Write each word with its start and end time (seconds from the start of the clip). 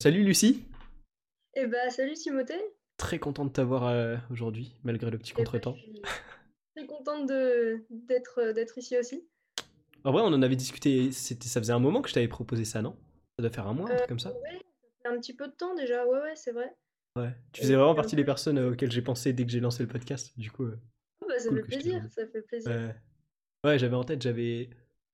Salut 0.00 0.22
Lucie 0.24 0.64
Eh 1.54 1.66
bah, 1.66 1.90
salut 1.90 2.14
Timothée. 2.14 2.60
Très 2.96 3.18
content 3.18 3.44
de 3.44 3.50
t'avoir 3.50 3.86
euh, 3.86 4.16
aujourd'hui, 4.30 4.72
malgré 4.84 5.10
le 5.10 5.18
petit 5.18 5.32
Eh 5.32 5.34
bah, 5.34 5.44
contretemps. 5.44 5.76
très 6.76 6.86
contente 6.86 7.26
d'être 7.26 8.38
euh, 8.40 8.52
d'être 8.52 8.78
ici 8.78 8.96
aussi. 8.98 9.26
En 10.04 10.12
vrai, 10.12 10.22
on 10.22 10.26
en 10.26 10.42
avait 10.42 10.56
discuté, 10.56 11.10
c'était, 11.12 11.48
ça 11.48 11.60
faisait 11.60 11.72
un 11.72 11.80
moment 11.80 12.00
que 12.02 12.08
je 12.08 12.14
t'avais 12.14 12.28
proposé 12.28 12.64
ça, 12.64 12.82
non? 12.82 12.96
Ça 13.36 13.42
doit 13.42 13.50
faire 13.50 13.66
un 13.66 13.74
mois, 13.74 13.88
un 13.88 13.92
Euh, 13.92 13.96
truc 13.96 14.08
comme 14.08 14.18
ça? 14.20 14.30
ouais, 14.30 14.62
ça 14.82 14.88
fait 15.02 15.08
un 15.08 15.18
petit 15.20 15.34
peu 15.34 15.48
de 15.48 15.52
temps 15.52 15.74
déjà. 15.74 16.06
Ouais, 16.06 16.20
ouais, 16.20 16.36
c'est 16.36 16.52
vrai. 16.52 16.72
Ouais. 17.16 17.34
Tu 17.52 17.62
faisais 17.62 17.74
vraiment 17.74 17.90
en 17.90 17.94
partie 17.96 18.14
des 18.14 18.24
personnes 18.24 18.58
euh, 18.58 18.70
auxquelles 18.72 18.92
j'ai 18.92 19.02
pensé 19.02 19.32
dès 19.32 19.44
que 19.44 19.50
j'ai 19.50 19.60
lancé 19.60 19.82
le 19.82 19.88
podcast, 19.88 20.38
du 20.38 20.50
coup, 20.52 20.64
euh, 20.64 20.78
oh, 21.22 21.26
bah, 21.28 21.38
ça 21.40 21.48
cool 21.48 21.58
fait 21.62 21.66
plaisir, 21.66 22.02
ça 22.14 22.26
fait 22.28 22.42
plaisir. 22.42 22.70
Ouais, 22.70 22.94
Ouais, 23.64 23.78
j'avais 23.78 23.96
en 23.96 24.04
tête, 24.04 24.22
j'avais 24.22 24.70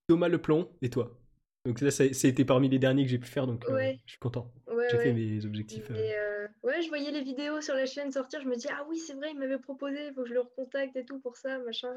Thomas 0.06 0.28
Leplon 0.28 0.70
et 0.82 0.90
toi. 0.90 1.18
Donc 1.64 1.80
là, 1.80 1.90
ça, 1.90 2.04
c'était 2.12 2.44
parmi 2.44 2.68
les 2.68 2.78
derniers 2.78 3.04
que 3.04 3.10
j'ai 3.10 3.18
pu 3.18 3.26
faire, 3.28 3.46
donc 3.46 3.64
euh, 3.68 3.92
je 4.04 4.10
suis 4.12 4.18
content. 4.18 4.52
ouais, 4.68 4.86
J'ai 4.90 4.98
fait 4.98 5.12
mes 5.14 5.46
objectifs. 5.46 5.90
euh, 5.90 5.94
euh, 5.94 6.48
ouais, 6.62 6.82
je 6.82 6.88
voyais 6.88 7.10
les 7.10 7.22
vidéos 7.22 7.62
sur 7.62 7.74
la 7.74 7.86
chaîne 7.86 8.12
sortir, 8.12 8.42
je 8.42 8.48
me 8.48 8.56
dis, 8.56 8.66
ah 8.70 8.84
oui, 8.88 8.98
c'est 8.98 9.14
vrai, 9.14 9.30
il 9.32 9.38
m'avait 9.38 9.58
proposé, 9.58 10.08
il 10.08 10.14
faut 10.14 10.22
que 10.24 10.28
je 10.28 10.34
le 10.34 10.40
recontacte 10.40 10.94
et 10.96 11.06
tout 11.06 11.18
pour 11.20 11.36
ça, 11.36 11.58
machin. 11.60 11.94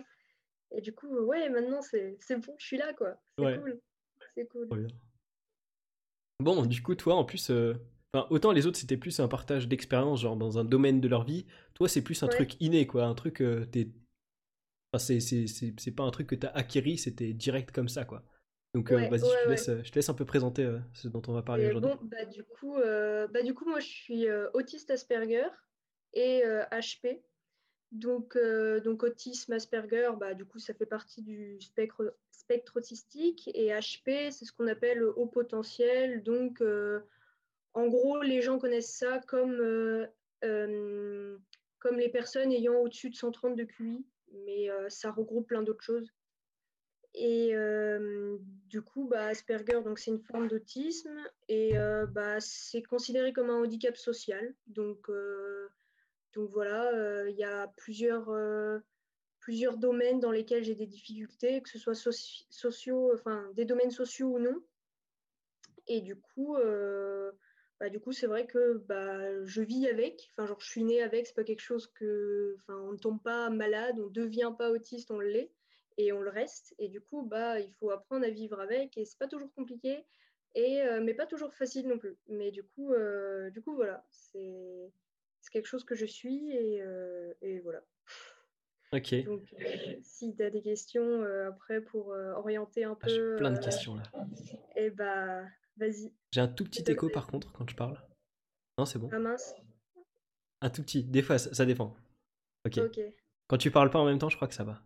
Et 0.72 0.80
du 0.80 0.94
coup, 0.94 1.08
ouais, 1.10 1.50
maintenant 1.50 1.82
c'est 1.82 2.18
bon, 2.30 2.56
je 2.58 2.66
suis 2.66 2.78
là, 2.78 2.94
quoi. 2.94 3.16
C'est 3.38 3.60
cool. 3.60 3.82
C'est 4.36 4.48
cool. 4.48 4.88
Bon, 6.40 6.66
du 6.66 6.82
coup, 6.82 6.96
toi, 6.96 7.16
en 7.16 7.26
plus, 7.26 7.50
euh, 7.50 7.74
enfin, 8.14 8.26
autant 8.30 8.52
les 8.54 8.68
autres, 8.68 8.78
c'était 8.78 8.96
plus 8.96 9.20
un 9.20 9.28
partage 9.28 9.68
d'expérience, 9.68 10.22
genre 10.22 10.38
dans 10.38 10.60
un 10.60 10.64
domaine 10.64 11.02
de 11.02 11.08
leur 11.10 11.26
vie. 11.26 11.46
Toi, 11.74 11.90
c'est 11.90 12.04
plus 12.04 12.24
un 12.24 12.28
truc 12.28 12.56
inné, 12.62 12.88
quoi. 12.88 13.06
Un 13.06 13.16
truc, 13.16 13.44
t'es, 13.72 13.90
enfin, 14.94 15.04
c'est 15.04 15.92
pas 15.96 16.04
un 16.04 16.12
truc 16.12 16.28
que 16.28 16.36
t'as 16.36 16.50
acquéri, 16.50 16.98
c'était 16.98 17.34
direct 17.34 17.72
comme 17.72 17.90
ça, 17.90 18.06
quoi. 18.06 18.24
Donc, 18.74 18.92
euh, 18.92 18.96
ouais, 18.96 19.10
vas-y, 19.10 19.20
je 19.22 19.26
ouais, 19.26 19.32
te 19.32 19.46
ouais. 19.46 19.50
laisse, 19.52 19.70
euh, 19.70 19.82
je 19.84 19.92
te 19.92 19.96
laisse 19.96 20.10
un 20.10 20.14
peu 20.14 20.26
présenter 20.26 20.64
euh, 20.64 20.80
ce 20.94 21.08
dont 21.08 21.22
on 21.28 21.34
va 21.34 21.42
parler 21.42 21.68
aujourd'hui. 21.68 21.90
bon, 21.90 21.98
bah 22.04 22.26
du 22.26 22.44
coup, 22.44 22.76
bah 22.78 23.42
du 23.44 23.54
coup, 23.54 23.66
moi 23.68 23.80
je 23.80 23.88
suis 23.88 24.28
autiste 24.54 24.92
Asperger 24.92 25.48
et 26.14 26.44
HP. 26.72 27.22
Donc, 27.94 28.38
donc 28.84 29.04
autisme 29.04 29.54
Asperger, 29.54 30.10
bah 30.20 30.34
du 30.34 30.46
coup, 30.46 30.60
ça 30.60 30.74
fait 30.74 30.86
partie 30.86 31.22
du 31.22 31.60
spectre, 31.62 32.16
spectre 32.32 32.78
autistique. 32.78 33.50
Et 33.54 33.70
HP, 33.70 34.32
c'est 34.32 34.46
ce 34.46 34.52
qu'on 34.52 34.68
appelle 34.68 35.04
haut 35.04 35.28
potentiel. 35.28 36.22
Donc, 36.24 36.62
en 37.74 37.88
gros, 37.88 38.22
les 38.22 38.42
gens 38.42 38.60
connaissent 38.60 38.94
ça 38.94 39.20
comme, 39.28 39.58
comme 40.42 41.98
les 41.98 42.10
personnes 42.10 42.52
ayant 42.52 42.76
au-dessus 42.76 43.10
de 43.10 43.16
130 43.16 43.56
de 43.56 43.64
QI, 43.64 44.06
mais 44.46 44.70
euh, 44.70 44.90
ça 44.90 45.12
regroupe 45.12 45.48
plein 45.48 45.64
d'autres 45.64 45.84
choses. 45.84 46.12
Et 47.20 47.56
euh, 47.56 48.38
du 48.68 48.84
coup, 48.84 49.08
bah, 49.08 49.26
Asperger, 49.26 49.82
donc 49.84 49.98
c'est 49.98 50.12
une 50.12 50.20
forme 50.20 50.48
d'autisme 50.48 51.18
et 51.48 51.76
euh, 51.76 52.06
bah, 52.06 52.40
c'est 52.40 52.84
considéré 52.84 53.34
comme 53.34 53.50
un 53.50 53.64
handicap 53.64 53.98
social. 53.98 54.54
Donc, 54.68 55.10
euh, 55.10 55.68
donc 56.34 56.52
voilà, 56.52 57.28
il 57.28 57.36
y 57.36 57.44
a 57.44 57.74
plusieurs, 57.76 58.32
plusieurs 59.40 59.78
domaines 59.78 60.20
dans 60.20 60.30
lesquels 60.30 60.64
j'ai 60.64 60.76
des 60.76 60.86
difficultés, 60.86 61.64
que 61.64 61.70
ce 61.70 61.80
soit 61.80 61.94
soci- 61.94 62.46
sociaux, 62.52 63.12
enfin 63.16 63.50
des 63.56 63.66
domaines 63.66 63.90
sociaux 63.90 64.36
ou 64.36 64.40
non. 64.40 64.62
Et 65.88 66.02
du 66.02 66.16
coup, 66.16 66.56
bah, 67.80 67.88
c'est 68.12 68.28
vrai 68.28 68.46
que 68.46 68.78
bah, 68.78 69.44
je 69.44 69.64
vis 69.64 69.88
avec. 69.88 70.32
Enfin, 70.34 70.46
genre, 70.46 70.60
je 70.60 70.70
suis 70.70 70.84
née 70.84 71.02
avec. 71.02 71.26
C'est 71.26 71.34
pas 71.34 71.44
quelque 71.44 71.62
chose 71.62 71.88
que, 71.88 72.58
enfin, 72.60 72.78
on 72.78 72.92
ne 72.92 72.98
tombe 72.98 73.24
pas 73.24 73.50
malade, 73.50 74.00
on 74.00 74.08
devient 74.08 74.54
pas 74.56 74.70
autiste, 74.70 75.10
on 75.10 75.20
l'est 75.20 75.52
et 75.98 76.12
on 76.14 76.22
le 76.22 76.30
reste. 76.30 76.74
Et 76.80 76.88
du 76.90 77.02
coup, 77.02 77.24
bah, 77.24 77.60
il 77.60 77.72
faut 77.74 77.92
apprendre 77.92 78.26
à 78.26 78.30
vivre 78.30 78.60
avec. 78.60 78.98
Et 78.98 79.06
c'est 79.06 79.18
pas 79.18 79.28
toujours 79.28 79.52
compliqué, 79.54 80.06
et 80.56 80.82
euh, 80.82 81.02
mais 81.04 81.14
pas 81.14 81.26
toujours 81.26 81.54
facile 81.54 81.88
non 81.88 81.98
plus. 81.98 82.18
Mais 82.28 82.52
du 82.52 82.64
coup, 82.64 82.94
euh, 82.94 83.50
du 83.52 83.62
coup, 83.62 83.76
voilà, 83.76 84.06
c'est 84.12 84.92
quelque 85.52 85.66
chose 85.68 85.86
que 85.86 85.96
je 85.96 86.06
suis 86.06 86.52
et, 86.52 86.82
euh, 86.82 87.34
et 87.42 87.60
voilà. 87.60 87.82
Ok. 88.94 89.24
Donc, 89.26 89.54
si 90.02 90.36
tu 90.36 90.44
as 90.44 90.50
des 90.50 90.62
questions 90.62 91.24
après 91.48 91.82
pour 91.82 92.08
orienter 92.10 92.84
un 92.86 92.98
Ah, 93.02 93.06
peu, 93.06 93.10
j'ai 93.10 93.36
plein 93.38 93.52
de 93.52 93.60
questions 93.60 93.96
là. 93.96 94.04
eh 94.76 94.90
bah, 94.90 95.44
vas-y, 95.78 96.14
J'ai 96.32 96.42
un 96.42 96.48
tout 96.48 96.64
petit 96.64 96.84
écho 96.90 97.10
par 97.10 97.28
contre 97.28 97.52
quand 97.54 97.70
je 97.70 97.76
parle. 97.76 98.02
Non, 98.78 98.86
c'est 98.86 99.00
bon. 99.00 99.10
Ah 99.12 99.20
mince. 99.20 99.56
Un 100.62 100.70
tout 100.70 100.82
petit. 100.84 101.04
Des 101.04 101.22
fois, 101.22 101.38
ça, 101.38 101.54
ça 101.54 101.66
dépend. 101.66 101.96
Ok. 102.66 102.78
Ok, 102.78 103.00
Quand 103.48 103.58
tu 103.58 103.72
parles 103.72 103.90
pas 103.90 104.00
en 104.00 104.06
même 104.06 104.20
temps, 104.20 104.30
je 104.30 104.36
crois 104.38 104.48
que 104.48 104.54
ça 104.54 104.64
va. 104.64 104.82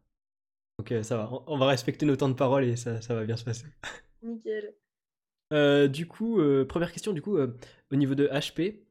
Donc 0.90 0.94
ça 1.04 1.18
va. 1.18 1.30
On, 1.32 1.44
on 1.48 1.58
va 1.58 1.68
respecter 1.68 2.06
nos 2.06 2.16
temps 2.16 2.30
de 2.30 2.34
parole 2.34 2.64
et 2.66 2.76
ça, 2.76 3.02
ça 3.02 3.14
va 3.16 3.26
bien 3.26 3.38
se 3.38 3.44
passer. 3.46 3.66
nickel. 4.24 4.74
Euh, 5.54 5.88
du 5.88 6.08
coup, 6.08 6.40
euh, 6.40 6.66
première 6.66 6.92
question, 6.92 7.14
du 7.14 7.22
coup, 7.22 7.38
euh, 7.38 7.56
au 7.92 7.96
niveau 7.96 8.16
de 8.16 8.28
HP, 8.28 8.86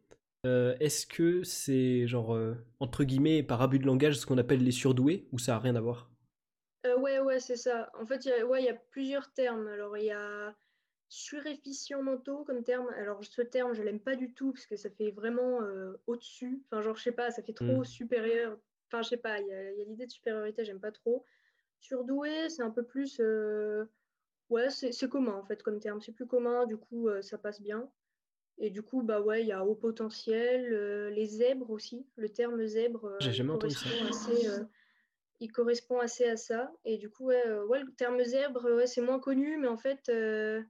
est-ce 0.45 1.07
que 1.07 1.43
c'est 1.45 2.07
genre, 2.07 2.37
entre 2.81 3.05
guillemets, 3.05 3.43
par 3.43 3.61
abus 3.63 3.79
de 3.79 3.87
langage, 3.87 4.17
ce 4.17 4.27
qu'on 4.27 4.39
appelle 4.39 4.65
les 4.65 4.73
surdoués, 4.73 5.29
ou 5.33 5.39
ça 5.39 5.57
a 5.57 5.59
rien 5.59 5.77
à 5.77 5.81
voir? 5.81 6.11
Ouais, 6.99 7.19
ouais, 7.21 7.41
c'est 7.41 7.57
ça. 7.57 7.91
En 7.95 8.07
fait, 8.07 8.25
il 8.25 8.29
y 8.29 8.33
a, 8.33 8.47
ouais, 8.47 8.63
il 8.63 8.67
y 8.67 8.69
a 8.71 8.75
plusieurs 8.75 9.33
termes. 9.33 9.67
Alors, 9.69 9.97
il 9.99 10.05
y 10.05 10.11
a 10.13 10.55
suréfficients 11.09 12.03
mentaux 12.03 12.45
comme 12.45 12.65
terme. 12.65 12.89
Alors, 12.97 13.23
ce 13.25 13.43
terme, 13.43 13.75
je 13.75 13.83
l'aime 13.83 14.01
pas 14.01 14.17
du 14.17 14.33
tout 14.35 14.53
parce 14.53 14.67
que 14.67 14.77
ça 14.77 14.91
fait 14.91 15.11
vraiment 15.11 15.61
au-dessus. 16.07 16.63
Enfin, 16.67 16.83
genre, 16.83 16.97
je 16.97 17.03
sais 17.03 17.13
pas, 17.13 17.31
ça 17.31 17.43
fait 17.43 17.53
trop 17.55 17.85
Hmm. 17.85 17.85
supérieur. 17.85 18.59
Enfin, 18.89 19.03
je 19.03 19.09
sais 19.11 19.17
pas, 19.19 19.41
il 19.41 19.47
y 19.49 19.53
a, 19.53 19.59
a 19.59 19.71
l'idée 19.89 20.07
de 20.07 20.11
supériorité, 20.13 20.65
j'aime 20.65 20.81
pas 20.81 20.93
trop. 20.93 21.25
Surdoué, 21.81 22.49
c'est 22.51 22.63
un 22.63 22.71
peu 22.71 22.85
plus. 22.85 23.19
euh, 23.21 23.87
Ouais, 24.51 24.69
c'est 24.71 25.09
commun 25.09 25.35
en 25.35 25.45
fait 25.45 25.63
comme 25.63 25.79
terme. 25.79 26.01
C'est 26.01 26.11
plus 26.13 26.27
commun, 26.27 26.67
du 26.67 26.77
coup, 26.77 27.09
euh, 27.09 27.23
ça 27.23 27.39
passe 27.39 27.61
bien. 27.63 27.89
Et 28.59 28.71
du 28.71 28.83
coup, 28.83 29.03
bah 29.03 29.21
ouais, 29.21 29.43
il 29.43 29.47
y 29.47 29.53
a 29.53 29.65
haut 29.65 29.77
potentiel, 29.77 30.73
euh, 30.73 31.09
les 31.11 31.25
zèbres 31.27 31.71
aussi. 31.71 32.05
Le 32.17 32.29
terme 32.29 32.67
zèbre, 32.67 33.05
euh, 33.07 33.17
J'ai 33.21 33.31
il 33.31 33.35
jamais 33.35 33.53
entendu 33.53 33.75
ça. 33.75 33.89
correspond 33.89 34.09
assez, 34.09 34.49
euh, 34.49 34.65
il 35.39 35.53
correspond 35.53 35.99
assez 36.01 36.25
à 36.25 36.37
ça. 36.37 36.73
Et 36.85 36.99
du 36.99 37.09
coup, 37.11 37.27
ouais, 37.27 37.49
ouais, 37.69 37.81
le 37.83 37.93
terme 37.95 38.23
zèbre, 38.25 38.65
ouais, 38.75 38.89
c'est 38.89 39.01
moins 39.01 39.21
connu, 39.21 39.57
mais 39.57 39.69
en 39.69 39.79
fait, 39.79 40.03
je 40.09 40.65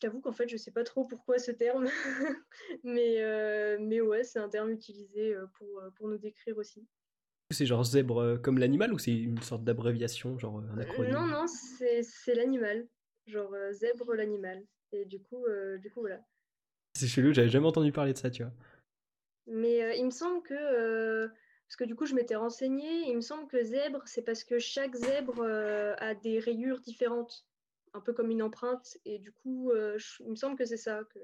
t'avoue 0.00 0.20
qu'en 0.22 0.32
fait, 0.32 0.48
je 0.48 0.56
sais 0.56 0.72
pas 0.72 0.82
trop 0.82 1.04
pourquoi 1.04 1.38
ce 1.38 1.50
terme. 1.50 1.84
Mais, 2.84 3.78
mais 3.78 4.00
ouais, 4.00 4.24
c'est 4.24 4.38
un 4.38 4.48
terme 4.48 4.70
utilisé 4.70 5.36
pour, 5.58 5.82
pour 5.96 6.08
nous 6.08 6.18
décrire 6.18 6.56
aussi. 6.56 6.88
C'est 7.50 7.66
genre 7.66 7.84
zèbre 7.84 8.18
euh, 8.18 8.38
comme 8.38 8.58
l'animal, 8.58 8.92
ou 8.92 8.98
c'est 8.98 9.12
une 9.14 9.40
sorte 9.42 9.64
d'abréviation, 9.64 10.38
genre 10.38 10.58
euh, 10.58 10.62
un 10.72 10.78
Euh, 10.78 10.82
Non, 10.82 10.82
acronyme? 10.82 11.14
non, 11.30 11.46
c'est 11.46 12.02
c'est 12.02 12.34
l'animal. 12.34 12.86
Genre 13.26 13.54
zèbre 13.72 14.14
l'animal. 14.14 14.64
Et 14.92 15.04
du 15.04 15.20
coup, 15.20 15.44
euh, 15.46 15.78
du 15.78 15.90
coup, 15.90 16.00
voilà. 16.00 16.20
C'est 16.96 17.06
chelou, 17.08 17.32
j'avais 17.32 17.48
jamais 17.48 17.66
entendu 17.66 17.92
parler 17.92 18.12
de 18.12 18.18
ça, 18.18 18.30
tu 18.30 18.42
vois. 18.44 18.52
Mais 19.46 19.82
euh, 19.82 19.94
il 19.94 20.04
me 20.06 20.10
semble 20.10 20.42
que, 20.42 20.54
euh, 20.54 21.28
parce 21.68 21.76
que 21.76 21.84
du 21.84 21.94
coup 21.94 22.06
je 22.06 22.14
m'étais 22.14 22.36
renseignée, 22.36 23.08
il 23.10 23.16
me 23.16 23.20
semble 23.20 23.46
que 23.48 23.62
zèbre, 23.62 24.02
c'est 24.06 24.22
parce 24.22 24.42
que 24.44 24.58
chaque 24.58 24.94
zèbre 24.94 25.42
a 25.42 26.14
des 26.14 26.38
rayures 26.38 26.80
différentes, 26.80 27.44
un 27.92 28.00
peu 28.00 28.12
comme 28.14 28.30
une 28.30 28.42
empreinte. 28.42 28.96
Et 29.04 29.18
du 29.18 29.32
coup, 29.32 29.70
je- 29.96 30.22
il 30.22 30.30
me 30.30 30.36
semble 30.36 30.56
que 30.56 30.64
c'est 30.64 30.76
ça, 30.78 31.02
que, 31.12 31.18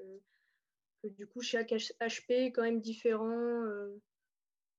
que 1.03 1.07
du 1.09 1.25
coup 1.25 1.41
chaque 1.41 1.71
H- 1.71 1.93
HP 1.99 2.31
est 2.33 2.51
quand 2.51 2.63
même 2.63 2.81
différent. 2.81 3.65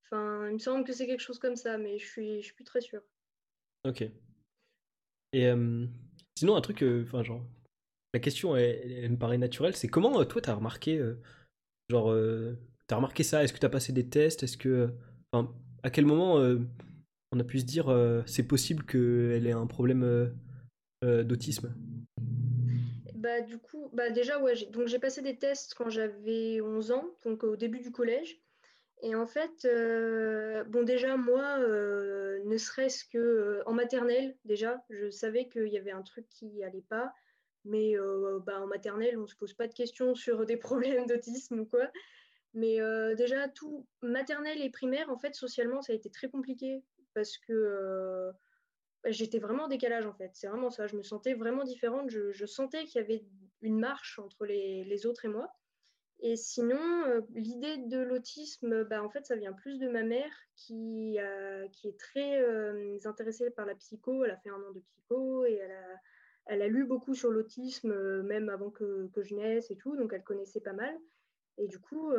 Enfin, 0.04 0.48
il 0.48 0.54
me 0.54 0.58
semble 0.58 0.84
que 0.84 0.92
c'est 0.92 1.06
quelque 1.06 1.20
chose 1.20 1.38
comme 1.38 1.56
ça, 1.56 1.78
mais 1.78 1.98
je 1.98 2.06
suis, 2.06 2.40
je 2.40 2.46
suis 2.46 2.54
plus 2.54 2.64
très 2.64 2.80
sûre. 2.80 3.02
Ok. 3.84 4.10
Et 5.32 5.46
euh, 5.48 5.86
sinon, 6.36 6.56
un 6.56 6.60
truc, 6.60 6.82
euh, 6.82 7.02
enfin, 7.04 7.22
genre, 7.22 7.42
la 8.14 8.20
question, 8.20 8.56
elle, 8.56 8.92
elle 8.92 9.10
me 9.12 9.16
paraît 9.16 9.38
naturelle, 9.38 9.74
c'est 9.74 9.88
comment, 9.88 10.20
euh, 10.20 10.24
toi, 10.24 10.42
t'as 10.42 10.54
remarqué, 10.54 11.02
genre, 11.88 12.14
t'as 12.86 12.96
remarqué 12.96 13.22
ça? 13.22 13.42
Est-ce 13.42 13.52
que 13.52 13.58
t'as 13.58 13.68
passé 13.68 13.92
des 13.92 14.08
tests? 14.08 14.42
Est-ce 14.42 14.56
que, 14.56 14.90
enfin, 15.32 15.52
à 15.82 15.90
quel 15.90 16.06
moment 16.06 16.36
on 17.32 17.40
a 17.40 17.44
pu 17.44 17.60
se 17.60 17.64
dire, 17.64 17.86
c'est 18.26 18.46
possible 18.46 18.84
qu'elle 18.84 19.46
ait 19.46 19.52
un 19.52 19.66
problème 19.66 20.34
d'autisme? 21.02 21.74
Bah, 23.14 23.40
du 23.40 23.56
coup, 23.58 23.88
bah, 23.92 24.10
déjà, 24.10 24.40
ouais, 24.40 24.56
j'ai, 24.56 24.66
donc 24.66 24.88
j'ai 24.88 24.98
passé 24.98 25.22
des 25.22 25.36
tests 25.36 25.74
quand 25.74 25.88
j'avais 25.88 26.60
11 26.60 26.90
ans, 26.90 27.08
donc 27.25 27.44
au 27.44 27.56
début 27.56 27.81
du 27.81 27.93
collège. 27.93 28.43
Et 29.04 29.16
en 29.16 29.26
fait, 29.26 29.64
euh, 29.64 30.62
bon, 30.64 30.84
déjà, 30.84 31.16
moi, 31.16 31.58
euh, 31.58 32.40
ne 32.44 32.56
serait-ce 32.56 33.04
que 33.04 33.19
euh, 33.19 33.62
en 33.66 33.72
maternelle, 33.72 34.37
déjà, 34.44 34.84
je 34.90 35.10
savais 35.10 35.49
qu'il 35.49 35.66
y 35.66 35.76
avait 35.76 35.90
un 35.90 36.02
truc 36.02 36.28
qui 36.28 36.62
allait 36.62 36.84
pas. 36.88 37.12
Mais 37.64 37.94
bah, 38.44 38.60
en 38.60 38.66
maternelle, 38.66 39.16
on 39.19 39.26
se 39.28 39.37
pose 39.37 39.54
pas 39.54 39.69
de 39.69 39.75
questions 39.75 40.16
sur 40.16 40.46
des 40.46 40.56
problèmes 40.96 41.06
d'autisme 41.06 41.60
ou 41.60 41.66
quoi. 41.66 41.90
Mais 42.54 42.78
déjà, 43.14 43.49
tout 43.49 43.87
maternelle 44.02 44.60
et 44.60 44.70
primaire, 44.70 45.10
en 45.10 45.19
fait, 45.19 45.34
socialement, 45.34 45.81
ça 45.81 45.93
a 45.93 45.96
été 45.96 46.10
très 46.10 46.28
compliqué 46.28 46.82
parce 47.14 47.38
que 47.38 48.32
j'étais 49.05 49.38
vraiment 49.38 49.64
en 49.64 49.69
décalage, 49.69 50.06
en 50.06 50.12
fait. 50.12 50.31
C'est 50.34 50.48
vraiment 50.48 50.70
ça. 50.70 50.88
Je 50.88 50.96
me 50.96 51.05
sentais 51.05 51.34
vraiment 51.34 51.62
différente. 51.62 52.10
Je, 52.10 52.32
je 52.32 52.46
sentais 52.46 52.84
qu'il 52.84 53.00
y 53.00 53.05
avait 53.05 53.25
une 53.60 53.78
marche 53.78 54.19
entre 54.19 54.44
les, 54.44 54.82
les 54.82 55.06
autres 55.06 55.25
et 55.25 55.28
moi. 55.28 55.52
Et 56.24 56.36
sinon, 56.36 56.78
euh, 57.06 57.20
l'idée 57.34 57.78
de 57.78 57.98
l'autisme, 57.98 58.84
bah, 58.84 59.02
en 59.02 59.10
fait, 59.10 59.26
ça 59.26 59.34
vient 59.34 59.52
plus 59.52 59.80
de 59.80 59.88
ma 59.88 60.04
mère 60.04 60.32
qui, 60.54 61.19
qui 61.72 61.88
est 61.88 61.98
très 61.98 62.40
euh, 62.40 62.96
intéressée 63.04 63.50
par 63.50 63.66
la 63.66 63.74
psycho. 63.74 64.24
Elle 64.24 64.30
a 64.30 64.36
fait 64.36 64.50
un 64.50 64.62
an 64.62 64.72
de 64.72 64.80
psycho 64.80 65.44
et 65.44 65.60
elle 66.46 66.62
a, 66.62 66.69
lu 66.69 66.84
beaucoup 66.84 67.14
sur 67.14 67.30
l'autisme, 67.32 68.22
même 68.22 68.48
avant 68.48 68.70
que, 68.70 69.08
que, 69.08 69.24
je 69.24 69.34
naisse 69.34 69.70
et 69.72 69.76
tout, 69.76 69.96
donc 69.96 70.12
elle 70.12 70.22
connaissait 70.22 70.60
pas 70.60 70.72
mal. 70.72 70.96
Et 71.58 71.66
du 71.66 71.80
coup, 71.80 72.12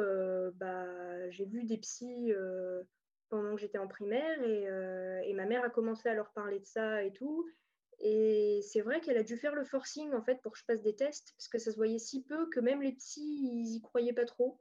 bah, 0.56 1.30
j'ai 1.30 1.46
vu 1.46 1.64
des 1.64 1.78
psys 1.78 2.34
pendant 3.30 3.56
que 3.56 3.62
j'étais 3.62 3.78
en 3.78 3.88
primaire 3.88 4.44
et, 4.44 5.30
et, 5.30 5.34
ma 5.34 5.46
mère 5.46 5.64
a 5.64 5.70
commencé 5.70 6.10
à 6.10 6.14
leur 6.14 6.32
parler 6.34 6.60
de 6.60 6.66
ça 6.66 7.04
et 7.04 7.14
tout. 7.14 7.50
Et 8.00 8.62
c'est 8.64 8.82
vrai 8.82 9.00
qu'elle 9.02 9.18
a 9.18 9.24
dû 9.24 9.38
faire 9.38 9.56
le 9.56 9.64
forcing 9.64 10.14
en 10.14 10.22
fait 10.22 10.42
pour 10.42 10.52
que 10.52 10.60
je 10.60 10.66
passe 10.66 10.82
des 10.82 10.96
tests 10.96 11.34
parce 11.38 11.48
que 11.48 11.58
ça 11.58 11.72
se 11.72 11.78
voyait 11.78 12.00
si 12.00 12.24
peu 12.24 12.50
que 12.50 12.60
même 12.60 12.82
les 12.82 12.94
psys 12.94 13.22
ils 13.22 13.76
y 13.76 13.82
croyaient 13.82 14.14
pas 14.14 14.26
trop. 14.26 14.60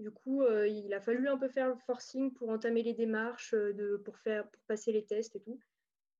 Du 0.00 0.10
coup, 0.10 0.42
euh, 0.42 0.66
il 0.66 0.92
a 0.92 1.00
fallu 1.00 1.28
un 1.28 1.38
peu 1.38 1.48
faire 1.48 1.68
le 1.68 1.76
forcing 1.86 2.32
pour 2.32 2.48
entamer 2.48 2.82
les 2.82 2.94
démarches 2.94 3.54
euh, 3.54 3.72
de, 3.74 3.96
pour 4.04 4.18
faire 4.18 4.48
pour 4.50 4.62
passer 4.66 4.90
les 4.92 5.04
tests 5.04 5.36
et 5.36 5.40
tout. 5.40 5.60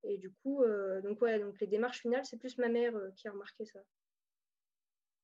Et 0.05 0.19
du 0.19 0.31
coup, 0.31 0.63
euh, 0.63 1.01
donc 1.03 1.21
ouais, 1.23 1.41
donc 1.41 1.59
les 1.61 1.67
démarches 1.67 2.01
finales, 2.01 2.25
c'est 2.25 2.39
plus 2.39 2.57
ma 2.59 2.69
mère 2.69 2.95
qui 3.17 3.27
a 3.27 3.33
remarqué 3.33 3.65
ça. 3.65 3.81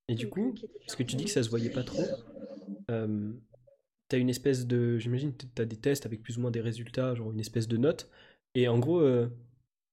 Et 0.08 0.14
du 0.14 0.28
coup, 0.28 0.54
parce 0.80 0.96
que 0.96 1.04
tu 1.04 1.14
dis 1.14 1.26
que 1.26 1.30
ça 1.30 1.42
se 1.42 1.50
voyait 1.50 1.70
pas 1.70 1.84
trop, 1.84 2.02
tu 2.88 4.16
as 4.16 4.18
une 4.18 4.30
espèce 4.30 4.66
de, 4.66 4.98
j'imagine, 4.98 5.36
tu 5.36 5.46
as 5.62 5.64
des 5.64 5.76
tests 5.76 6.06
avec 6.06 6.22
plus 6.22 6.38
ou 6.38 6.40
moins 6.40 6.50
des 6.50 6.60
résultats, 6.60 7.14
genre 7.14 7.30
une 7.30 7.38
espèce 7.38 7.68
de 7.68 7.76
note. 7.76 8.10
Et 8.56 8.66
en 8.66 8.80
gros, 8.80 9.00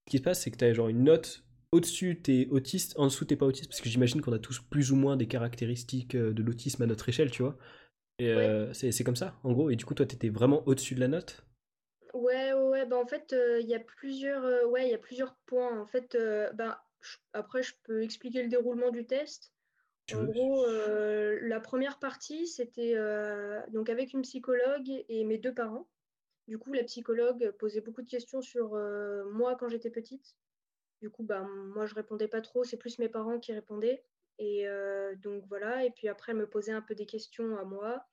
qui 0.09 0.17
se 0.17 0.23
passe, 0.23 0.41
c'est 0.41 0.51
que 0.51 0.57
tu 0.57 0.65
as 0.65 0.73
genre 0.73 0.89
une 0.89 1.03
note 1.03 1.43
au-dessus, 1.71 2.21
tu 2.23 2.41
es 2.41 2.47
autiste, 2.47 2.97
en 2.97 3.05
dessous, 3.05 3.25
tu 3.25 3.35
pas 3.35 3.45
autiste, 3.45 3.69
parce 3.69 3.81
que 3.81 3.89
j'imagine 3.89 4.21
qu'on 4.21 4.33
a 4.33 4.39
tous 4.39 4.59
plus 4.59 4.91
ou 4.91 4.95
moins 4.95 5.17
des 5.17 5.27
caractéristiques 5.27 6.15
de 6.15 6.43
l'autisme 6.43 6.83
à 6.83 6.85
notre 6.85 7.09
échelle, 7.09 7.29
tu 7.29 7.43
vois. 7.43 7.57
Et 8.19 8.29
euh, 8.29 8.73
c'est 8.73 9.03
comme 9.03 9.15
ça, 9.15 9.35
en 9.43 9.53
gros. 9.53 9.69
Et 9.69 9.75
du 9.75 9.85
coup, 9.85 9.93
toi, 9.93 10.05
tu 10.05 10.15
étais 10.15 10.29
vraiment 10.29 10.67
au-dessus 10.67 10.95
de 10.95 10.99
la 10.99 11.07
note? 11.07 11.45
Ouais, 12.13 12.53
ouais, 12.53 12.85
bah 12.85 12.97
en 12.97 13.05
fait, 13.05 13.33
euh, 13.33 13.59
il 13.59 13.67
y 13.67 13.75
a 13.75 13.79
plusieurs, 13.79 14.43
euh, 14.43 14.65
ouais, 14.65 14.87
il 14.87 14.91
y 14.91 14.95
a 14.95 14.97
plusieurs 14.97 15.35
points. 15.45 15.79
En 15.79 15.85
fait, 15.85 16.17
bah, 16.55 16.83
après, 17.33 17.61
je 17.61 17.73
peux 17.83 18.01
expliquer 18.01 18.41
le 18.41 18.49
déroulement 18.49 18.89
du 18.89 19.05
test. 19.05 19.53
en 20.13 20.23
gros, 20.23 20.65
la 20.65 21.59
première 21.59 21.99
partie, 21.99 22.47
c'était 22.47 22.95
donc 23.71 23.89
avec 23.89 24.13
une 24.13 24.23
psychologue 24.23 24.89
et 25.09 25.23
mes 25.25 25.37
deux 25.37 25.53
parents. 25.53 25.87
Du 26.47 26.57
coup, 26.57 26.73
la 26.73 26.83
psychologue 26.83 27.51
posait 27.59 27.81
beaucoup 27.81 28.01
de 28.01 28.09
questions 28.09 28.41
sur 28.41 28.71
moi 29.31 29.55
quand 29.55 29.69
j'étais 29.69 29.89
petite. 29.89 30.35
Du 31.01 31.09
coup, 31.09 31.23
bah, 31.23 31.41
moi, 31.41 31.85
je 31.85 31.93
répondais 31.93 32.27
pas 32.27 32.41
trop. 32.41 32.63
C'est 32.63 32.77
plus 32.77 32.99
mes 32.99 33.09
parents 33.09 33.39
qui 33.39 33.53
répondaient. 33.53 34.03
Et 34.39 34.67
euh, 34.67 35.15
donc 35.15 35.45
voilà, 35.47 35.83
et 35.83 35.91
puis 35.91 36.07
après, 36.07 36.31
elle 36.31 36.37
me 36.37 36.47
posait 36.47 36.71
un 36.71 36.81
peu 36.81 36.95
des 36.95 37.05
questions 37.05 37.57
à 37.57 37.63
moi. 37.63 38.05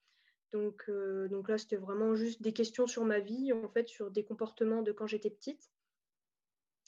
Donc, 0.53 0.85
euh, 0.89 1.27
donc 1.27 1.49
là, 1.49 1.57
c'était 1.57 1.75
vraiment 1.75 2.15
juste 2.15 2.41
des 2.41 2.53
questions 2.53 2.87
sur 2.87 3.05
ma 3.05 3.19
vie, 3.19 3.53
en 3.53 3.69
fait, 3.69 3.87
sur 3.87 4.09
des 4.11 4.23
comportements 4.23 4.81
de 4.81 4.91
quand 4.91 5.07
j'étais 5.07 5.29
petite. 5.29 5.71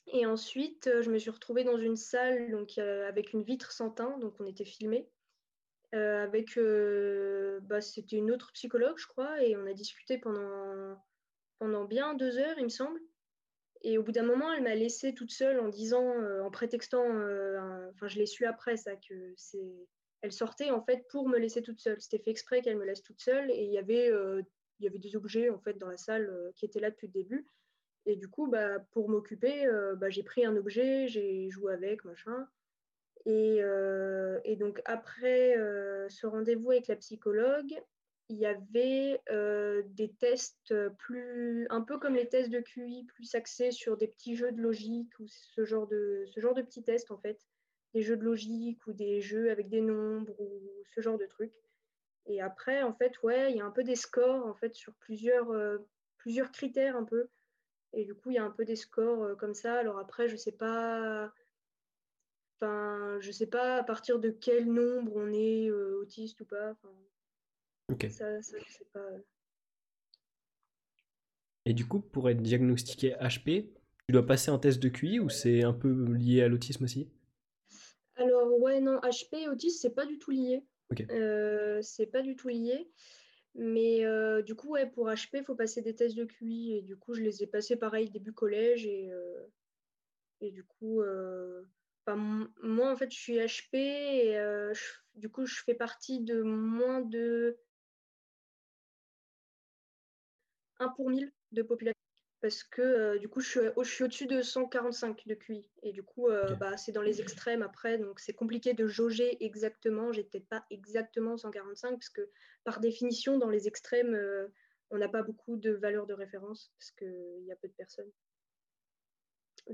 Et 0.07 0.25
ensuite, 0.25 0.88
euh, 0.88 1.01
je 1.01 1.11
me 1.11 1.19
suis 1.19 1.29
retrouvée 1.29 1.63
dans 1.63 1.77
une 1.77 1.97
salle 1.97 2.49
donc, 2.51 2.77
avec 2.77 3.33
une 3.33 3.44
vitre 3.44 3.71
sans 3.71 3.89
teint, 3.91 4.17
donc 4.19 4.39
on 4.39 4.45
était 4.45 4.65
filmés. 4.65 5.09
avec, 5.91 6.57
bah, 7.63 7.81
c'était 7.81 8.17
une 8.17 8.31
autre 8.31 8.51
psychologue, 8.53 8.97
je 8.97 9.07
crois, 9.07 9.44
et 9.44 9.55
on 9.55 9.65
a 9.65 9.73
discuté 9.73 10.17
pendant, 10.17 10.97
pendant 11.59 11.86
bien 11.86 12.13
deux 12.13 12.38
heures, 12.38 12.57
il 12.57 12.65
me 12.65 12.69
semble. 12.69 13.00
Et 13.81 13.98
au 13.98 14.04
bout 14.04 14.12
d'un 14.12 14.24
moment, 14.24 14.51
elle 14.51 14.63
m'a 14.63 14.75
laissée 14.75 15.13
toute 15.13 15.31
seule 15.31 15.59
en 15.59 15.69
disant, 15.69 16.19
euh, 16.21 16.42
en 16.42 16.51
prétextant, 16.51 17.06
euh, 17.15 17.89
enfin, 17.92 18.07
je 18.07 18.18
l'ai 18.18 18.25
su 18.25 18.45
après 18.45 18.77
ça, 18.77 18.95
que. 18.95 19.36
Elle 20.21 20.31
sortait 20.31 20.71
en 20.71 20.81
fait 20.81 21.07
pour 21.09 21.30
me 21.30 21.38
laisser 21.38 21.62
toute 21.62 21.80
seule. 21.80 22.01
C'était 22.01 22.18
fait 22.18 22.31
exprès 22.31 22.62
qu'elle 22.62 22.77
me 22.77 22.86
laisse 22.86 23.04
toute 23.04 23.21
seule 23.21 23.51
et 23.51 23.65
il 23.65 23.71
y 23.71 23.77
avait, 23.77 24.12
euh, 24.12 24.42
il 24.80 24.86
y 24.86 24.88
avait 24.88 24.98
des 24.98 25.15
objets 25.15 25.51
en 25.51 25.59
fait 25.59 25.77
dans 25.77 25.89
la 25.89 25.98
salle 25.98 26.51
qui 26.56 26.65
étaient 26.65 26.80
là 26.80 26.89
depuis 26.89 27.06
le 27.06 27.13
début. 27.13 27.48
Et 28.07 28.15
du 28.15 28.27
coup, 28.27 28.48
bah, 28.48 28.80
pour 28.92 29.09
m'occuper, 29.09 29.69
bah, 29.98 30.09
j'ai 30.09 30.24
pris 30.24 30.44
un 30.44 30.56
objet, 30.56 31.07
j'ai 31.07 31.51
joué 31.51 31.71
avec, 31.71 32.04
machin. 32.04 32.48
Et, 33.25 33.62
et 34.44 34.56
donc 34.56 34.81
après 34.86 35.56
ce 36.09 36.25
rendez-vous 36.25 36.71
avec 36.71 36.88
la 36.88 36.95
psychologue, 36.95 37.80
il 38.29 38.38
y 38.38 38.45
avait 38.45 39.21
euh, 39.29 39.83
des 39.88 40.12
tests 40.12 40.74
plus, 40.97 41.65
un 41.69 41.81
peu 41.81 41.97
comme 41.97 42.15
les 42.15 42.27
tests 42.27 42.50
de 42.50 42.59
QI, 42.59 43.06
plus 43.06 43.35
axés 43.35 43.71
sur 43.71 43.95
des 43.95 44.07
petits 44.07 44.35
jeux 44.35 44.51
de 44.51 44.62
logique 44.62 45.18
ou 45.19 45.27
ce 45.27 45.63
genre 45.63 45.88
de, 45.88 46.25
ce 46.27 46.39
genre 46.39 46.53
de 46.53 46.62
petits 46.62 46.83
tests 46.83 47.12
en 47.12 47.18
fait, 47.18 47.39
des 47.94 48.01
jeux 48.01 48.18
de 48.18 48.24
logique 48.24 48.85
ou 48.88 48.94
des 48.94 49.21
jeux 49.21 49.50
avec 49.50 49.69
des 49.69 49.81
nombres 49.81 50.39
ou 50.41 50.62
ce 50.94 51.01
genre 51.01 51.18
de 51.18 51.25
trucs. 51.25 51.53
Et 52.25 52.41
après, 52.41 52.83
en 52.83 52.94
fait, 52.94 53.21
ouais, 53.24 53.51
il 53.51 53.57
y 53.57 53.62
a 53.62 53.65
un 53.65 53.71
peu 53.71 53.83
des 53.83 53.95
scores 53.95 54.45
en 54.45 54.53
fait 54.53 54.75
sur 54.75 54.94
plusieurs, 54.95 55.50
euh, 55.51 55.77
plusieurs 56.18 56.51
critères 56.51 56.97
un 56.97 57.06
peu. 57.06 57.30
Et 57.94 58.03
du 58.03 58.13
coup, 58.13 58.31
il 58.31 58.35
y 58.35 58.39
a 58.39 58.44
un 58.44 58.51
peu 58.51 58.65
des 58.65 58.75
scores 58.75 59.23
euh, 59.23 59.35
comme 59.35 59.53
ça. 59.53 59.75
Alors 59.75 60.00
après, 60.00 60.27
je 60.27 60.35
sais 60.35 60.51
pas. 60.51 61.31
Enfin, 62.59 63.18
je 63.21 63.31
sais 63.31 63.47
pas 63.47 63.77
à 63.77 63.83
partir 63.83 64.19
de 64.19 64.31
quel 64.31 64.65
nombre 64.65 65.13
on 65.15 65.31
est 65.31 65.71
autiste 65.71 66.41
ou 66.41 66.45
pas. 66.45 66.75
Ok. 67.89 68.07
Ça, 68.10 68.42
ça, 68.42 68.57
je 68.60 68.72
sais 68.72 68.86
pas. 68.92 69.00
Euh. 69.00 69.19
Et 71.66 71.74
du 71.74 71.86
coup, 71.86 72.00
pour 72.00 72.30
être 72.30 72.42
diagnostiqué 72.42 73.16
HP, 73.19 73.69
tu 74.07 74.12
dois 74.12 74.25
passer 74.25 74.51
un 74.51 74.60
test 74.60 74.80
de 74.81 74.89
QI 74.89 75.19
ou 75.19 75.30
c'est 75.30 75.63
un 75.63 75.74
peu 75.74 76.13
lié 76.13 76.42
à 76.42 76.48
l'autisme 76.48 76.86
aussi? 76.86 77.10
Alors, 78.16 78.60
ouais, 78.60 78.80
non, 78.81 79.00
HP 79.00 79.44
et 79.44 79.50
autisme, 79.50 79.78
c'est 79.81 79.94
pas 79.94 80.06
du 80.06 80.18
tout 80.18 80.31
lié. 80.31 80.63
Euh, 81.12 81.81
c'est 81.81 82.07
pas 82.07 82.22
du 82.22 82.36
tout 82.36 82.48
lié. 82.48 82.89
Mais 83.56 84.06
euh, 84.06 84.42
du 84.42 84.56
coup, 84.56 84.69
ouais, 84.69 84.86
pour 84.90 85.07
HP, 85.07 85.40
il 85.40 85.44
faut 85.44 85.56
passer 85.56 85.81
des 85.81 85.95
tests 85.95 86.16
de 86.16 86.25
QI. 86.25 86.74
Et 86.74 86.81
du 86.81 86.98
coup, 86.98 87.13
je 87.13 87.22
les 87.22 87.44
ai 87.44 87.48
passés 87.48 87.75
pareil 87.75 88.10
début 88.10 88.33
collège. 88.33 88.86
Et, 88.86 89.10
et 90.42 90.51
du 90.51 90.63
coup, 90.63 91.01
moi, 92.07 92.92
en 92.92 92.95
fait, 92.95 93.12
je 93.12 93.18
suis 93.18 93.38
HP. 93.38 93.75
Et 93.75 94.38
du 95.16 95.30
coup, 95.30 95.45
je 95.45 95.62
fais 95.63 95.74
partie 95.74 96.22
de 96.22 96.42
moins 96.42 97.01
de 97.01 97.57
1 100.79 100.89
pour 100.89 101.09
1000 101.09 101.31
de 101.51 101.62
population. 101.62 101.97
Parce 102.39 102.63
que 102.63 102.81
euh, 102.81 103.18
du 103.18 103.27
coup, 103.27 103.41
je 103.41 103.50
suis, 103.50 104.03
au-dessus 104.03 104.27
de 104.27 104.41
145 104.41 105.27
de 105.27 105.33
QI. 105.33 105.69
Et 105.81 105.91
du 105.91 106.03
coup, 106.03 106.27
euh, 106.27 106.53
bah, 106.56 106.77
c'est 106.77 106.91
dans 106.91 107.01
les 107.01 107.19
extrêmes 107.19 107.63
après. 107.63 107.97
Donc, 107.97 108.19
c'est 108.19 108.33
compliqué 108.33 108.74
de 108.74 108.88
jauger 108.88 109.44
exactement. 109.44 110.12
J'ai 110.13 110.24
peut-être 110.24 110.47
pas 110.47 110.63
exactement 110.69 111.35
145, 111.35 111.91
parce 111.91 112.09
que 112.09 112.29
par 112.63 112.79
définition, 112.79 113.39
dans 113.39 113.50
les 113.50 113.68
extrêmes, 113.68 114.13
euh, 114.13 114.47
on 114.91 115.00
n'a 115.00 115.09
pas 115.09 115.24
beaucoup 115.24 115.57
de 115.57 115.71
valeurs 115.71 116.06
de 116.06 116.13
référence, 116.13 116.71
parce 116.77 116.91
qu'il 116.91 117.45
y 117.45 117.51
a 117.51 117.56
peu 117.56 117.68
de 117.68 117.73
personnes. 117.73 118.12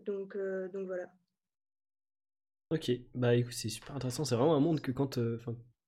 Donc, 0.05 0.35
donc 0.71 0.87
voilà. 0.87 1.05
Ok, 2.71 2.89
bah 3.13 3.35
écoute, 3.35 3.53
c'est 3.53 3.69
super 3.69 3.95
intéressant. 3.95 4.25
C'est 4.25 4.35
vraiment 4.35 4.55
un 4.55 4.59
monde 4.59 4.81
que 4.81 4.91
quand, 4.91 5.19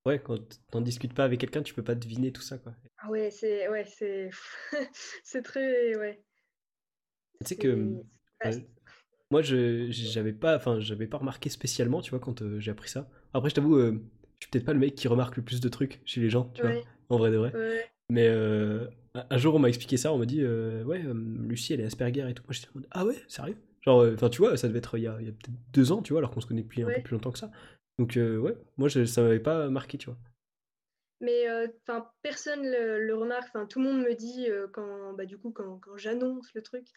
Ouais, 0.06 0.20
quand 0.20 0.38
t'en 0.72 0.82
discutes 0.82 1.14
pas 1.14 1.24
avec 1.24 1.40
quelqu'un, 1.40 1.64
tu 1.64 1.74
peux 1.74 1.84
pas 1.84 1.96
deviner 1.96 2.32
tout 2.32 2.42
ça, 2.42 2.58
quoi. 2.58 2.74
Ah 3.00 3.10
ouais, 3.10 3.32
c'est 3.32 3.68
ouais, 3.70 3.86
c'est 3.86 4.30
c'est 5.24 5.42
très 5.42 5.96
ouais. 5.96 6.22
Tu 7.42 7.48
sais 7.48 7.56
que 7.56 8.04
moi, 9.32 9.42
je 9.42 9.88
j'avais 9.90 10.34
pas, 10.34 10.56
enfin, 10.56 10.80
j'avais 10.80 11.08
pas 11.08 11.18
remarqué 11.18 11.50
spécialement, 11.50 12.02
tu 12.02 12.12
vois, 12.12 12.20
quand 12.20 12.42
euh, 12.42 12.60
j'ai 12.60 12.72
appris 12.72 12.90
ça. 12.90 13.10
Après, 13.34 13.50
je 13.50 13.56
t'avoue, 13.56 13.76
euh, 13.76 14.00
je 14.40 14.46
suis 14.46 14.52
peut-être 14.52 14.66
pas 14.66 14.74
le 14.74 14.80
mec 14.80 14.96
qui 14.96 15.08
remarque 15.08 15.38
le 15.38 15.44
plus 15.44 15.60
de 15.62 15.70
trucs 15.70 16.02
chez 16.06 16.22
les 16.22 16.30
gens, 16.30 16.52
tu 16.54 16.62
vois, 16.62 16.72
en 17.10 17.18
vrai 17.18 17.32
de 17.32 17.38
vrai. 17.38 17.52
Mais 18.10 18.28
euh, 18.28 18.88
un 19.16 19.38
jour, 19.38 19.56
on 19.56 19.60
m'a 19.60 19.68
expliqué 19.68 19.98
ça, 19.98 20.14
on 20.14 20.20
m'a 20.20 20.26
dit, 20.26 20.46
ouais, 20.46 21.04
Lucie, 21.14 21.74
elle 21.74 21.82
est 21.82 21.86
Asperger 21.86 22.30
et 22.30 22.34
tout. 22.34 22.44
Moi, 22.44 22.54
j'étais 22.54 22.68
en 22.68 22.72
mode, 22.76 22.88
ah 22.92 23.06
ouais, 23.06 23.16
sérieux? 23.28 23.58
Genre, 23.82 24.06
enfin, 24.14 24.30
tu 24.30 24.40
vois, 24.40 24.58
ça 24.58 24.68
devait 24.68 24.80
être 24.80 24.98
il 24.98 25.04
y 25.04 25.08
a, 25.08 25.18
il 25.20 25.26
y 25.26 25.30
a 25.30 25.32
peut-être 25.32 25.58
deux 25.74 25.92
ans, 25.92 26.02
tu 26.02 26.14
vois, 26.14 26.20
alors 26.20 26.32
qu'on 26.32 26.42
se 26.42 26.48
connaît 26.48 26.64
depuis 26.64 26.84
un 26.84 26.88
peu 26.88 27.02
plus 27.02 27.14
longtemps 27.14 27.32
que 27.32 27.40
ça. 27.40 27.52
Donc, 27.98 28.18
euh, 28.18 28.38
ouais, 28.38 28.58
moi, 28.78 28.90
je, 28.90 29.06
ça 29.06 29.22
m'avait 29.22 29.40
pas 29.40 29.70
marqué, 29.70 29.98
tu 29.98 30.08
vois. 30.08 30.18
Mais 31.22 31.48
euh, 31.48 31.68
enfin, 31.82 32.10
personne 32.22 32.64
le, 32.64 33.00
le 33.06 33.16
remarque. 33.16 33.48
Enfin, 33.48 33.66
tout 33.66 33.80
le 33.80 33.86
monde 33.86 34.02
me 34.02 34.14
dit 34.14 34.50
euh, 34.50 34.68
quand, 34.68 35.14
bah, 35.14 35.26
du 35.26 35.38
coup, 35.38 35.52
quand, 35.52 35.80
quand 35.80 35.96
j'annonce 35.98 36.54
le 36.54 36.62
truc, 36.62 36.88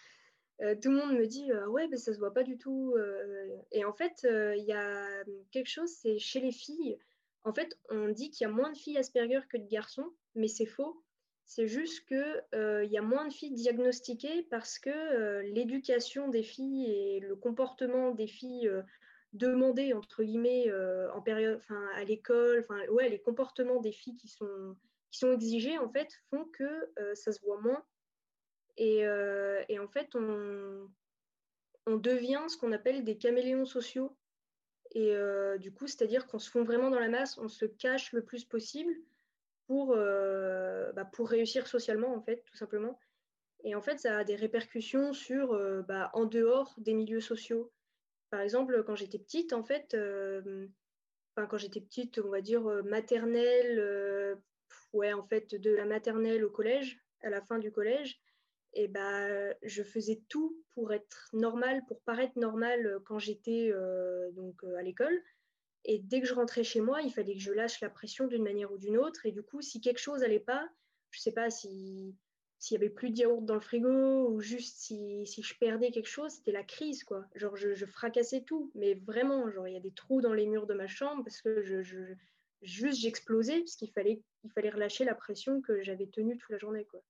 tout 0.83 0.90
le 0.90 0.97
monde 0.97 1.17
me 1.17 1.25
dit 1.25 1.52
ouais, 1.69 1.87
mais 1.87 1.97
ça 1.97 2.12
se 2.12 2.19
voit 2.19 2.35
pas 2.35 2.43
du 2.43 2.59
tout. 2.59 2.97
et 3.71 3.85
en 3.85 3.93
fait, 3.93 4.25
il 4.25 4.64
y 4.64 4.73
a 4.73 5.07
quelque 5.52 5.69
chose, 5.69 5.88
c'est 5.88 6.19
chez 6.19 6.40
les 6.40 6.50
filles. 6.50 6.99
En 7.45 7.55
fait, 7.55 7.78
on 7.90 8.09
dit 8.09 8.33
qu'il 8.33 8.45
y 8.45 8.50
a 8.50 8.52
moins 8.52 8.73
de 8.73 8.76
filles 8.76 8.99
Asperger 8.99 9.43
que 9.49 9.57
de 9.57 9.69
garçons, 9.69 10.12
mais 10.35 10.49
c'est 10.49 10.67
faux. 10.67 11.00
C'est 11.45 11.69
juste 11.69 12.05
qu'il 12.09 12.45
il 12.52 12.90
y 12.90 12.99
a 12.99 13.02
moins 13.02 13.28
de 13.28 13.33
filles 13.33 13.52
diagnostiquées 13.52 14.49
parce 14.50 14.81
que 14.81 15.43
l'éducation 15.43 16.26
des 16.26 16.43
filles 16.43 16.90
et 16.90 17.21
le 17.21 17.37
comportement 17.37 18.11
des 18.11 18.26
filles 18.26 18.69
demander 19.32 19.92
entre 19.92 20.23
guillemets 20.23 20.70
euh, 20.70 21.11
en 21.12 21.20
période, 21.20 21.58
enfin 21.62 21.87
à 21.94 22.04
l'école, 22.04 22.61
enfin 22.61 22.87
ouais, 22.88 23.08
les 23.08 23.20
comportements 23.20 23.80
des 23.80 23.92
filles 23.92 24.16
qui 24.16 24.28
sont 24.28 24.76
qui 25.11 25.18
sont 25.18 25.32
exigés 25.32 25.78
en 25.78 25.88
fait 25.88 26.08
font 26.30 26.44
que 26.47 26.90
euh, 26.99 27.14
ça 27.14 27.32
se 27.32 27.40
voit 27.40 27.61
moins. 27.61 27.82
Et, 28.76 29.06
euh, 29.06 29.62
et 29.68 29.78
en 29.78 29.88
fait 29.88 30.14
on 30.14 30.88
on 31.87 31.97
devient 31.97 32.44
ce 32.49 32.56
qu'on 32.56 32.73
appelle 32.73 33.04
des 33.04 33.18
caméléons 33.18 33.64
sociaux. 33.64 34.16
Et 34.92 35.14
du 35.58 35.70
coup 35.70 35.87
c'est-à-dire 35.87 36.26
qu'on 36.26 36.38
se 36.38 36.50
fond 36.50 36.64
vraiment 36.64 36.88
dans 36.88 36.99
la 36.99 37.11
masse, 37.11 37.37
on 37.37 37.49
se 37.49 37.66
cache 37.66 38.12
le 38.12 38.25
plus 38.25 38.47
possible 38.47 38.94
pour 39.66 39.94
bah, 39.94 41.04
pour 41.12 41.28
réussir 41.28 41.66
socialement 41.66 42.14
en 42.14 42.23
fait 42.23 42.42
tout 42.47 42.56
simplement. 42.56 42.99
Et 43.64 43.75
en 43.75 43.82
fait 43.82 43.99
ça 43.99 44.16
a 44.16 44.25
des 44.25 44.37
répercussions 44.37 45.12
sur 45.12 45.49
bah, 45.87 46.11
en 46.14 46.25
dehors 46.25 46.75
des 46.78 46.94
milieux 46.94 47.20
sociaux 47.20 47.70
par 48.30 48.40
exemple, 48.40 48.82
quand 48.85 48.94
j'étais 48.94 49.18
petite, 49.18 49.52
en 49.52 49.62
fait, 49.62 49.97
enfin, 51.37 51.47
quand 51.47 51.58
j'étais 51.58 51.80
petite, 51.80 52.18
on 52.18 52.28
va 52.28 52.40
dire 52.40 52.62
maternelle, 52.85 54.38
ouais, 54.92 55.12
en 55.12 55.23
fait, 55.23 55.54
de 55.54 55.70
la 55.70 55.85
maternelle 55.85 56.44
au 56.44 56.50
collège, 56.50 57.00
à 57.23 57.30
la 57.30 57.40
fin 57.40 57.58
du 57.58 57.73
collège, 57.73 58.20
et 58.75 58.87
bah, 58.87 59.54
je 59.62 59.82
faisais 59.82 60.23
tout 60.28 60.62
pour 60.75 60.92
être 60.92 61.30
normale, 61.32 61.82
pour 61.87 62.00
paraître 62.02 62.38
normale 62.38 63.00
quand 63.06 63.18
j'étais 63.18 63.73
donc 64.32 64.62
à 64.76 64.82
l'école. 64.82 65.23
Et 65.85 66.00
dès 66.00 66.20
que 66.20 66.26
je 66.26 66.35
rentrais 66.35 66.64
chez 66.64 66.80
moi, 66.80 67.00
il 67.02 67.12
fallait 67.12 67.35
que 67.35 67.40
je 67.40 67.52
lâche 67.52 67.80
la 67.80 67.88
pression 67.88 68.26
d'une 68.26 68.42
manière 68.42 68.70
ou 68.73 68.78
d'une 68.78 68.99
autre. 68.99 69.25
Et 69.25 69.32
du 69.32 69.42
coup, 69.42 69.62
si 69.62 69.80
quelque 69.80 70.00
chose 70.00 70.20
n'allait 70.20 70.38
pas, 70.38 70.68
je 71.11 71.20
sais 71.20 71.32
pas 71.32 71.50
si 71.50 72.14
s'il 72.59 72.75
y 72.75 72.79
avait 72.79 72.91
plus 72.91 73.11
de 73.11 73.19
yaourt 73.19 73.45
dans 73.45 73.55
le 73.55 73.61
frigo 73.61 74.29
ou 74.29 74.41
juste 74.41 74.79
si, 74.79 75.27
si 75.27 75.43
je 75.43 75.57
perdais 75.59 75.91
quelque 75.91 76.09
chose, 76.09 76.33
c'était 76.33 76.53
la 76.53 76.65
crise 76.65 77.05
quoi. 77.05 77.25
Genre 77.35 77.57
je, 77.57 77.75
je, 77.75 77.87
fracassais 77.87 78.43
tout, 78.43 78.71
mais 78.75 78.95
vraiment, 78.95 79.50
genre 79.50 79.69
il 79.69 79.75
y 79.75 79.77
a 79.77 79.81
des 79.81 79.93
trous 79.93 80.21
dans 80.21 80.35
les 80.35 80.47
murs 80.47 80.67
de 80.67 80.75
ma 80.75 80.87
chambre 80.87 81.23
parce 81.25 81.41
que 81.41 81.62
je, 81.62 81.83
je 81.83 81.99
juste 82.62 83.00
j'explosais 83.00 83.61
parce 83.61 83.77
qu'il 83.77 83.91
fallait 83.93 84.23
il 84.43 84.50
fallait 84.50 84.71
relâcher 84.71 85.05
la 85.05 85.15
pression 85.15 85.61
que 85.61 85.81
j'avais 85.83 86.07
tenue 86.07 86.37
toute 86.37 86.50
la 86.50 86.59
journée 86.59 86.85
quoi. 86.85 87.00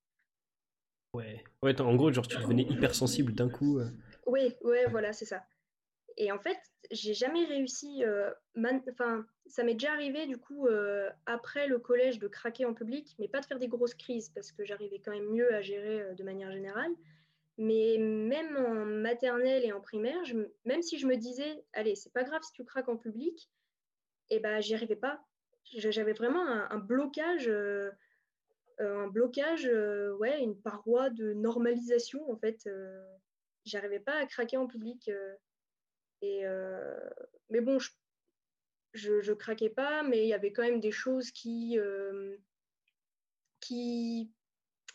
Ouais, 1.15 1.43
ouais 1.63 1.79
en 1.81 1.95
gros 1.95 2.11
genre 2.11 2.27
tu 2.27 2.37
devenais 2.37 2.63
hypersensible 2.63 3.33
d'un 3.33 3.49
coup. 3.49 3.79
Euh. 3.79 3.89
Oui, 4.27 4.53
ouais, 4.61 4.85
voilà, 4.89 5.11
c'est 5.11 5.25
ça. 5.25 5.43
Et 6.19 6.33
en 6.33 6.37
fait, 6.37 6.59
j'ai 6.91 7.13
jamais 7.13 7.45
réussi. 7.45 8.03
Euh, 8.03 8.29
enfin, 8.91 9.25
ça 9.47 9.63
m'est 9.63 9.73
déjà 9.73 9.93
arrivé 9.93 10.27
du 10.27 10.37
coup 10.37 10.67
euh, 10.67 11.09
après 11.25 11.65
le 11.67 11.79
collège 11.79 12.19
de 12.19 12.27
craquer 12.27 12.65
en 12.65 12.73
public, 12.73 13.15
mais 13.19 13.29
pas 13.29 13.39
de 13.39 13.45
faire 13.45 13.57
des 13.57 13.69
grosses 13.69 13.95
crises 13.95 14.29
parce 14.29 14.51
que 14.51 14.65
j'arrivais 14.65 14.99
quand 14.99 15.11
même 15.11 15.29
mieux 15.29 15.53
à 15.55 15.61
gérer 15.61 16.01
euh, 16.01 16.13
de 16.13 16.23
manière 16.23 16.51
générale. 16.51 16.91
Mais 17.57 17.97
même 17.97 18.57
en 18.57 18.85
maternelle 18.85 19.63
et 19.65 19.71
en 19.71 19.81
primaire, 19.81 20.21
même 20.65 20.81
si 20.81 20.97
je 20.97 21.07
me 21.07 21.15
disais, 21.15 21.63
allez, 21.73 21.95
c'est 21.95 22.13
pas 22.13 22.23
grave 22.23 22.41
si 22.43 22.53
tu 22.53 22.63
craques 22.63 22.87
en 22.87 22.97
public, 22.97 23.49
eh 24.29 24.39
ben 24.39 24.61
j'y 24.61 24.75
arrivais 24.75 24.95
pas. 24.95 25.21
J'avais 25.65 26.13
vraiment 26.13 26.47
un, 26.47 26.77
blocage, 26.77 27.51
un 28.79 29.07
blocage, 29.07 29.69
ouais, 30.19 30.41
une 30.41 30.57
paroi 30.57 31.09
de 31.09 31.33
normalisation 31.33 32.31
en 32.31 32.37
fait. 32.37 32.67
J'arrivais 33.65 33.99
pas 33.99 34.15
à 34.15 34.25
craquer 34.25 34.55
en 34.55 34.65
public. 34.65 35.11
Et, 36.21 36.41
euh, 36.43 36.99
mais 37.49 37.61
bon, 37.61 37.79
je, 37.79 37.91
je, 39.21 39.33
craquais 39.33 39.69
pas, 39.69 40.03
mais 40.03 40.23
il 40.23 40.27
y 40.27 40.33
avait 40.33 40.51
quand 40.51 40.63
même 40.63 40.79
des 40.79 40.91
choses 40.91 41.31
qui, 41.31 41.77
euh, 41.79 42.35
qui 43.59 44.31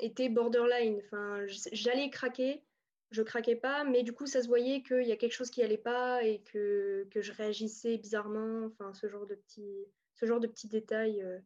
étaient 0.01 0.29
borderline. 0.29 1.01
Enfin, 1.05 1.47
j'allais 1.73 2.11
craquer, 2.11 2.63
je 3.11 3.23
craquais 3.23 3.57
pas, 3.57 3.85
mais 3.85 4.03
du 4.03 4.13
coup, 4.13 4.27
ça 4.27 4.43
se 4.43 4.49
voyait 4.49 4.83
qu'il 4.83 5.07
y 5.07 5.13
a 5.13 5.17
quelque 5.17 5.33
chose 5.33 5.51
qui 5.51 5.63
allait 5.63 5.79
pas 5.79 6.23
et 6.25 6.41
que, 6.41 7.07
que 7.11 7.23
je 7.23 7.33
réagissais 7.33 7.97
bizarrement. 7.97 8.67
Enfin, 8.67 8.93
ce 8.93 9.09
genre 9.09 9.27
de 9.27 9.35
petits, 9.35 9.87
ce 10.15 10.27
genre 10.27 10.41
de 10.41 10.47
petits 10.47 10.69
détails 10.69 11.23
euh, 11.23 11.39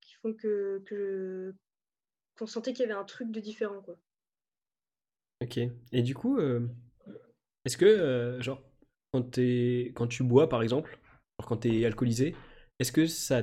qui 0.00 0.14
font 0.16 0.34
que, 0.34 0.82
que 0.86 1.54
qu'on 2.36 2.46
sentait 2.46 2.72
qu'il 2.72 2.86
y 2.86 2.90
avait 2.90 2.98
un 2.98 3.04
truc 3.04 3.30
de 3.30 3.40
différent, 3.40 3.80
quoi. 3.82 3.98
Ok. 5.42 5.58
Et 5.92 6.02
du 6.02 6.14
coup, 6.14 6.38
est-ce 7.64 7.76
que, 7.76 7.84
euh, 7.84 8.40
genre, 8.40 8.62
quand, 9.12 9.38
es, 9.38 9.92
quand 9.94 10.06
tu 10.06 10.22
bois, 10.22 10.48
par 10.48 10.62
exemple, 10.62 10.98
genre 11.38 11.48
quand 11.48 11.58
tu 11.58 11.80
es 11.80 11.84
alcoolisé, 11.84 12.34
est-ce 12.78 12.92
que 12.92 13.06
ça 13.06 13.42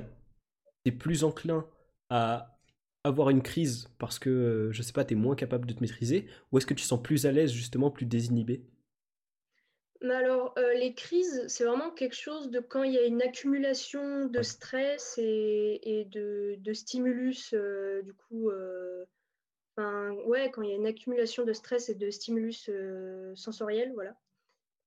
t'es 0.83 0.91
plus 0.91 1.23
enclin 1.23 1.67
à 2.09 2.59
avoir 3.03 3.29
une 3.29 3.41
crise 3.41 3.89
parce 3.99 4.19
que, 4.19 4.29
euh, 4.29 4.71
je 4.71 4.81
sais 4.81 4.93
pas, 4.93 5.05
tu 5.05 5.13
es 5.13 5.17
moins 5.17 5.35
capable 5.35 5.67
de 5.67 5.73
te 5.73 5.81
maîtriser, 5.81 6.27
ou 6.51 6.57
est-ce 6.57 6.65
que 6.65 6.73
tu 6.73 6.83
sens 6.83 7.01
plus 7.01 7.25
à 7.25 7.31
l'aise, 7.31 7.51
justement, 7.51 7.91
plus 7.91 8.05
désinhibé? 8.05 8.63
Mais 10.01 10.13
alors, 10.13 10.53
euh, 10.57 10.73
les 10.73 10.93
crises, 10.93 11.43
c'est 11.47 11.63
vraiment 11.63 11.89
quelque 11.89 12.15
chose 12.15 12.51
de 12.51 12.59
quand 12.59 12.83
il 12.83 12.93
y 12.93 12.99
a 12.99 13.05
une 13.05 13.21
accumulation 13.21 14.25
de 14.27 14.41
stress 14.43 15.17
et, 15.17 16.07
de, 16.11 16.55
de, 16.59 16.73
stimulus, 16.73 17.53
du 18.03 18.13
coup, 18.13 18.51
ouais, 19.77 20.51
quand 20.51 20.61
il 20.61 20.69
y 20.69 20.73
a 20.73 20.75
une 20.75 20.87
accumulation 20.87 21.43
de 21.43 21.53
stress 21.53 21.89
et 21.89 21.95
de 21.95 22.09
stimulus 22.09 22.69
euh, 22.69 23.35
sensoriels, 23.35 23.93
voilà. 23.93 24.15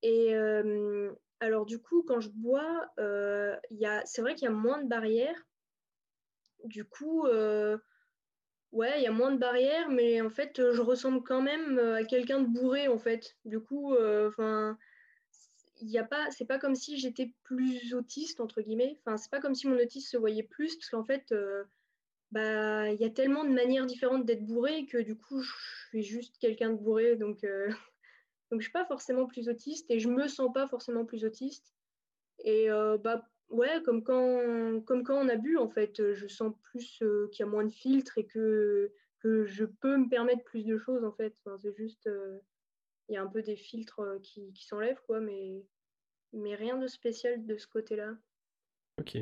Et 0.03 0.35
euh, 0.35 1.13
alors 1.41 1.67
du 1.67 1.79
coup, 1.79 2.03
quand 2.03 2.21
je 2.21 2.31
bois, 2.31 2.91
euh, 2.99 3.57
c'est 4.05 4.23
vrai 4.23 4.35
qu'il 4.35 4.45
y 4.45 4.49
a 4.49 4.55
moins 4.55 4.83
de 4.83 4.89
barrières. 4.89 5.47
Du 6.65 6.85
coup, 6.85 7.27
ouais, 7.27 8.99
il 8.99 9.03
y 9.03 9.07
a 9.07 9.13
moins 9.13 9.33
de 9.33 9.39
barrières, 9.39 9.89
mais 9.89 10.21
en 10.21 10.31
fait, 10.31 10.73
je 10.73 10.81
ressemble 10.83 11.23
quand 11.23 11.41
même 11.41 11.79
à 11.79 12.05
quelqu'un 12.05 12.41
de 12.41 12.49
bourré, 12.49 12.89
en 12.89 12.99
fait. 12.99 13.37
Du 13.45 13.61
coup, 13.61 13.95
enfin, 14.27 14.77
il 15.81 15.89
y 15.89 15.99
a 15.99 16.05
pas, 16.05 16.31
c'est 16.31 16.45
pas 16.45 16.59
comme 16.59 16.75
si 16.75 16.99
j'étais 16.99 17.33
plus 17.45 17.95
autiste 17.95 18.41
entre 18.41 18.61
guillemets. 18.61 18.99
Enfin, 19.01 19.17
c'est 19.17 19.31
pas 19.31 19.41
comme 19.41 19.55
si 19.55 19.69
mon 19.69 19.79
autisme 19.79 20.11
se 20.11 20.17
voyait 20.19 20.43
plus, 20.43 20.77
parce 20.77 20.91
qu'en 20.91 21.05
fait 21.05 21.33
bah, 22.33 22.91
il 22.91 23.01
y 23.01 23.05
a 23.05 23.11
tellement 23.11 23.45
de 23.45 23.51
manières 23.51 23.87
différentes 23.87 24.25
d'être 24.25 24.45
bourré 24.45 24.87
que 24.87 24.99
du 24.99 25.17
coup, 25.17 25.43
je 25.43 25.53
suis 25.89 26.03
juste 26.03 26.39
quelqu'un 26.39 26.71
de 26.71 26.77
bourré. 26.77 27.17
Donc, 27.17 27.43
euh, 27.45 27.69
donc 28.51 28.61
je 28.61 28.65
suis 28.65 28.73
pas 28.73 28.85
forcément 28.85 29.27
plus 29.27 29.49
autiste 29.49 29.91
et 29.91 29.99
je 29.99 30.09
me 30.09 30.29
sens 30.29 30.53
pas 30.53 30.69
forcément 30.69 31.05
plus 31.05 31.25
autiste. 31.25 31.75
Et 32.45 32.71
euh, 32.71 32.99
bah, 32.99 33.29
ouais, 33.49 33.83
comme 33.85 34.05
quand, 34.05 34.81
comme 34.83 35.03
quand 35.03 35.17
on 35.17 35.29
a 35.29 35.37
bu, 35.37 35.57
en 35.57 35.69
fait, 35.69 36.15
je 36.15 36.27
sens 36.29 36.55
plus 36.63 37.03
euh, 37.03 37.29
qu'il 37.33 37.45
y 37.45 37.49
a 37.49 37.51
moins 37.51 37.65
de 37.65 37.73
filtres 37.73 38.17
et 38.17 38.27
que, 38.27 38.93
que 39.19 39.45
je 39.45 39.65
peux 39.65 39.97
me 39.97 40.09
permettre 40.09 40.45
plus 40.45 40.65
de 40.65 40.79
choses, 40.79 41.05
en 41.05 41.13
fait. 41.13 41.35
c'est 41.61 41.75
juste, 41.75 42.09
il 43.09 43.15
y 43.15 43.17
a 43.17 43.23
un 43.23 43.27
peu 43.27 43.43
des 43.43 43.57
filtres 43.57 44.03
qui, 44.23 44.53
qui 44.53 44.65
s'enlèvent, 44.65 45.03
quoi, 45.07 45.21
mais, 45.21 45.65
mais 46.33 46.55
rien 46.55 46.79
de 46.79 46.87
spécial 46.87 47.45
de 47.45 47.59
ce 47.59 47.67
côté-là. 47.67 48.17
Ok. 48.99 49.19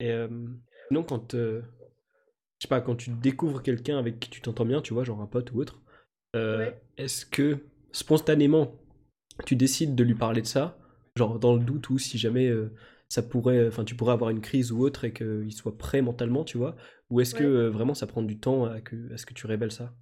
Et 0.00 0.10
euh, 0.10 0.28
non, 0.90 1.04
quand, 1.04 1.34
euh, 1.34 1.62
je 2.58 2.64
sais 2.64 2.68
pas, 2.68 2.80
quand 2.80 2.96
tu 2.96 3.10
découvres 3.10 3.62
quelqu'un 3.62 3.98
avec 3.98 4.18
qui 4.20 4.30
tu 4.30 4.40
t'entends 4.40 4.64
bien, 4.64 4.82
tu 4.82 4.94
vois, 4.94 5.04
genre 5.04 5.20
un 5.20 5.26
pote 5.26 5.52
ou 5.52 5.60
autre, 5.60 5.80
euh, 6.36 6.70
est-ce 6.96 7.26
que 7.26 7.58
spontanément 7.92 8.76
tu 9.46 9.56
décides 9.56 9.94
de 9.94 10.04
lui 10.04 10.14
parler 10.14 10.42
de 10.42 10.46
ça, 10.46 10.78
genre 11.16 11.38
dans 11.38 11.54
le 11.56 11.64
doute 11.64 11.90
ou 11.90 11.98
si 11.98 12.18
jamais 12.18 12.52
ça 13.08 13.22
pourrait, 13.22 13.66
enfin 13.68 13.84
tu 13.84 13.94
pourrais 13.94 14.12
avoir 14.12 14.30
une 14.30 14.42
crise 14.42 14.72
ou 14.72 14.80
autre 14.80 15.04
et 15.04 15.12
qu'il 15.12 15.52
soit 15.52 15.78
prêt 15.78 16.02
mentalement, 16.02 16.44
tu 16.44 16.58
vois, 16.58 16.76
ou 17.10 17.20
est-ce 17.20 17.34
que 17.34 17.68
vraiment 17.68 17.94
ça 17.94 18.06
prend 18.06 18.22
du 18.22 18.38
temps 18.38 18.66
à, 18.66 18.80
que, 18.80 19.12
à 19.14 19.16
ce 19.16 19.26
que 19.26 19.34
tu 19.34 19.46
révèles 19.46 19.72
ça? 19.72 19.94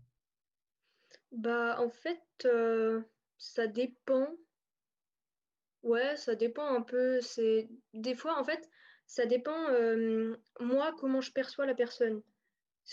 Bah 1.32 1.76
en 1.80 1.88
fait, 1.88 2.46
ça 3.38 3.66
dépend. 3.66 4.28
Ouais, 5.82 6.16
ça 6.16 6.34
dépend 6.36 6.66
un 6.74 6.82
peu. 6.82 7.20
C'est 7.20 7.68
des 7.94 8.14
fois 8.14 8.38
en 8.38 8.44
fait 8.44 8.68
ça 9.08 9.24
dépend, 9.24 9.70
euh, 9.70 10.36
moi, 10.60 10.94
comment 10.98 11.22
je 11.22 11.32
perçois 11.32 11.64
la 11.64 11.74
personne. 11.74 12.22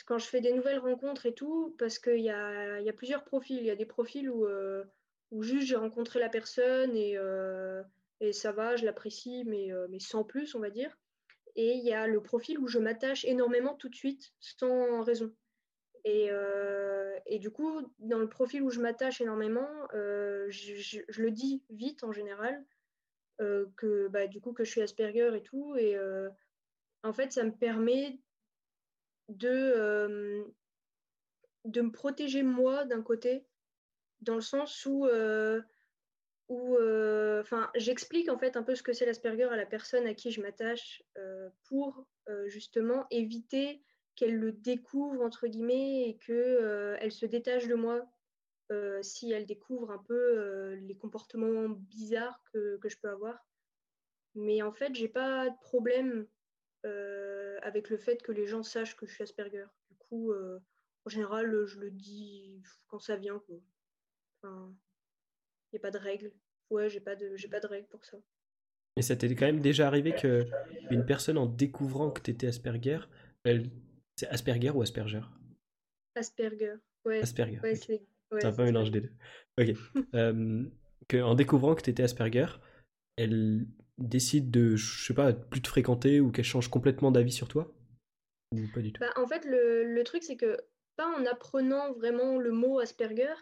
Quand 0.06 0.18
je 0.18 0.26
fais 0.26 0.40
des 0.40 0.54
nouvelles 0.54 0.80
rencontres 0.80 1.26
et 1.26 1.34
tout, 1.34 1.76
parce 1.78 2.00
qu'il 2.00 2.22
y 2.22 2.30
a, 2.30 2.94
plusieurs 2.94 3.26
profils. 3.26 3.58
Il 3.58 3.66
y 3.66 3.70
a 3.70 3.76
des 3.76 3.86
profils 3.86 4.30
où, 4.30 4.46
euh, 4.46 4.86
juste 5.42 5.68
j'ai 5.68 5.76
rencontré 5.76 6.20
la 6.20 6.30
personne 6.30 6.96
et, 6.96 7.18
euh, 7.18 7.84
ça 8.32 8.54
va, 8.54 8.78
je 8.78 8.86
l'apprécie, 8.86 9.44
mais, 9.46 9.70
sans 10.00 10.24
plus, 10.24 10.56
on 10.56 10.60
va 10.60 10.70
dire. 10.70 10.98
Et 11.58 11.74
il 11.74 11.84
y 11.84 11.94
a 11.94 12.08
le 12.08 12.22
profil 12.24 12.60
où 12.60 12.68
je 12.68 12.80
m'attache 12.80 13.26
énormément 13.26 13.76
tout 13.76 13.90
de 13.90 13.96
suite, 13.96 14.34
sans 14.40 15.02
raison. 15.02 15.34
Et, 16.06 16.30
du 17.40 17.52
coup, 17.52 17.82
dans 18.00 18.20
le 18.20 18.30
profil 18.30 18.62
où 18.62 18.70
je 18.70 18.80
m'attache 18.80 19.20
énormément, 19.20 19.70
je, 19.92 21.22
le 21.22 21.32
dis 21.32 21.62
vite 21.70 22.06
en 22.06 22.14
général. 22.14 22.64
Euh, 23.42 23.66
que 23.76 24.08
bah, 24.08 24.28
du 24.28 24.40
coup 24.40 24.54
que 24.54 24.64
je 24.64 24.72
suis 24.72 24.82
Asperger 24.82 25.36
et 25.36 25.44
tout. 25.44 25.76
Et 25.76 25.96
euh, 25.96 26.30
en 27.04 27.14
fait, 27.14 27.32
ça 27.34 27.44
me 27.44 27.52
permet 27.52 28.20
de, 29.28 29.50
euh, 29.50 30.44
de 31.66 31.82
me 31.82 31.92
protéger 31.92 32.44
moi 32.44 32.86
d'un 32.86 33.02
côté, 33.02 33.46
dans 34.22 34.36
le 34.36 34.42
sens 34.42 34.86
où, 34.86 35.06
enfin, 36.48 37.70
j'explique 37.76 38.30
en 38.30 38.38
fait 38.38 38.56
un 38.56 38.64
peu 38.64 38.76
ce 38.76 38.84
que 38.84 38.94
c'est 38.94 39.06
l'Asperger 39.06 39.44
à 39.44 39.58
la 39.58 39.66
personne 39.66 40.08
à 40.08 40.14
qui 40.14 40.32
je 40.32 40.42
m'attache 40.42 41.04
pour 41.64 42.08
justement 42.46 43.06
éviter 43.12 43.84
qu'elle 44.16 44.38
le 44.38 44.54
découvre 44.54 45.22
entre 45.22 45.48
guillemets 45.48 46.08
et 46.08 46.18
qu'elle 46.18 46.98
elle 47.02 47.12
se 47.12 47.26
détache 47.26 47.68
de 47.68 47.76
moi 47.76 48.08
euh, 48.72 49.02
si 49.04 49.32
elle 49.32 49.46
découvre 49.46 49.92
un 49.92 50.00
peu 50.00 50.14
euh, 50.14 50.76
les 50.76 50.96
comportements 50.96 51.70
bizarres 51.70 52.42
que, 52.52 52.78
que, 52.78 52.90
je 52.90 52.98
peux 52.98 53.10
avoir. 53.10 53.46
Mais 54.34 54.62
en 54.62 54.72
fait, 54.72 54.96
j'ai 54.96 55.08
pas 55.08 55.50
de 55.50 55.60
problème 55.62 56.28
euh, 56.86 57.58
avec 57.62 57.90
le 57.90 57.98
fait 57.98 58.22
que 58.22 58.32
les 58.32 58.48
gens 58.48 58.64
sachent 58.64 58.96
que 58.96 59.06
je 59.06 59.14
suis 59.14 59.24
Asperger. 59.24 59.66
Du 59.90 59.96
coup, 59.98 60.34
en 60.34 61.10
général, 61.10 61.66
je 61.66 61.80
le 61.80 61.92
dis 61.92 62.62
quand 62.88 63.00
ça 63.00 63.16
vient. 63.16 63.42
Il 64.44 64.50
n'y 65.74 65.78
a 65.78 65.80
pas 65.80 65.92
de 65.92 65.98
règle. 65.98 66.32
Ouais, 66.70 66.90
j'ai 66.90 67.00
pas 67.00 67.16
de, 67.16 67.36
j'ai 67.36 67.48
pas 67.48 67.60
de 67.60 67.68
règle 67.68 67.88
pour 67.88 68.04
ça. 68.04 68.18
Mais 68.98 69.04
ça 69.04 69.16
t'est 69.16 69.34
quand 69.36 69.46
même 69.46 69.62
déjà 69.62 69.88
arrivé 69.88 70.16
qu'une 70.16 71.06
personne, 71.06 71.38
en 71.38 71.46
découvrant 71.46 72.12
que 72.12 72.22
tu 72.22 72.32
étais 72.32 72.48
Asperger, 72.48 73.00
elle... 73.44 73.70
c'est 74.16 74.28
Asperger 74.28 74.72
ou 74.72 74.82
Asperger? 74.82 75.22
Asperger, 76.16 76.76
ouais. 77.04 77.22
Asperger. 77.22 77.60
Ouais, 77.60 77.76
c'est 78.40 78.48
un 78.48 78.52
peu 78.54 78.62
un 78.62 78.66
mélange 78.66 78.92
des 78.92 79.02
deux. 79.02 79.12
Ok. 79.60 79.76
que, 81.08 81.22
en 81.22 81.36
découvrant 81.36 81.76
que 81.76 81.82
tu 81.82 81.90
étais 81.90 82.04
Asperger, 82.04 82.48
elle 83.18 83.66
décide 83.98 84.52
de, 84.52 84.76
je 84.76 85.06
sais 85.06 85.14
pas, 85.14 85.34
plus 85.34 85.62
te 85.62 85.68
fréquenter 85.68 86.20
ou 86.20 86.32
qu'elle 86.32 86.46
change 86.46 86.70
complètement 86.70 87.12
d'avis 87.12 87.32
sur 87.32 87.48
toi? 87.48 87.72
Ou 88.54 88.58
pas 88.74 88.82
du 88.82 88.92
tout? 88.92 89.00
Bah, 89.00 89.14
En 89.16 89.28
fait, 89.28 89.46
le, 89.46 89.84
le 89.84 90.04
truc, 90.04 90.24
c'est 90.24 90.38
que 90.38 90.58
pas 90.96 91.08
en 91.08 91.26
apprenant 91.26 91.94
vraiment 91.94 92.38
le 92.38 92.52
mot 92.52 92.80
Asperger, 92.80 93.34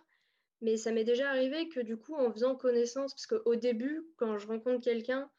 mais 0.61 0.77
ça 0.77 0.91
m'est 0.91 1.03
déjà 1.03 1.29
arrivé 1.29 1.69
que 1.69 1.79
du 1.79 1.97
coup, 1.97 2.15
en 2.15 2.31
faisant 2.31 2.55
connaissance, 2.55 3.13
parce 3.13 3.27
qu'au 3.27 3.55
début, 3.55 4.05
quand 4.17 4.37
je 4.37 4.47
rencontre 4.47 4.83
quelqu'un, 4.83 5.29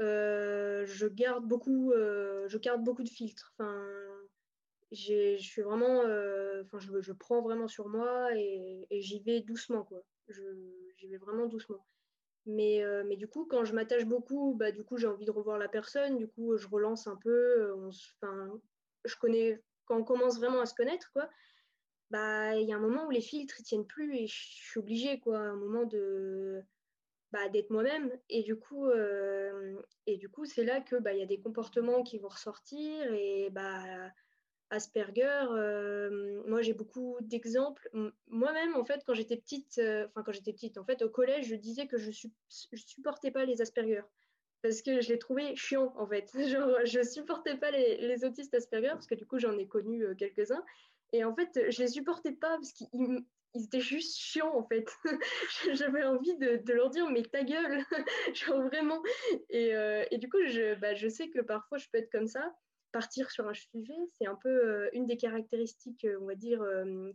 euh, 0.00 0.86
je 0.86 1.06
garde 1.06 1.46
beaucoup, 1.46 1.92
euh, 1.92 2.48
je 2.48 2.58
garde 2.58 2.84
beaucoup 2.84 3.02
de 3.02 3.08
filtres. 3.08 3.52
Enfin, 3.58 3.76
je 4.92 5.36
suis 5.38 5.62
vraiment, 5.62 6.02
euh, 6.02 6.62
enfin, 6.64 6.78
je, 6.78 7.00
je, 7.00 7.12
prends 7.12 7.42
vraiment 7.42 7.68
sur 7.68 7.88
moi 7.88 8.34
et, 8.34 8.86
j'y 8.90 9.20
vais 9.20 9.40
doucement, 9.40 9.84
quoi. 9.84 10.02
J'y 10.28 11.08
vais 11.08 11.18
vraiment 11.18 11.46
doucement. 11.46 11.86
Mais, 12.46 12.82
mais 13.06 13.16
du 13.16 13.28
coup, 13.28 13.46
quand 13.46 13.64
je 13.64 13.74
m'attache 13.74 14.06
beaucoup, 14.06 14.54
bah, 14.54 14.72
du 14.72 14.84
coup, 14.84 14.96
j'ai 14.96 15.06
envie 15.06 15.26
de 15.26 15.30
revoir 15.30 15.58
la 15.58 15.68
personne. 15.68 16.16
Du 16.16 16.28
coup, 16.28 16.56
je 16.56 16.66
relance 16.66 17.06
un 17.06 17.16
peu. 17.16 17.74
enfin, 18.22 18.58
je 19.04 19.16
connais, 19.16 19.62
quand 19.84 19.98
on 19.98 20.04
commence 20.04 20.38
vraiment 20.38 20.60
à 20.60 20.66
se 20.66 20.74
connaître, 20.74 21.10
quoi, 21.12 21.28
bah, 22.10 22.56
il 22.56 22.66
y 22.66 22.72
a 22.72 22.76
un 22.76 22.80
moment 22.80 23.06
où 23.06 23.10
les 23.10 23.20
filtres 23.20 23.56
ne 23.58 23.64
tiennent 23.64 23.86
plus 23.86 24.16
et 24.16 24.26
je 24.26 24.34
suis 24.34 24.80
obligée, 24.80 25.20
quoi, 25.20 25.38
un 25.38 25.56
moment 25.56 25.84
de 25.84 26.62
bah, 27.32 27.48
d'être 27.50 27.70
moi-même. 27.70 28.10
Et 28.28 28.42
du 28.42 28.56
coup, 28.56 28.86
euh, 28.86 29.80
et 30.06 30.16
du 30.16 30.28
coup, 30.28 30.46
c'est 30.46 30.64
là 30.64 30.80
que 30.80 30.96
bah, 30.96 31.12
il 31.12 31.20
y 31.20 31.22
a 31.22 31.26
des 31.26 31.40
comportements 31.40 32.02
qui 32.02 32.18
vont 32.18 32.28
ressortir 32.28 33.12
et 33.12 33.50
bah 33.50 34.10
Asperger, 34.70 35.46
euh, 35.50 36.42
moi 36.46 36.62
j'ai 36.62 36.74
beaucoup 36.74 37.16
d'exemples. 37.20 37.88
Moi-même, 38.28 38.76
en 38.76 38.84
fait, 38.84 39.02
quand 39.06 39.14
j'étais 39.14 39.36
petite, 39.36 39.78
euh, 39.78 40.06
enfin 40.08 40.22
quand 40.22 40.32
j'étais 40.32 40.52
petite, 40.52 40.78
en 40.78 40.84
fait, 40.84 41.02
au 41.02 41.08
collège, 41.08 41.46
je 41.46 41.54
disais 41.54 41.86
que 41.86 41.98
je, 41.98 42.10
je 42.10 42.76
supportais 42.76 43.30
pas 43.30 43.44
les 43.44 43.62
Asperger 43.62 44.02
parce 44.62 44.82
que 44.82 45.00
je 45.00 45.08
les 45.08 45.18
trouvais 45.18 45.54
chiants, 45.56 45.94
en 45.96 46.06
fait. 46.06 46.30
Genre, 46.48 46.84
je 46.84 47.02
supportais 47.02 47.56
pas 47.56 47.70
les, 47.70 48.24
autistes 48.24 48.54
Asperger 48.54 48.90
parce 48.90 49.06
que 49.06 49.14
du 49.14 49.26
coup, 49.26 49.38
j'en 49.38 49.56
ai 49.56 49.66
connu 49.66 50.04
quelques-uns. 50.16 50.64
Et 51.12 51.24
en 51.24 51.34
fait, 51.34 51.70
je 51.70 51.82
les 51.82 51.88
supportais 51.88 52.32
pas 52.32 52.56
parce 52.56 52.72
qu'ils 52.72 53.24
étaient 53.54 53.80
juste 53.80 54.18
chiants 54.18 54.54
en 54.54 54.66
fait. 54.66 54.86
J'avais 55.72 56.04
envie 56.04 56.36
de, 56.36 56.72
leur 56.72 56.90
dire 56.90 57.08
mais 57.10 57.22
ta 57.22 57.42
gueule, 57.42 57.84
genre 58.34 58.62
vraiment. 58.62 59.02
Et, 59.48 59.74
euh, 59.74 60.04
et 60.10 60.18
du 60.18 60.28
coup, 60.28 60.38
je, 60.46 60.74
bah, 60.74 60.94
je, 60.94 61.08
sais 61.08 61.28
que 61.28 61.40
parfois 61.40 61.78
je 61.78 61.86
peux 61.90 61.98
être 61.98 62.10
comme 62.10 62.28
ça. 62.28 62.54
Partir 62.92 63.30
sur 63.30 63.46
un 63.46 63.54
sujet, 63.54 63.94
c'est 64.12 64.26
un 64.26 64.34
peu 64.34 64.48
euh, 64.48 64.88
une 64.92 65.06
des 65.06 65.16
caractéristiques, 65.16 66.04
euh, 66.04 66.18
on 66.22 66.26
va 66.26 66.34
dire, 66.34 66.60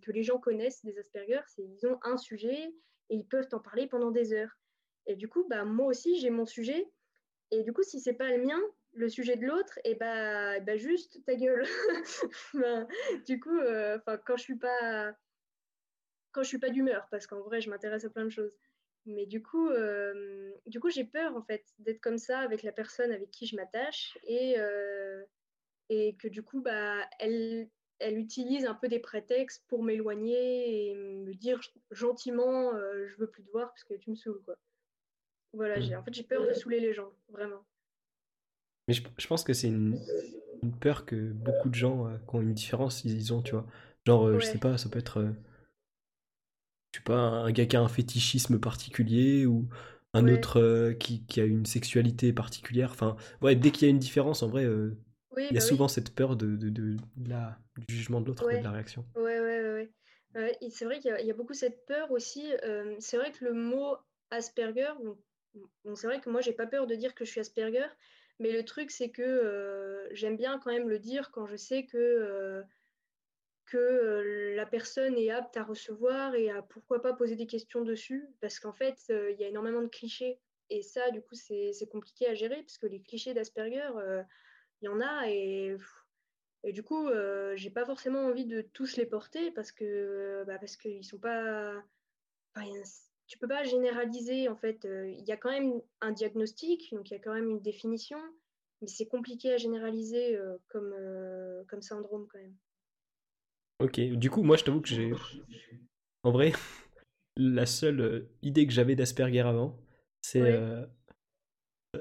que 0.02 0.12
les 0.12 0.24
gens 0.24 0.38
connaissent 0.38 0.84
des 0.84 0.98
Asperger, 1.00 1.42
c'est 1.48 1.64
ils 1.64 1.88
ont 1.88 2.00
un 2.04 2.18
sujet 2.18 2.74
et 3.10 3.16
ils 3.16 3.26
peuvent 3.26 3.48
en 3.52 3.60
parler 3.60 3.88
pendant 3.88 4.12
des 4.12 4.34
heures. 4.34 4.58
Et 5.08 5.16
du 5.16 5.28
coup, 5.28 5.46
bah, 5.50 5.66
moi 5.66 5.88
aussi, 5.88 6.20
j'ai 6.20 6.30
mon 6.30 6.46
sujet. 6.46 6.90
Et 7.52 7.64
du 7.64 7.74
coup, 7.74 7.84
si 7.84 8.00
c'est 8.00 8.14
pas 8.14 8.30
le 8.30 8.44
mien, 8.44 8.60
le 8.94 9.10
sujet 9.10 9.36
de 9.36 9.46
l'autre, 9.46 9.80
et 9.84 9.96
bah, 9.96 10.60
bah, 10.62 10.78
juste 10.78 11.24
ta 11.26 11.36
gueule. 11.36 11.66
Ben, 12.54 12.88
du 13.26 13.40
coup, 13.40 13.58
euh, 13.58 14.00
quand 14.26 14.38
je 14.38 14.44
suis 14.44 14.58
pas 14.58 15.14
quand 16.32 16.42
je 16.42 16.48
suis 16.48 16.60
pas 16.60 16.70
d'humeur, 16.70 17.08
parce 17.12 17.28
qu'en 17.28 17.42
vrai 17.42 17.62
je 17.62 17.70
m'intéresse 17.70 18.06
à 18.06 18.10
plein 18.10 18.26
de 18.26 18.30
choses. 18.30 18.56
Mais 19.06 19.26
du 19.26 19.44
coup, 19.44 19.70
euh, 19.70 20.52
du 20.66 20.80
coup 20.80 20.90
j'ai 20.90 21.04
peur 21.04 21.36
en 21.36 21.44
fait 21.44 21.64
d'être 21.80 22.02
comme 22.02 22.18
ça 22.18 22.40
avec 22.40 22.64
la 22.64 22.72
personne 22.72 23.12
avec 23.12 23.30
qui 23.32 23.46
je 23.46 23.56
m'attache 23.56 24.18
et 24.24 24.56
euh, 24.58 25.24
et 25.90 26.16
que 26.16 26.28
du 26.28 26.44
coup 26.44 26.62
bah 26.62 27.08
elle 27.20 27.70
elle 28.00 28.18
utilise 28.18 28.66
un 28.66 28.74
peu 28.74 28.88
des 28.88 29.00
prétextes 29.00 29.64
pour 29.68 29.84
m'éloigner 29.84 30.90
et 30.90 30.96
me 30.96 31.34
dire 31.34 31.60
gentiment 31.92 32.72
je 33.06 33.16
veux 33.18 33.30
plus 33.30 33.44
te 33.44 33.52
voir 33.52 33.70
parce 33.70 33.84
que 33.84 33.94
tu 33.94 34.10
me 34.10 34.16
saoules 34.16 34.42
quoi. 34.44 34.56
Voilà, 35.54 35.80
j'ai 35.80 35.96
en 35.96 36.04
fait 36.04 36.14
j'ai 36.14 36.24
peur 36.24 36.46
de 36.46 36.54
saouler 36.54 36.80
les 36.80 36.94
gens, 36.94 37.12
vraiment. 37.30 37.64
Mais 38.88 38.94
je, 38.94 39.28
pense 39.28 39.44
que 39.44 39.54
c'est 39.54 39.68
une, 39.68 39.98
peur 40.82 41.06
que 41.06 41.32
beaucoup 41.32 41.70
de 41.70 41.76
gens 41.76 42.08
euh, 42.08 42.18
qui 42.18 42.36
ont 42.36 42.42
une 42.42 42.54
différence, 42.54 43.06
ils, 43.06 43.34
ont, 43.34 43.42
tu 43.42 43.52
vois. 43.52 43.66
Genre, 44.06 44.28
euh, 44.28 44.40
je 44.40 44.46
sais 44.46 44.58
pas, 44.58 44.78
ça 44.78 44.90
peut 44.90 45.00
être. 45.00 45.20
Euh, 45.20 45.32
je 46.92 47.00
sais 47.00 47.04
pas, 47.04 47.16
un 47.16 47.52
gars 47.52 47.66
qui 47.66 47.78
a 47.78 47.82
un 47.82 47.88
fétichisme 47.88 48.60
particulier 48.60 49.46
ou 49.46 49.70
un 50.14 50.28
autre 50.28 50.94
qui, 51.00 51.26
qui, 51.26 51.40
a 51.40 51.46
une 51.46 51.66
sexualité 51.66 52.34
particulière. 52.34 52.92
Enfin, 52.92 53.16
ouais, 53.42 53.56
dès 53.56 53.72
qu'il 53.72 53.88
y 53.88 53.90
a 53.90 53.92
une 53.92 54.00
différence, 54.00 54.44
en 54.44 54.50
vrai, 54.50 54.68
il 55.38 55.46
y 55.46 55.50
a 55.50 55.54
bah 55.54 55.60
souvent 55.60 55.88
cette 55.88 56.14
peur 56.14 56.36
de, 56.36 56.56
de, 56.56 56.70
de, 56.70 56.98
la, 57.28 57.58
du 57.88 57.96
jugement 57.96 58.22
de 58.22 58.28
l'autre, 58.28 58.50
de 58.50 58.64
la 58.64 58.72
réaction. 58.72 59.06
Ouais, 59.16 59.40
ouais, 59.40 59.90
ouais. 60.36 60.58
c'est 60.70 60.86
vrai 60.86 61.00
qu'il 61.00 61.16
y, 61.26 61.32
a 61.32 61.34
beaucoup 61.34 61.54
cette 61.54 61.86
peur 61.86 62.12
aussi. 62.12 62.52
c'est 63.00 63.18
vrai 63.18 63.32
que 63.32 63.46
le 63.46 63.54
mot 63.54 63.98
Asperger, 64.32 64.94
bon, 65.84 65.96
c'est 65.96 66.08
vrai 66.08 66.20
que 66.20 66.30
moi, 66.30 66.42
j'ai 66.42 66.54
pas 66.54 66.68
peur 66.68 66.88
de 66.88 66.96
dire 66.96 67.14
que 67.14 67.26
je 67.26 67.32
suis 67.32 67.40
Asperger, 67.40 67.88
mais 68.40 68.52
le 68.52 68.66
truc, 68.66 68.92
c'est 68.92 69.10
que 69.10 69.22
euh, 69.22 70.08
j'aime 70.12 70.38
bien 70.38 70.60
quand 70.60 70.72
même 70.72 70.90
le 70.90 71.00
dire 71.00 71.32
quand 71.32 71.46
je 71.46 71.56
sais 71.56 71.86
que, 71.86 71.98
euh, 71.98 72.64
que 73.66 73.78
euh, 73.78 74.56
la 74.56 74.66
personne 74.66 75.18
est 75.18 75.30
apte 75.30 75.56
à 75.56 75.64
recevoir 75.64 76.36
et 76.36 76.50
à 76.50 76.62
pourquoi 76.62 77.02
pas 77.02 77.14
poser 77.14 77.36
des 77.36 77.48
questions 77.48 77.84
dessus. 77.84 78.28
Parce 78.42 78.60
qu'en 78.60 78.74
fait, 78.74 78.98
il 79.10 79.40
y 79.40 79.44
a 79.44 79.48
énormément 79.48 79.82
de 79.82 79.88
clichés. 79.88 80.40
Et 80.70 80.82
ça, 80.82 81.12
du 81.12 81.22
coup, 81.22 81.36
c'est 81.36 81.90
compliqué 81.92 82.28
à 82.28 82.34
gérer 82.34 82.62
parce 82.64 82.78
que 82.78 82.88
les 82.88 83.02
clichés 83.02 83.34
d'Asperger, 83.34 83.90
il 84.84 84.86
y 84.86 84.90
en 84.90 85.02
a. 85.02 85.30
Et, 85.30 85.76
et 86.64 86.74
du 86.74 86.84
coup, 86.84 87.10
j'ai 87.56 87.72
pas 87.72 87.86
forcément 87.86 88.26
envie 88.26 88.46
de 88.46 88.62
tous 88.62 88.98
les 88.98 89.06
porter 89.06 89.50
parce 89.52 89.72
que 89.72 90.44
bah, 90.46 90.60
parce 90.60 90.78
qu'ils 90.78 91.06
sont 91.06 91.18
pas. 91.18 91.82
Enfin, 92.56 92.68
tu 93.28 93.38
peux 93.38 93.48
pas 93.48 93.64
généraliser 93.64 94.48
en 94.48 94.56
fait. 94.56 94.86
Euh, 94.86 95.10
il 95.10 95.26
y 95.26 95.32
a 95.32 95.38
quand 95.38 95.50
même 95.50 95.82
un 96.02 96.12
diagnostic, 96.12 96.94
donc 96.94 97.10
il 97.10 97.14
y 97.14 97.18
a 97.18 97.20
quand 97.20 97.34
même 97.34 97.50
une 97.50 97.62
définition, 97.62 98.20
mais 98.82 98.88
c'est 98.88 99.08
compliqué 99.08 99.54
à 99.54 99.58
généraliser 99.58 100.36
euh, 100.36 100.58
comme, 100.68 100.94
euh, 100.96 101.64
comme 101.68 101.82
syndrome 101.82 102.28
quand 102.32 102.40
même. 102.40 102.56
Ok, 103.80 104.00
du 104.00 104.30
coup, 104.30 104.44
moi 104.44 104.56
je 104.56 104.64
t'avoue 104.64 104.82
que 104.82 104.90
j'ai. 104.90 105.12
En 106.24 106.32
vrai, 106.32 106.52
la 107.38 107.66
seule 107.66 108.30
idée 108.42 108.68
que 108.68 108.74
j'avais 108.74 108.96
d'Asperger 108.96 109.42
avant, 109.42 109.80
c'est. 110.22 110.62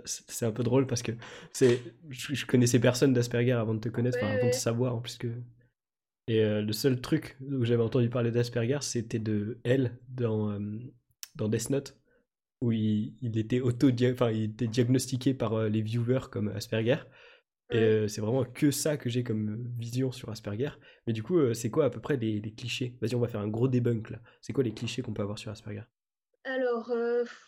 C'est 0.05 0.46
un 0.46 0.52
peu 0.52 0.62
drôle 0.62 0.87
parce 0.87 1.02
que 1.02 1.12
c'est 1.52 1.81
je, 2.09 2.46
connaissais 2.46 2.81
personne 2.81 3.12
d'Asperger 3.12 3.52
avant 3.52 3.74
de 3.74 3.81
te 3.81 3.88
connaître, 3.88 4.22
avant 4.24 4.46
de 4.46 4.52
savoir 4.52 4.94
en 4.94 5.00
plus 5.00 5.18
que. 5.18 5.28
Et 6.28 6.42
le 6.42 6.72
seul 6.72 7.00
truc 7.00 7.37
où 7.40 7.64
j'avais 7.64 7.83
entendu 7.83 8.09
parler 8.09 8.31
d'Asperger, 8.31 8.78
c'était 8.81 9.18
de 9.18 9.59
elle 9.64 9.98
dans 10.09 10.59
dans 11.35 11.48
Death 11.48 11.70
Note, 11.70 11.96
où 12.61 12.72
il, 12.72 13.14
était 13.37 13.61
auto 13.61 13.90
enfin, 14.12 14.31
il 14.31 14.44
était 14.44 14.68
diagnostiqué 14.68 15.35
par 15.35 15.55
euh, 15.55 15.68
les 15.68 15.83
viewers 15.83 16.28
comme 16.31 16.48
Asperger. 16.48 16.98
Et 17.70 17.78
euh, 17.78 18.09
c'est 18.09 18.20
vraiment 18.20 18.44
que 18.44 18.70
ça 18.70 18.96
que 18.96 19.09
j'ai 19.09 19.24
comme 19.24 19.48
euh, 19.48 19.70
vision 19.78 20.12
sur 20.12 20.31
Asperger. 20.31 20.70
Mais 21.07 21.12
du 21.12 21.22
coup, 21.22 21.55
c'est 21.55 21.70
quoi 21.70 21.87
à 21.87 21.90
peu 21.90 22.00
près 22.00 22.16
les, 22.16 22.40
clichés? 22.52 22.96
Vas-y, 23.00 23.14
on 23.14 23.20
va 23.20 23.28
faire 23.28 23.40
un 23.40 23.48
gros 23.48 23.68
débunk 23.68 24.11
là. 24.11 24.20
C'est 24.40 24.52
quoi 24.52 24.62
les 24.62 24.72
clichés 24.72 25.02
qu'on 25.02 25.12
peut 25.12 25.22
avoir 25.22 25.38
sur 25.38 25.50
Asperger? 25.50 25.83
Alors, 26.73 26.91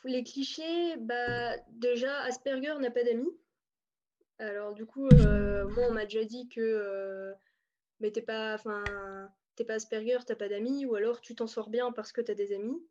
les 0.05 0.23
clichés, 0.23 0.97
bah, 0.99 1.57
déjà, 1.69 2.21
Asperger 2.25 2.75
n'a 2.79 2.91
pas 2.91 3.05
d'amis. 3.05 3.35
Alors, 4.39 4.75
du 4.75 4.85
coup, 4.85 5.09
moi, 5.09 5.87
on 5.89 5.93
m'a 5.93 6.05
déjà 6.05 6.25
dit 6.25 6.49
que 6.49 7.35
mais 8.01 8.11
t'es 8.11 8.23
pas, 8.23 8.59
Asperger, 9.69 10.19
t'as 10.27 10.35
pas 10.35 10.49
d'amis, 10.49 10.85
ou 10.85 10.95
alors 10.95 11.21
tu 11.21 11.35
t'en 11.35 11.47
sors 11.47 11.71
bien 11.71 11.93
parce 11.93 12.13
que 12.13 12.21
t'as 12.21 12.35
des 12.35 12.53
amis. 12.53 12.83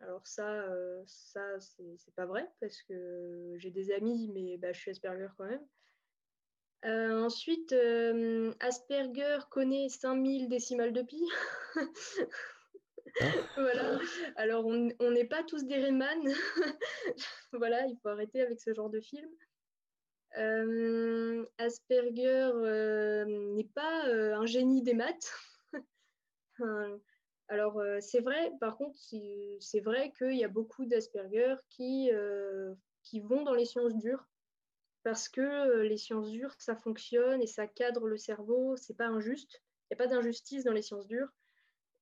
Alors 0.00 0.26
ça, 0.26 0.62
euh, 0.62 1.02
ça 1.06 1.58
c'est 1.58 2.14
pas 2.14 2.24
vrai 2.24 2.48
parce 2.60 2.82
que 2.82 3.54
j'ai 3.56 3.70
des 3.70 3.90
amis, 3.90 4.30
mais 4.32 4.56
bah, 4.56 4.72
je 4.72 4.78
suis 4.80 4.90
Asperger 4.90 5.28
quand 5.36 5.44
même. 5.44 5.66
Euh, 6.84 7.24
ensuite, 7.24 7.72
euh, 7.72 8.54
Asperger 8.60 9.38
connaît 9.50 9.88
5000 9.88 10.48
décimales 10.48 10.92
de 10.92 11.02
pi. 11.02 11.22
Ah. 13.20 13.24
voilà. 13.56 13.98
Alors, 14.36 14.66
on 14.66 15.10
n'est 15.10 15.24
pas 15.24 15.42
tous 15.42 15.64
des 15.64 15.76
Rayman. 15.76 16.22
voilà, 17.52 17.86
il 17.86 17.96
faut 18.02 18.08
arrêter 18.08 18.40
avec 18.42 18.60
ce 18.60 18.72
genre 18.72 18.90
de 18.90 19.00
film. 19.00 19.28
Asperger 21.58 22.50
n'est 23.26 23.70
pas 23.74 24.04
un 24.06 24.46
génie 24.46 24.82
des 24.82 24.94
maths. 24.94 25.32
Alors, 27.48 27.78
euh, 27.78 27.98
c'est 28.00 28.20
vrai, 28.20 28.52
par 28.60 28.76
contre, 28.76 28.98
c'est 29.60 29.80
vrai 29.80 30.12
qu'il 30.16 30.36
y 30.36 30.44
a 30.44 30.48
beaucoup 30.48 30.84
d'Asperger 30.84 31.56
qui, 31.70 32.10
euh, 32.12 32.74
qui 33.02 33.20
vont 33.20 33.42
dans 33.42 33.54
les 33.54 33.64
sciences 33.64 33.96
dures 33.96 34.28
parce 35.02 35.30
que 35.30 35.40
euh, 35.40 35.88
les 35.88 35.96
sciences 35.96 36.30
dures, 36.30 36.54
ça 36.58 36.76
fonctionne 36.76 37.40
et 37.40 37.46
ça 37.46 37.66
cadre 37.66 38.06
le 38.06 38.18
cerveau, 38.18 38.76
c'est 38.76 38.96
pas 38.96 39.06
injuste. 39.06 39.62
Il 39.90 39.96
n'y 39.96 40.02
a 40.02 40.04
pas 40.04 40.14
d'injustice 40.14 40.64
dans 40.64 40.72
les 40.72 40.82
sciences 40.82 41.06
dures. 41.06 41.32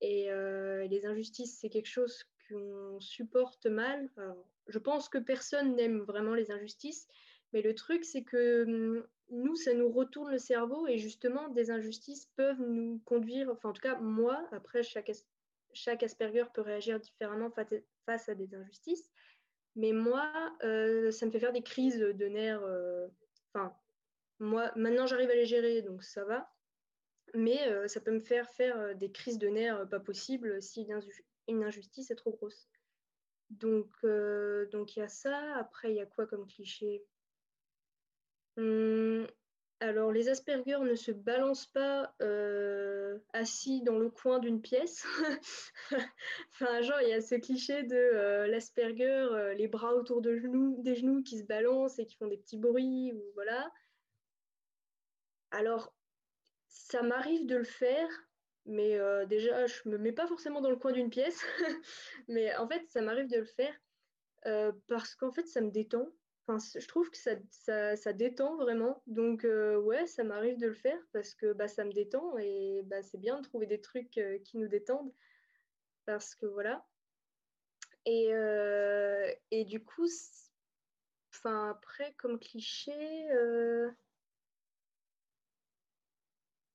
Et 0.01 0.29
les 0.89 1.07
injustices, 1.07 1.59
c'est 1.61 1.69
quelque 1.69 1.89
chose 1.89 2.25
qu'on 2.49 3.01
supporte 3.01 3.67
mal. 3.67 4.09
je 4.69 4.79
pense 4.79 5.09
que 5.09 5.19
personne 5.19 5.75
n'aime 5.75 6.01
vraiment 6.01 6.35
les 6.35 6.51
injustices, 6.51 7.09
mais 7.53 7.63
le 7.63 7.75
truc, 7.75 8.05
c'est 8.05 8.23
que 8.23 8.65
hum, 8.65 9.07
nous, 9.31 9.57
ça 9.57 9.75
nous 9.75 9.91
retourne 9.91 10.31
le 10.31 10.39
cerveau 10.39 10.87
et 10.87 10.99
justement, 10.99 11.49
des 11.49 11.71
injustices 11.71 12.27
peuvent 12.37 12.61
nous 12.61 13.01
conduire, 13.05 13.51
enfin 13.51 13.71
en 13.71 13.73
tout 13.73 13.83
cas 13.83 13.99
moi, 13.99 14.47
après 14.53 14.83
chaque, 14.83 15.11
chaque 15.73 16.03
Asperger 16.03 16.45
peut 16.55 16.61
réagir 16.61 17.01
différemment 17.01 17.51
face 18.05 18.29
à 18.29 18.35
des 18.35 18.55
injustices. 18.55 19.11
Mais 19.75 19.93
moi, 19.93 20.33
ça 20.61 21.27
me 21.27 21.31
fait 21.31 21.41
faire 21.41 21.53
des 21.53 21.63
crises 21.63 21.99
de 21.99 22.27
nerfs. 22.27 22.63
Enfin, 23.53 23.77
moi, 24.39 24.73
maintenant, 24.77 25.07
j'arrive 25.07 25.31
à 25.31 25.35
les 25.35 25.45
gérer, 25.45 25.83
donc 25.83 26.03
ça 26.03 26.25
va. 26.25 26.51
Mais 27.35 27.89
ça 27.89 28.01
peut 28.01 28.13
me 28.13 28.21
faire 28.21 28.49
faire 28.51 28.95
des 28.97 29.11
crises 29.11 29.39
de 29.39 29.49
nerfs 29.49 29.89
pas 29.89 30.01
possibles 30.01 30.63
si 30.63 30.87
une 31.49 31.65
injustice 31.65 32.11
est 32.11 32.17
trop 32.17 32.33
grosse. 32.33 32.69
Donc, 33.51 33.91
donc 34.71 34.97
il 34.97 35.01
y 35.01 35.03
a 35.03 35.09
ça. 35.09 35.57
Après, 35.57 35.91
il 35.93 35.97
y 35.97 36.01
a 36.01 36.07
quoi 36.07 36.27
comme 36.27 36.47
cliché? 36.47 37.05
Hum, 38.57 39.27
Alors, 39.81 40.13
les 40.13 40.29
Asperger 40.29 40.79
ne 40.81 40.95
se 40.95 41.11
balancent 41.13 41.67
pas 41.67 42.15
assis 43.33 43.83
dans 43.83 43.99
le 43.99 44.09
coin 44.09 44.39
d'une 44.39 44.63
pièce. 44.63 45.05
enfin, 46.53 46.81
genre, 46.81 47.01
il 47.03 47.09
y 47.09 47.13
a 47.13 47.21
ce 47.21 47.35
cliché 47.35 47.83
de 47.83 48.47
l'Asperger, 48.47 49.55
les 49.57 49.69
bras 49.69 49.95
autour 49.95 50.23
des 50.23 50.39
genoux 50.39 51.23
qui 51.23 51.39
se 51.39 51.45
balancent 51.45 51.99
et 51.99 52.07
qui 52.07 52.17
font 52.17 52.29
des 52.29 52.39
petits 52.39 52.59
bruits, 52.59 53.13
ou 53.13 53.23
voilà. 53.35 53.71
Alors, 55.51 55.95
ça 56.89 57.03
m'arrive 57.03 57.47
de 57.47 57.57
le 57.57 57.65
faire, 57.65 58.09
mais 58.65 58.97
euh, 58.99 59.27
déjà, 59.27 59.67
je 59.67 59.89
me 59.89 59.99
mets 59.99 60.13
pas 60.13 60.27
forcément 60.27 60.61
dans 60.61 60.71
le 60.71 60.77
coin 60.77 60.93
d'une 60.93 61.11
pièce. 61.11 61.45
mais 62.29 62.55
en 62.57 62.69
fait, 62.69 62.85
ça 62.91 63.03
m'arrive 63.03 63.29
de 63.29 63.39
le 63.39 63.45
faire 63.45 63.75
euh, 64.47 64.73
parce 64.87 65.15
qu'en 65.17 65.33
fait, 65.33 65.47
ça 65.49 65.61
me 65.61 65.71
détend. 65.71 66.09
Enfin, 66.47 66.65
je 66.79 66.87
trouve 66.87 67.11
que 67.11 67.17
ça, 67.17 67.97
ça, 67.97 68.13
détend 68.13 68.57
vraiment. 68.57 69.03
Donc, 69.09 69.45
euh, 69.45 69.79
ouais, 69.79 70.07
ça 70.07 70.23
m'arrive 70.23 70.59
de 70.59 70.69
le 70.69 70.75
faire 70.75 71.01
parce 71.13 71.35
que 71.35 71.53
bah, 71.53 71.67
ça 71.67 71.85
me 71.85 71.91
détend 71.91 72.39
et 72.39 72.83
bah, 72.85 73.03
c'est 73.03 73.19
bien 73.19 73.41
de 73.41 73.43
trouver 73.43 73.67
des 73.67 73.81
trucs 73.81 74.21
qui 74.45 74.57
nous 74.57 74.69
détendent. 74.69 75.13
Parce 76.05 76.37
que 76.37 76.47
voilà. 76.47 76.87
Et, 78.05 78.31
et 79.51 79.65
du 79.65 79.83
coup, 79.83 80.07
enfin, 81.33 81.71
après, 81.71 82.15
comme 82.17 82.39
cliché. 82.39 82.93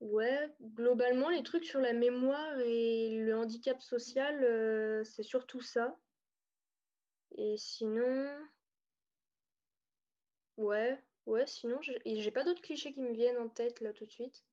Ouais, 0.01 0.49
globalement, 0.75 1.29
les 1.29 1.43
trucs 1.43 1.65
sur 1.65 1.79
la 1.79 1.93
mémoire 1.93 2.59
et 2.59 3.19
le 3.19 3.35
handicap 3.37 3.79
social, 3.81 4.43
euh, 4.43 5.03
c'est 5.03 5.23
surtout 5.23 5.61
ça. 5.61 5.95
Et 7.37 7.55
sinon, 7.57 8.27
ouais, 10.57 10.99
ouais, 11.27 11.45
sinon, 11.45 11.79
j'ai 11.81 12.31
pas 12.31 12.43
d'autres 12.43 12.63
clichés 12.63 12.93
qui 12.93 13.01
me 13.01 13.13
viennent 13.13 13.37
en 13.37 13.47
tête 13.47 13.79
là 13.79 13.93
tout 13.93 14.05
de 14.05 14.11
suite. 14.11 14.43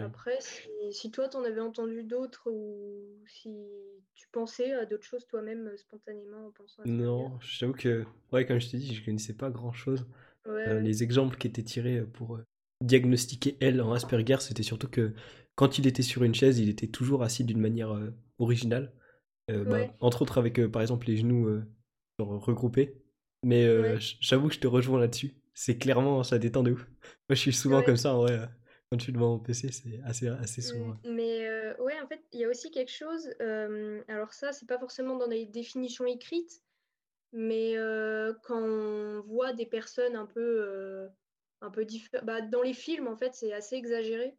Après, 0.00 0.38
si, 0.90 1.10
toi 1.10 1.28
t'en 1.28 1.44
avais 1.44 1.60
entendu 1.60 2.02
d'autres 2.02 2.50
ou 2.50 3.22
si 3.26 3.54
tu 4.14 4.28
pensais 4.32 4.72
à 4.72 4.84
d'autres 4.84 5.04
choses 5.04 5.24
toi-même 5.28 5.68
euh, 5.68 5.76
spontanément 5.76 6.48
en 6.48 6.50
pensant 6.50 6.82
à 6.82 6.88
Non, 6.88 7.38
j'avoue 7.40 7.74
que, 7.74 8.04
ouais, 8.32 8.44
comme 8.44 8.60
je 8.60 8.70
t'ai 8.70 8.78
dit, 8.78 8.92
je 8.92 9.04
connaissais 9.04 9.34
pas 9.34 9.50
grand-chose. 9.50 10.04
Euh, 10.46 10.80
les 10.80 11.02
exemples 11.02 11.36
qui 11.36 11.46
étaient 11.46 11.62
tirés 11.62 12.02
pour 12.02 12.40
diagnostiquer 12.80 13.56
elle 13.60 13.80
en 13.80 13.92
Asperger, 13.92 14.36
c'était 14.40 14.62
surtout 14.62 14.88
que 14.88 15.12
quand 15.54 15.78
il 15.78 15.86
était 15.86 16.02
sur 16.02 16.22
une 16.22 16.34
chaise, 16.34 16.58
il 16.60 16.68
était 16.68 16.86
toujours 16.86 17.22
assis 17.22 17.44
d'une 17.44 17.60
manière 17.60 17.92
euh, 17.92 18.14
originale. 18.38 18.92
Euh, 19.50 19.64
bah, 19.64 19.78
entre 20.00 20.22
autres 20.22 20.36
avec 20.36 20.60
euh, 20.60 20.68
par 20.68 20.82
exemple 20.82 21.06
les 21.06 21.16
genoux 21.16 21.62
regroupés. 22.18 23.02
Mais 23.44 23.66
j'avoue 24.20 24.48
que 24.48 24.54
je 24.54 24.60
te 24.60 24.66
rejoins 24.66 25.00
là-dessus. 25.00 25.34
C'est 25.54 25.78
clairement, 25.78 26.22
ça 26.22 26.38
détend 26.38 26.62
de 26.62 26.72
ouf. 26.72 26.86
Moi 27.28 27.34
je 27.34 27.40
suis 27.40 27.52
souvent 27.52 27.82
comme 27.82 27.96
ça 27.96 28.14
en 28.14 28.22
vrai. 28.22 28.38
quand 28.90 28.98
je 28.98 29.04
suis 29.04 29.12
devant 29.12 29.32
mon 29.32 29.38
PC, 29.38 29.72
c'est 29.72 30.00
assez, 30.04 30.28
assez 30.28 30.60
souvent. 30.60 30.96
Mais 31.04 31.48
ouais, 31.80 32.00
en 32.00 32.06
fait, 32.06 32.20
il 32.32 32.40
y 32.40 32.44
a 32.44 32.48
aussi 32.48 32.70
quelque 32.70 32.92
chose. 32.92 33.28
alors, 34.08 34.32
ça, 34.32 34.52
c'est 34.52 34.66
pas 34.66 34.78
forcément 34.78 35.16
dans 35.16 35.26
les 35.26 35.46
définitions 35.46 36.06
écrites, 36.06 36.62
mais 37.32 37.74
quand 38.44 38.62
on 38.62 39.22
voit 39.22 39.52
des 39.52 39.66
personnes 39.66 40.14
un 40.14 40.26
peu 40.26 41.08
un 41.60 41.70
peu 41.70 41.84
différent. 41.84 42.24
Bah, 42.24 42.40
dans 42.40 42.62
les 42.62 42.74
films, 42.74 43.08
en 43.08 43.16
fait, 43.16 43.34
c'est 43.34 43.52
assez 43.52 43.76
exagéré. 43.76 44.36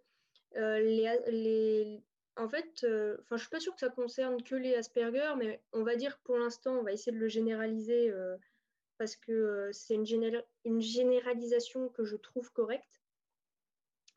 Euh, 0.58 1.98
En 2.38 2.48
fait, 2.48 2.84
euh, 2.84 3.18
je 3.32 3.38
suis 3.38 3.50
pas 3.50 3.60
sûre 3.60 3.74
que 3.74 3.82
ça 3.82 3.90
concerne 3.90 4.42
que 4.42 4.56
les 4.56 4.76
Asperger, 4.76 5.34
mais 5.38 5.62
on 5.74 5.84
va 5.84 5.96
dire 5.96 6.18
pour 6.24 6.38
l'instant, 6.38 6.78
on 6.80 6.84
va 6.84 6.94
essayer 6.94 7.12
de 7.12 7.18
le 7.18 7.28
généraliser 7.28 8.10
euh, 8.10 8.38
parce 8.98 9.16
que 9.16 9.70
c'est 9.74 9.96
une, 9.96 10.42
une, 10.66 10.82
généralisation 10.82 11.90
que 11.90 12.06
je 12.06 12.16
trouve 12.16 12.52
correcte. 12.52 13.02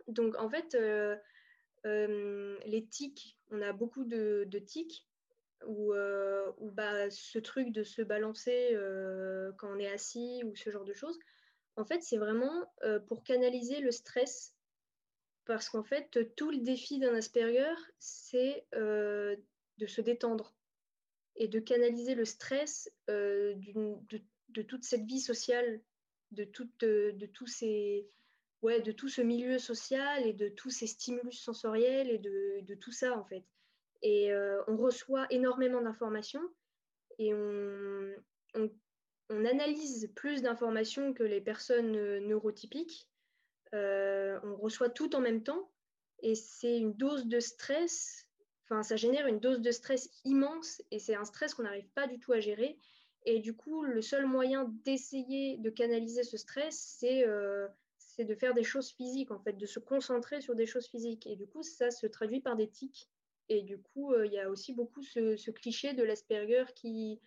Donc, 0.09 0.37
en 0.39 0.49
fait, 0.49 0.77
les 1.85 2.87
tics, 2.87 3.39
on 3.51 3.61
a 3.61 3.73
beaucoup 3.73 4.05
de, 4.05 4.45
de 4.47 4.59
tics 4.59 5.07
ou 5.67 5.93
bah, 6.61 7.11
ce 7.11 7.39
truc 7.39 7.71
de 7.73 7.85
se 7.85 8.03
balancer 8.03 8.77
quand 9.59 9.73
on 9.73 9.79
est 9.79 9.91
assis 9.91 10.43
ou 10.45 10.55
ce 10.57 10.71
genre 10.71 10.85
de 10.85 10.95
choses. 10.95 11.19
En 11.77 11.85
fait, 11.85 12.03
c'est 12.03 12.19
vraiment 12.19 12.71
euh, 12.85 13.01
pour 13.01 13.25
canaliser 13.25 13.81
le 13.81 13.91
stress. 13.91 14.55
Parce 15.45 15.69
qu'en 15.69 15.83
fait, 15.83 16.35
tout 16.37 16.51
le 16.51 16.59
défi 16.59 16.99
d'un 16.99 17.15
Asperger, 17.15 17.75
c'est 17.99 18.65
euh, 18.75 19.35
de 19.79 19.87
se 19.87 20.01
détendre 20.01 20.55
et 21.35 21.49
de 21.49 21.59
canaliser 21.59 22.15
le 22.15 22.25
stress 22.25 22.93
euh, 23.11 23.55
de, 23.57 24.63
toute 24.63 24.85
cette 24.85 25.05
vie 25.05 25.21
sociale, 25.21 25.81
de, 26.31 26.45
de, 26.79 27.27
tous 27.27 27.47
ces, 27.49 28.09
ouais, 28.61 28.81
de 28.83 28.93
tout 28.93 29.09
ce 29.09 29.21
milieu 29.21 29.59
social 29.59 30.25
et 30.27 30.33
de 30.33 30.49
tous 30.49 30.71
ces 30.71 30.87
stimulus 30.87 31.41
sensoriels 31.41 32.11
et 32.11 32.19
de, 32.19 32.75
tout 32.77 32.93
ça, 32.93 33.19
en 33.19 33.25
fait. 33.25 33.43
Et 34.03 34.33
on 34.69 34.77
reçoit 34.77 35.27
énormément 35.31 35.81
d'informations 35.81 36.49
et 37.19 37.35
on 37.35 38.71
on 39.33 39.45
analyse 39.45 40.11
plus 40.15 40.43
d'informations 40.43 41.15
que 41.15 41.23
les 41.23 41.41
personnes 41.41 41.97
euh, 41.97 42.21
neurotypiques. 42.21 43.09
Euh, 43.75 44.39
on 44.45 44.57
reçoit 44.57 44.91
tout 44.91 45.17
en 45.17 45.21
même 45.21 45.43
temps 45.43 45.71
et 46.21 46.35
c'est 46.35 46.77
une 46.77 46.93
dose 46.93 47.27
de 47.27 47.41
stress, 47.41 48.29
enfin 48.65 48.83
ça 48.83 48.97
génère 48.97 49.27
une 49.27 49.41
dose 49.41 49.61
de 49.61 49.71
stress 49.71 50.11
immense 50.25 50.83
et 50.91 50.99
c'est 50.99 51.15
un 51.15 51.25
stress 51.25 51.55
qu'on 51.55 51.63
n'arrive 51.63 51.89
pas 51.95 52.07
du 52.07 52.19
tout 52.19 52.33
à 52.33 52.41
gérer. 52.41 52.77
Et 53.25 53.39
du 53.39 53.55
coup, 53.55 53.83
le 53.83 54.03
seul 54.03 54.27
moyen 54.27 54.65
d'essayer 54.85 55.57
de 55.57 55.71
canaliser 55.71 56.25
ce 56.25 56.37
stress, 56.37 56.77
c'est 56.99 57.27
euh, 57.27 57.67
de 58.19 58.35
faire 58.35 58.53
des 58.53 58.65
choses 58.65 58.91
physiques, 58.91 59.31
en 59.31 59.39
fait, 59.39 59.55
de 59.55 59.67
se 59.67 59.79
concentrer 59.79 60.41
sur 60.41 60.55
des 60.55 60.67
choses 60.67 60.89
physiques. 60.89 61.27
Et 61.27 61.37
du 61.37 61.47
coup, 61.47 61.63
ça 61.63 61.91
se 61.91 62.07
traduit 62.07 62.41
par 62.41 62.57
des 62.57 62.69
tics. 62.69 63.09
Et 63.49 63.63
du 63.63 63.79
coup, 63.79 64.13
il 64.25 64.33
y 64.33 64.39
a 64.39 64.51
aussi 64.51 64.73
beaucoup 64.73 65.03
ce 65.03 65.51
cliché 65.51 65.93
de 65.93 66.03
l'Asperger 66.03 66.65
qui, 66.75 67.21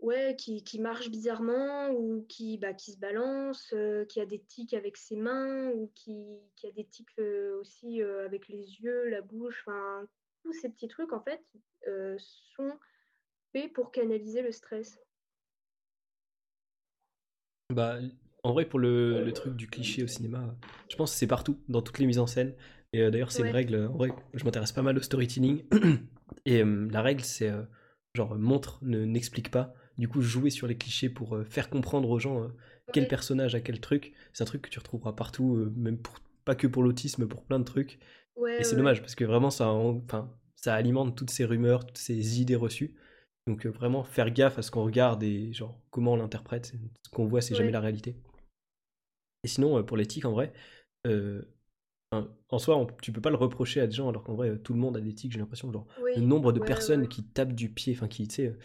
ouais, 0.00 0.36
qui, 0.36 0.62
qui, 0.62 0.80
marche 0.80 1.10
bizarrement 1.10 1.90
ou 1.90 2.24
qui, 2.28 2.58
bah, 2.58 2.74
qui 2.74 2.92
se 2.92 2.98
balance, 2.98 3.70
euh, 3.72 4.04
qui 4.04 4.20
a 4.20 4.26
des 4.26 4.40
tics 4.40 4.74
avec 4.74 4.96
ses 4.96 5.16
mains 5.16 5.70
ou 5.70 5.90
qui, 5.94 6.26
qui 6.56 6.66
a 6.66 6.70
des 6.72 6.84
tics 6.84 7.08
euh, 7.18 7.60
aussi 7.60 8.02
euh, 8.02 8.24
avec 8.24 8.48
les 8.48 8.80
yeux, 8.80 9.08
la 9.08 9.22
bouche, 9.22 9.62
enfin, 9.66 10.06
tous 10.42 10.52
ces 10.52 10.68
petits 10.68 10.88
trucs, 10.88 11.12
en 11.12 11.20
fait, 11.20 11.42
sont 12.56 12.78
faits 13.52 13.72
pour 13.72 13.90
canaliser 13.90 14.42
le 14.42 14.52
stress. 14.52 14.98
Bah, 17.72 17.98
en 18.42 18.52
vrai, 18.52 18.64
pour 18.64 18.78
le, 18.78 19.24
le 19.24 19.32
truc 19.32 19.56
du 19.56 19.68
cliché 19.68 20.04
au 20.04 20.06
cinéma, 20.06 20.56
je 20.88 20.96
pense 20.96 21.12
que 21.12 21.18
c'est 21.18 21.26
partout, 21.26 21.58
dans 21.68 21.82
toutes 21.82 21.98
les 21.98 22.06
mises 22.06 22.18
en 22.18 22.26
scène. 22.26 22.54
Et 22.92 23.10
d'ailleurs, 23.10 23.32
c'est 23.32 23.42
une 23.42 23.52
règle, 23.52 23.88
en 23.92 23.96
vrai, 23.96 24.10
je 24.34 24.44
m'intéresse 24.44 24.72
pas 24.72 24.82
mal 24.82 24.96
au 24.96 25.02
storytelling. 25.02 25.64
Et 26.44 26.62
la 26.64 27.02
règle, 27.02 27.24
c'est 27.24 27.52
genre 28.14 28.36
montre, 28.36 28.78
n'explique 28.82 29.50
pas. 29.50 29.74
Du 29.98 30.08
coup, 30.08 30.20
jouer 30.20 30.50
sur 30.50 30.66
les 30.66 30.76
clichés 30.76 31.08
pour 31.08 31.36
euh, 31.36 31.44
faire 31.44 31.70
comprendre 31.70 32.10
aux 32.10 32.18
gens 32.18 32.42
euh, 32.42 32.48
quel 32.92 33.08
personnage 33.08 33.54
a 33.54 33.60
quel 33.60 33.80
truc, 33.80 34.12
c'est 34.32 34.42
un 34.42 34.46
truc 34.46 34.62
que 34.62 34.68
tu 34.68 34.78
retrouveras 34.78 35.12
partout, 35.12 35.56
euh, 35.56 35.72
même 35.76 35.98
pour, 35.98 36.16
pas 36.44 36.54
que 36.54 36.66
pour 36.66 36.82
l'autisme, 36.82 37.26
pour 37.26 37.44
plein 37.44 37.58
de 37.58 37.64
trucs. 37.64 37.98
et 38.46 38.62
c'est 38.62 38.76
dommage 38.76 39.00
parce 39.00 39.14
que 39.14 39.24
vraiment 39.24 39.50
ça, 39.50 39.70
enfin, 39.70 40.30
ça 40.54 40.74
alimente 40.74 41.16
toutes 41.16 41.30
ces 41.30 41.44
rumeurs, 41.44 41.86
toutes 41.86 41.98
ces 41.98 42.40
idées 42.40 42.56
reçues. 42.56 42.94
Donc 43.46 43.64
vraiment 43.64 44.02
faire 44.02 44.30
gaffe 44.30 44.58
à 44.58 44.62
ce 44.62 44.72
qu'on 44.72 44.84
regarde 44.84 45.22
et 45.22 45.52
genre 45.52 45.80
comment 45.90 46.14
on 46.14 46.16
l'interprète. 46.16 46.74
Ce 47.02 47.10
qu'on 47.10 47.26
voit, 47.26 47.40
c'est 47.40 47.54
jamais 47.54 47.70
la 47.70 47.80
réalité. 47.80 48.16
Et 49.44 49.48
sinon, 49.48 49.84
pour 49.84 49.96
l'éthique, 49.96 50.24
en 50.24 50.32
vrai, 50.32 50.52
en 52.12 52.58
soi, 52.58 52.84
tu 53.00 53.12
peux 53.12 53.20
pas 53.20 53.30
le 53.30 53.36
reprocher 53.36 53.80
à 53.80 53.86
des 53.86 53.92
gens 53.92 54.08
alors 54.08 54.24
qu'en 54.24 54.34
vrai, 54.34 54.58
tout 54.58 54.72
le 54.72 54.80
monde 54.80 54.96
a 54.96 55.00
des 55.00 55.14
tics. 55.14 55.30
J'ai 55.30 55.38
l'impression, 55.38 55.72
genre, 55.72 55.86
le 56.16 56.22
nombre 56.22 56.52
de 56.52 56.58
personnes 56.58 57.06
qui 57.06 57.22
tapent 57.24 57.54
du 57.54 57.70
pied, 57.70 57.94
enfin, 57.96 58.08
qui, 58.08 58.26
tu 58.26 58.34
sais, 58.34 58.56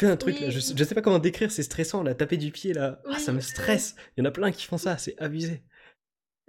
Fais 0.00 0.06
un 0.06 0.16
truc 0.16 0.40
là, 0.40 0.48
je, 0.48 0.60
je, 0.60 0.84
sais 0.84 0.94
pas 0.94 1.02
comment 1.02 1.18
décrire, 1.18 1.52
c'est 1.52 1.62
stressant 1.62 2.02
là, 2.02 2.14
taper 2.14 2.38
du 2.38 2.50
pied 2.50 2.72
là, 2.72 3.02
ah, 3.04 3.18
ça 3.18 3.34
me 3.34 3.40
stresse. 3.40 3.96
Il 4.16 4.20
y 4.20 4.22
en 4.22 4.24
a 4.24 4.30
plein 4.30 4.50
qui 4.50 4.64
font 4.64 4.78
ça, 4.78 4.96
c'est 4.96 5.14
abusé. 5.20 5.62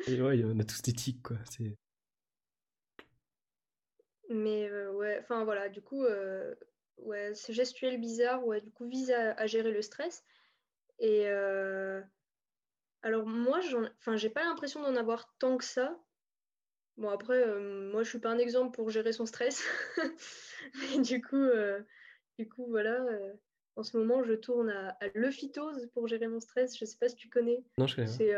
Et 0.08 0.22
ouais, 0.22 0.42
on 0.46 0.58
a 0.58 0.64
tous 0.64 0.82
des 0.82 0.94
tics 0.94 1.22
quoi. 1.22 1.36
C'est... 1.50 1.78
Mais 4.30 4.70
euh, 4.70 4.94
ouais, 4.94 5.20
enfin 5.20 5.44
voilà, 5.44 5.68
du 5.68 5.82
coup, 5.82 6.02
euh, 6.06 6.56
ouais, 7.00 7.34
ce 7.34 7.52
gestuel 7.52 8.00
bizarre, 8.00 8.48
ouais, 8.48 8.62
du 8.62 8.72
coup, 8.72 8.88
vise 8.88 9.12
à, 9.12 9.46
gérer 9.48 9.72
le 9.72 9.82
stress. 9.82 10.24
Et 11.00 11.28
euh, 11.28 12.02
alors 13.02 13.26
moi, 13.26 13.60
enfin, 14.00 14.16
j'ai 14.16 14.30
pas 14.30 14.46
l'impression 14.46 14.82
d'en 14.82 14.96
avoir 14.96 15.30
tant 15.40 15.58
que 15.58 15.66
ça. 15.66 16.00
Bon, 16.96 17.10
après, 17.10 17.46
moi, 17.60 18.04
je 18.04 18.10
suis 18.10 18.20
pas 18.20 18.32
un 18.32 18.38
exemple 18.38 18.74
pour 18.74 18.92
gérer 18.92 19.12
son 19.12 19.26
stress. 19.26 19.62
Mais 20.96 21.02
du 21.02 21.22
coup, 21.22 21.50
du 22.42 22.50
coup, 22.50 22.66
voilà. 22.70 23.06
en 23.76 23.84
ce 23.84 23.96
moment, 23.98 24.24
je 24.24 24.34
tourne 24.34 24.70
à, 24.70 24.98
l'euphytose 25.14 25.88
pour 25.94 26.08
gérer 26.08 26.28
mon 26.28 26.40
stress. 26.40 26.76
Je 26.76 26.86
sais 26.86 26.98
pas 26.98 27.08
si 27.08 27.16
tu 27.16 27.30
connais. 27.30 27.64
Non, 27.78 27.86
je 27.86 27.98
connais. 27.98 28.08
C'est 28.08 28.30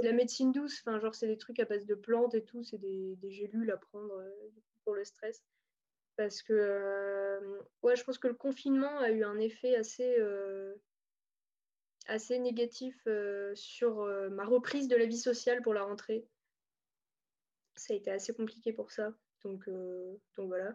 de 0.00 0.04
la 0.04 0.12
médecine 0.12 0.52
douce. 0.52 0.82
Enfin, 0.84 0.98
genre, 1.00 1.14
c'est 1.14 1.26
des 1.26 1.36
trucs 1.36 1.60
à 1.60 1.66
base 1.66 1.84
de 1.84 1.94
plantes 1.94 2.34
et 2.34 2.42
tout. 2.42 2.62
C'est 2.62 2.78
des, 2.78 3.16
des, 3.16 3.30
gélules 3.30 3.70
à 3.70 3.76
prendre 3.76 4.22
pour 4.84 4.94
le 4.94 5.04
stress. 5.04 5.44
Parce 6.16 6.42
que, 6.42 7.60
ouais, 7.82 7.96
je 7.96 8.04
pense 8.04 8.18
que 8.18 8.28
le 8.28 8.34
confinement 8.34 8.98
a 9.00 9.10
eu 9.10 9.22
un 9.22 9.38
effet 9.38 9.76
assez 9.76 10.16
assez 12.08 12.38
négatif 12.38 13.06
sur 13.54 14.06
ma 14.30 14.46
reprise 14.46 14.88
de 14.88 14.96
la 14.96 15.04
vie 15.04 15.18
sociale 15.18 15.60
pour 15.60 15.74
la 15.74 15.84
rentrée. 15.84 16.26
Ça 17.76 17.92
a 17.92 17.96
été 17.96 18.10
assez 18.10 18.32
compliqué 18.32 18.72
pour 18.72 18.92
ça. 18.92 19.14
Donc, 19.44 19.68
donc 19.68 20.48
voilà. 20.48 20.74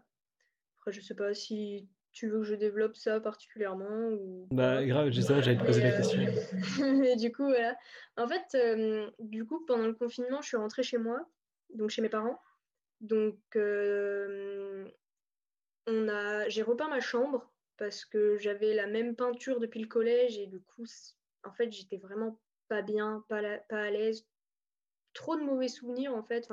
Après, 0.78 0.92
je 0.92 1.02
sais 1.02 1.16
pas 1.16 1.34
si 1.34 1.90
tu 2.18 2.28
veux 2.30 2.40
que 2.40 2.46
je 2.46 2.56
développe 2.56 2.96
ça 2.96 3.20
particulièrement 3.20 4.10
ou... 4.10 4.48
Bah 4.50 4.84
grave, 4.84 5.12
justement, 5.12 5.40
j'allais 5.40 5.60
te 5.60 5.64
poser 5.64 5.84
la 5.84 5.92
question. 5.92 6.20
Mais 6.98 7.16
du 7.16 7.32
coup, 7.32 7.44
voilà. 7.44 7.78
En 8.16 8.28
fait, 8.28 8.58
du 9.20 9.46
coup, 9.46 9.64
pendant 9.68 9.86
le 9.86 9.94
confinement, 9.94 10.42
je 10.42 10.48
suis 10.48 10.58
rentrée 10.58 10.82
chez 10.82 10.98
moi, 10.98 11.30
donc 11.76 11.92
chez 11.92 12.02
mes 12.02 12.10
parents. 12.10 12.42
Donc, 13.02 13.38
on 13.56 14.88
a... 16.10 16.50
j'ai 16.50 16.64
repeint 16.64 16.90
ma 16.90 17.02
chambre 17.02 17.48
parce 17.78 18.04
que 18.04 18.40
j'avais 18.40 18.74
la 18.74 18.88
même 18.88 19.16
peinture 19.16 19.60
depuis 19.60 19.80
le 19.80 19.88
collège 19.88 20.40
et 20.40 20.48
du 20.48 20.60
coup, 20.60 20.86
en 21.44 21.52
fait, 21.52 21.72
j'étais 21.72 21.98
vraiment 21.98 22.42
pas 22.68 22.82
bien, 22.82 23.24
pas, 23.30 23.44
pas 23.70 23.84
à 23.84 23.92
l'aise. 23.92 24.26
Trop 25.14 25.36
de 25.36 25.44
mauvais 25.44 25.68
souvenirs, 25.68 26.16
en 26.16 26.24
fait, 26.24 26.50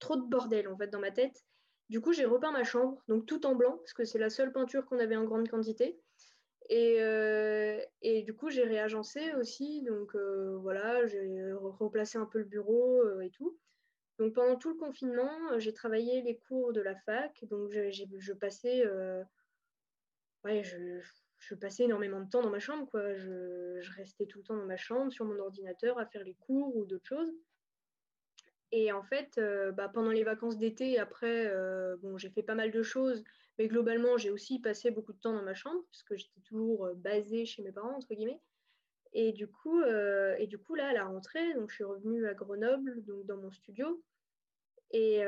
trop 0.00 0.16
de 0.16 0.28
bordel, 0.28 0.66
en 0.66 0.76
fait, 0.76 0.88
dans 0.88 0.98
ma 0.98 1.12
tête. 1.12 1.44
Du 1.88 2.00
coup, 2.00 2.12
j'ai 2.12 2.24
repeint 2.24 2.50
ma 2.50 2.64
chambre, 2.64 3.00
donc 3.08 3.26
tout 3.26 3.46
en 3.46 3.54
blanc, 3.54 3.76
parce 3.78 3.92
que 3.92 4.04
c'est 4.04 4.18
la 4.18 4.30
seule 4.30 4.52
peinture 4.52 4.84
qu'on 4.86 4.98
avait 4.98 5.16
en 5.16 5.24
grande 5.24 5.48
quantité. 5.48 6.00
Et, 6.68 6.96
euh, 7.00 7.80
du 8.02 8.34
coup, 8.34 8.50
j'ai 8.50 8.64
réagencé 8.64 9.32
aussi, 9.34 9.82
donc 9.82 10.14
euh, 10.16 10.56
voilà, 10.58 11.06
j'ai 11.06 11.52
replacé 11.52 12.18
un 12.18 12.26
peu 12.26 12.38
le 12.38 12.44
bureau 12.44 13.02
euh, 13.02 13.20
et 13.20 13.30
tout. 13.30 13.56
Donc 14.18 14.34
pendant 14.34 14.56
tout 14.56 14.70
le 14.70 14.76
confinement, 14.76 15.58
j'ai 15.58 15.72
travaillé 15.74 16.22
les 16.22 16.38
cours 16.38 16.72
de 16.72 16.80
la 16.80 16.96
fac, 16.96 17.44
donc 17.50 17.70
je, 17.70 18.04
je 18.18 18.32
passais, 18.32 18.84
ouais, 20.44 20.62
je 21.38 21.54
passais 21.54 21.84
énormément 21.84 22.20
de 22.20 22.28
temps 22.28 22.42
dans 22.42 22.50
ma 22.50 22.58
chambre, 22.58 22.88
quoi. 22.90 23.14
Je, 23.14 23.92
restais 23.96 24.26
tout 24.26 24.38
le 24.38 24.44
temps 24.44 24.56
dans 24.56 24.64
ma 24.64 24.78
chambre, 24.78 25.12
sur 25.12 25.24
mon 25.26 25.38
ordinateur, 25.38 25.98
à 25.98 26.06
faire 26.06 26.24
les 26.24 26.34
cours 26.34 26.74
ou 26.76 26.86
d'autres 26.86 27.06
choses. 27.06 27.32
Et 28.72 28.92
en 28.92 29.02
fait, 29.02 29.38
euh, 29.38 29.72
bah, 29.72 29.88
pendant 29.88 30.10
les 30.10 30.24
vacances 30.24 30.58
d'été, 30.58 30.98
après, 30.98 31.46
euh, 31.46 31.96
bon, 31.98 32.18
j'ai 32.18 32.30
fait 32.30 32.42
pas 32.42 32.54
mal 32.54 32.70
de 32.70 32.82
choses, 32.82 33.22
mais 33.58 33.68
globalement, 33.68 34.16
j'ai 34.18 34.30
aussi 34.30 34.60
passé 34.60 34.90
beaucoup 34.90 35.12
de 35.12 35.18
temps 35.18 35.32
dans 35.32 35.42
ma 35.42 35.54
chambre, 35.54 35.82
puisque 35.90 36.16
j'étais 36.16 36.40
toujours 36.40 36.86
euh, 36.86 36.94
basée 36.94 37.46
chez 37.46 37.62
mes 37.62 37.72
parents, 37.72 37.96
entre 37.96 38.12
guillemets. 38.14 38.40
Et 39.12 39.32
du 39.32 39.46
coup, 39.46 39.82
et 39.82 40.46
du 40.46 40.58
coup 40.58 40.74
là, 40.74 40.88
à 40.88 40.92
la 40.92 41.06
rentrée, 41.06 41.54
donc 41.54 41.70
je 41.70 41.76
suis 41.76 41.84
revenue 41.84 42.26
à 42.26 42.34
Grenoble, 42.34 43.02
donc 43.04 43.24
dans 43.24 43.38
mon 43.38 43.50
studio. 43.50 44.02
Et, 44.90 45.22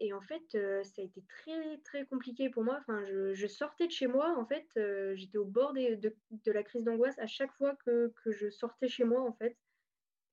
et 0.00 0.12
en 0.12 0.20
fait, 0.22 0.42
ça 0.82 1.00
a 1.00 1.04
été 1.04 1.22
très 1.28 1.78
très 1.84 2.06
compliqué 2.06 2.50
pour 2.50 2.64
moi. 2.64 2.78
Enfin, 2.80 3.04
je, 3.04 3.46
sortais 3.46 3.86
de 3.86 3.92
chez 3.92 4.08
moi, 4.08 4.36
en 4.36 4.46
fait, 4.46 4.66
j'étais 5.14 5.38
au 5.38 5.44
bord 5.44 5.74
de, 5.74 6.12
de, 6.30 6.52
la 6.52 6.64
crise 6.64 6.82
d'angoisse 6.82 7.16
à 7.20 7.28
chaque 7.28 7.52
fois 7.52 7.76
que, 7.84 8.12
que, 8.24 8.32
je 8.32 8.50
sortais 8.50 8.88
chez 8.88 9.04
moi, 9.04 9.20
en 9.20 9.34
fait. 9.34 9.56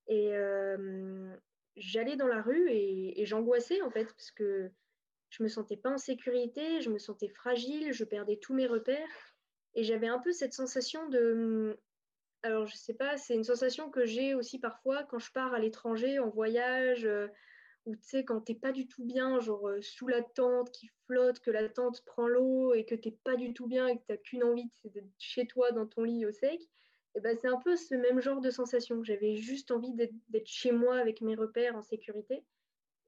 Et 0.08 0.34
j'allais 1.76 2.16
dans 2.16 2.28
la 2.28 2.42
rue 2.42 2.70
et, 2.70 3.26
j'angoissais, 3.26 3.82
en 3.82 3.90
fait, 3.90 4.06
parce 4.06 4.32
que 4.32 4.70
je 5.30 5.44
me 5.44 5.48
sentais 5.48 5.78
pas 5.78 5.92
en 5.92 5.98
sécurité, 5.98 6.82
je 6.82 6.90
me 6.90 7.00
sentais 7.00 7.30
fragile, 7.30 7.92
je 7.92 8.04
perdais 8.04 8.38
tous 8.38 8.54
mes 8.54 8.68
repères. 8.68 9.36
Et 9.76 9.84
j'avais 9.84 10.08
un 10.08 10.20
peu 10.20 10.32
cette 10.32 10.54
sensation 10.54 11.10
de... 11.10 11.80
Alors, 12.44 12.68
je 12.68 12.76
sais 12.76 12.94
pas, 12.94 13.18
c'est 13.18 13.34
une 13.34 13.44
sensation 13.44 13.90
que 13.90 14.06
j'ai 14.06 14.36
aussi 14.36 14.60
parfois 14.60 15.04
quand 15.04 15.18
je 15.18 15.32
pars 15.32 15.54
à 15.54 15.60
l'étranger, 15.60 16.20
en 16.20 16.30
voyage 16.30 17.08
ou 17.86 17.96
tu 17.96 18.04
sais, 18.04 18.24
quand 18.24 18.42
t'es 18.42 18.56
pas 18.56 18.72
du 18.72 18.88
tout 18.88 19.04
bien, 19.04 19.40
genre 19.40 19.68
euh, 19.68 19.82
sous 19.82 20.08
la 20.08 20.22
tente 20.22 20.72
qui 20.72 20.90
flotte, 21.06 21.40
que 21.40 21.52
la 21.52 21.68
tente 21.68 22.04
prend 22.06 22.28
l'eau 22.28 22.74
et 22.74 22.86
que 22.86 22.96
t'es 22.96 23.12
pas 23.24 23.36
du 23.36 23.54
tout 23.54 23.68
bien 23.68 23.88
et 23.88 23.98
que 23.98 24.04
t'as 24.08 24.18
qu'une 24.18 24.44
envie, 24.44 24.70
c'est 24.82 24.94
d'être 24.94 25.12
chez 25.18 25.46
toi 25.48 25.72
dans 25.72 25.86
ton 25.86 26.04
lit 26.04 26.26
au 26.26 26.32
sec, 26.32 26.62
et 27.16 27.20
ben 27.20 27.38
c'est 27.38 27.48
un 27.48 27.60
peu 27.60 27.76
ce 27.76 27.96
même 27.96 28.22
genre 28.22 28.42
de 28.42 28.50
sensation. 28.50 29.04
J'avais 29.04 29.36
juste 29.36 29.72
envie 29.72 29.94
d'être 29.94 30.48
chez 30.48 30.72
moi 30.72 30.98
avec 30.98 31.22
mes 31.22 31.36
repères 31.36 31.76
en 31.76 31.84
sécurité. 31.84 32.44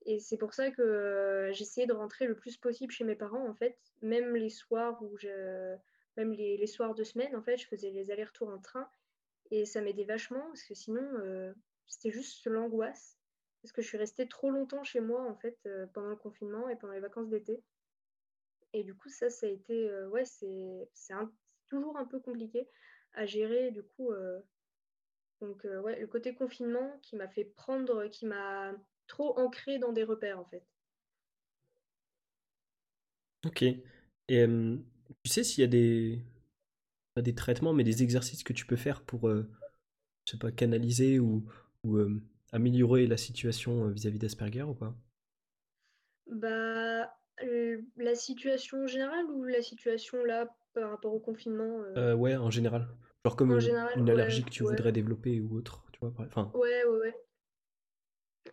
Et 0.06 0.20
c'est 0.20 0.38
pour 0.38 0.54
ça 0.54 0.70
que 0.70 0.82
euh, 0.84 1.52
j'essayais 1.52 1.88
de 1.88 1.94
rentrer 1.94 2.28
le 2.28 2.36
plus 2.36 2.58
possible 2.58 2.92
chez 2.92 3.04
mes 3.04 3.16
parents, 3.16 3.48
en 3.48 3.56
fait, 3.56 3.76
même 4.04 4.36
les 4.36 4.52
soirs 4.52 5.02
où 5.02 5.18
je, 5.18 5.76
même 6.16 6.32
les, 6.32 6.68
soirs 6.68 6.94
de 6.94 7.04
semaine, 7.04 7.36
en 7.36 7.42
fait, 7.42 7.58
je 7.58 7.66
faisais 7.66 7.90
les 7.90 8.12
allers-retours 8.12 8.50
en 8.50 8.60
train 8.60 8.88
et 9.50 9.66
ça 9.66 9.82
m'aidait 9.82 10.06
vachement 10.06 10.46
parce 10.48 10.64
que 10.64 10.76
sinon, 10.76 11.02
euh, 11.02 11.52
c'était 11.88 12.12
juste 12.12 12.46
l'angoisse 12.46 13.18
parce 13.64 13.72
que 13.72 13.82
je 13.82 13.88
suis 13.88 13.98
restée 13.98 14.28
trop 14.28 14.52
longtemps 14.52 14.84
chez 14.84 15.00
moi 15.00 15.24
en 15.24 15.36
fait 15.36 15.58
euh, 15.66 15.88
pendant 15.88 16.10
le 16.10 16.16
confinement 16.16 16.70
et 16.70 16.76
pendant 16.76 16.94
les 16.94 17.00
vacances 17.00 17.30
d'été. 17.30 17.64
Et 18.74 18.84
du 18.84 18.94
coup, 18.94 19.10
ça, 19.10 19.32
ça 19.32 19.48
a 19.48 19.50
été, 19.50 19.90
ouais, 20.08 20.26
c'est 20.26 20.90
toujours 21.68 21.98
un 21.98 22.06
peu 22.06 22.20
compliqué 22.20 22.68
à 23.16 23.26
gérer. 23.26 23.72
Du 23.72 23.84
coup, 23.84 24.12
euh, 24.12 24.40
donc 25.42 25.64
ouais, 25.64 25.98
le 26.00 26.08
côté 26.08 26.36
confinement 26.36 27.00
qui 27.02 27.16
m'a 27.16 27.30
fait 27.30 27.46
prendre, 27.46 28.08
qui 28.08 28.26
m'a 28.26 28.74
trop 29.08 29.38
ancré 29.40 29.80
dans 29.80 29.94
des 29.94 30.04
repères 30.04 30.40
en 30.40 30.46
fait. 30.46 30.64
Ok. 33.46 33.62
Et 33.64 34.46
tu 35.24 35.30
sais 35.32 35.44
s'il 35.44 35.62
y 35.62 35.64
a 35.64 35.68
des, 35.68 36.22
pas 37.16 37.22
des 37.24 37.36
traitements, 37.36 37.74
mais 37.74 37.84
des 37.84 38.04
exercices 38.04 38.44
que 38.44 38.54
tu 38.54 38.66
peux 38.66 38.76
faire 38.78 39.04
pour, 39.04 39.30
je 39.30 39.44
sais 40.32 40.38
pas, 40.38 40.52
canaliser 40.52 41.20
ou, 41.20 41.46
ou 41.84 42.00
améliorer 42.52 43.08
la 43.08 43.18
situation 43.18 43.86
euh, 43.88 43.92
vis-à-vis 43.92 44.20
d'Asperger 44.20 44.64
ou 44.64 44.76
pas 44.76 44.96
Bah, 46.28 47.12
la 47.98 48.16
situation 48.16 48.86
générale 48.88 49.26
ou 49.32 49.44
la 49.44 49.62
situation 49.62 50.24
là 50.24 50.48
par 50.74 50.92
rapport 50.92 51.14
au 51.14 51.20
confinement 51.20 51.82
euh? 51.82 51.96
Euh, 51.98 52.14
Ouais, 52.16 52.36
en 52.36 52.50
général. 52.52 52.88
Genre 53.26 53.36
comme 53.36 53.60
une 53.96 54.10
allergie 54.10 54.44
que 54.44 54.50
tu 54.50 54.64
voudrais 54.64 54.92
développer 54.92 55.42
ou 55.42 55.58
autre, 55.58 55.84
tu 55.92 56.00
vois. 56.00 56.14
Enfin... 56.20 56.52
Ouais, 56.54 56.86
ouais, 56.86 56.98
ouais. 57.00 57.16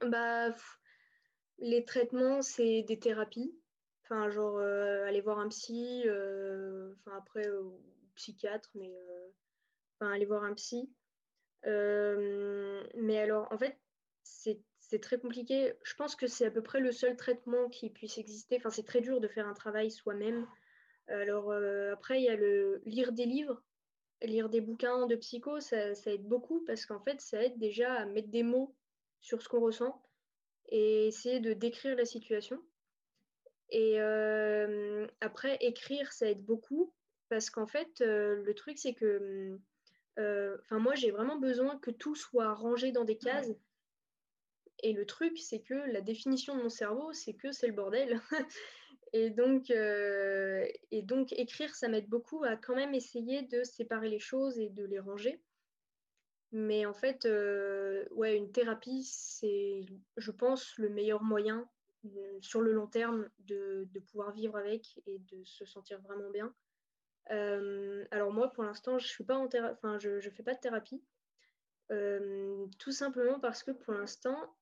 Bah, 0.09 0.55
les 1.59 1.85
traitements, 1.85 2.43
c'est 2.43 2.83
des 2.83 2.99
thérapies. 2.99 3.55
Enfin, 4.05 4.31
genre, 4.31 4.59
aller 4.59 5.21
voir 5.21 5.39
un 5.39 5.49
psy, 5.49 6.03
enfin, 6.05 7.17
après, 7.17 7.47
psychiatre, 8.15 8.71
mais 8.75 8.91
enfin, 10.01 10.13
aller 10.13 10.27
voir 10.27 10.45
un 10.45 10.55
psy. 10.55 10.91
mais 11.65 13.19
alors, 13.19 13.49
en 13.53 13.59
fait, 13.59 13.79
c'est 14.23 15.01
très 15.01 15.19
compliqué. 15.19 15.75
Je 15.85 15.95
pense 15.95 16.17
que 16.17 16.27
c'est 16.27 16.47
à 16.47 16.51
peu 16.51 16.63
près 16.63 16.81
le 16.81 16.93
seul 16.93 17.17
traitement 17.17 17.69
qui 17.69 17.91
puisse 17.91 18.19
exister. 18.19 18.57
Enfin, 18.57 18.71
c'est 18.71 18.83
très 18.83 19.01
dur 19.01 19.21
de 19.21 19.29
faire 19.29 19.47
un 19.47 19.55
travail 19.55 19.91
soi-même. 19.91 20.47
Alors 21.09 21.51
euh, 21.51 21.93
après, 21.93 22.21
il 22.21 22.25
y 22.25 22.29
a 22.29 22.37
le 22.37 22.83
lire 22.87 23.13
des 23.13 23.27
livres, 23.27 23.63
lire 24.23 24.49
des 24.49 24.61
bouquins 24.61 25.07
de 25.07 25.17
psycho, 25.17 25.61
ça, 25.61 25.93
aide 26.07 26.27
beaucoup 26.27 26.65
parce 26.67 26.87
qu'en 26.87 27.01
fait, 27.01 27.21
ça 27.21 27.43
aide 27.43 27.59
déjà 27.59 27.93
à 27.95 28.07
mettre 28.07 28.29
des 28.29 28.43
mots 28.43 28.75
sur 29.21 29.43
ce 29.43 29.49
qu'on 29.49 29.61
ressent 29.61 30.03
et 30.69 31.07
essayer 31.07 31.41
de 31.41 31.53
décrire 31.53 31.97
la 31.97 32.05
situation. 32.05 32.63
Et 33.71 34.01
euh, 34.01 35.07
après, 35.21 35.57
écrire, 35.61 36.13
ça 36.13 36.31
aide 36.31 36.45
beaucoup 36.45 36.93
parce 37.29 37.51
qu'en 37.51 37.67
fait, 37.67 38.01
euh, 38.01 38.43
le 38.43 38.55
truc, 38.55 38.79
c'est 38.79 38.95
que 38.95 39.59
enfin 40.19 40.79
moi, 40.79 40.95
j'ai 40.95 41.11
vraiment 41.11 41.39
besoin 41.39 41.79
que 41.79 41.91
tout 41.91 42.15
soit 42.15 42.53
rangé 42.53 42.93
dans 42.93 43.05
des 43.05 43.17
cases. 43.17 43.51
Et 44.83 44.93
le 44.93 45.07
truc, 45.07 45.39
c'est 45.39 45.61
que 45.61 45.75
la 45.75 46.01
définition 46.01 46.57
de 46.57 46.63
mon 46.63 46.69
cerveau, 46.69 47.13
c'est 47.13 47.35
que 47.35 47.53
c'est 47.53 47.69
le 47.69 47.73
bordel. 47.73 48.21
et, 49.13 49.31
donc, 49.31 49.71
euh, 49.71 50.67
et 50.91 51.03
donc, 51.03 51.33
écrire, 51.33 51.75
ça 51.75 51.89
m'aide 51.89 52.09
beaucoup 52.09 52.45
à 52.45 52.57
quand 52.57 52.75
même 52.75 52.95
essayer 52.95 53.43
de 53.43 53.63
séparer 53.63 54.09
les 54.09 54.19
choses 54.19 54.59
et 54.59 54.71
de 54.71 54.85
les 54.85 54.99
ranger. 54.99 55.41
Mais 56.53 56.87
en 56.87 56.95
fait, 56.95 57.25
euh, 57.25 58.07
ouais, 58.13 58.37
une 58.37 58.53
thérapie, 58.53 59.05
c'est, 59.05 59.87
je 60.17 60.31
pense, 60.31 60.77
le 60.79 60.89
meilleur 60.89 61.23
moyen 61.23 61.69
euh, 62.05 62.39
sur 62.41 62.61
le 62.61 62.73
long 62.73 62.87
terme 62.87 63.29
de, 63.41 63.89
de, 63.93 64.01
pouvoir 64.01 64.33
vivre 64.33 64.57
avec 64.57 65.01
et 65.07 65.19
de 65.19 65.45
se 65.45 65.65
sentir 65.65 66.01
vraiment 66.03 66.31
bien. 66.31 66.55
alors 68.11 68.33
moi, 68.33 68.51
pour 68.53 68.65
l'instant, 68.65 68.99
je 68.99 69.07
suis 69.07 69.25
pas 69.25 69.37
en 69.37 69.49
enfin, 69.71 69.99
je, 69.99 70.21
je 70.21 70.31
fais 70.31 70.43
pas 70.43 70.55
de 70.55 70.61
thérapie. 70.61 71.03
Tout 72.79 72.93
simplement 72.93 73.39
parce 73.41 73.63
que 73.63 73.71
pour 73.71 73.93
l'instant, 73.93 74.57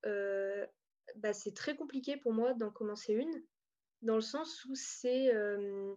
bah, 1.17 1.33
c'est 1.33 1.55
très 1.55 1.77
compliqué 1.77 2.17
pour 2.17 2.33
moi 2.33 2.55
d'en 2.55 2.71
commencer 2.71 3.13
une, 3.15 3.43
dans 4.03 4.15
le 4.15 4.21
sens 4.21 4.65
où 4.65 4.75
c'est 4.75 5.35
euh, 5.35 5.95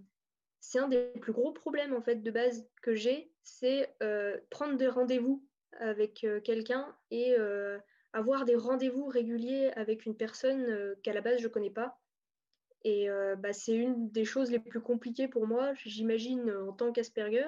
un 0.76 0.88
des 0.88 1.12
plus 1.22 1.34
gros 1.34 1.52
problèmes 1.52 1.94
en 1.94 2.02
fait 2.02 2.18
de 2.18 2.32
base 2.32 2.68
que 2.82 2.96
j'ai, 2.96 3.32
c'est 3.44 3.96
prendre 4.50 4.78
des 4.78 4.88
rendez-vous 4.88 5.46
avec 5.80 6.26
quelqu'un 6.44 6.96
et 7.12 7.36
avoir 8.14 8.46
des 8.46 8.56
rendez-vous 8.56 9.06
réguliers 9.06 9.72
avec 9.76 10.06
une 10.06 10.16
personne 10.16 10.96
qu'à 11.04 11.14
la 11.14 11.22
base 11.22 11.40
je 11.42 11.48
connais 11.48 11.70
pas. 11.70 12.00
Et 12.86 13.08
bah, 13.38 13.54
c'est 13.54 13.76
une 13.76 14.10
des 14.10 14.26
choses 14.26 14.52
les 14.52 14.60
plus 14.60 14.82
compliquées 14.82 15.28
pour 15.28 15.46
moi, 15.48 15.74
j'imagine, 15.76 16.50
en 16.52 16.74
tant 16.74 16.92
qu'Asperger. 16.92 17.48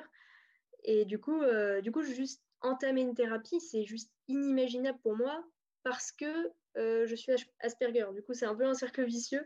Et 0.84 1.06
du 1.06 1.20
coup, 1.20 1.42
du 1.82 1.92
coup, 1.92 2.04
juste 2.04 2.44
entamer 2.62 3.02
une 3.02 3.16
thérapie, 3.16 3.60
c'est 3.60 3.86
juste 3.86 4.12
inimaginable 4.28 5.00
pour 5.02 5.16
moi 5.16 5.44
parce 5.84 6.12
que 6.12 6.52
je 6.76 7.16
suis 7.16 7.32
Asperger. 7.60 8.06
Du 8.14 8.22
coup, 8.22 8.34
c'est 8.34 8.46
un 8.46 8.56
peu 8.56 8.66
un 8.66 8.76
cercle 8.76 9.04
vicieux. 9.04 9.46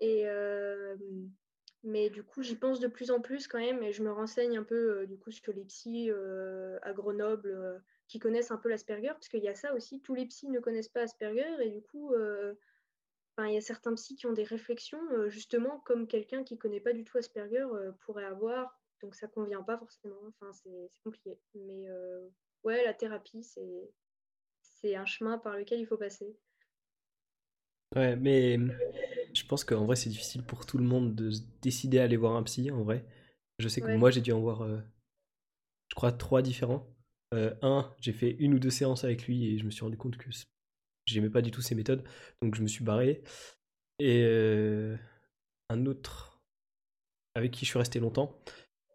Et, 0.00 0.26
mais 1.84 2.10
du 2.10 2.22
coup, 2.22 2.42
j'y 2.42 2.56
pense 2.56 2.80
de 2.80 2.88
plus 2.88 3.10
en 3.10 3.20
plus 3.20 3.46
quand 3.48 3.58
même 3.58 3.82
et 3.82 3.92
je 3.92 4.02
me 4.02 4.10
renseigne 4.12 4.56
un 4.58 4.64
peu 4.64 5.06
du 5.06 5.18
coup 5.18 5.30
sur 5.30 5.52
les 5.52 5.64
psys 5.64 6.10
à 6.82 6.92
Grenoble 6.92 7.82
qui 8.08 8.18
connaissent 8.18 8.50
un 8.50 8.56
peu 8.56 8.68
l'Asperger, 8.68 9.08
parce 9.08 9.28
qu'il 9.28 9.42
y 9.42 9.48
a 9.48 9.54
ça 9.54 9.74
aussi, 9.74 10.00
tous 10.00 10.14
les 10.14 10.26
psys 10.26 10.48
ne 10.48 10.60
connaissent 10.60 10.88
pas 10.88 11.02
Asperger 11.02 11.46
et 11.60 11.70
du 11.70 11.82
coup, 11.82 12.14
il 13.38 13.52
y 13.52 13.56
a 13.56 13.60
certains 13.60 13.94
psys 13.94 14.16
qui 14.16 14.26
ont 14.26 14.32
des 14.32 14.44
réflexions 14.44 15.28
justement 15.28 15.80
comme 15.80 16.06
quelqu'un 16.06 16.42
qui 16.42 16.58
connaît 16.58 16.80
pas 16.80 16.92
du 16.92 17.04
tout 17.04 17.18
Asperger 17.18 17.66
pourrait 18.00 18.24
avoir, 18.24 18.80
donc 19.02 19.14
ça 19.14 19.28
convient 19.28 19.62
pas 19.62 19.78
forcément, 19.78 20.20
enfin 20.26 20.52
c'est 20.52 20.90
compliqué. 21.04 21.38
Mais 21.54 21.86
ouais, 22.64 22.84
la 22.84 22.94
thérapie, 22.94 23.44
c'est 24.62 24.96
un 24.96 25.06
chemin 25.06 25.38
par 25.38 25.56
lequel 25.56 25.80
il 25.80 25.86
faut 25.86 25.98
passer. 25.98 26.36
Ouais, 27.94 28.16
mais 28.16 28.58
pense 29.48 29.64
qu'en 29.64 29.86
vrai, 29.86 29.96
c'est 29.96 30.10
difficile 30.10 30.42
pour 30.42 30.66
tout 30.66 30.78
le 30.78 30.84
monde 30.84 31.14
de 31.14 31.30
se 31.30 31.40
décider 31.62 31.98
à 31.98 32.04
aller 32.04 32.16
voir 32.16 32.36
un 32.36 32.42
psy, 32.42 32.70
en 32.70 32.82
vrai. 32.82 33.04
Je 33.58 33.68
sais 33.68 33.80
que 33.80 33.96
moi, 33.96 34.10
j'ai 34.10 34.20
dû 34.20 34.30
en 34.32 34.40
voir, 34.40 34.62
euh, 34.62 34.78
je 35.88 35.94
crois, 35.94 36.12
trois 36.12 36.42
différents. 36.42 36.86
Euh, 37.34 37.54
un, 37.62 37.92
j'ai 37.98 38.12
fait 38.12 38.36
une 38.38 38.54
ou 38.54 38.58
deux 38.58 38.70
séances 38.70 39.04
avec 39.04 39.26
lui 39.26 39.46
et 39.46 39.58
je 39.58 39.64
me 39.64 39.70
suis 39.70 39.82
rendu 39.82 39.96
compte 39.96 40.16
que 40.16 40.30
j'aimais 41.06 41.30
pas 41.30 41.42
du 41.42 41.50
tout 41.50 41.60
ses 41.60 41.74
méthodes, 41.74 42.04
donc 42.40 42.54
je 42.54 42.62
me 42.62 42.68
suis 42.68 42.84
barré. 42.84 43.22
Et 43.98 44.22
euh, 44.24 44.96
un 45.68 45.86
autre 45.86 46.40
avec 47.34 47.50
qui 47.50 47.64
je 47.64 47.70
suis 47.70 47.78
resté 47.78 48.00
longtemps. 48.00 48.38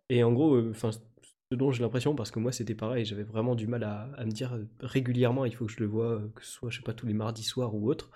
Et 0.10 0.24
en 0.24 0.32
gros, 0.32 0.60
enfin, 0.70 0.92
ce 0.92 1.56
dont 1.56 1.72
j'ai 1.72 1.84
l'impression, 1.84 2.16
parce 2.16 2.32
que 2.32 2.40
moi 2.40 2.52
c'était 2.52 2.76
pareil, 2.76 3.06
j'avais 3.06 3.24
vraiment 3.24 3.56
du 3.56 3.68
mal 3.68 3.84
à, 3.84 4.12
à, 4.18 4.26
me 4.26 4.32
dire 4.32 4.58
régulièrement, 4.80 5.46
il 5.46 5.54
faut 5.54 5.66
que 5.66 5.72
je 5.72 5.80
le 5.80 5.88
vois, 5.88 6.22
que 6.36 6.44
ce 6.44 6.52
soit, 6.52 6.70
je 6.70 6.78
sais 6.78 6.84
pas, 6.84 6.94
tous 6.94 7.06
les 7.06 7.14
mardis 7.14 7.44
soirs 7.44 7.76
ou 7.76 7.90
autre. 7.90 8.12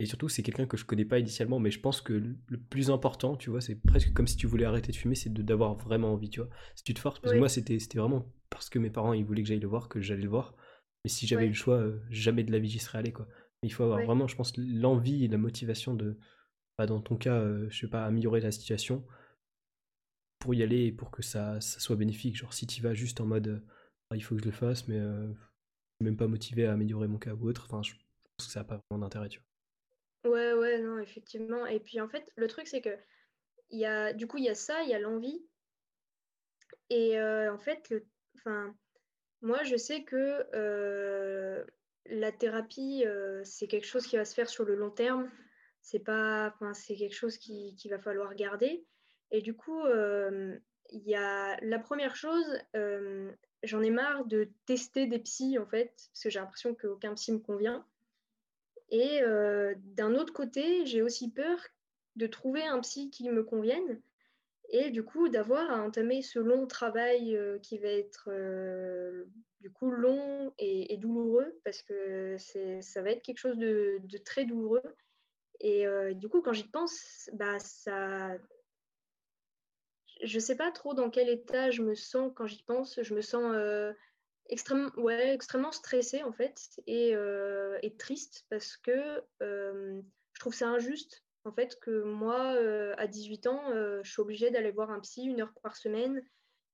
Et 0.00 0.06
surtout, 0.06 0.30
c'est 0.30 0.42
quelqu'un 0.42 0.66
que 0.66 0.78
je 0.78 0.86
connais 0.86 1.04
pas 1.04 1.18
initialement, 1.18 1.60
mais 1.60 1.70
je 1.70 1.78
pense 1.78 2.00
que 2.00 2.14
le 2.14 2.58
plus 2.58 2.90
important, 2.90 3.36
tu 3.36 3.50
vois, 3.50 3.60
c'est 3.60 3.74
presque 3.74 4.14
comme 4.14 4.26
si 4.26 4.36
tu 4.36 4.46
voulais 4.46 4.64
arrêter 4.64 4.92
de 4.92 4.96
fumer, 4.96 5.14
c'est 5.14 5.30
d'avoir 5.30 5.74
vraiment 5.74 6.14
envie, 6.14 6.30
tu 6.30 6.40
vois. 6.40 6.48
Si 6.74 6.82
tu 6.82 6.94
te 6.94 7.00
forces, 7.00 7.20
parce 7.20 7.34
que 7.34 7.38
moi, 7.38 7.50
c'était 7.50 7.78
vraiment 7.94 8.32
parce 8.48 8.70
que 8.70 8.78
mes 8.78 8.88
parents, 8.88 9.12
ils 9.12 9.24
voulaient 9.24 9.42
que 9.42 9.48
j'aille 9.48 9.60
le 9.60 9.68
voir, 9.68 9.90
que 9.90 10.00
j'allais 10.00 10.22
le 10.22 10.30
voir. 10.30 10.56
Mais 11.04 11.10
si 11.10 11.26
j'avais 11.26 11.44
eu 11.44 11.48
le 11.48 11.54
choix, 11.54 11.76
euh, 11.76 12.00
jamais 12.08 12.44
de 12.44 12.50
la 12.50 12.58
vie 12.58 12.70
j'y 12.70 12.78
serais 12.78 12.98
allé, 12.98 13.12
quoi. 13.12 13.28
Mais 13.62 13.68
il 13.68 13.72
faut 13.72 13.84
avoir 13.84 14.02
vraiment, 14.02 14.26
je 14.26 14.36
pense, 14.36 14.54
l'envie 14.56 15.24
et 15.24 15.28
la 15.28 15.36
motivation 15.36 15.92
de, 15.92 16.18
bah, 16.78 16.86
dans 16.86 17.02
ton 17.02 17.16
cas, 17.16 17.34
euh, 17.34 17.68
je 17.68 17.80
sais 17.80 17.88
pas, 17.88 18.06
améliorer 18.06 18.40
la 18.40 18.52
situation 18.52 19.06
pour 20.38 20.54
y 20.54 20.62
aller 20.62 20.86
et 20.86 20.92
pour 20.92 21.10
que 21.10 21.20
ça, 21.20 21.60
ça 21.60 21.78
soit 21.78 21.96
bénéfique. 21.96 22.36
Genre, 22.36 22.54
si 22.54 22.66
tu 22.66 22.80
vas 22.80 22.94
juste 22.94 23.20
en 23.20 23.26
mode, 23.26 23.62
ah, 24.10 24.16
il 24.16 24.22
faut 24.22 24.34
que 24.34 24.40
je 24.40 24.46
le 24.46 24.52
fasse, 24.52 24.88
mais 24.88 24.98
euh, 24.98 25.26
je 25.28 25.34
suis 25.34 26.04
même 26.04 26.16
pas 26.16 26.26
motivé 26.26 26.64
à 26.64 26.72
améliorer 26.72 27.06
mon 27.06 27.18
cas 27.18 27.34
ou 27.34 27.46
autre, 27.48 27.66
enfin, 27.66 27.82
je 27.82 27.92
pense 27.92 28.46
que 28.46 28.52
ça 28.52 28.60
n'a 28.60 28.64
pas 28.64 28.80
vraiment 28.90 29.04
d'intérêt, 29.04 29.28
tu 29.28 29.40
vois. 29.40 29.49
Ouais, 30.24 30.52
ouais, 30.54 30.78
non, 30.78 30.98
effectivement. 30.98 31.66
Et 31.66 31.80
puis 31.80 32.00
en 32.00 32.08
fait, 32.08 32.30
le 32.36 32.46
truc, 32.48 32.66
c'est 32.68 32.80
que 32.82 32.96
y 33.70 33.84
a, 33.86 34.12
du 34.12 34.26
coup, 34.26 34.38
il 34.38 34.44
y 34.44 34.48
a 34.50 34.54
ça, 34.54 34.82
il 34.82 34.90
y 34.90 34.94
a 34.94 34.98
l'envie. 34.98 35.46
Et 36.90 37.18
euh, 37.18 37.52
en 37.52 37.58
fait, 37.58 37.88
le, 37.90 38.06
enfin, 38.36 38.74
moi, 39.42 39.62
je 39.64 39.76
sais 39.76 40.04
que 40.04 40.46
euh, 40.54 41.64
la 42.06 42.32
thérapie, 42.32 43.04
euh, 43.06 43.42
c'est 43.44 43.68
quelque 43.68 43.86
chose 43.86 44.06
qui 44.06 44.16
va 44.16 44.24
se 44.24 44.34
faire 44.34 44.48
sur 44.48 44.64
le 44.64 44.74
long 44.74 44.90
terme. 44.90 45.30
C'est 45.82 46.00
pas, 46.00 46.54
c'est 46.74 46.96
quelque 46.96 47.14
chose 47.14 47.38
qui, 47.38 47.74
qui 47.76 47.88
va 47.88 47.98
falloir 47.98 48.34
garder. 48.34 48.86
Et 49.30 49.40
du 49.42 49.54
coup, 49.54 49.80
il 49.86 51.02
y 51.06 51.14
a 51.14 51.56
la 51.62 51.78
première 51.78 52.16
chose, 52.16 52.44
j'en 53.62 53.80
ai 53.82 53.90
marre 53.90 54.26
de 54.26 54.50
tester 54.66 55.06
des 55.06 55.20
psys, 55.20 55.58
en 55.58 55.66
fait, 55.66 55.94
parce 56.12 56.22
que 56.24 56.30
j'ai 56.30 56.38
l'impression 56.40 56.74
qu'aucun 56.74 57.14
psy 57.14 57.32
me 57.32 57.38
convient. 57.38 57.86
Et 58.90 59.22
euh, 59.22 59.74
d'un 59.78 60.14
autre 60.14 60.32
côté, 60.32 60.84
j'ai 60.84 61.02
aussi 61.02 61.30
peur 61.30 61.58
de 62.16 62.26
trouver 62.26 62.64
un 62.64 62.80
psy 62.80 63.10
qui 63.10 63.28
me 63.30 63.44
convienne 63.44 64.00
et 64.72 64.90
du 64.90 65.02
coup 65.04 65.28
d'avoir 65.28 65.70
à 65.70 65.82
entamer 65.82 66.22
ce 66.22 66.38
long 66.38 66.66
travail 66.66 67.36
euh, 67.36 67.58
qui 67.58 67.78
va 67.78 67.88
être 67.88 68.28
euh, 68.28 69.24
du 69.60 69.70
coup 69.70 69.90
long 69.90 70.52
et, 70.58 70.96
douloureux 70.96 71.58
parce 71.64 71.82
que 71.82 72.36
ça 72.80 73.02
va 73.02 73.10
être 73.10 73.22
quelque 73.22 73.38
chose 73.38 73.58
de, 73.58 74.00
très 74.24 74.44
douloureux. 74.44 74.82
Et 75.62 75.84
du 76.14 76.28
coup, 76.30 76.40
quand 76.40 76.54
j'y 76.54 76.68
pense, 76.68 77.28
bah, 77.34 77.58
ça... 77.58 78.38
Je 80.22 80.36
ne 80.36 80.40
sais 80.40 80.56
pas 80.56 80.70
trop 80.70 80.94
dans 80.94 81.10
quel 81.10 81.28
état 81.28 81.70
je 81.70 81.82
me 81.82 81.94
sens 81.94 82.32
quand 82.34 82.46
j'y 82.46 82.62
pense. 82.62 83.02
Je 83.02 83.14
me 83.14 83.20
sens 83.20 83.54
extrêmement, 84.50 84.90
ouais, 84.96 85.32
extrêmement 85.32 85.72
stressée 85.72 86.22
en 86.22 86.32
fait 86.32 86.80
et, 86.86 87.14
euh, 87.14 87.78
et 87.82 87.96
triste 87.96 88.44
parce 88.50 88.76
que 88.76 89.22
euh, 89.42 90.00
je 90.32 90.40
trouve 90.40 90.54
ça 90.54 90.68
injuste 90.68 91.24
en 91.44 91.52
fait 91.52 91.78
que 91.80 92.02
moi 92.02 92.54
euh, 92.54 92.94
à 92.98 93.06
18 93.06 93.46
ans 93.46 93.62
je 94.02 94.10
suis 94.10 94.20
obligée 94.20 94.50
d'aller 94.50 94.70
voir 94.70 94.90
un 94.90 95.00
psy 95.00 95.24
une 95.24 95.40
heure 95.40 95.54
par 95.62 95.76
semaine 95.76 96.22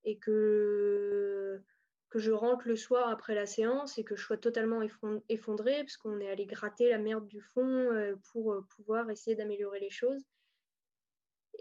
et 0.04 0.18
que 0.18 1.60
que 2.08 2.18
je 2.18 2.30
rentre 2.30 2.66
le 2.66 2.76
soir 2.76 3.08
après 3.08 3.34
la 3.34 3.46
séance 3.46 3.98
et 3.98 4.04
que 4.04 4.16
je 4.16 4.22
sois 4.22 4.38
totalement 4.38 4.80
effondrée 5.28 5.82
parce 5.82 5.96
qu'on 5.96 6.20
est 6.20 6.30
allé 6.30 6.46
gratter 6.46 6.88
la 6.88 6.98
merde 6.98 7.26
du 7.26 7.40
fond 7.40 8.16
pour 8.32 8.64
pouvoir 8.76 9.10
essayer 9.10 9.34
d'améliorer 9.34 9.80
les 9.80 9.90
choses. 9.90 10.24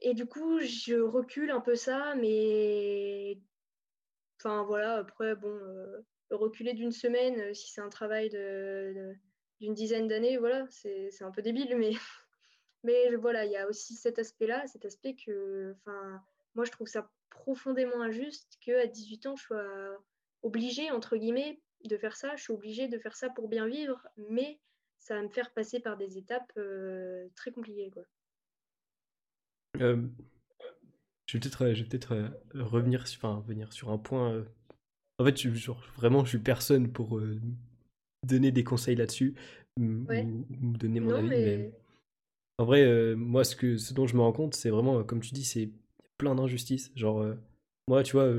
Et 0.04 0.14
du 0.14 0.28
coup, 0.28 0.60
je 0.60 1.00
recule 1.00 1.50
un 1.50 1.62
peu 1.62 1.76
ça, 1.76 2.14
mais 2.16 3.40
Enfin 4.46 4.64
voilà, 4.64 4.98
après, 4.98 5.36
bon, 5.36 5.50
euh, 5.50 6.04
reculer 6.30 6.74
d'une 6.74 6.92
semaine, 6.92 7.40
euh, 7.40 7.54
si 7.56 7.72
c'est 7.72 7.82
un 7.82 7.90
travail 7.90 8.30
d'une 9.60 9.74
dizaine 9.74 10.08
d'années, 10.08 10.38
voilà, 10.38 10.68
c'est 10.70 11.24
un 11.24 11.32
peu 11.32 11.42
débile, 11.42 11.76
mais, 11.76 11.90
mais 12.84 13.16
voilà, 13.16 13.46
il 13.46 13.52
y 13.52 13.58
a 13.58 13.68
aussi 13.68 13.96
cet 13.96 14.20
aspect-là, 14.20 14.68
cet 14.68 14.86
aspect 14.86 15.16
que, 15.16 15.74
enfin, 15.80 16.22
moi 16.54 16.64
je 16.64 16.72
trouve 16.72 16.88
ça 16.88 17.10
profondément 17.32 18.02
injuste 18.02 18.58
qu'à 18.62 18.86
18 18.86 19.26
ans, 19.26 19.36
je 19.36 19.44
sois 19.46 19.98
obligée, 20.44 20.92
entre 20.92 21.18
guillemets, 21.18 21.60
de 21.84 21.98
faire 21.98 22.16
ça. 22.16 22.36
Je 22.36 22.44
suis 22.44 22.54
obligée 22.54 22.88
de 22.88 23.00
faire 23.00 23.16
ça 23.16 23.32
pour 23.32 23.48
bien 23.48 23.68
vivre, 23.68 24.08
mais 24.30 24.60
ça 25.00 25.16
va 25.16 25.24
me 25.24 25.30
faire 25.30 25.52
passer 25.54 25.80
par 25.80 25.98
des 25.98 26.20
étapes 26.20 26.52
euh, 26.58 27.28
très 27.36 27.52
compliquées. 27.52 27.90
Quoi. 27.90 28.04
Je 31.28 31.38
vais 31.38 31.40
peut-être 31.40 31.64
euh, 32.14 32.28
peut 32.50 32.60
euh, 32.60 32.64
revenir, 32.64 33.08
sur, 33.08 33.24
enfin, 33.24 33.44
venir 33.48 33.74
sur 33.74 33.90
un 33.90 33.98
point. 33.98 34.32
Euh. 34.32 34.44
En 35.20 35.26
fait, 35.26 35.40
je, 35.40 35.50
genre, 35.54 35.82
vraiment, 35.98 36.24
je 36.24 36.30
suis 36.30 36.40
personne 36.40 36.92
pour 36.92 37.22
donner 38.28 38.52
des 38.52 38.64
conseils 38.64 38.96
là-dessus 38.96 39.36
ou, 39.80 40.06
donner 40.60 41.00
mon 41.00 41.16
avis. 41.16 41.30
Mais... 41.30 41.74
En 42.58 42.66
vrai, 42.66 43.16
moi, 43.16 43.44
ce, 43.44 43.56
que, 43.56 43.78
ce 43.78 43.94
dont 43.94 44.08
je 44.08 44.16
me 44.16 44.22
rends 44.22 44.34
compte, 44.34 44.56
c'est 44.56 44.70
vraiment, 44.70 45.04
comme 45.04 45.22
tu 45.22 45.34
dis, 45.34 45.46
c'est 45.46 45.70
plein 46.18 46.36
d'injustices. 46.36 46.92
Genre, 46.96 47.26
moi, 47.88 48.04
tu 48.04 48.14
vois, 48.14 48.30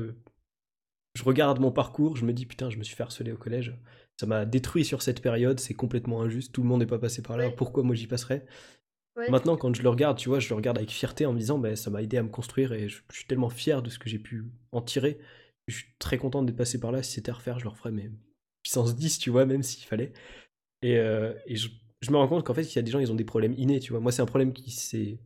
je 1.15 1.23
regarde 1.23 1.59
mon 1.59 1.71
parcours, 1.71 2.15
je 2.15 2.25
me 2.25 2.33
dis, 2.33 2.45
putain, 2.45 2.69
je 2.69 2.77
me 2.77 2.83
suis 2.83 2.95
fait 2.95 3.03
harceler 3.03 3.31
au 3.31 3.37
collège. 3.37 3.75
Ça 4.19 4.27
m'a 4.27 4.45
détruit 4.45 4.85
sur 4.85 5.01
cette 5.01 5.21
période, 5.21 5.59
c'est 5.59 5.73
complètement 5.73 6.21
injuste. 6.21 6.51
Tout 6.51 6.61
le 6.61 6.67
monde 6.67 6.81
n'est 6.81 6.87
pas 6.87 6.99
passé 6.99 7.23
par 7.23 7.37
là. 7.37 7.49
Pourquoi 7.49 7.81
moi 7.81 7.95
j'y 7.95 8.05
passerais? 8.05 8.45
Maintenant, 9.29 9.57
quand 9.57 9.75
je 9.75 9.81
le 9.81 9.89
regarde, 9.89 10.17
tu 10.17 10.29
vois, 10.29 10.39
je 10.39 10.49
le 10.49 10.55
regarde 10.55 10.77
avec 10.77 10.91
fierté 10.91 11.25
en 11.25 11.33
me 11.33 11.39
disant, 11.39 11.57
bah, 11.57 11.75
ça 11.75 11.89
m'a 11.89 12.01
aidé 12.01 12.17
à 12.17 12.23
me 12.23 12.29
construire 12.29 12.71
et 12.73 12.87
je, 12.87 13.01
suis 13.11 13.25
tellement 13.25 13.49
fier 13.49 13.81
de 13.81 13.89
ce 13.89 13.97
que 13.97 14.09
j'ai 14.09 14.19
pu 14.19 14.45
en 14.71 14.81
tirer. 14.81 15.17
Je 15.67 15.75
suis 15.75 15.87
très 15.99 16.17
content 16.17 16.43
d'être 16.43 16.55
passé 16.55 16.79
par 16.79 16.91
là. 16.91 17.01
Si 17.03 17.13
c'était 17.13 17.31
à 17.31 17.33
refaire, 17.33 17.59
je 17.59 17.63
le 17.63 17.69
referais, 17.69 17.91
mais 17.91 18.11
puissance 18.61 18.95
10, 18.95 19.19
tu 19.19 19.29
vois, 19.29 19.45
même 19.45 19.63
s'il 19.63 19.85
fallait. 19.85 20.13
Et, 20.81 20.97
euh, 20.97 21.33
et 21.47 21.55
je, 21.55 21.69
je, 22.01 22.11
me 22.11 22.17
rends 22.17 22.27
compte 22.27 22.45
qu'en 22.45 22.53
fait, 22.53 22.63
il 22.63 22.75
y 22.75 22.79
a 22.79 22.83
des 22.83 22.91
gens, 22.91 22.99
ils 22.99 23.11
ont 23.11 23.15
des 23.15 23.25
problèmes 23.25 23.53
innés, 23.57 23.79
tu 23.79 23.91
vois. 23.91 23.99
Moi, 23.99 24.11
c'est 24.11 24.21
un 24.21 24.27
problème 24.27 24.53
qui 24.53 24.69
s'est 24.71 25.19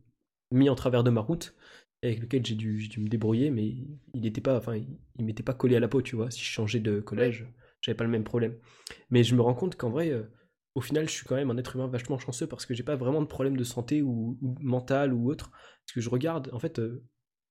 mis 0.50 0.68
en 0.68 0.74
travers 0.74 1.04
de 1.04 1.10
ma 1.10 1.20
route, 1.20 1.54
avec 2.02 2.20
lequel 2.20 2.44
j'ai 2.44 2.54
dû, 2.54 2.88
dû, 2.88 3.00
me 3.00 3.08
débrouiller, 3.08 3.50
mais 3.50 3.74
il 4.14 4.22
n'était 4.22 4.40
pas, 4.40 4.56
enfin, 4.56 4.76
il, 4.76 5.24
m'était 5.24 5.42
pas 5.42 5.54
collé 5.54 5.76
à 5.76 5.80
la 5.80 5.88
peau, 5.88 6.02
tu 6.02 6.16
vois. 6.16 6.30
Si 6.30 6.40
je 6.40 6.50
changeais 6.50 6.80
de 6.80 7.00
collège, 7.00 7.46
j'avais 7.80 7.96
pas 7.96 8.04
le 8.04 8.10
même 8.10 8.24
problème. 8.24 8.56
Mais 9.10 9.22
je 9.22 9.34
me 9.34 9.42
rends 9.42 9.54
compte 9.54 9.76
qu'en 9.76 9.90
vrai, 9.90 10.10
euh, 10.10 10.22
au 10.74 10.80
final, 10.80 11.08
je 11.08 11.12
suis 11.12 11.26
quand 11.26 11.34
même 11.34 11.50
un 11.50 11.58
être 11.58 11.76
humain 11.76 11.86
vachement 11.86 12.18
chanceux 12.18 12.46
parce 12.46 12.64
que 12.64 12.74
j'ai 12.74 12.82
pas 12.82 12.96
vraiment 12.96 13.20
de 13.20 13.26
problème 13.26 13.56
de 13.56 13.64
santé 13.64 14.02
ou, 14.02 14.38
mental 14.60 15.12
ou 15.12 15.30
autre. 15.30 15.50
Parce 15.50 15.94
que 15.94 16.00
je 16.00 16.08
regarde, 16.08 16.48
en 16.52 16.58
fait, 16.58 16.78
euh, 16.78 17.04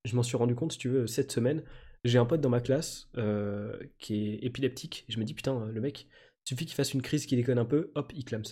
je 0.06 0.16
m'en 0.16 0.24
suis 0.24 0.38
rendu 0.38 0.56
compte, 0.56 0.72
si 0.72 0.78
tu 0.80 0.90
veux, 0.90 1.08
cette 1.08 1.32
semaine, 1.32 1.64
j'ai 2.04 2.18
un 2.18 2.26
pote 2.26 2.42
dans 2.42 2.50
ma 2.50 2.62
classe 2.62 3.10
euh, 3.18 3.78
qui 4.00 4.28
est 4.28 4.44
épileptique. 4.44 5.06
Et 5.08 5.12
je 5.12 5.20
me 5.20 5.24
dis, 5.24 5.34
putain, 5.36 5.68
le 5.68 5.82
mec, 5.82 6.08
suffit 6.46 6.66
qu'il 6.66 6.76
fasse 6.76 6.94
une 6.94 7.04
crise 7.04 7.28
qui 7.28 7.36
déconne 7.36 7.60
un 7.60 7.66
peu, 7.66 7.92
hop, 7.94 8.12
il 8.16 8.26
clame. 8.26 8.44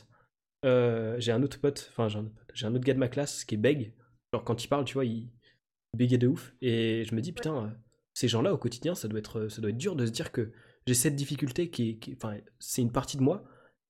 Euh, 0.65 1.15
j'ai 1.19 1.31
un 1.31 1.41
autre 1.41 1.59
pote, 1.59 1.89
enfin, 1.91 2.07
j'ai 2.53 2.65
un, 2.65 2.75
autre 2.75 2.83
gars 2.83 2.93
de 2.93 2.99
ma 2.99 3.07
classe 3.07 3.45
qui 3.45 3.55
est 3.55 3.59
bègue. 3.59 3.95
Genre, 4.33 4.43
quand 4.43 4.63
il 4.63 4.67
parle, 4.67 4.85
tu 4.85 4.93
vois, 4.93 5.05
il, 5.05 5.31
il 5.97 6.19
de 6.19 6.27
ouf. 6.27 6.53
Et 6.61 7.05
je 7.05 7.15
me 7.15 7.21
dis, 7.21 7.31
putain, 7.31 7.75
ces 8.13 8.27
gens-là, 8.27 8.53
au 8.53 8.57
quotidien, 8.59 8.93
ça 8.93 9.07
doit, 9.07 9.19
être, 9.19 9.47
ça 9.47 9.61
doit 9.61 9.71
être 9.71 9.77
dur 9.77 9.95
de 9.95 10.05
se 10.05 10.11
dire 10.11 10.31
que 10.31 10.51
j'ai 10.85 10.93
cette 10.93 11.15
difficulté 11.15 11.71
qui 11.71 11.89
est. 11.89 12.15
Enfin, 12.15 12.37
c'est 12.59 12.83
une 12.83 12.91
partie 12.91 13.17
de 13.17 13.23
moi 13.23 13.43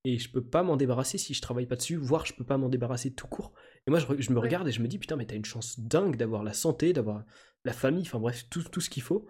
et 0.05 0.17
je 0.17 0.31
peux 0.31 0.43
pas 0.43 0.63
m'en 0.63 0.77
débarrasser 0.77 1.17
si 1.17 1.33
je 1.33 1.41
travaille 1.41 1.65
pas 1.65 1.75
dessus, 1.75 1.95
voire 1.95 2.25
je 2.25 2.33
peux 2.33 2.45
pas 2.45 2.57
m'en 2.57 2.69
débarrasser 2.69 3.13
tout 3.13 3.27
court. 3.27 3.53
Et 3.85 3.91
moi, 3.91 3.99
je, 3.99 4.31
me 4.31 4.39
regarde 4.39 4.67
et 4.67 4.71
je 4.71 4.81
me 4.81 4.87
dis, 4.87 4.97
putain, 4.97 5.15
mais 5.15 5.25
t'as 5.25 5.35
une 5.35 5.45
chance 5.45 5.79
dingue 5.79 6.15
d'avoir 6.15 6.43
la 6.43 6.53
santé, 6.53 6.93
d'avoir 6.93 7.25
la 7.65 7.73
famille, 7.73 8.03
enfin 8.03 8.19
bref, 8.19 8.47
tout, 8.49 8.63
tout 8.63 8.81
ce 8.81 8.89
qu'il 8.89 9.03
faut. 9.03 9.27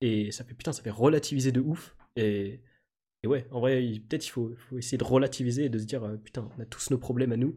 Et 0.00 0.30
ça 0.30 0.44
fait, 0.44 0.54
putain, 0.54 0.72
ça 0.72 0.82
fait 0.82 0.90
relativiser 0.90 1.50
de 1.50 1.60
ouf. 1.60 1.96
Et, 2.16 2.60
et 3.24 3.26
ouais, 3.26 3.46
en 3.50 3.60
vrai, 3.60 3.80
peut-être 4.08 4.26
il 4.26 4.30
faut, 4.30 4.54
faut, 4.56 4.78
essayer 4.78 4.98
de 4.98 5.04
relativiser 5.04 5.64
et 5.64 5.68
de 5.68 5.78
se 5.78 5.84
dire, 5.84 6.04
euh, 6.04 6.16
putain, 6.16 6.48
on 6.56 6.60
a 6.60 6.66
tous 6.66 6.90
nos 6.90 6.98
problèmes 6.98 7.32
à 7.32 7.36
nous. 7.36 7.56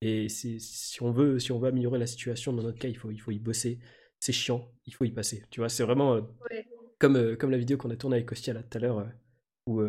Et 0.00 0.28
si 0.28 0.98
on, 1.00 1.10
veut, 1.10 1.38
si 1.38 1.50
on 1.50 1.58
veut 1.58 1.68
améliorer 1.68 1.98
la 1.98 2.06
situation, 2.06 2.52
dans 2.52 2.62
notre 2.62 2.78
cas, 2.78 2.88
il 2.88 2.96
faut, 2.96 3.10
il 3.10 3.20
faut 3.20 3.30
y 3.30 3.38
bosser. 3.38 3.80
C'est 4.20 4.32
chiant, 4.32 4.70
il 4.86 4.94
faut 4.94 5.04
y 5.04 5.10
passer. 5.10 5.44
Tu 5.50 5.60
vois, 5.60 5.68
c'est 5.68 5.82
vraiment 5.82 6.14
euh, 6.14 6.20
comme, 6.98 7.16
euh, 7.16 7.36
comme 7.36 7.50
la 7.50 7.58
vidéo 7.58 7.76
qu'on 7.76 7.90
a 7.90 7.96
tournée 7.96 8.16
avec 8.16 8.28
Kostia 8.28 8.52
là 8.52 8.62
tout 8.62 8.78
à 8.78 8.80
l'heure, 8.80 9.08
où 9.66 9.82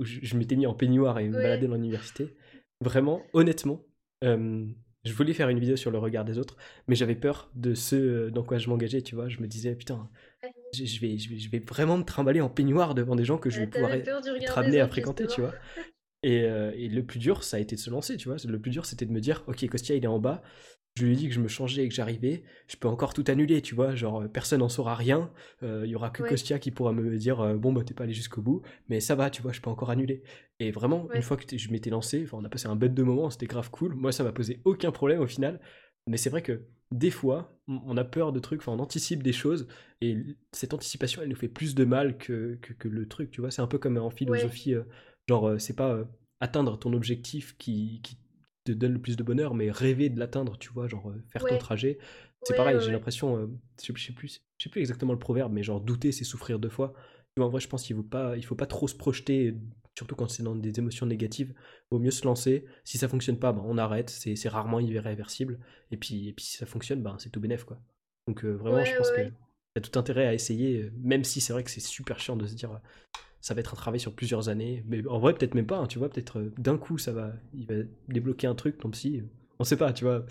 où 0.00 0.04
je, 0.04 0.36
m'étais 0.36 0.56
mis 0.56 0.66
en 0.66 0.74
peignoir 0.74 1.18
et 1.18 1.28
me 1.28 1.34
baladais 1.34 1.66
dans 1.66 1.74
l'université. 1.74 2.34
Vraiment, 2.80 3.22
honnêtement, 3.32 3.80
euh, 4.24 4.66
je 5.04 5.12
voulais 5.12 5.34
faire 5.34 5.48
une 5.48 5.58
vidéo 5.58 5.76
sur 5.76 5.90
le 5.90 5.98
regard 5.98 6.24
des 6.24 6.38
autres, 6.38 6.56
mais 6.88 6.94
j'avais 6.94 7.14
peur 7.14 7.50
de 7.54 7.74
ce 7.74 7.96
euh, 7.96 8.30
dans 8.30 8.42
quoi 8.42 8.58
je 8.58 8.68
m'engageais, 8.68 9.02
tu 9.02 9.14
vois. 9.14 9.28
Je 9.28 9.40
me 9.40 9.46
disais, 9.46 9.74
putain, 9.74 10.08
je, 10.72 11.00
vais, 11.00 11.18
je, 11.18 11.50
vais, 11.50 11.58
vraiment 11.60 11.98
me 11.98 12.04
trimballer 12.04 12.40
en 12.40 12.48
peignoir 12.48 12.94
devant 12.94 13.14
des 13.14 13.24
gens 13.24 13.38
que 13.38 13.50
je 13.50 13.60
vais 13.60 13.66
pouvoir 13.66 13.92
être 13.92 14.58
amené 14.58 14.80
à 14.80 14.88
fréquenter, 14.88 15.26
tu 15.26 15.40
vois. 15.40 15.54
Et, 16.22 16.44
euh, 16.44 16.72
et, 16.74 16.88
le 16.88 17.04
plus 17.04 17.18
dur, 17.18 17.44
ça 17.44 17.58
a 17.58 17.60
été 17.60 17.76
de 17.76 17.80
se 17.80 17.90
lancer, 17.90 18.16
tu 18.16 18.28
vois. 18.28 18.38
Le 18.48 18.58
plus 18.58 18.70
dur, 18.70 18.86
c'était 18.86 19.04
de 19.04 19.12
me 19.12 19.20
dire, 19.20 19.44
ok, 19.46 19.68
Kostia, 19.68 19.94
il 19.94 20.04
est 20.04 20.08
en 20.08 20.18
bas, 20.18 20.42
je 20.96 21.04
lui 21.04 21.12
ai 21.12 21.16
dit 21.16 21.28
que 21.28 21.34
je 21.34 21.40
me 21.40 21.48
changeais 21.48 21.84
et 21.84 21.88
que 21.88 21.94
j'arrivais, 21.94 22.44
je 22.68 22.76
peux 22.76 22.86
encore 22.86 23.14
tout 23.14 23.24
annuler, 23.26 23.60
tu 23.62 23.74
vois, 23.74 23.96
genre 23.96 24.22
euh, 24.22 24.28
personne 24.28 24.60
n'en 24.60 24.68
saura 24.68 24.94
rien, 24.94 25.32
euh, 25.64 25.82
il 25.84 25.90
y 25.90 25.96
aura 25.96 26.10
que 26.10 26.22
Kostia 26.22 26.60
qui 26.60 26.70
pourra 26.70 26.92
me 26.92 27.16
dire 27.16 27.40
euh, 27.40 27.56
bon 27.56 27.72
bah 27.72 27.82
t'es 27.84 27.94
pas 27.94 28.04
allé 28.04 28.12
jusqu'au 28.12 28.42
bout, 28.42 28.62
mais 28.88 29.00
ça 29.00 29.16
va, 29.16 29.28
tu 29.28 29.42
vois, 29.42 29.50
je 29.50 29.60
peux 29.60 29.70
encore 29.70 29.90
annuler. 29.90 30.22
Et 30.60 30.70
vraiment, 30.70 31.08
une 31.12 31.22
fois 31.22 31.36
que 31.36 31.56
je 31.56 31.70
m'étais 31.72 31.90
lancé, 31.90 32.26
on 32.32 32.44
a 32.44 32.48
passé 32.48 32.68
un 32.68 32.76
bête 32.76 32.94
de 32.94 33.02
moment, 33.02 33.28
c'était 33.28 33.46
grave 33.46 33.70
cool, 33.70 33.94
moi 33.94 34.12
ça 34.12 34.22
m'a 34.22 34.32
posé 34.32 34.60
aucun 34.64 34.92
problème 34.92 35.20
au 35.20 35.26
final, 35.26 35.60
mais 36.06 36.16
c'est 36.16 36.30
vrai 36.30 36.42
que 36.42 36.62
des 36.92 37.10
fois, 37.10 37.58
on 37.66 37.96
a 37.96 38.04
peur 38.04 38.32
de 38.32 38.38
trucs, 38.38 38.60
enfin 38.60 38.72
on 38.72 38.78
anticipe 38.78 39.24
des 39.24 39.32
choses, 39.32 39.66
et 40.00 40.16
cette 40.52 40.74
anticipation 40.74 41.22
elle 41.22 41.28
nous 41.28 41.34
fait 41.34 41.48
plus 41.48 41.74
de 41.74 41.84
mal 41.84 42.18
que, 42.18 42.56
que, 42.60 42.86
le 42.86 43.08
truc, 43.08 43.32
tu 43.32 43.40
vois, 43.40 43.50
c'est 43.50 43.62
un 43.62 43.66
peu 43.66 43.78
comme 43.78 43.96
en 43.96 44.10
philosophie, 44.10 44.74
genre 45.28 45.54
c'est 45.58 45.74
pas 45.74 46.04
atteindre 46.38 46.78
ton 46.78 46.92
objectif 46.92 47.56
qui, 47.58 48.00
qui 48.04 48.16
te 48.64 48.72
donne 48.72 48.94
le 48.94 49.00
plus 49.00 49.16
de 49.16 49.22
bonheur, 49.22 49.54
mais 49.54 49.70
rêver 49.70 50.08
de 50.08 50.18
l'atteindre, 50.18 50.58
tu 50.58 50.70
vois, 50.70 50.88
genre 50.88 51.10
euh, 51.10 51.22
faire 51.30 51.44
ton 51.44 51.58
trajet. 51.58 51.98
C'est 52.42 52.56
pareil, 52.56 52.78
j'ai 52.80 52.92
l'impression, 52.92 53.38
euh, 53.38 53.46
je, 53.82 53.92
sais 54.02 54.12
plus, 54.12 54.42
je 54.58 54.64
sais 54.64 54.70
plus 54.70 54.80
exactement 54.80 55.12
le 55.12 55.18
proverbe, 55.18 55.52
mais 55.52 55.62
genre 55.62 55.80
douter, 55.80 56.12
c'est 56.12 56.24
souffrir 56.24 56.58
deux 56.58 56.68
fois. 56.68 56.92
en 57.38 57.48
vrai, 57.48 57.60
je 57.60 57.68
pense 57.68 57.84
qu'il 57.84 57.96
faut 57.96 58.02
pas, 58.02 58.36
il 58.36 58.44
faut 58.44 58.54
pas 58.54 58.66
trop 58.66 58.88
se 58.88 58.94
projeter, 58.94 59.54
surtout 59.96 60.14
quand 60.14 60.28
c'est 60.28 60.42
dans 60.42 60.54
des 60.54 60.78
émotions 60.78 61.06
négatives. 61.06 61.54
Vaut 61.90 61.98
mieux 61.98 62.10
se 62.10 62.24
lancer. 62.24 62.66
Si 62.84 62.98
ça 62.98 63.08
fonctionne 63.08 63.38
pas, 63.38 63.52
ben, 63.52 63.62
on 63.64 63.78
arrête. 63.78 64.10
C'est 64.10 64.48
rarement 64.48 64.80
irréversible. 64.80 65.58
Et 65.90 65.96
puis, 65.96 66.28
et 66.28 66.32
puis 66.32 66.44
si 66.44 66.56
ça 66.56 66.66
fonctionne, 66.66 67.02
ben, 67.02 67.16
c'est 67.18 67.30
tout 67.30 67.40
bénef, 67.40 67.64
quoi. 67.64 67.80
Donc 68.26 68.44
euh, 68.44 68.52
vraiment, 68.52 68.84
je 68.84 68.96
pense 68.96 69.10
que 69.10 69.22
y 69.22 69.78
a 69.78 69.80
tout 69.80 69.98
intérêt 69.98 70.26
à 70.26 70.34
essayer, 70.34 70.90
même 70.98 71.24
si 71.24 71.40
c'est 71.40 71.52
vrai 71.52 71.64
que 71.64 71.70
c'est 71.70 71.80
super 71.80 72.20
chiant 72.20 72.36
de 72.36 72.46
se 72.46 72.54
dire 72.54 72.80
ça 73.44 73.52
va 73.52 73.60
être 73.60 73.74
un 73.74 73.76
travail 73.76 74.00
sur 74.00 74.14
plusieurs 74.14 74.48
années. 74.48 74.82
Mais 74.86 75.06
en 75.06 75.18
vrai, 75.18 75.34
peut-être 75.34 75.54
même 75.54 75.66
pas, 75.66 75.76
hein, 75.76 75.86
tu 75.86 75.98
vois, 75.98 76.08
peut-être 76.08 76.38
euh, 76.38 76.50
d'un 76.56 76.78
coup, 76.78 76.96
ça 76.96 77.12
va, 77.12 77.34
il 77.52 77.66
va 77.66 77.74
débloquer 78.08 78.46
un 78.46 78.54
truc, 78.54 78.78
ton 78.78 78.90
psy. 78.90 79.22
On 79.58 79.64
sait 79.64 79.76
pas, 79.76 79.92
tu 79.92 80.04
vois. 80.04 80.24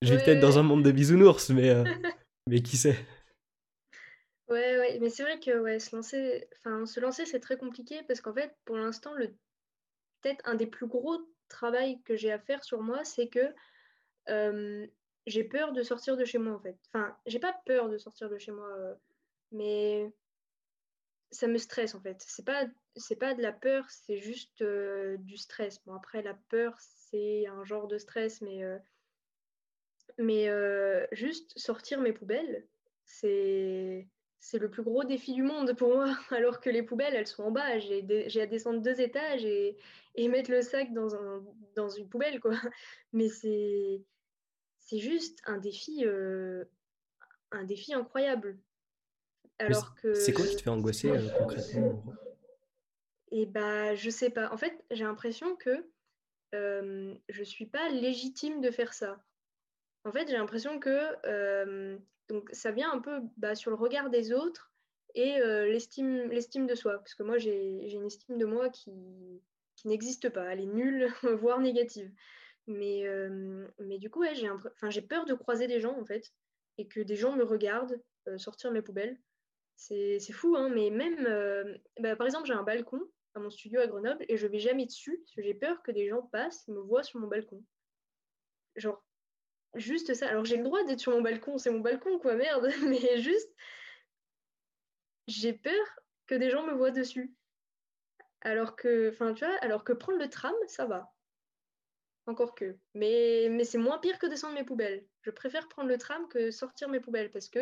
Je 0.00 0.14
vais 0.14 0.24
peut-être 0.24 0.40
dans 0.40 0.58
un 0.58 0.62
monde 0.62 0.82
de 0.82 0.90
bisounours, 0.90 1.50
mais, 1.50 1.68
euh, 1.68 1.84
mais 2.48 2.62
qui 2.62 2.78
sait? 2.78 2.96
Ouais, 4.48 4.78
ouais, 4.78 4.98
mais 5.02 5.10
c'est 5.10 5.22
vrai 5.22 5.38
que 5.38 5.60
ouais, 5.60 5.78
se 5.78 5.94
lancer, 5.94 6.48
enfin, 6.58 6.86
se 6.86 6.98
lancer, 6.98 7.26
c'est 7.26 7.40
très 7.40 7.58
compliqué 7.58 8.00
parce 8.08 8.22
qu'en 8.22 8.32
fait, 8.32 8.56
pour 8.64 8.78
l'instant, 8.78 9.12
le 9.12 9.34
peut-être 10.22 10.40
un 10.48 10.54
des 10.54 10.66
plus 10.66 10.86
gros 10.86 11.18
travaux 11.48 11.76
que 12.06 12.16
j'ai 12.16 12.32
à 12.32 12.38
faire 12.38 12.64
sur 12.64 12.80
moi, 12.80 13.04
c'est 13.04 13.28
que 13.28 13.52
j'ai 15.26 15.44
peur 15.44 15.72
de 15.72 15.82
sortir 15.82 16.16
de 16.16 16.24
chez 16.24 16.38
moi 16.38 16.54
en 16.54 16.60
fait. 16.60 16.78
Enfin, 16.94 17.14
j'ai 17.26 17.38
pas 17.38 17.54
peur 17.66 17.90
de 17.90 17.98
sortir 17.98 18.30
de 18.30 18.38
chez 18.38 18.52
moi, 18.52 18.68
euh, 18.78 18.94
mais 19.52 20.10
ça 21.30 21.46
me 21.46 21.58
stresse 21.58 21.94
en 21.94 22.00
fait. 22.00 22.22
C'est 22.26 22.44
pas 22.44 22.66
c'est 22.94 23.16
pas 23.16 23.34
de 23.34 23.42
la 23.42 23.52
peur, 23.52 23.84
c'est 23.90 24.18
juste 24.18 24.62
euh, 24.62 25.16
du 25.18 25.36
stress. 25.36 25.80
Bon 25.84 25.94
après 25.94 26.22
la 26.22 26.34
peur 26.48 26.74
c'est 26.78 27.46
un 27.46 27.64
genre 27.64 27.88
de 27.88 27.98
stress, 27.98 28.40
mais 28.40 28.64
euh, 28.64 28.78
mais 30.18 30.48
euh, 30.48 31.06
juste 31.12 31.58
sortir 31.58 32.00
mes 32.00 32.12
poubelles, 32.12 32.66
c'est 33.04 34.08
c'est 34.40 34.58
le 34.58 34.70
plus 34.70 34.82
gros 34.82 35.04
défi 35.04 35.34
du 35.34 35.42
monde 35.42 35.74
pour 35.76 35.94
moi. 35.94 36.16
Alors 36.30 36.60
que 36.60 36.70
les 36.70 36.82
poubelles 36.82 37.14
elles 37.14 37.26
sont 37.26 37.44
en 37.44 37.50
bas, 37.50 37.78
j'ai 37.78 38.40
à 38.40 38.46
descendre 38.46 38.80
deux 38.80 39.00
étages 39.00 39.44
et, 39.44 39.76
et 40.14 40.28
mettre 40.28 40.50
le 40.50 40.62
sac 40.62 40.92
dans 40.92 41.14
un 41.14 41.44
dans 41.74 41.88
une 41.88 42.08
poubelle 42.08 42.40
quoi. 42.40 42.52
Mais 43.12 43.28
c'est 43.28 44.02
c'est 44.80 44.98
juste 44.98 45.40
un 45.46 45.58
défi 45.58 46.04
un 47.50 47.64
défi 47.64 47.94
incroyable. 47.94 48.58
Alors 49.58 49.94
que. 49.94 50.14
C'est 50.14 50.32
quoi 50.32 50.46
qui 50.46 50.56
te 50.56 50.62
fait 50.62 50.70
angoisser 50.70 51.10
euh, 51.10 51.28
concrètement 51.38 52.02
Et 53.30 53.46
bah, 53.46 53.94
je 53.94 54.10
sais 54.10 54.30
pas. 54.30 54.52
En 54.52 54.56
fait, 54.56 54.84
j'ai 54.90 55.04
l'impression 55.04 55.56
que 55.56 55.88
euh, 56.54 57.14
je 57.28 57.42
suis 57.42 57.66
pas 57.66 57.88
légitime 57.88 58.60
de 58.60 58.70
faire 58.70 58.94
ça. 58.94 59.22
En 60.04 60.12
fait, 60.12 60.28
j'ai 60.28 60.36
l'impression 60.36 60.78
que 60.78 61.96
donc 62.28 62.48
ça 62.52 62.72
vient 62.72 62.92
un 62.92 63.00
peu 63.00 63.20
bah, 63.36 63.54
sur 63.54 63.70
le 63.70 63.76
regard 63.76 64.10
des 64.10 64.32
autres 64.32 64.72
et 65.14 65.38
l'estime, 65.40 66.28
l'estime 66.30 66.66
de 66.66 66.74
soi. 66.74 66.98
Parce 66.98 67.14
que 67.14 67.22
moi, 67.22 67.38
j'ai, 67.38 67.92
une 67.92 68.06
estime 68.06 68.38
de 68.38 68.44
moi 68.44 68.68
qui, 68.68 68.92
qui 69.74 69.88
n'existe 69.88 70.28
pas. 70.28 70.52
Elle 70.52 70.60
est 70.60 70.66
nulle, 70.66 71.12
voire 71.40 71.60
négative. 71.60 72.12
Mais, 72.68 73.04
mais 73.80 73.98
du 73.98 74.10
coup, 74.10 74.20
ouais, 74.20 74.34
j'ai, 74.34 74.48
j'ai 74.90 75.02
peur 75.02 75.24
de 75.24 75.34
croiser 75.34 75.66
des 75.66 75.80
gens, 75.80 75.98
en 75.98 76.04
fait, 76.04 76.32
et 76.78 76.86
que 76.86 77.00
des 77.00 77.16
gens 77.16 77.34
me 77.34 77.42
regardent 77.42 78.00
sortir 78.36 78.70
mes 78.70 78.82
poubelles. 78.82 79.18
C'est 79.76 80.32
fou, 80.32 80.56
hein, 80.56 80.70
mais 80.70 80.90
même, 80.90 81.26
euh, 81.26 81.76
bah, 82.00 82.16
par 82.16 82.26
exemple, 82.26 82.46
j'ai 82.46 82.54
un 82.54 82.62
balcon 82.62 83.00
à 83.34 83.40
mon 83.40 83.50
studio 83.50 83.80
à 83.80 83.86
Grenoble 83.86 84.24
et 84.28 84.36
je 84.36 84.46
vais 84.46 84.58
jamais 84.58 84.86
dessus 84.86 85.18
parce 85.18 85.34
que 85.34 85.42
j'ai 85.42 85.54
peur 85.54 85.82
que 85.82 85.92
des 85.92 86.08
gens 86.08 86.22
passent 86.22 86.66
et 86.68 86.72
me 86.72 86.80
voient 86.80 87.02
sur 87.02 87.20
mon 87.20 87.28
balcon. 87.28 87.62
Genre, 88.76 89.04
juste 89.74 90.14
ça. 90.14 90.28
Alors 90.28 90.44
j'ai 90.44 90.56
le 90.56 90.64
droit 90.64 90.82
d'être 90.84 91.00
sur 91.00 91.12
mon 91.12 91.20
balcon, 91.20 91.58
c'est 91.58 91.70
mon 91.70 91.80
balcon, 91.80 92.18
quoi, 92.18 92.34
merde, 92.34 92.68
mais 92.88 93.20
juste, 93.20 93.54
j'ai 95.28 95.52
peur 95.52 95.86
que 96.26 96.34
des 96.34 96.50
gens 96.50 96.66
me 96.66 96.74
voient 96.74 96.90
dessus. 96.90 97.34
Alors 98.40 98.76
que, 98.76 99.10
enfin, 99.10 99.34
tu 99.34 99.44
vois, 99.44 99.54
alors 99.56 99.84
que 99.84 99.92
prendre 99.92 100.18
le 100.18 100.30
tram, 100.30 100.54
ça 100.66 100.86
va. 100.86 101.12
Encore 102.26 102.54
que. 102.54 102.76
Mais, 102.94 103.48
mais 103.50 103.64
c'est 103.64 103.78
moins 103.78 103.98
pire 103.98 104.18
que 104.18 104.26
descendre 104.26 104.54
mes 104.54 104.64
poubelles. 104.64 105.06
Je 105.22 105.30
préfère 105.30 105.68
prendre 105.68 105.88
le 105.88 105.98
tram 105.98 106.26
que 106.28 106.50
sortir 106.50 106.88
mes 106.88 107.00
poubelles 107.00 107.30
parce 107.30 107.48
que 107.48 107.60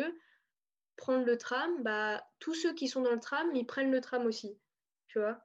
prendre 0.97 1.25
le 1.25 1.37
tram, 1.37 1.83
bah, 1.83 2.25
tous 2.39 2.53
ceux 2.53 2.73
qui 2.73 2.87
sont 2.87 3.01
dans 3.01 3.11
le 3.11 3.19
tram, 3.19 3.47
ils 3.55 3.65
prennent 3.65 3.91
le 3.91 4.01
tram 4.01 4.25
aussi, 4.25 4.57
tu 5.07 5.19
vois. 5.19 5.39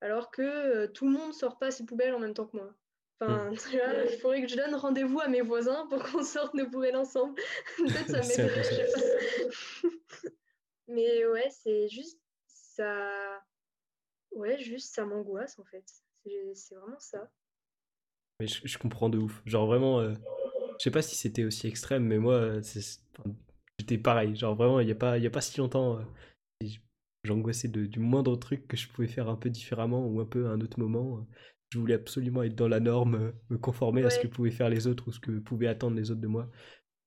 Alors 0.00 0.30
que 0.30 0.42
euh, 0.42 0.86
tout 0.88 1.06
le 1.06 1.12
monde 1.12 1.34
sort 1.34 1.58
pas 1.58 1.70
ses 1.70 1.84
poubelles 1.84 2.14
en 2.14 2.20
même 2.20 2.34
temps 2.34 2.46
que 2.46 2.56
moi. 2.56 2.74
Enfin, 3.20 3.50
hmm. 3.50 3.56
tu 3.70 3.76
vois, 3.76 4.04
il 4.10 4.18
faudrait 4.18 4.42
que 4.42 4.48
je 4.48 4.56
donne 4.56 4.74
rendez-vous 4.74 5.20
à 5.20 5.28
mes 5.28 5.40
voisins 5.40 5.86
pour 5.88 6.02
qu'on 6.04 6.22
sorte 6.22 6.54
nos 6.54 6.68
poubelles 6.68 6.96
ensemble. 6.96 7.34
Peut-être 7.78 8.10
ça 8.10 8.20
m'aiderait, 8.20 8.86
Mais 10.88 11.26
ouais, 11.26 11.48
c'est 11.50 11.88
juste 11.88 12.20
ça. 12.46 13.42
Ouais, 14.32 14.58
juste 14.58 14.94
ça 14.94 15.04
m'angoisse 15.04 15.58
en 15.58 15.64
fait. 15.64 15.84
C'est 16.54 16.74
vraiment 16.74 16.98
ça. 16.98 17.30
Mais 18.40 18.46
je, 18.46 18.78
comprends 18.78 19.08
de 19.08 19.18
ouf. 19.18 19.42
Genre 19.46 19.66
vraiment, 19.66 20.00
euh, 20.00 20.14
je 20.78 20.84
sais 20.84 20.90
pas 20.90 21.02
si 21.02 21.16
c'était 21.16 21.44
aussi 21.44 21.66
extrême, 21.66 22.04
mais 22.04 22.18
moi, 22.18 22.34
euh, 22.34 22.62
c'est 22.62 23.00
J'étais 23.78 23.98
pareil, 23.98 24.34
genre 24.34 24.54
vraiment, 24.54 24.80
il 24.80 24.86
n'y 24.86 24.92
a, 24.92 24.96
pas, 24.96 25.18
il 25.18 25.24
y 25.24 25.26
a 25.26 25.30
pas 25.30 25.40
si 25.40 25.58
longtemps, 25.58 25.98
euh, 25.98 26.66
j'angoissais 27.24 27.68
du 27.68 27.98
moindre 27.98 28.36
truc 28.36 28.66
que 28.66 28.76
je 28.76 28.88
pouvais 28.88 29.08
faire 29.08 29.28
un 29.28 29.36
peu 29.36 29.50
différemment 29.50 30.06
ou 30.06 30.20
un 30.20 30.24
peu 30.24 30.46
à 30.46 30.50
un 30.50 30.60
autre 30.60 30.80
moment. 30.80 31.26
Je 31.70 31.78
voulais 31.78 31.94
absolument 31.94 32.42
être 32.42 32.54
dans 32.54 32.68
la 32.68 32.80
norme, 32.80 33.14
euh, 33.14 33.32
me 33.50 33.58
conformer 33.58 34.02
à 34.02 34.10
ce 34.10 34.20
que 34.20 34.26
pouvaient 34.26 34.50
faire 34.50 34.70
les 34.70 34.86
autres 34.86 35.08
ou 35.08 35.12
ce 35.12 35.20
que 35.20 35.38
pouvaient 35.38 35.66
attendre 35.66 35.96
les 35.96 36.10
autres 36.10 36.20
de 36.20 36.26
moi. 36.26 36.50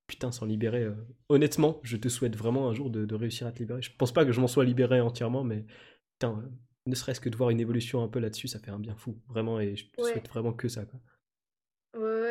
Putain, 0.07 0.31
s'en 0.31 0.45
libérer. 0.45 0.83
Euh, 0.83 0.95
honnêtement, 1.29 1.79
je 1.83 1.97
te 1.97 2.09
souhaite 2.09 2.35
vraiment 2.35 2.69
un 2.69 2.73
jour 2.73 2.89
de, 2.89 3.15
réussir 3.15 3.47
à 3.47 3.51
te 3.51 3.59
libérer. 3.59 3.81
Je 3.81 3.91
pense 3.97 4.11
pas 4.11 4.23
que 4.23 4.31
je 4.31 4.39
m'en 4.39 4.47
sois 4.47 4.63
libéré 4.63 5.01
entièrement, 5.01 5.43
mais 5.43 5.65
putain, 6.13 6.43
ne 6.85 6.95
serait-ce 6.95 7.19
que 7.19 7.29
de 7.29 7.35
voir 7.35 7.49
une 7.49 7.59
évolution 7.59 8.03
un 8.03 8.07
peu 8.07 8.19
là-dessus, 8.19 8.47
ça 8.47 8.59
fait 8.59 8.71
un 8.71 8.79
bien 8.79 8.95
fou, 8.95 9.19
vraiment, 9.29 9.59
et 9.59 9.75
je 9.75 9.85
te 9.85 10.01
souhaite 10.01 10.27
vraiment 10.27 10.53
que 10.53 10.67
ça. 10.67 10.85
Quoi. 10.85 10.99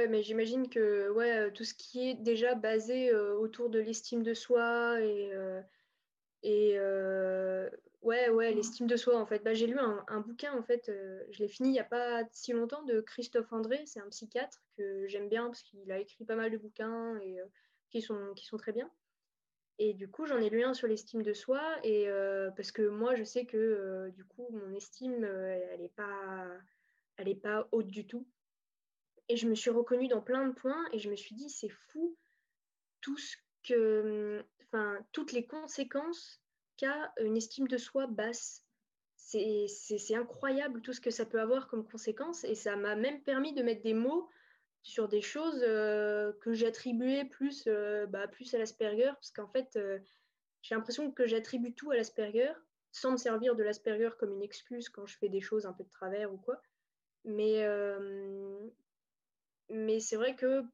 Mais 0.08 0.22
j'imagine 0.22 0.68
que 0.68 1.10
ouais, 1.10 1.50
tout 1.52 1.64
ce 1.64 1.74
qui 1.74 2.10
est 2.10 2.14
déjà 2.14 2.54
basé 2.54 3.14
autour 3.14 3.70
de 3.70 3.78
l'estime 3.78 4.22
de 4.22 4.34
soi 4.34 5.00
et, 5.00 5.32
et 6.42 6.78
ouais, 8.02 8.28
ouais, 8.30 8.52
l'estime 8.52 8.86
de 8.86 8.96
soi. 8.96 9.28
Bah, 9.44 9.54
j'ai 9.54 9.66
lu 9.66 9.78
un, 9.78 10.20
bouquin 10.20 10.56
en 10.56 10.62
fait, 10.62 10.90
je 11.30 11.38
l'ai 11.38 11.48
fini 11.48 11.70
il 11.70 11.72
n'y 11.72 11.80
a 11.80 11.84
pas 11.84 12.24
si 12.32 12.52
longtemps 12.52 12.82
de 12.82 13.00
Christophe 13.00 13.52
André, 13.52 13.82
c'est 13.86 14.00
un 14.00 14.08
psychiatre 14.08 14.62
que 14.76 15.06
j'aime 15.08 15.28
bien 15.28 15.46
parce 15.46 15.62
qu'il 15.62 15.90
a 15.92 15.98
écrit 15.98 16.24
pas 16.24 16.36
mal 16.36 16.50
de 16.50 16.58
bouquins 16.58 17.16
et 17.18 17.38
qui, 17.90 18.02
sont, 18.02 18.34
qui 18.34 18.46
sont 18.46 18.56
très 18.56 18.72
bien. 18.72 18.90
Et 19.78 19.94
du 19.94 20.08
coup, 20.08 20.26
j'en 20.26 20.38
ai 20.38 20.50
lu 20.50 20.62
un 20.62 20.74
sur 20.74 20.88
l'estime 20.88 21.22
de 21.22 21.32
soi 21.32 21.62
et 21.84 22.08
parce 22.56 22.72
que 22.72 22.82
moi, 22.82 23.14
je 23.14 23.24
sais 23.24 23.44
que 23.44 24.10
du 24.14 24.24
coup, 24.24 24.48
mon 24.50 24.74
estime, 24.74 25.24
elle 25.24 25.80
n'est 25.80 25.88
pas 25.88 26.46
elle 27.20 27.28
est 27.28 27.34
pas 27.34 27.68
haute 27.72 27.88
du 27.88 28.06
tout. 28.06 28.26
Et 29.30 29.36
je 29.36 29.46
me 29.46 29.54
suis 29.54 29.70
reconnue 29.70 30.08
dans 30.08 30.20
plein 30.20 30.48
de 30.48 30.52
points 30.52 30.84
et 30.92 30.98
je 30.98 31.08
me 31.08 31.14
suis 31.14 31.36
dit, 31.36 31.48
c'est 31.48 31.68
fou 31.68 32.16
tout 33.00 33.16
ce 33.16 33.36
que, 33.62 34.44
enfin, 34.64 34.98
toutes 35.12 35.30
les 35.30 35.46
conséquences 35.46 36.42
qu'a 36.76 37.12
une 37.20 37.36
estime 37.36 37.68
de 37.68 37.78
soi 37.78 38.08
basse. 38.08 38.64
C'est 39.14 40.16
incroyable 40.16 40.82
tout 40.82 40.92
ce 40.92 41.00
que 41.00 41.12
ça 41.12 41.26
peut 41.26 41.40
avoir 41.40 41.68
comme 41.68 41.86
conséquence 41.86 42.42
et 42.42 42.56
ça 42.56 42.74
m'a 42.74 42.96
même 42.96 43.22
permis 43.22 43.54
de 43.54 43.62
mettre 43.62 43.82
des 43.82 43.94
mots 43.94 44.28
sur 44.82 45.06
des 45.06 45.22
choses 45.22 45.62
euh, 45.62 46.32
que 46.40 46.52
j'attribuais 46.52 47.24
plus, 47.24 47.68
euh, 47.68 48.06
bah, 48.06 48.26
plus 48.26 48.52
à 48.54 48.58
l'Asperger, 48.58 49.12
parce 49.12 49.30
qu'en 49.30 49.46
fait, 49.46 49.76
euh, 49.76 50.00
j'ai 50.62 50.74
l'impression 50.74 51.12
que 51.12 51.28
j'attribue 51.28 51.72
tout 51.72 51.92
à 51.92 51.96
l'Asperger, 51.96 52.50
sans 52.90 53.12
me 53.12 53.16
servir 53.16 53.54
de 53.54 53.62
l'Asperger 53.62 54.10
comme 54.18 54.32
une 54.32 54.42
excuse 54.42 54.88
quand 54.88 55.06
je 55.06 55.16
fais 55.18 55.28
des 55.28 55.40
choses 55.40 55.66
un 55.66 55.72
peu 55.72 55.84
de 55.84 55.90
travers 55.90 56.34
ou 56.34 56.38
quoi. 56.38 56.60
Mais, 57.24 57.64
mais 59.70 60.00
c'est 60.00 60.16
vrai 60.16 60.36
que 60.36 60.64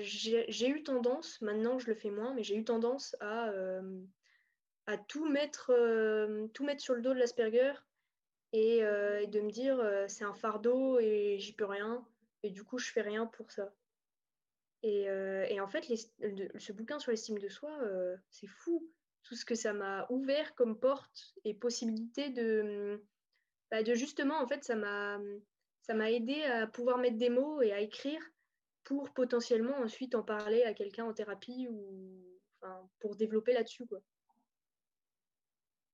j'ai 0.00 0.68
eu 0.68 0.82
tendance, 0.82 1.40
maintenant 1.40 1.78
je 1.78 1.86
le 1.86 1.94
fais 1.94 2.10
moins, 2.10 2.34
mais 2.34 2.42
j'ai 2.42 2.56
eu 2.56 2.64
tendance 2.64 3.16
à, 3.20 3.52
à 4.86 4.98
tout, 4.98 5.28
mettre, 5.28 5.72
tout 6.52 6.64
mettre 6.64 6.82
sur 6.82 6.94
le 6.94 7.02
dos 7.02 7.14
de 7.14 7.18
l'Asperger 7.18 7.72
et, 8.52 8.78
et, 8.78 9.26
de 9.28 9.40
me 9.40 9.50
dire 9.50 9.80
c'est 10.08 10.24
un 10.24 10.34
fardeau 10.34 10.98
et 10.98 11.38
j'y 11.38 11.52
peux 11.52 11.66
rien 11.66 12.04
et 12.42 12.50
du 12.50 12.64
coup 12.64 12.78
je 12.78 12.90
fais 12.90 13.02
rien 13.02 13.26
pour 13.26 13.52
ça. 13.52 13.72
Et, 14.82 15.04
et 15.04 15.60
en 15.60 15.68
fait, 15.68 15.84
ce 15.84 16.72
bouquin 16.72 16.98
sur 16.98 17.12
l'estime 17.12 17.38
de 17.38 17.48
soi, 17.48 17.78
c'est 18.30 18.48
fou 18.48 18.90
tout 19.22 19.36
ce 19.36 19.44
que 19.44 19.54
ça 19.54 19.72
m'a 19.72 20.06
ouvert 20.10 20.54
comme 20.54 20.78
porte 20.78 21.34
et 21.44 21.54
possibilité 21.54 22.30
de, 22.30 23.02
bah, 23.70 23.82
de 23.82 23.94
justement, 23.94 24.40
en 24.40 24.46
fait, 24.46 24.64
ça 24.64 24.76
m'a 24.76 25.20
ça 25.90 25.96
m'a 25.96 26.12
aidé 26.12 26.44
à 26.44 26.68
pouvoir 26.68 26.98
mettre 26.98 27.18
des 27.18 27.30
mots 27.30 27.62
et 27.62 27.72
à 27.72 27.80
écrire 27.80 28.20
pour 28.84 29.10
potentiellement 29.10 29.76
ensuite 29.78 30.14
en 30.14 30.22
parler 30.22 30.62
à 30.62 30.72
quelqu'un 30.72 31.04
en 31.04 31.12
thérapie 31.12 31.66
ou 31.68 32.38
pour 33.00 33.16
développer 33.16 33.52
là-dessus. 33.54 33.84
quoi. 33.86 33.98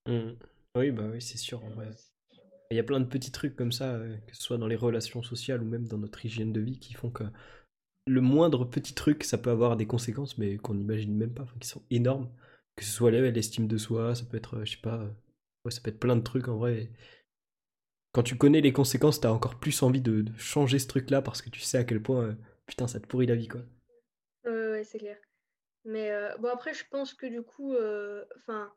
Mmh. 0.06 0.36
Oui, 0.76 0.90
bah 0.90 1.04
oui, 1.10 1.22
c'est 1.22 1.38
sûr. 1.38 1.62
Il 2.70 2.76
y 2.76 2.78
a 2.78 2.84
plein 2.84 3.00
de 3.00 3.06
petits 3.06 3.32
trucs 3.32 3.56
comme 3.56 3.72
ça, 3.72 3.94
euh, 3.94 4.18
que 4.26 4.36
ce 4.36 4.42
soit 4.42 4.58
dans 4.58 4.66
les 4.66 4.76
relations 4.76 5.22
sociales 5.22 5.62
ou 5.62 5.66
même 5.66 5.88
dans 5.88 5.96
notre 5.96 6.22
hygiène 6.26 6.52
de 6.52 6.60
vie, 6.60 6.78
qui 6.78 6.92
font 6.92 7.10
que 7.10 7.24
le 8.06 8.20
moindre 8.20 8.66
petit 8.66 8.92
truc, 8.92 9.24
ça 9.24 9.38
peut 9.38 9.50
avoir 9.50 9.78
des 9.78 9.86
conséquences, 9.86 10.36
mais 10.36 10.58
qu'on 10.58 10.74
n'imagine 10.74 11.16
même 11.16 11.32
pas, 11.32 11.46
qui 11.58 11.68
sont 11.68 11.82
énormes. 11.90 12.28
Que 12.76 12.84
ce 12.84 12.90
soit 12.90 13.10
l'estime 13.10 13.66
de 13.66 13.78
soi, 13.78 14.14
ça 14.14 14.26
peut 14.26 14.36
être, 14.36 14.58
euh, 14.58 14.64
je 14.66 14.72
sais 14.72 14.82
pas, 14.82 15.08
ouais, 15.64 15.70
ça 15.70 15.80
peut 15.80 15.88
être 15.88 16.00
plein 16.00 16.16
de 16.16 16.22
trucs 16.22 16.48
en 16.48 16.58
vrai 16.58 16.90
quand 18.16 18.22
tu 18.22 18.38
connais 18.38 18.62
les 18.62 18.72
conséquences, 18.72 19.20
t'as 19.20 19.28
encore 19.28 19.56
plus 19.56 19.82
envie 19.82 20.00
de, 20.00 20.24
changer 20.38 20.78
ce 20.78 20.86
truc-là 20.86 21.20
parce 21.20 21.42
que 21.42 21.50
tu 21.50 21.60
sais 21.60 21.76
à 21.76 21.84
quel 21.84 22.02
point, 22.02 22.22
euh, 22.22 22.34
putain, 22.64 22.88
ça 22.88 22.98
te 22.98 23.06
pourrit 23.06 23.26
la 23.26 23.34
vie, 23.34 23.46
quoi. 23.46 23.60
ouais, 24.46 24.84
c'est 24.84 24.96
clair. 24.96 25.18
Mais 25.84 26.10
euh, 26.10 26.34
bon, 26.38 26.48
après, 26.48 26.72
je 26.72 26.84
pense 26.90 27.12
que 27.12 27.26
du 27.26 27.42
coup, 27.42 27.74
euh, 27.74 28.24
enfin, 28.38 28.72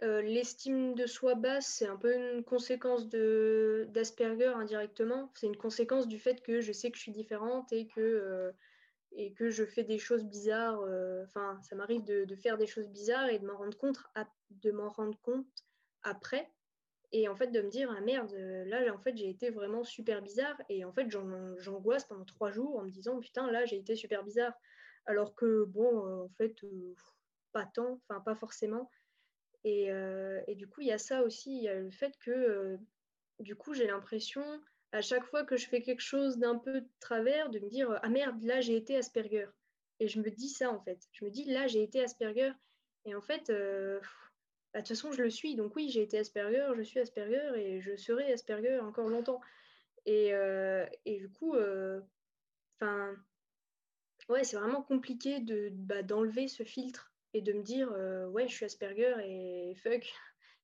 l'estime 0.00 0.94
de 0.94 1.06
soi 1.06 1.34
basse, 1.34 1.66
c'est 1.66 1.88
un 1.88 1.96
peu 1.96 2.14
une 2.14 2.44
conséquence 2.44 3.08
de 3.08 3.88
d'Asperger 3.90 4.52
indirectement. 4.54 5.32
C'est 5.34 5.48
une 5.48 5.56
conséquence 5.56 6.06
du 6.06 6.20
fait 6.20 6.40
que 6.40 6.60
je 6.60 6.70
sais 6.70 6.92
que 6.92 6.96
je 6.96 7.02
suis 7.02 7.12
différente 7.12 7.72
et 7.72 7.88
que 7.88 8.52
et 9.10 9.32
que 9.32 9.50
je 9.50 9.64
fais 9.64 9.82
des 9.82 9.98
choses 9.98 10.24
bizarres. 10.24 10.80
Enfin, 11.24 11.58
ça 11.62 11.74
m'arrive 11.74 12.04
de, 12.04 12.36
faire 12.36 12.58
des 12.58 12.68
choses 12.68 12.88
bizarres 12.88 13.28
et 13.28 13.40
de 13.40 13.44
m'en 13.44 13.56
rendre 14.92 15.18
compte 15.20 15.64
après 16.04 16.48
et 17.12 17.28
en 17.28 17.36
fait 17.36 17.48
de 17.48 17.60
me 17.60 17.68
dire 17.68 17.94
ah 17.96 18.00
merde 18.00 18.32
là 18.66 18.92
en 18.92 18.98
fait 18.98 19.16
j'ai 19.16 19.28
été 19.28 19.50
vraiment 19.50 19.84
super 19.84 20.22
bizarre. 20.22 20.60
Et 20.68 20.84
en 20.84 20.92
fait 20.92 21.10
j'angoisse 21.10 22.04
pendant 22.04 22.24
trois 22.24 22.50
jours 22.50 22.78
en 22.78 22.84
me 22.84 22.90
disant 22.90 23.20
putain 23.20 23.50
là 23.50 23.66
j'ai 23.66 23.76
été 23.76 23.94
super 23.94 24.24
bizarre. 24.24 24.54
Alors 25.04 25.34
que 25.34 25.64
bon 25.64 26.06
euh, 26.06 26.24
en 26.24 26.28
fait 26.30 26.54
euh, 26.64 26.94
pas 27.52 27.66
tant 27.66 28.00
enfin 28.08 28.20
pas 28.20 28.34
forcément. 28.34 28.90
Et, 29.64 29.92
euh, 29.92 30.40
et, 30.48 30.56
du 30.56 30.66
coup 30.66 30.80
il 30.80 30.88
y 30.88 30.92
a 30.92 30.98
ça 30.98 31.22
aussi. 31.22 31.54
Il 31.56 31.62
y 31.62 31.68
a 31.68 31.74
le 31.74 31.90
fait 31.90 32.16
que 32.18 32.78
du 33.38 33.56
coup 33.56 33.74
j'ai 33.74 33.86
l'impression 33.86 34.42
à 34.92 35.02
chaque 35.02 35.24
fois 35.24 35.44
que 35.44 35.56
je 35.56 35.68
fais 35.68 35.82
quelque 35.82 36.00
chose 36.00 36.38
d'un 36.38 36.58
peu 36.58 36.80
de 36.80 36.88
travers 37.00 37.50
de 37.50 37.58
me 37.58 37.68
dire 37.68 37.98
ah 38.02 38.08
merde 38.08 38.42
là 38.42 38.62
j'ai 38.62 38.76
été 38.76 38.96
Asperger. 38.96 39.48
Et 40.00 40.08
je 40.08 40.18
me 40.18 40.30
dis 40.30 40.48
ça 40.48 40.70
en 40.70 40.80
fait. 40.80 40.98
Je 41.12 41.26
me 41.26 41.30
dis 41.30 41.44
là 41.44 41.66
j'ai 41.66 41.82
été 41.82 42.02
Asperger. 42.02 42.52
Et 43.04 43.14
en 43.14 43.20
fait 43.20 43.52
bah, 44.72 44.80
de 44.80 44.86
toute 44.86 44.96
façon, 44.96 45.12
je 45.12 45.22
le 45.22 45.30
suis. 45.30 45.54
Donc 45.54 45.76
oui, 45.76 45.90
j'ai 45.90 46.02
été 46.02 46.18
Asperger, 46.18 46.66
je 46.76 46.82
suis 46.82 47.00
Asperger 47.00 47.52
et 47.56 47.80
je 47.80 47.94
serai 47.96 48.32
Asperger 48.32 48.78
encore 48.80 49.08
longtemps. 49.08 49.40
Et, 50.06 50.32
euh, 50.32 50.86
et 51.04 51.18
du 51.18 51.28
coup, 51.30 51.54
euh, 51.54 52.00
enfin, 52.80 53.14
ouais, 54.28 54.44
c'est 54.44 54.56
vraiment 54.56 54.82
compliqué 54.82 55.40
de 55.40 55.70
bah, 55.72 56.02
d'enlever 56.02 56.48
ce 56.48 56.62
filtre 56.64 57.12
et 57.34 57.42
de 57.42 57.52
me 57.52 57.62
dire, 57.62 57.90
euh, 57.92 58.26
ouais, 58.28 58.48
je 58.48 58.54
suis 58.54 58.64
Asperger 58.64 59.14
et 59.24 59.74
fuck. 59.76 60.10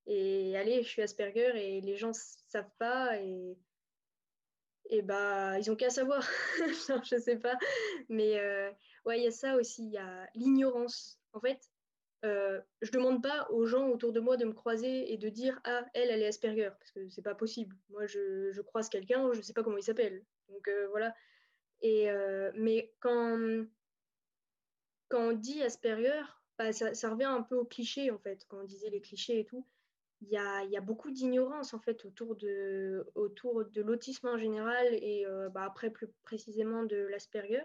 Et 0.06 0.56
allez, 0.56 0.82
je 0.82 0.88
suis 0.88 1.02
Asperger 1.02 1.52
et 1.56 1.80
les 1.82 1.96
gens 1.96 2.12
savent 2.12 2.70
pas 2.78 3.18
et 3.20 3.58
et 4.90 5.02
bah 5.02 5.58
ils 5.58 5.70
ont 5.70 5.76
qu'à 5.76 5.90
savoir. 5.90 6.26
je 7.04 7.18
sais 7.20 7.36
pas, 7.36 7.58
mais 8.08 8.40
ouais, 9.04 9.18
il 9.18 9.24
y 9.24 9.26
a 9.26 9.30
ça 9.30 9.56
aussi, 9.56 9.84
il 9.84 9.92
y 9.92 9.98
a 9.98 10.26
l'ignorance. 10.34 11.20
En 11.34 11.40
fait, 11.40 11.60
euh, 12.24 12.60
je 12.82 12.90
demande 12.90 13.22
pas 13.22 13.48
aux 13.50 13.64
gens 13.66 13.88
autour 13.88 14.12
de 14.12 14.18
moi 14.18 14.36
de 14.36 14.44
me 14.44 14.52
croiser 14.52 15.12
et 15.12 15.16
de 15.16 15.28
dire 15.28 15.60
ah 15.64 15.84
elle 15.94 16.10
elle 16.10 16.22
est 16.22 16.26
Asperger 16.26 16.70
parce 16.78 16.90
que 16.90 17.08
c'est 17.08 17.22
pas 17.22 17.34
possible. 17.34 17.76
Moi 17.90 18.06
je, 18.06 18.50
je 18.52 18.60
croise 18.60 18.88
quelqu'un, 18.88 19.32
je 19.32 19.40
sais 19.40 19.52
pas 19.52 19.62
comment 19.62 19.76
il 19.76 19.84
s'appelle. 19.84 20.24
Donc 20.48 20.66
euh, 20.68 20.88
voilà. 20.88 21.14
Et 21.80 22.10
euh, 22.10 22.50
mais 22.54 22.92
quand 23.00 23.64
quand 25.08 25.28
on 25.28 25.32
dit 25.32 25.62
Asperger, 25.62 26.22
bah, 26.58 26.72
ça, 26.72 27.10
revient 27.10 27.24
un 27.24 27.42
peu 27.42 27.56
au 27.56 27.64
cliché 27.64 28.10
en 28.10 28.18
fait. 28.18 28.44
Quand 28.48 28.60
on 28.60 28.64
disait 28.64 28.90
les 28.90 29.00
clichés 29.00 29.40
et 29.40 29.44
tout, 29.44 29.64
il 30.20 30.28
y 30.28 30.36
a, 30.36 30.64
y 30.64 30.76
a, 30.76 30.80
beaucoup 30.80 31.12
d'ignorance 31.12 31.72
en 31.72 31.78
fait 31.78 32.04
autour 32.04 32.34
de 32.34 33.06
autour 33.14 33.64
de 33.64 33.80
l'autisme 33.80 34.26
en 34.26 34.36
général 34.38 34.86
et 34.92 35.24
bah, 35.52 35.62
après 35.64 35.90
plus 35.90 36.08
précisément 36.24 36.82
de 36.82 36.96
l'Asperger. 36.96 37.62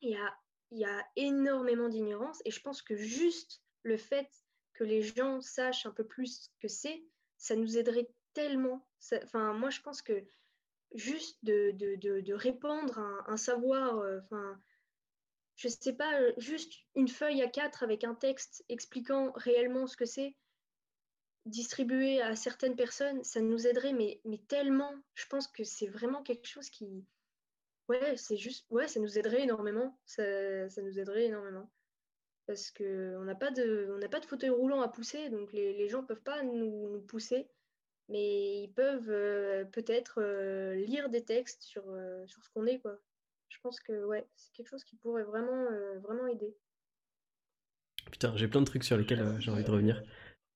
Il 0.00 0.10
y 0.10 0.16
a 0.16 0.34
il 0.70 0.78
y 0.78 0.84
a 0.84 1.06
énormément 1.16 1.88
d'ignorance 1.88 2.40
et 2.44 2.50
je 2.50 2.60
pense 2.60 2.82
que 2.82 2.96
juste 2.96 3.62
le 3.82 3.96
fait 3.96 4.28
que 4.74 4.84
les 4.84 5.02
gens 5.02 5.40
sachent 5.40 5.86
un 5.86 5.92
peu 5.92 6.04
plus 6.04 6.42
ce 6.42 6.48
que 6.60 6.68
c'est, 6.68 7.04
ça 7.38 7.54
nous 7.54 7.78
aiderait 7.78 8.08
tellement. 8.32 8.86
Enfin, 9.22 9.52
moi, 9.52 9.70
je 9.70 9.80
pense 9.80 10.02
que 10.02 10.24
juste 10.94 11.38
de, 11.44 11.72
de, 11.72 12.20
de, 12.20 12.34
répandre 12.34 12.98
un, 13.26 13.36
savoir, 13.36 13.98
euh, 13.98 14.20
enfin, 14.24 14.60
je 15.56 15.68
sais 15.68 15.92
pas, 15.92 16.20
euh, 16.20 16.32
juste 16.38 16.72
une 16.94 17.08
feuille 17.08 17.42
à 17.42 17.48
quatre 17.48 17.82
avec 17.82 18.04
un 18.04 18.14
texte 18.14 18.64
expliquant 18.68 19.32
réellement 19.36 19.86
ce 19.86 19.96
que 19.96 20.04
c'est, 20.04 20.36
distribué 21.46 22.20
à 22.22 22.36
certaines 22.36 22.76
personnes, 22.76 23.22
ça 23.22 23.40
nous 23.40 23.66
aiderait, 23.66 23.92
mais, 23.92 24.20
mais 24.24 24.38
tellement, 24.48 24.94
je 25.14 25.26
pense 25.26 25.46
que 25.48 25.64
c'est 25.64 25.88
vraiment 25.88 26.22
quelque 26.22 26.46
chose 26.46 26.70
qui, 26.70 27.04
Ouais, 27.88 28.16
c'est 28.16 28.36
juste, 28.36 28.66
ouais, 28.70 28.88
ça 28.88 29.00
nous 29.00 29.18
aiderait 29.18 29.42
énormément. 29.42 29.98
Ça, 30.06 30.68
ça 30.70 30.82
nous 30.82 30.98
aiderait 30.98 31.24
énormément. 31.24 31.70
Parce 32.46 32.70
qu'on 32.70 33.24
n'a 33.24 33.34
pas, 33.34 33.50
de, 33.50 33.88
on 33.90 34.08
pas 34.08 34.20
de 34.20 34.26
fauteuil 34.26 34.50
roulant 34.50 34.82
à 34.82 34.88
pousser, 34.88 35.30
donc 35.30 35.52
les, 35.52 35.72
les 35.72 35.88
gens 35.88 36.02
ne 36.02 36.06
peuvent 36.06 36.22
pas 36.22 36.42
nous, 36.42 36.90
nous, 36.90 37.00
pousser, 37.00 37.48
mais 38.08 38.64
ils 38.64 38.72
peuvent 38.72 39.08
euh, 39.08 39.64
peut-être 39.64 40.20
euh, 40.20 40.74
lire 40.74 41.08
des 41.08 41.24
textes 41.24 41.62
sur, 41.62 41.84
euh, 41.88 42.26
sur 42.26 42.44
ce 42.44 42.50
qu'on 42.50 42.66
est. 42.66 42.80
Quoi. 42.80 42.98
Je 43.48 43.56
pense 43.62 43.80
que 43.80 44.04
ouais, 44.04 44.26
c'est 44.36 44.52
quelque 44.52 44.68
chose 44.68 44.84
qui 44.84 44.96
pourrait 44.96 45.24
vraiment, 45.24 45.66
vraiment 46.02 46.26
aider. 46.26 46.54
Putain, 48.10 48.36
j'ai 48.36 48.48
plein 48.48 48.60
de 48.60 48.66
trucs 48.66 48.84
sur 48.84 48.98
lesquels 48.98 49.40
j'ai 49.40 49.50
envie 49.50 49.64
de 49.64 49.70
revenir. 49.70 50.02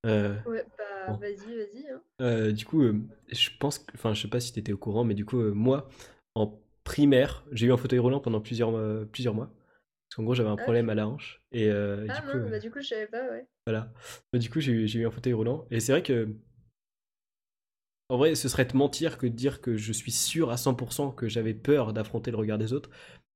ouais, 0.04 0.66
bah 0.76 1.16
vas-y, 1.18 1.56
vas-y. 1.56 1.88
Hein. 2.18 2.52
du 2.52 2.66
coup, 2.66 2.82
je 3.28 3.50
pense, 3.58 3.84
enfin, 3.94 4.12
je 4.12 4.22
sais 4.22 4.28
pas 4.28 4.40
si 4.40 4.52
tu 4.52 4.60
étais 4.60 4.72
au 4.72 4.78
courant, 4.78 5.04
mais 5.04 5.14
du 5.14 5.24
coup, 5.24 5.40
moi, 5.54 5.88
en 6.34 6.60
primaire, 6.88 7.44
j'ai 7.52 7.66
eu 7.66 7.72
un 7.72 7.76
fauteuil 7.76 7.98
roulant 7.98 8.18
pendant 8.18 8.40
plusieurs, 8.40 8.74
euh, 8.74 9.04
plusieurs 9.04 9.34
mois. 9.34 9.50
Parce 10.08 10.16
qu'en 10.16 10.22
gros, 10.22 10.34
j'avais 10.34 10.48
un 10.48 10.56
ah, 10.58 10.62
problème 10.62 10.88
à 10.88 10.94
la 10.94 11.06
hanche. 11.06 11.42
Et, 11.52 11.68
euh, 11.68 12.06
ah, 12.08 12.18
du, 12.18 12.26
coup, 12.26 12.50
bah, 12.50 12.58
du 12.58 12.70
coup, 12.70 12.80
je 12.80 12.88
savais 12.88 13.06
pas, 13.06 13.28
ouais. 13.28 13.46
Voilà. 13.66 13.92
Bah, 14.32 14.38
du 14.38 14.48
coup, 14.48 14.60
j'ai 14.60 14.72
eu 14.72 15.06
un 15.06 15.10
fauteuil 15.10 15.34
roulant. 15.34 15.66
Et 15.70 15.80
c'est 15.80 15.92
vrai 15.92 16.02
que. 16.02 16.34
En 18.08 18.16
vrai, 18.16 18.34
ce 18.34 18.48
serait 18.48 18.66
te 18.66 18.74
mentir 18.74 19.18
que 19.18 19.26
de 19.26 19.34
dire 19.34 19.60
que 19.60 19.76
je 19.76 19.92
suis 19.92 20.12
sûr 20.12 20.50
à 20.50 20.56
100% 20.56 21.14
que 21.14 21.28
j'avais 21.28 21.52
peur 21.52 21.92
d'affronter 21.92 22.30
le 22.30 22.38
regard 22.38 22.56
des 22.56 22.72
autres. 22.72 22.88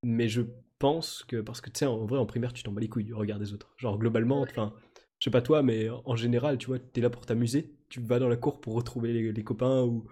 Mais 0.03 0.29
je 0.29 0.41
pense 0.79 1.23
que. 1.29 1.43
Parce 1.43 1.61
que 1.61 1.69
tu 1.69 1.81
sais, 1.81 1.87
en 1.87 2.07
vrai, 2.07 2.19
en 2.19 2.25
primaire, 2.25 2.55
tu 2.55 2.63
t'en 2.63 2.73
bats 2.73 2.81
les 2.81 2.89
couilles 2.89 3.05
du 3.05 3.13
regard 3.13 3.39
des 3.39 3.53
autres. 3.53 3.75
Genre, 3.77 3.99
globalement, 3.99 4.41
enfin. 4.41 4.73
Je 5.19 5.25
sais 5.25 5.31
pas 5.31 5.43
toi, 5.43 5.63
mais 5.63 5.89
en 5.89 6.17
général, 6.17 6.59
tu 6.59 6.67
vois, 6.67 6.81
t'es 6.81 7.03
là 7.03 7.11
pour 7.11 7.27
t'amuser. 7.27 7.77
Tu 7.91 8.01
vas 8.01 8.19
dans 8.19 8.29
la 8.29 8.37
cour 8.37 8.61
pour 8.61 8.75
retrouver 8.75 9.31
les, 9.31 9.45
copains 9.45 9.83
ou, 9.83 10.05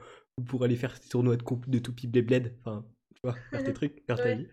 pour 0.46 0.62
aller 0.62 0.76
faire 0.76 1.00
tes 1.00 1.08
tournois 1.08 1.36
de, 1.36 1.44
de 1.66 1.78
toupie 1.80 2.06
bled. 2.06 2.54
Enfin, 2.60 2.84
faire 3.22 3.64
tes 3.64 3.72
trucs, 3.74 4.04
faire 4.06 4.16
ta 4.16 4.34
vie. 4.34 4.48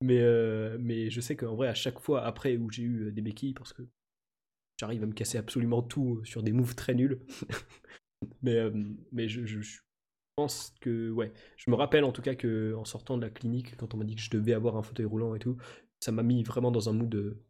Mais, 0.00 0.20
euh, 0.20 0.76
mais 0.80 1.10
je 1.10 1.20
sais 1.20 1.36
qu'en 1.36 1.54
vrai, 1.54 1.68
à 1.68 1.74
chaque 1.74 1.98
fois 1.98 2.24
après 2.24 2.56
où 2.56 2.70
j'ai 2.70 2.82
eu 2.82 3.06
euh, 3.06 3.12
des 3.12 3.22
béquilles, 3.22 3.54
parce 3.54 3.72
que 3.72 3.82
j'arrive 4.78 5.02
à 5.02 5.06
me 5.06 5.12
casser 5.12 5.38
absolument 5.38 5.82
tout 5.82 6.22
sur 6.24 6.42
des 6.42 6.52
moves 6.52 6.74
très 6.74 6.94
nuls, 6.94 7.20
mais, 8.42 8.56
euh, 8.56 8.70
mais 9.12 9.28
je, 9.28 9.44
je, 9.46 9.80
pense 10.36 10.74
que, 10.80 11.10
ouais, 11.10 11.32
je 11.56 11.70
me 11.70 11.76
rappelle 11.76 12.04
en 12.04 12.12
tout 12.12 12.22
cas 12.22 12.34
que 12.34 12.74
en 12.74 12.84
sortant 12.84 13.16
de 13.16 13.22
la 13.22 13.30
clinique, 13.30 13.76
quand 13.76 13.94
on 13.94 13.98
m'a 13.98 14.04
dit 14.04 14.16
que 14.16 14.22
je 14.22 14.30
devais 14.30 14.52
avoir 14.52 14.76
un 14.76 14.82
fauteuil 14.82 15.06
roulant 15.06 15.34
et 15.34 15.38
tout, 15.38 15.56
ça 16.00 16.12
m'a 16.12 16.22
mis 16.22 16.42
vraiment 16.42 16.70
dans 16.70 16.88
un 16.88 16.92
mood 16.92 17.14
euh, 17.14 17.40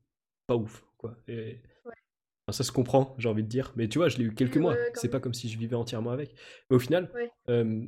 pas 0.46 0.56
ouf, 0.56 0.84
quoi. 0.98 1.16
Et, 1.28 1.60
ça 2.50 2.62
se 2.62 2.72
comprend, 2.72 3.14
j'ai 3.16 3.30
envie 3.30 3.42
de 3.42 3.48
dire. 3.48 3.72
Mais 3.74 3.88
tu 3.88 3.96
vois, 3.96 4.08
je 4.10 4.18
l'ai 4.18 4.24
eu 4.24 4.34
quelques 4.34 4.58
mois. 4.58 4.76
c'est 4.92 5.08
pas 5.08 5.18
comme 5.18 5.32
si 5.32 5.48
je 5.48 5.58
vivais 5.58 5.76
entièrement 5.76 6.10
avec. 6.10 6.34
Mais 6.68 6.76
au 6.76 6.78
final, 6.78 7.10
euh, 7.48 7.86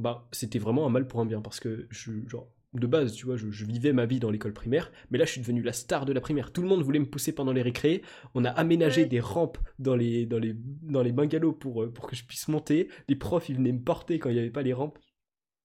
bah, 0.00 0.28
c'était 0.32 0.58
vraiment 0.58 0.86
un 0.86 0.90
mal 0.90 1.06
pour 1.06 1.20
un 1.20 1.26
bien 1.26 1.40
parce 1.40 1.60
que 1.60 1.86
je, 1.90 2.26
genre, 2.26 2.50
de 2.72 2.86
base, 2.86 3.14
tu 3.14 3.26
vois, 3.26 3.36
je, 3.36 3.46
vivais 3.64 3.92
ma 3.92 4.06
vie 4.06 4.20
dans 4.20 4.30
l'école 4.30 4.52
primaire, 4.52 4.92
mais 5.10 5.18
là 5.18 5.24
je 5.24 5.32
suis 5.32 5.40
devenu 5.40 5.62
la 5.62 5.72
star 5.72 6.06
de 6.06 6.12
la 6.12 6.20
primaire. 6.20 6.52
Tout 6.52 6.62
le 6.62 6.68
monde 6.68 6.82
voulait 6.82 7.00
me 7.00 7.08
pousser 7.08 7.34
pendant 7.34 7.52
les 7.52 7.62
récrés. 7.62 8.02
On 8.34 8.44
a 8.44 8.50
aménagé 8.50 9.06
des 9.06 9.20
rampes 9.20 9.58
dans 9.78 9.96
les, 9.96 10.26
dans 10.26 10.38
les, 10.38 10.54
dans 10.54 11.02
les 11.02 11.12
bungalows 11.12 11.52
pour, 11.52 11.82
euh, 11.82 11.92
pour 11.92 12.06
que 12.06 12.14
je 12.14 12.24
puisse 12.24 12.48
monter. 12.48 12.88
Les 13.08 13.16
profs, 13.16 13.48
ils 13.48 13.56
venaient 13.56 13.72
me 13.72 13.82
porter 13.82 14.18
quand 14.18 14.30
il 14.30 14.34
n'y 14.34 14.38
avait 14.38 14.50
pas 14.50 14.62
les 14.62 14.72
rampes. 14.72 14.98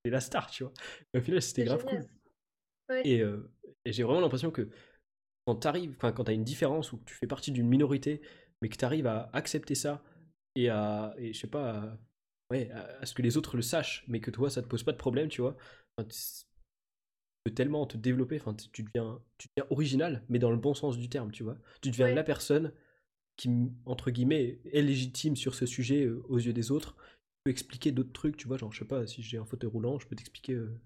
C'était 0.04 0.14
la 0.14 0.22
star, 0.22 0.50
tu 0.50 0.64
vois. 0.64 0.74
au 1.16 1.22
final, 1.22 1.42
c'était 1.42 1.66
grave 1.66 1.86
cool. 1.86 2.06
Et, 3.04 3.22
euh, 3.22 3.52
et 3.86 3.94
j'ai 3.94 4.04
vraiment 4.04 4.22
l'impression 4.22 4.52
que 4.52 4.70
quand 5.46 5.56
tu 5.58 5.68
arrives, 5.68 5.96
quand 5.98 6.24
tu 6.24 6.32
as 6.32 6.34
une 6.34 6.44
différence 6.44 6.92
ou 6.92 6.98
que 6.98 7.06
tu 7.06 7.14
fais 7.14 7.28
partie 7.28 7.52
d'une 7.52 7.68
minorité, 7.68 8.22
mais 8.62 8.70
que 8.70 8.78
tu 8.78 8.86
arrives 8.86 9.08
à 9.08 9.30
accepter 9.34 9.76
ça 9.76 10.04
et 10.56 10.70
à, 10.70 11.14
et 11.18 11.34
je 11.34 11.40
sais 11.40 11.48
pas, 11.48 11.70
à, 11.72 11.98
ouais, 12.52 12.70
à, 12.72 13.06
ce 13.06 13.14
que 13.14 13.22
les 13.22 13.38
autres 13.38 13.56
le 13.56 13.62
sachent, 13.62 14.04
mais 14.08 14.20
que 14.20 14.32
toi 14.32 14.50
ça 14.50 14.62
te 14.62 14.68
pose 14.68 14.84
pas 14.84 14.92
de 14.92 14.98
problème, 14.98 15.30
tu 15.30 15.42
vois. 15.42 15.56
Tellement 17.56 17.86
te 17.86 17.96
développer, 17.96 18.40
enfin, 18.40 18.56
tu 18.56 18.82
deviens, 18.82 19.22
tu 19.38 19.48
deviens 19.56 19.68
original, 19.70 20.24
mais 20.30 20.40
dans 20.40 20.50
le 20.50 20.58
bon 20.58 20.74
sens 20.74 20.98
du 20.98 21.10
terme, 21.10 21.32
tu 21.32 21.44
vois. 21.44 21.58
Tu 21.82 21.92
deviens 21.92 22.14
la 22.14 22.24
personne 22.24 22.74
qui, 23.38 23.50
entre 23.86 24.12
guillemets, 24.12 24.60
est 24.72 24.82
légitime 24.82 25.36
sur 25.36 25.54
ce 25.54 25.66
sujet 25.66 26.06
euh, 26.06 26.24
aux 26.28 26.40
yeux 26.40 26.54
des 26.54 26.72
autres, 26.72 26.96
peut 27.44 27.52
expliquer 27.52 27.92
d'autres 27.92 28.14
trucs, 28.14 28.38
tu 28.38 28.48
vois, 28.48 28.58
genre, 28.58 28.72
je 28.74 28.80
sais 28.80 28.86
pas, 28.86 29.06
si 29.06 29.22
j'ai 29.22 29.38
un 29.38 29.46
fauteuil 29.46 29.70
roulant, 29.70 30.00
je 30.00 30.08
peux 30.08 30.16
t'expliquer, 30.16 30.54
euh, 30.54 30.80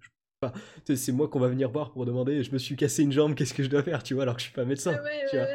c'est 0.95 1.11
moi 1.11 1.27
qu'on 1.27 1.39
va 1.39 1.47
venir 1.47 1.69
voir 1.69 1.91
pour 1.91 2.05
demander, 2.05 2.43
je 2.43 2.51
me 2.51 2.57
suis 2.57 2.75
cassé 2.75 3.03
une 3.03 3.11
jambe, 3.11 3.35
qu'est-ce 3.35 3.53
que 3.53 3.63
je 3.63 3.69
dois 3.69 3.83
faire, 3.83 4.03
tu 4.03 4.13
vois, 4.13 4.23
alors 4.23 4.35
que 4.35 4.41
je 4.41 4.47
suis 4.47 4.55
pas 4.55 4.65
médecin, 4.65 4.99
tu 5.29 5.37
vois. 5.37 5.47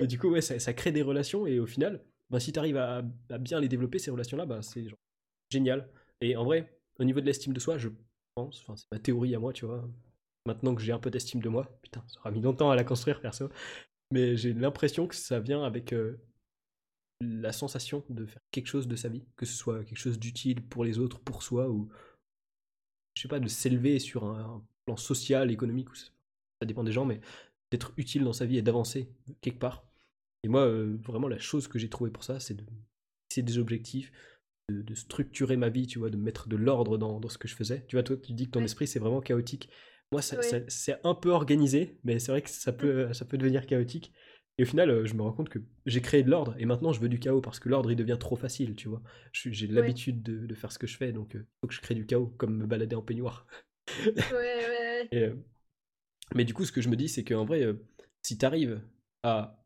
Et 0.00 0.06
du 0.06 0.18
coup, 0.18 0.28
ouais, 0.30 0.40
ça, 0.42 0.58
ça, 0.58 0.72
crée 0.72 0.92
des 0.92 1.02
relations, 1.02 1.46
et 1.46 1.58
au 1.58 1.66
final, 1.66 2.04
bah, 2.30 2.40
si 2.40 2.52
tu 2.52 2.58
arrives 2.58 2.76
à, 2.76 3.02
à, 3.30 3.38
bien 3.38 3.60
les 3.60 3.68
développer, 3.68 3.98
ces 3.98 4.10
relations-là, 4.10 4.46
bah, 4.46 4.62
c'est 4.62 4.86
génial. 5.52 5.88
Et 6.20 6.36
en 6.36 6.44
vrai, 6.44 6.78
au 6.98 7.04
niveau 7.04 7.20
de 7.20 7.26
l'estime 7.26 7.52
de 7.52 7.60
soi, 7.60 7.78
je 7.78 7.88
pense, 8.34 8.60
enfin, 8.62 8.76
c'est 8.76 8.90
ma 8.90 8.98
théorie 8.98 9.34
à 9.34 9.38
moi, 9.38 9.52
tu 9.52 9.66
vois, 9.66 9.88
maintenant 10.46 10.74
que 10.74 10.82
j'ai 10.82 10.92
un 10.92 10.98
peu 10.98 11.10
d'estime 11.10 11.40
de 11.40 11.48
moi. 11.48 11.78
Putain, 11.82 12.02
ça 12.08 12.20
aura 12.20 12.30
mis 12.30 12.40
longtemps 12.40 12.70
à 12.70 12.76
la 12.76 12.84
construire, 12.84 13.20
perso. 13.20 13.48
Mais 14.10 14.36
j'ai 14.36 14.52
l'impression 14.52 15.06
que 15.06 15.14
ça 15.14 15.40
vient 15.40 15.64
avec 15.64 15.92
euh, 15.92 16.20
la 17.20 17.52
sensation 17.52 18.04
de 18.08 18.26
faire 18.26 18.42
quelque 18.50 18.66
chose 18.66 18.88
de 18.88 18.96
sa 18.96 19.08
vie, 19.08 19.24
que 19.36 19.46
ce 19.46 19.54
soit 19.54 19.84
quelque 19.84 19.98
chose 19.98 20.18
d'utile 20.18 20.62
pour 20.62 20.84
les 20.84 20.98
autres, 20.98 21.20
pour 21.20 21.42
soi, 21.42 21.68
ou 21.68 21.88
je 23.14 23.22
sais 23.22 23.28
pas, 23.28 23.40
de 23.40 23.48
s'élever 23.48 23.98
sur 23.98 24.24
un, 24.24 24.62
plan 24.84 24.96
social, 24.96 25.52
économique, 25.52 25.88
ça, 25.94 26.66
dépend 26.66 26.82
des 26.82 26.92
gens, 26.92 27.04
mais 27.04 27.20
d'être 27.70 27.92
utile 27.96 28.24
dans 28.24 28.32
sa 28.32 28.46
vie 28.46 28.58
et 28.58 28.62
d'avancer 28.62 29.08
quelque 29.40 29.58
part. 29.58 29.84
Et 30.42 30.48
moi, 30.48 30.66
euh, 30.66 30.98
vraiment, 31.02 31.28
la 31.28 31.38
chose 31.38 31.68
que 31.68 31.78
j'ai 31.78 31.88
trouvée 31.88 32.10
pour 32.10 32.24
ça, 32.24 32.40
c'est 32.40 32.54
de 32.54 32.64
fixer 33.30 33.42
des 33.42 33.58
objectifs, 33.58 34.12
de, 34.68 34.94
structurer 34.94 35.56
ma 35.56 35.68
vie, 35.68 35.86
tu 35.86 35.98
vois, 35.98 36.10
de 36.10 36.16
mettre 36.16 36.48
de 36.48 36.56
l'ordre 36.56 36.98
dans, 36.98 37.20
dans, 37.20 37.28
ce 37.28 37.38
que 37.38 37.48
je 37.48 37.54
faisais. 37.54 37.84
Tu 37.88 37.96
vois, 37.96 38.02
toi, 38.02 38.16
tu 38.16 38.32
dis 38.32 38.46
que 38.46 38.52
ton 38.52 38.64
esprit, 38.64 38.86
c'est 38.86 38.98
vraiment 38.98 39.20
chaotique. 39.20 39.68
Moi, 40.12 40.20
c'est 40.22 40.98
un 41.04 41.14
peu 41.14 41.30
organisé, 41.30 41.98
mais 42.04 42.18
c'est 42.18 42.32
vrai 42.32 42.42
que 42.42 42.50
ça 42.50 42.72
peut, 42.72 43.08
mmh. 43.08 43.14
ça 43.14 43.24
peut 43.24 43.38
devenir 43.38 43.66
chaotique. 43.66 44.12
Et 44.58 44.64
au 44.64 44.66
final, 44.66 44.90
euh, 44.90 45.06
je 45.06 45.14
me 45.14 45.22
rends 45.22 45.32
compte 45.32 45.48
que 45.48 45.58
j'ai 45.86 46.02
créé 46.02 46.22
de 46.22 46.30
l'ordre 46.30 46.54
et 46.58 46.66
maintenant 46.66 46.92
je 46.92 47.00
veux 47.00 47.08
du 47.08 47.18
chaos 47.18 47.40
parce 47.40 47.58
que 47.58 47.70
l'ordre 47.70 47.90
il 47.90 47.96
devient 47.96 48.18
trop 48.20 48.36
facile, 48.36 48.76
tu 48.76 48.88
vois. 48.88 49.02
J'ai 49.32 49.66
l'habitude 49.66 50.22
de, 50.22 50.54
faire 50.54 50.70
ce 50.70 50.78
que 50.78 50.86
je 50.86 50.96
fais, 50.98 51.12
donc 51.12 51.30
il 51.32 51.40
euh, 51.40 51.46
faut 51.60 51.68
que 51.68 51.74
je 51.74 51.80
crée 51.80 51.94
du 51.94 52.04
chaos, 52.04 52.26
comme 52.36 52.58
me 52.58 52.66
balader 52.66 52.94
en 52.94 53.02
peignoir. 53.02 53.46
ouais, 54.06 54.14
ouais. 54.32 55.08
Euh, 55.14 55.34
mais 56.34 56.44
du 56.44 56.54
coup, 56.54 56.64
ce 56.64 56.70
que 56.70 56.80
je 56.80 56.88
me 56.88 56.96
dis, 56.96 57.08
c'est 57.08 57.24
qu'en 57.24 57.44
vrai, 57.44 57.66
si 58.22 58.38
tu 58.38 58.46
arrives 58.46 58.80
à 59.24 59.61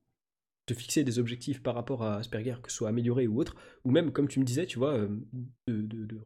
te 0.66 0.74
fixer 0.74 1.04
des 1.04 1.18
objectifs 1.18 1.62
par 1.62 1.74
rapport 1.74 2.02
à 2.02 2.16
Asperger, 2.16 2.56
que 2.62 2.70
ce 2.70 2.76
soit 2.76 2.88
amélioré 2.88 3.26
ou 3.26 3.40
autre, 3.40 3.56
ou 3.84 3.90
même, 3.90 4.12
comme 4.12 4.28
tu 4.28 4.40
me 4.40 4.44
disais, 4.44 4.66
tu 4.66 4.78
vois, 4.78 4.98
de, 4.98 5.82
de, 5.82 6.20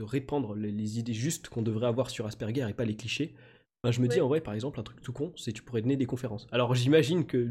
répandre 0.00 0.54
les 0.54 0.98
idées 0.98 1.14
justes 1.14 1.48
qu'on 1.48 1.62
devrait 1.62 1.86
avoir 1.86 2.10
sur 2.10 2.26
Asperger 2.26 2.66
et 2.68 2.74
pas 2.74 2.84
les 2.84 2.96
clichés, 2.96 3.34
bah, 3.82 3.92
je 3.92 4.00
me 4.00 4.08
dis 4.08 4.20
en 4.20 4.28
vrai, 4.28 4.40
par 4.40 4.52
exemple, 4.52 4.80
un 4.80 4.82
truc 4.82 5.00
tout 5.00 5.12
con, 5.12 5.32
c'est 5.36 5.52
tu 5.52 5.62
pourrais 5.62 5.80
donner 5.80 5.96
des 5.96 6.06
conférences. 6.06 6.48
Alors 6.50 6.74
j'imagine 6.74 7.24
que 7.24 7.48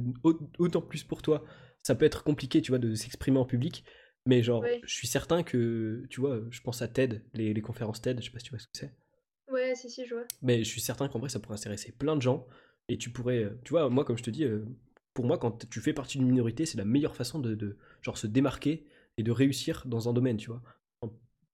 autant 0.60 0.82
plus 0.82 1.04
pour 1.04 1.22
toi, 1.22 1.46
ça 1.82 1.96
peut 1.96 2.06
être 2.06 2.24
compliqué, 2.24 2.62
tu 2.62 2.72
vois, 2.72 2.80
de 2.80 2.94
s'exprimer 2.94 3.38
en 3.38 3.46
public. 3.46 3.86
Mais 4.28 4.44
genre, 4.44 4.66
je 4.84 4.94
suis 4.94 5.08
certain 5.08 5.44
que, 5.44 6.04
tu 6.10 6.20
vois, 6.20 6.42
je 6.50 6.60
pense 6.62 6.82
à 6.82 6.88
TED, 6.88 7.24
les, 7.34 7.54
les 7.54 7.62
conférences 7.62 8.02
TED, 8.02 8.20
je 8.20 8.26
sais 8.26 8.32
pas 8.32 8.40
si 8.40 8.46
tu 8.46 8.50
vois 8.50 8.60
ce 8.60 8.66
que 8.66 8.72
c'est. 8.74 8.92
Ouais, 9.52 9.76
si, 9.76 9.90
si, 9.90 10.06
je 10.06 10.16
vois. 10.16 10.26
Mais 10.42 10.64
je 10.64 10.70
suis 10.70 10.82
certain 10.82 11.08
qu'en 11.08 11.20
vrai, 11.20 11.30
ça 11.30 11.40
pourrait 11.40 11.58
intéresser 11.58 11.92
plein 11.92 12.16
de 12.16 12.22
gens. 12.22 12.48
Et 12.90 12.98
tu 12.98 13.12
pourrais, 13.12 13.52
tu 13.64 13.70
vois, 13.70 13.90
moi, 13.90 14.04
comme 14.04 14.18
je 14.18 14.24
te 14.24 14.32
dis, 14.32 14.44
euh, 14.44 14.66
pour 15.16 15.26
moi, 15.26 15.40
quand 15.40 15.68
tu 15.70 15.82
fais 15.82 15.94
partie 15.94 16.20
d'une 16.20 16.28
minorité, 16.28 16.68
c'est 16.68 16.78
la 16.78 16.86
meilleure 16.86 17.16
façon 17.16 17.40
de, 17.40 17.56
de, 17.56 17.78
genre, 18.04 18.20
se 18.20 18.28
démarquer 18.28 18.86
et 19.18 19.24
de 19.24 19.32
réussir 19.32 19.84
dans 19.88 20.08
un 20.08 20.14
domaine, 20.14 20.38
tu 20.38 20.52
vois 20.52 20.62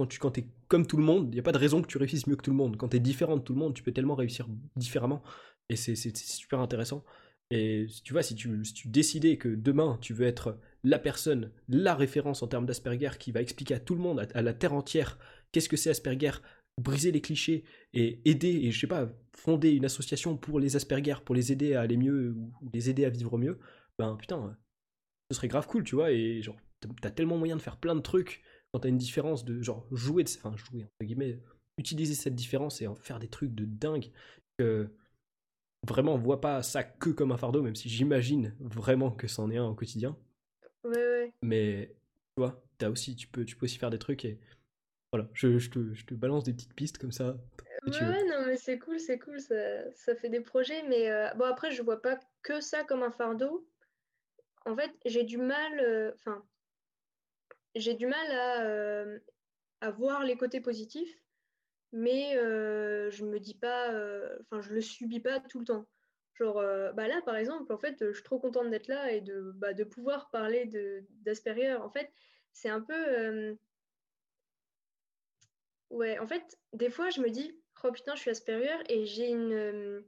quand 0.01 0.07
tu 0.07 0.19
quand 0.19 0.37
es 0.37 0.47
comme 0.67 0.87
tout 0.87 0.97
le 0.97 1.03
monde, 1.03 1.27
il 1.29 1.33
n'y 1.35 1.39
a 1.39 1.43
pas 1.43 1.51
de 1.51 1.57
raison 1.57 1.81
que 1.81 1.87
tu 1.87 1.97
réussisses 1.97 2.25
mieux 2.25 2.35
que 2.35 2.41
tout 2.41 2.51
le 2.51 2.57
monde. 2.57 2.75
Quand 2.77 2.89
tu 2.89 2.97
es 2.97 2.99
différent 2.99 3.37
de 3.37 3.41
tout 3.41 3.53
le 3.53 3.59
monde, 3.59 3.73
tu 3.73 3.83
peux 3.83 3.91
tellement 3.91 4.15
réussir 4.15 4.47
différemment. 4.75 5.21
Et 5.69 5.75
c'est 5.75 5.95
super 6.17 6.59
intéressant. 6.59 7.03
Et 7.51 7.85
tu 8.03 8.13
vois, 8.13 8.23
si 8.23 8.33
tu, 8.33 8.63
si 8.65 8.73
tu 8.73 8.87
décidais 8.87 9.37
que 9.37 9.49
demain, 9.49 9.97
tu 10.01 10.13
veux 10.13 10.25
être 10.25 10.57
la 10.83 10.97
personne, 10.97 11.51
la 11.67 11.93
référence 11.93 12.41
en 12.41 12.47
termes 12.47 12.65
d'Asperger 12.65 13.11
qui 13.19 13.31
va 13.31 13.41
expliquer 13.41 13.75
à 13.75 13.79
tout 13.79 13.93
le 13.93 14.01
monde, 14.01 14.27
à, 14.33 14.41
la 14.41 14.53
terre 14.53 14.73
entière, 14.73 15.19
qu'est-ce 15.51 15.69
que 15.69 15.77
c'est 15.77 15.89
Asperger, 15.89 16.31
briser 16.77 17.11
les 17.11 17.21
clichés 17.21 17.63
et 17.93 18.21
aider, 18.25 18.49
et 18.49 18.71
je 18.71 18.79
sais 18.79 18.87
pas, 18.87 19.09
fonder 19.35 19.71
une 19.71 19.85
association 19.85 20.37
pour 20.37 20.59
les 20.59 20.75
Asperger, 20.75 21.15
pour 21.25 21.35
les 21.35 21.51
aider 21.51 21.75
à 21.75 21.81
aller 21.81 21.97
mieux 21.97 22.31
ou 22.31 22.69
les 22.73 22.89
aider 22.89 23.05
à 23.05 23.09
vivre 23.09 23.37
mieux, 23.37 23.59
ben 23.97 24.15
putain, 24.15 24.57
ce 25.29 25.37
serait 25.37 25.47
grave 25.47 25.67
cool, 25.67 25.83
tu 25.83 25.95
vois, 25.95 26.11
et 26.11 26.41
genre, 26.41 26.57
t'as 27.01 27.11
tellement 27.11 27.37
moyen 27.37 27.55
de 27.55 27.61
faire 27.61 27.77
plein 27.77 27.95
de 27.95 28.01
trucs 28.01 28.43
quand 28.71 28.79
t'as 28.79 28.89
une 28.89 28.97
différence 28.97 29.45
de 29.45 29.61
genre 29.61 29.85
jouer, 29.91 30.23
de, 30.23 30.29
enfin 30.29 30.55
jouer 30.55 30.83
entre 30.83 31.05
guillemets, 31.05 31.39
utiliser 31.77 32.15
cette 32.15 32.35
différence 32.35 32.81
et 32.81 32.87
en 32.87 32.95
faire 32.95 33.19
des 33.19 33.27
trucs 33.27 33.53
de 33.53 33.65
dingue 33.65 34.11
que 34.57 34.89
vraiment 35.87 36.13
on 36.13 36.17
voit 36.17 36.41
pas 36.41 36.63
ça 36.63 36.83
que 36.83 37.09
comme 37.09 37.31
un 37.31 37.37
fardeau, 37.37 37.61
même 37.61 37.75
si 37.75 37.89
j'imagine 37.89 38.55
vraiment 38.59 39.11
que 39.11 39.27
c'en 39.27 39.49
est 39.49 39.57
un 39.57 39.67
au 39.67 39.75
quotidien. 39.75 40.17
Ouais, 40.83 40.91
ouais. 40.95 41.33
Mais 41.41 41.95
tu 42.35 42.41
vois, 42.41 42.63
as 42.81 42.89
aussi, 42.89 43.15
tu 43.15 43.27
peux, 43.27 43.45
tu 43.45 43.55
peux 43.55 43.65
aussi 43.65 43.77
faire 43.77 43.89
des 43.89 43.99
trucs 43.99 44.25
et 44.25 44.39
voilà, 45.11 45.27
je, 45.33 45.59
je, 45.59 45.69
te, 45.69 45.93
je 45.93 46.05
te, 46.05 46.13
balance 46.13 46.45
des 46.45 46.53
petites 46.53 46.73
pistes 46.73 46.97
comme 46.97 47.11
ça. 47.11 47.35
Ouais, 47.85 48.23
non, 48.29 48.45
mais 48.45 48.55
c'est 48.55 48.79
cool, 48.79 48.99
c'est 48.99 49.19
cool, 49.19 49.41
ça, 49.41 49.91
ça, 49.93 50.15
fait 50.15 50.29
des 50.29 50.39
projets, 50.39 50.83
mais 50.87 51.09
euh, 51.09 51.33
bon, 51.33 51.45
après, 51.45 51.71
je 51.71 51.81
vois 51.81 52.01
pas 52.01 52.17
que 52.43 52.61
ça 52.61 52.83
comme 52.83 53.03
un 53.03 53.11
fardeau. 53.11 53.67
En 54.65 54.75
fait, 54.75 54.91
j'ai 55.05 55.23
du 55.23 55.37
mal, 55.37 55.79
euh, 55.79 56.11
enfin, 56.15 56.45
j'ai 57.75 57.95
du 57.95 58.05
mal 58.05 58.31
à, 58.31 58.63
euh, 58.65 59.19
à, 59.81 59.91
voir 59.91 60.23
les 60.23 60.37
côtés 60.37 60.61
positifs, 60.61 61.21
mais 61.91 62.33
je 62.33 63.25
me 63.25 63.39
dis 63.39 63.55
pas, 63.55 63.89
enfin, 64.41 64.61
je 64.61 64.73
le 64.73 64.81
subis 64.81 65.19
pas 65.19 65.41
tout 65.41 65.59
le 65.59 65.65
temps. 65.65 65.87
Genre, 66.35 66.63
bah 66.93 67.07
là, 67.07 67.21
par 67.25 67.35
exemple, 67.35 67.73
en 67.73 67.77
fait, 67.77 67.97
je 67.99 68.13
suis 68.13 68.23
trop 68.23 68.39
contente 68.39 68.69
d'être 68.69 68.87
là 68.87 69.11
et 69.11 69.19
de, 69.19 69.51
bah, 69.55 69.73
de 69.73 69.83
pouvoir 69.83 70.29
parler 70.29 70.69
d'Asperger. 71.25 71.73
En 71.73 71.89
fait, 71.89 72.13
c'est 72.53 72.69
un 72.69 72.81
peu. 72.81 73.57
Ouais, 75.91 76.17
en 76.19 76.27
fait, 76.27 76.57
des 76.73 76.89
fois, 76.89 77.09
je 77.09 77.21
me 77.21 77.29
dis, 77.29 77.55
oh 77.83 77.91
putain, 77.91 78.15
je 78.15 78.21
suis 78.21 78.31
Asperger 78.31 78.77
et 78.89 79.05
j'ai 79.05 79.29
une, 79.29 80.03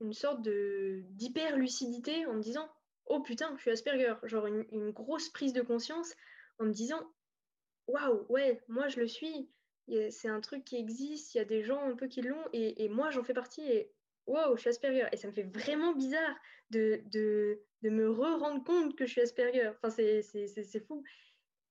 une 0.00 0.12
sorte 0.12 0.42
d'hyper 0.42 1.56
lucidité 1.56 2.26
en 2.26 2.34
me 2.34 2.42
disant, 2.42 2.68
oh 3.06 3.20
putain, 3.20 3.52
je 3.56 3.62
suis 3.62 3.70
Asperger. 3.70 4.14
Genre, 4.24 4.46
une, 4.46 4.66
une 4.70 4.90
grosse 4.90 5.30
prise 5.30 5.52
de 5.52 5.62
conscience 5.62 6.14
en 6.58 6.66
me 6.66 6.72
disant 6.72 7.02
waouh, 7.86 8.26
ouais, 8.28 8.60
moi 8.68 8.88
je 8.88 9.00
le 9.00 9.08
suis, 9.08 9.48
c'est 10.10 10.28
un 10.28 10.40
truc 10.40 10.64
qui 10.64 10.76
existe, 10.76 11.34
il 11.34 11.38
y 11.38 11.40
a 11.40 11.44
des 11.44 11.62
gens 11.62 11.82
un 11.82 11.94
peu 11.94 12.06
qui 12.06 12.22
l'ont, 12.22 12.44
et, 12.52 12.88
moi 12.88 13.10
j'en 13.10 13.22
fais 13.22 13.34
partie, 13.34 13.62
et 13.62 13.90
waouh, 14.26 14.56
je 14.56 14.60
suis 14.60 14.70
Asperger. 14.70 15.06
Et 15.12 15.16
ça 15.16 15.28
me 15.28 15.32
fait 15.32 15.42
vraiment 15.42 15.94
bizarre 15.94 16.36
de, 16.70 17.02
de, 17.06 17.60
de 17.82 17.90
me 17.90 18.10
re-rendre 18.10 18.64
compte 18.64 18.96
que 18.96 19.06
je 19.06 19.12
suis 19.12 19.20
Asperger. 19.20 19.68
Enfin, 19.68 19.90
c'est 19.90 20.86
fou. 20.86 21.02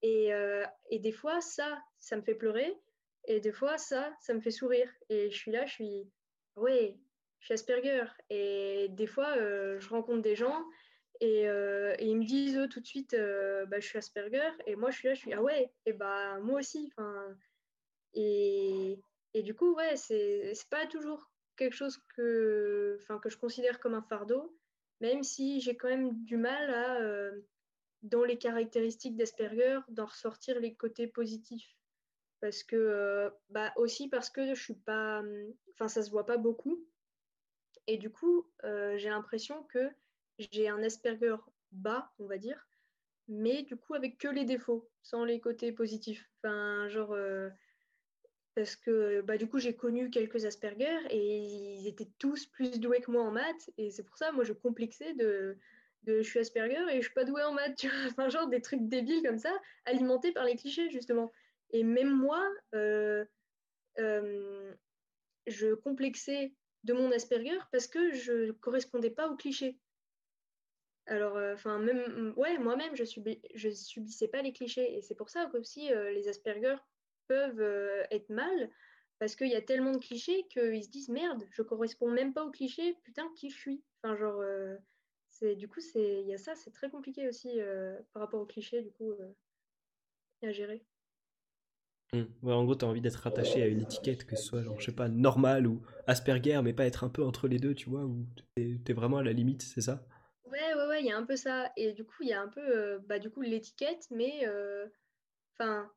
Et, 0.02 0.34
euh, 0.34 0.66
et, 0.90 1.00
des 1.00 1.14
fois, 1.14 1.40
ça, 1.42 1.82
ça 2.00 2.18
me 2.18 2.22
fait 2.22 2.36
pleurer, 2.36 2.78
et 3.26 3.40
des 3.40 3.52
fois, 3.52 3.78
ça, 3.78 4.16
ça 4.22 4.34
me 4.34 4.42
fait 4.42 4.52
sourire. 4.52 4.90
Et 5.10 5.30
je 5.32 5.38
suis 5.38 5.52
là, 5.52 5.66
je 5.66 5.74
suis, 5.74 6.12
ouais, 6.56 6.98
je 7.40 7.46
suis 7.46 7.54
Asperger. 7.54 8.06
Et 8.30 8.88
des 8.92 9.08
fois, 9.08 9.38
euh, 9.38 9.80
je 9.80 9.90
rencontre 9.90 10.22
des 10.22 10.36
gens 10.36 10.64
euh, 11.22 11.96
et, 12.00 12.08
ils 12.08 12.18
me 12.18 12.26
disent 12.26 12.58
eux, 12.58 12.68
tout 12.68 12.80
de 12.80 12.86
suite, 12.86 13.14
euh, 13.14 13.66
bah, 13.66 13.80
je 13.80 13.88
suis 13.88 13.98
Asperger. 13.98 14.50
Et 14.68 14.76
moi, 14.76 14.92
je 14.92 14.98
suis 14.98 15.08
là, 15.08 15.14
je 15.14 15.20
suis, 15.20 15.34
ah 15.34 15.42
ouais, 15.42 15.72
et 15.86 15.94
bah 15.94 16.40
moi 16.40 16.60
aussi. 16.60 16.92
Et, 18.14 19.00
et 19.34 19.44
du 19.44 19.56
coup, 19.56 19.74
ouais, 19.74 19.96
c'est 19.96 20.54
pas 20.70 20.86
toujours 20.88 21.32
quelque 21.56 21.76
chose 21.76 22.00
que, 22.16 23.00
que 23.22 23.30
je 23.30 23.38
considère 23.38 23.80
comme 23.80 23.94
un 23.94 24.02
fardeau, 24.02 24.56
même 25.02 25.24
si 25.24 25.62
j'ai 25.62 25.76
quand 25.76 25.88
même 25.88 26.24
du 26.24 26.38
mal 26.38 26.70
à, 26.74 27.02
euh, 27.02 27.42
dans 28.02 28.24
les 28.24 28.38
caractéristiques 28.38 29.16
d'Asperger, 29.16 29.80
d'en 29.90 30.06
ressortir 30.06 30.60
les 30.60 30.76
côtés 30.76 31.08
positifs. 31.08 31.76
Parce 32.44 32.62
que 32.62 33.32
bah 33.52 33.72
aussi 33.78 34.10
parce 34.10 34.30
que 34.30 34.54
je 34.54 34.62
suis 34.62 34.74
pas 34.74 35.22
mmh, 35.22 35.54
enfin 35.72 35.88
ça 35.88 36.04
se 36.04 36.12
voit 36.12 36.26
pas 36.26 36.36
beaucoup. 36.36 36.86
Et 37.88 37.98
du 37.98 38.12
coup 38.12 38.52
j'ai 38.64 39.08
l'impression 39.08 39.64
que 39.64 39.90
j'ai 40.38 40.68
un 40.68 40.84
Asperger 40.84 41.38
bas 41.72 42.12
on 42.20 42.26
va 42.26 42.38
dire 42.38 42.68
mais 43.30 43.64
du 43.64 43.78
coup 43.78 43.94
avec 43.94 44.18
que 44.18 44.28
les 44.28 44.44
défauts 44.44 44.90
sans 45.04 45.24
les 45.24 45.40
côtés 45.40 45.72
positifs. 45.72 46.30
Enfin 46.40 46.90
genre 46.90 47.16
parce 48.56 48.76
que 48.76 49.22
bah, 49.22 49.38
du 49.38 49.48
coup 49.48 49.60
j'ai 49.60 49.78
connu 49.78 50.10
quelques 50.10 50.44
Asperger 50.44 51.00
et 51.12 51.38
ils 51.38 51.88
étaient 51.88 52.12
tous 52.20 52.46
plus 52.48 52.78
doués 52.78 53.00
que 53.00 53.10
moi 53.10 53.24
en 53.24 53.32
maths. 53.32 53.70
Et 53.78 53.90
c'est 53.90 54.04
pour 54.04 54.18
ça 54.18 54.34
moi 54.34 54.44
je 54.44 54.52
complexais 54.52 55.14
de, 55.14 55.58
de 56.04 56.22
je 56.22 56.30
suis 56.30 56.40
Asperger 56.40 56.84
et 56.92 56.98
je 56.98 57.06
suis 57.06 57.14
pas 57.14 57.24
douée 57.24 57.44
en 57.44 57.54
maths 57.54 57.86
enfin 58.08 58.28
genre 58.28 58.50
des 58.50 58.60
trucs 58.60 58.86
débiles 58.90 59.24
comme 59.24 59.40
ça 59.40 59.58
alimentés 59.86 60.34
par 60.34 60.44
les 60.44 60.58
clichés 60.58 60.90
justement 60.90 61.32
et 61.74 61.84
même 61.84 62.16
moi 62.16 62.48
euh, 62.74 63.26
euh, 64.00 64.74
je 65.48 65.74
complexais 65.74 66.54
de 66.84 66.94
mon 66.94 67.12
Asperger 67.12 67.58
parce 67.72 67.88
que 67.88 68.14
je 68.14 68.52
correspondais 68.52 69.10
pas 69.10 69.28
aux 69.30 69.36
clichés 69.36 69.78
alors 71.08 71.36
euh, 71.36 71.54
enfin 71.54 71.80
même 71.80 72.34
ouais 72.38 72.58
moi-même 72.58 72.96
je, 72.96 73.04
subis, 73.04 73.42
je 73.56 73.70
subissais 73.70 74.30
pas 74.30 74.42
les 74.42 74.54
clichés. 74.54 74.96
Et 74.96 75.02
c'est 75.02 75.16
pour 75.16 75.30
ça 75.30 75.52
aussi 75.54 75.90
les 75.90 76.30
Asperger 76.30 76.78
peuvent 77.28 77.62
être 78.12 78.30
mal 78.30 78.72
parce 79.20 79.36
qu'il 79.36 79.50
y 79.50 79.56
a 79.56 79.62
tellement 79.62 79.92
de 79.92 79.98
clichés 79.98 80.46
qu'ils 80.50 80.84
se 80.84 80.90
disent 80.90 81.10
merde, 81.10 81.44
je 81.50 81.62
corresponds 81.62 82.10
même 82.10 82.34
pas 82.34 82.46
aux 82.46 82.52
clichés, 82.52 82.98
putain, 83.04 83.30
qui 83.36 83.50
je 83.50 83.58
suis. 83.58 83.84
Enfin, 84.02 84.18
genre, 84.18 84.44
c'est 85.30 85.56
du 85.56 85.70
coup, 85.70 85.80
il 85.96 86.28
y 86.28 86.34
a 86.34 86.38
ça, 86.38 86.56
c'est 86.56 86.72
très 86.72 86.90
compliqué 86.90 87.28
aussi 87.30 87.58
par 88.12 88.22
rapport 88.22 88.42
aux 88.42 88.46
clichés, 88.46 88.82
du 88.82 88.92
coup, 88.92 89.14
à 90.42 90.52
gérer. 90.52 90.84
Mmh. 92.14 92.24
Ouais, 92.44 92.54
en 92.54 92.64
gros, 92.64 92.76
tu 92.76 92.86
as 92.86 92.88
envie 92.88 93.02
d'être 93.02 93.26
attaché 93.26 93.64
à 93.64 93.68
une 93.68 93.82
étiquette, 93.82 94.26
que 94.26 94.36
ce 94.36 94.44
soit, 94.44 94.62
genre, 94.62 94.80
je 94.80 94.86
sais 94.86 94.96
pas, 94.96 95.10
normal 95.10 95.66
ou 95.66 95.82
Asperger, 96.06 96.62
mais 96.64 96.74
pas 96.74 96.86
être 96.86 97.04
un 97.04 97.10
peu 97.10 97.24
entre 97.24 97.48
les 97.48 97.58
deux, 97.58 97.74
tu 97.74 97.90
vois, 97.90 98.06
ou 98.06 98.26
t'es 98.56 98.78
es 98.88 98.94
vraiment 98.94 99.18
à 99.18 99.24
la 99.24 99.34
limite, 99.34 99.64
c'est 99.64 99.82
ça? 99.82 100.06
Ouais, 100.46 100.74
ouais, 100.76 100.88
ouais, 100.88 101.02
il 101.02 101.08
y 101.08 101.12
a 101.12 101.18
un 101.18 101.26
peu 101.26 101.36
ça. 101.36 101.72
Et 101.76 101.94
du 101.94 102.04
coup, 102.04 102.22
il 102.22 102.30
y 102.30 102.34
a 102.34 102.42
un 102.42 102.48
peu, 102.48 103.00
bah, 103.08 103.18
du 103.18 103.32
coup, 103.32 103.42
l'étiquette, 103.42 104.06
mais, 104.12 104.48
enfin, 105.54 105.90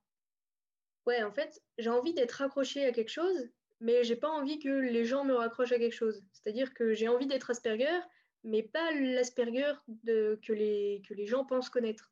ouais, 1.07 1.23
en 1.23 1.33
fait, 1.33 1.62
j'ai 1.79 1.91
envie 1.91 2.14
d'être 2.14 2.41
accroché 2.41 2.87
à 2.87 2.93
quelque 2.93 3.11
chose, 3.11 3.51
mais 3.81 4.03
j'ai 4.05 4.17
pas 4.17 4.31
envie 4.31 4.59
que 4.59 4.69
les 4.69 5.05
gens 5.05 5.25
me 5.25 5.35
raccrochent 5.35 5.73
à 5.73 5.79
quelque 5.79 5.95
chose. 5.95 6.25
C'est-à-dire 6.33 6.73
que 6.73 6.95
j'ai 6.95 7.09
envie 7.09 7.27
d'être 7.27 7.51
Asperger, 7.51 8.01
mais 8.43 8.62
pas 8.62 8.91
l'Asperger 8.93 9.75
que 10.07 10.53
les, 10.53 11.03
que 11.07 11.12
les 11.12 11.27
gens 11.27 11.45
pensent 11.45 11.69
connaître. 11.69 12.11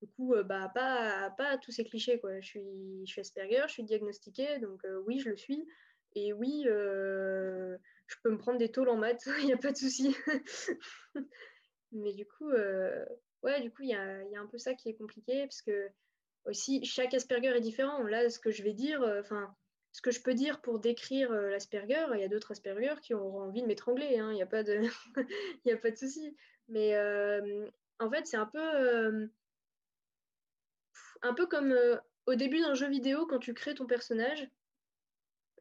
Du 0.00 0.08
coup, 0.08 0.34
euh, 0.34 0.42
bah, 0.42 0.70
pas, 0.74 1.30
pas 1.36 1.58
tous 1.58 1.72
ces 1.72 1.84
clichés. 1.84 2.18
Quoi. 2.20 2.40
Je, 2.40 2.46
suis, 2.46 3.06
je 3.06 3.12
suis 3.12 3.20
Asperger, 3.20 3.62
je 3.66 3.72
suis 3.72 3.82
diagnostiquée, 3.82 4.58
donc 4.58 4.82
euh, 4.84 5.02
oui, 5.06 5.20
je 5.20 5.28
le 5.28 5.36
suis. 5.36 5.66
Et 6.14 6.32
oui, 6.32 6.64
euh, 6.66 7.76
je 8.06 8.16
peux 8.22 8.30
me 8.30 8.38
prendre 8.38 8.58
des 8.58 8.70
tôles 8.70 8.88
en 8.88 8.96
maths, 8.96 9.26
il 9.40 9.46
n'y 9.46 9.52
a 9.52 9.58
pas 9.58 9.72
de 9.72 9.76
souci. 9.76 10.16
mais 11.92 12.14
du 12.14 12.26
coup, 12.26 12.50
ouais, 13.42 13.60
du 13.60 13.70
coup, 13.70 13.82
il 13.82 13.90
y 13.90 13.94
a, 13.94 14.22
y 14.24 14.36
a, 14.36 14.40
un 14.40 14.46
peu 14.46 14.58
ça 14.58 14.74
qui 14.74 14.88
est 14.88 14.96
compliqué, 14.96 15.42
parce 15.42 15.62
que 15.62 15.88
aussi, 16.46 16.84
chaque 16.84 17.12
Asperger 17.12 17.54
est 17.54 17.60
différent. 17.60 18.02
Là, 18.02 18.30
ce 18.30 18.38
que 18.38 18.50
je 18.50 18.62
vais 18.62 18.72
dire, 18.72 19.02
enfin, 19.20 19.54
ce 19.92 20.00
que 20.00 20.10
je 20.10 20.22
peux 20.22 20.34
dire 20.34 20.62
pour 20.62 20.78
décrire 20.78 21.30
l'Asperger, 21.30 22.06
il 22.14 22.20
y 22.20 22.24
a 22.24 22.28
d'autres 22.28 22.52
Asperger 22.52 22.94
qui 23.02 23.12
auront 23.12 23.42
envie 23.42 23.60
de 23.60 23.66
m'étrangler, 23.66 24.18
hein, 24.18 24.30
il 24.32 24.36
n'y 24.36 24.42
a 24.42 24.46
pas 24.46 24.62
de, 24.62 24.80
a 25.70 25.76
pas 25.76 25.90
de 25.90 25.96
souci. 25.96 26.34
Mais 26.68 26.98
en 27.98 28.10
fait, 28.10 28.26
c'est 28.26 28.38
un 28.38 28.46
peu, 28.46 29.30
un 31.22 31.34
peu 31.34 31.46
comme 31.46 31.74
au 32.26 32.34
début 32.34 32.60
d'un 32.60 32.74
jeu 32.74 32.88
vidéo 32.88 33.26
quand 33.26 33.38
tu 33.38 33.54
crées 33.54 33.74
ton 33.74 33.86
personnage 33.86 34.48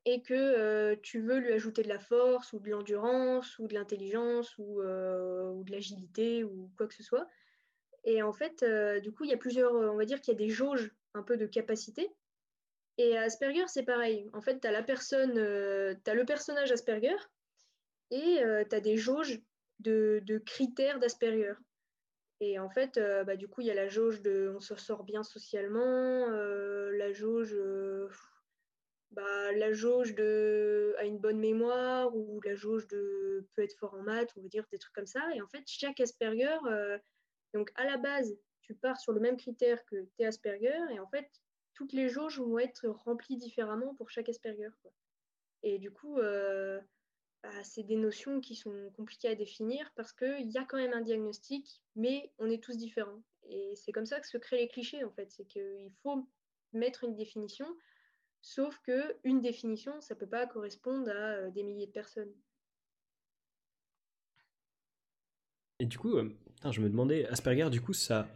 et 0.05 0.22
que 0.22 0.95
tu 0.95 1.20
veux 1.22 1.39
lui 1.39 1.53
ajouter 1.53 1.84
de 1.84 1.89
la 1.89 1.99
force 1.99 2.53
ou 2.53 2.60
de 2.60 2.70
l'endurance 2.70 3.60
ou 3.60 3.68
de 3.68 3.74
l'intelligence 3.74 4.57
ou, 4.57 4.82
ou 4.82 5.64
de 5.64 5.72
l'agilité 5.72 6.43
ou 6.43 6.72
quoi 6.78 6.88
que 6.88 6.95
ce 6.95 7.03
soit. 7.03 7.28
Et 8.03 8.22
en 8.22 8.34
fait, 8.34 8.64
euh, 8.64 8.99
du 8.99 9.12
coup, 9.12 9.24
il 9.24 9.30
y 9.30 9.34
a 9.34 9.38
plusieurs, 9.38 9.76
euh, 9.76 9.91
on 9.91 9.97
va 9.97 10.05
dire 10.05 10.22
qu'il 10.22 10.34
y 10.34 10.36
a 10.36 10.39
des 10.39 10.49
jauges 10.49 10.91
un 11.14 11.24
peu 11.24 11.38
de 11.38 11.45
capacité. 11.45 12.10
Et 12.97 13.18
à 13.18 13.24
Asperger, 13.24 13.68
c'est 13.68 13.84
pareil. 13.84 14.30
En 14.34 14.41
fait, 14.41 14.60
tu 14.60 14.68
as 14.68 14.72
la 14.72 14.84
personne, 14.84 15.38
euh, 15.38 15.95
tu 16.03 16.12
as 16.12 16.14
le 16.14 16.26
personnage 16.26 16.72
Asperger 16.72 17.16
et 18.12 18.41
tu 18.70 18.76
as 18.76 18.80
des 18.82 18.97
jauges 18.97 19.39
de, 19.80 20.41
critères 20.45 20.99
d'Asperger. 20.99 21.53
Et 22.42 22.58
en 22.58 22.70
fait, 22.70 23.00
bah, 23.26 23.36
du 23.36 23.48
coup, 23.48 23.62
il 23.62 23.68
y 23.68 23.72
a 23.72 23.76
la 23.76 23.88
jauge 23.88 24.22
de 24.22 24.54
on 24.56 24.60
se 24.60 24.76
sort 24.76 25.04
bien 25.04 25.24
socialement, 25.24 26.28
la 26.30 27.12
jauge, 27.12 27.58
bah, 29.12 29.52
la 29.54 29.74
jauge 29.74 30.16
de 30.16 30.96
a 30.98 31.06
une 31.06 31.18
bonne 31.18 31.40
mémoire 31.40 32.16
ou 32.16 32.40
la 32.42 32.56
jauge 32.56 32.88
de 32.88 33.46
peut 33.56 33.64
être 33.64 33.78
fort 33.78 33.94
en 33.94 34.04
maths, 34.04 34.32
on 34.38 34.42
veut 34.42 34.50
dire 34.50 34.66
des 34.72 34.78
trucs 34.78 34.94
comme 34.94 35.06
ça. 35.06 35.22
Et 35.36 35.42
en 35.42 35.48
fait, 35.48 35.64
chaque 35.68 36.00
Asperger 36.00 36.58
donc 37.54 37.72
à 37.76 37.86
la 37.86 37.98
base, 37.98 38.38
tu 38.62 38.76
pars 38.76 39.00
sur 39.00 39.12
le 39.12 39.20
même 39.20 39.38
critère 39.38 39.84
que 39.86 40.08
tes 40.18 40.26
Asperger 40.26 40.80
et 40.92 41.00
en 41.00 41.08
fait, 41.08 41.30
toutes 41.74 41.94
les 41.94 42.10
jauges 42.10 42.40
vont 42.40 42.60
être 42.60 42.88
remplies 42.88 43.38
différemment 43.38 43.96
pour 43.96 44.10
chaque 44.10 44.30
Asperger. 44.30 44.70
Et 45.64 45.80
du 45.80 45.92
coup, 45.92 46.20
euh, 46.20 46.80
bah, 47.44 47.64
c'est 47.64 47.84
des 47.84 47.96
notions 47.96 48.42
qui 48.42 48.56
sont 48.56 48.92
compliquées 48.96 49.30
à 49.30 49.36
définir 49.36 49.90
parce 49.96 50.12
qu'il 50.12 50.50
y 50.50 50.58
a 50.58 50.66
quand 50.66 50.78
même 50.78 50.94
un 50.94 51.02
diagnostic, 51.02 51.82
mais 51.96 52.32
on 52.38 52.50
est 52.50 52.62
tous 52.62 52.78
différents. 52.78 53.24
Et 53.44 53.74
c'est 53.76 53.92
comme 53.92 54.06
ça 54.06 54.20
que 54.20 54.28
se 54.28 54.38
créent 54.38 54.58
les 54.58 54.68
clichés 54.68 55.04
en 55.04 55.12
fait. 55.12 55.32
C'est 55.32 55.46
qu'il 55.46 55.92
faut 56.04 56.28
mettre 56.74 57.06
une 57.06 57.16
définition, 57.16 57.66
sauf 58.42 58.78
que 58.80 59.18
une 59.24 59.42
définition, 59.42 60.00
ça 60.02 60.16
ne 60.16 60.20
peut 60.20 60.28
pas 60.28 60.48
correspondre 60.48 61.10
à 61.10 61.14
euh, 61.14 61.50
des 61.52 61.64
milliers 61.64 61.88
de 61.88 61.92
personnes. 61.92 62.34
Et 65.80 65.86
du 65.86 65.98
coup, 65.98 66.18
euh, 66.18 66.30
je 66.70 66.82
me 66.82 66.90
demandais, 66.90 67.26
Asperger, 67.28 67.70
du 67.70 67.80
coup, 67.80 67.94
ça, 67.94 68.28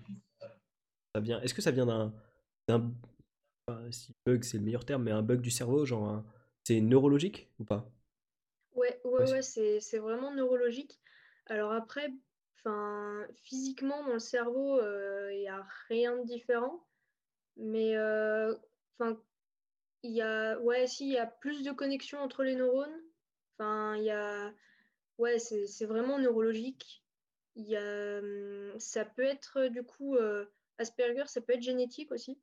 ça 1.13 1.19
vient. 1.19 1.41
Est-ce 1.41 1.53
que 1.53 1.61
ça 1.61 1.71
vient 1.71 1.85
d'un, 1.85 2.93
bug 4.25 4.43
c'est 4.43 4.57
le 4.57 4.63
meilleur 4.63 4.85
terme, 4.85 5.03
mais 5.03 5.11
un 5.11 5.21
bug 5.21 5.41
du 5.41 5.51
cerveau, 5.51 5.85
genre, 5.85 6.23
c'est 6.63 6.79
neurologique 6.79 7.49
ou 7.59 7.65
pas? 7.65 7.85
Ouais, 9.13 9.31
ouais, 9.31 9.41
c'est, 9.41 9.79
c'est 9.79 9.99
vraiment 9.99 10.33
neurologique. 10.33 10.99
Alors 11.47 11.71
après, 11.71 12.11
physiquement 13.43 14.03
dans 14.03 14.13
le 14.13 14.19
cerveau, 14.19 14.79
il 14.79 14.85
euh, 14.85 15.33
n'y 15.33 15.47
a 15.47 15.65
rien 15.89 16.17
de 16.17 16.25
différent, 16.25 16.85
mais 17.57 17.95
euh, 17.95 18.55
enfin, 18.97 19.19
il 20.03 20.11
y 20.11 20.21
a, 20.21 20.57
ouais, 20.59 20.87
si, 20.87 21.05
il 21.07 21.13
y 21.13 21.17
a 21.17 21.27
plus 21.27 21.63
de 21.63 21.71
connexions 21.71 22.19
entre 22.19 22.43
les 22.43 22.55
neurones. 22.55 23.01
Enfin, 23.57 23.95
il 23.97 24.03
y 24.03 24.11
a, 24.11 24.53
ouais, 25.17 25.39
c'est, 25.39 25.67
c'est 25.67 25.85
vraiment 25.85 26.17
neurologique. 26.19 27.03
Il 27.55 27.67
y 27.67 27.77
a, 27.77 28.19
hum, 28.19 28.79
ça 28.79 29.05
peut 29.05 29.23
être 29.23 29.67
du 29.67 29.83
coup 29.83 30.15
euh, 30.15 30.45
Asperger, 30.79 31.27
ça 31.27 31.41
peut 31.41 31.53
être 31.53 31.61
génétique 31.61 32.11
aussi. 32.11 32.39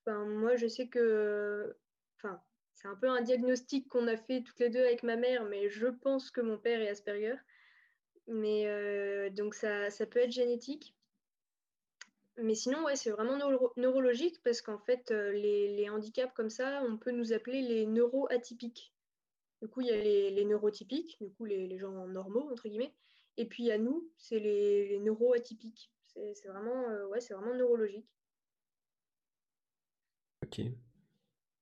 Enfin, 0.00 0.24
moi, 0.24 0.56
je 0.56 0.66
sais 0.66 0.88
que, 0.88 1.76
enfin, 2.16 2.42
c'est 2.84 2.90
un 2.90 2.96
peu 2.96 3.08
un 3.08 3.22
diagnostic 3.22 3.88
qu'on 3.88 4.06
a 4.08 4.16
fait 4.18 4.42
toutes 4.42 4.60
les 4.60 4.68
deux 4.68 4.84
avec 4.84 5.02
ma 5.04 5.16
mère, 5.16 5.46
mais 5.46 5.70
je 5.70 5.86
pense 5.86 6.30
que 6.30 6.42
mon 6.42 6.58
père 6.58 6.82
est 6.82 6.90
Asperger. 6.90 7.36
Mais 8.26 8.66
euh, 8.66 9.30
donc 9.30 9.54
ça, 9.54 9.88
peut 10.10 10.18
être 10.18 10.32
génétique. 10.32 10.94
Mais 12.36 12.54
sinon, 12.54 12.84
c'est 12.94 13.08
vraiment 13.08 13.38
neurologique 13.78 14.42
parce 14.42 14.60
qu'en 14.60 14.76
fait, 14.76 15.12
euh, 15.12 15.32
les, 15.32 15.88
handicaps 15.88 16.34
comme 16.34 16.50
ça, 16.50 16.82
on 16.86 16.98
peut 16.98 17.10
nous 17.10 17.32
appeler 17.32 17.62
les 17.62 17.86
neuroatypiques. 17.86 18.92
Du 19.62 19.68
coup, 19.68 19.80
il 19.80 19.86
y 19.86 19.90
a 19.90 19.96
les, 19.96 20.44
neurotypiques, 20.44 21.16
du 21.22 21.30
coup, 21.30 21.46
les, 21.46 21.66
les 21.66 21.78
gens 21.78 22.06
normaux, 22.06 22.50
entre 22.52 22.68
guillemets. 22.68 22.92
Et 23.38 23.46
puis 23.46 23.70
à 23.70 23.78
nous, 23.78 24.10
c'est 24.18 24.40
les, 24.40 24.98
neuroatypiques. 25.00 25.90
C'est 26.04 26.48
vraiment, 26.48 26.90
euh, 26.90 27.06
ouais, 27.06 27.20
vraiment 27.30 27.54
neurologique. 27.54 28.06
Ok. 30.44 30.60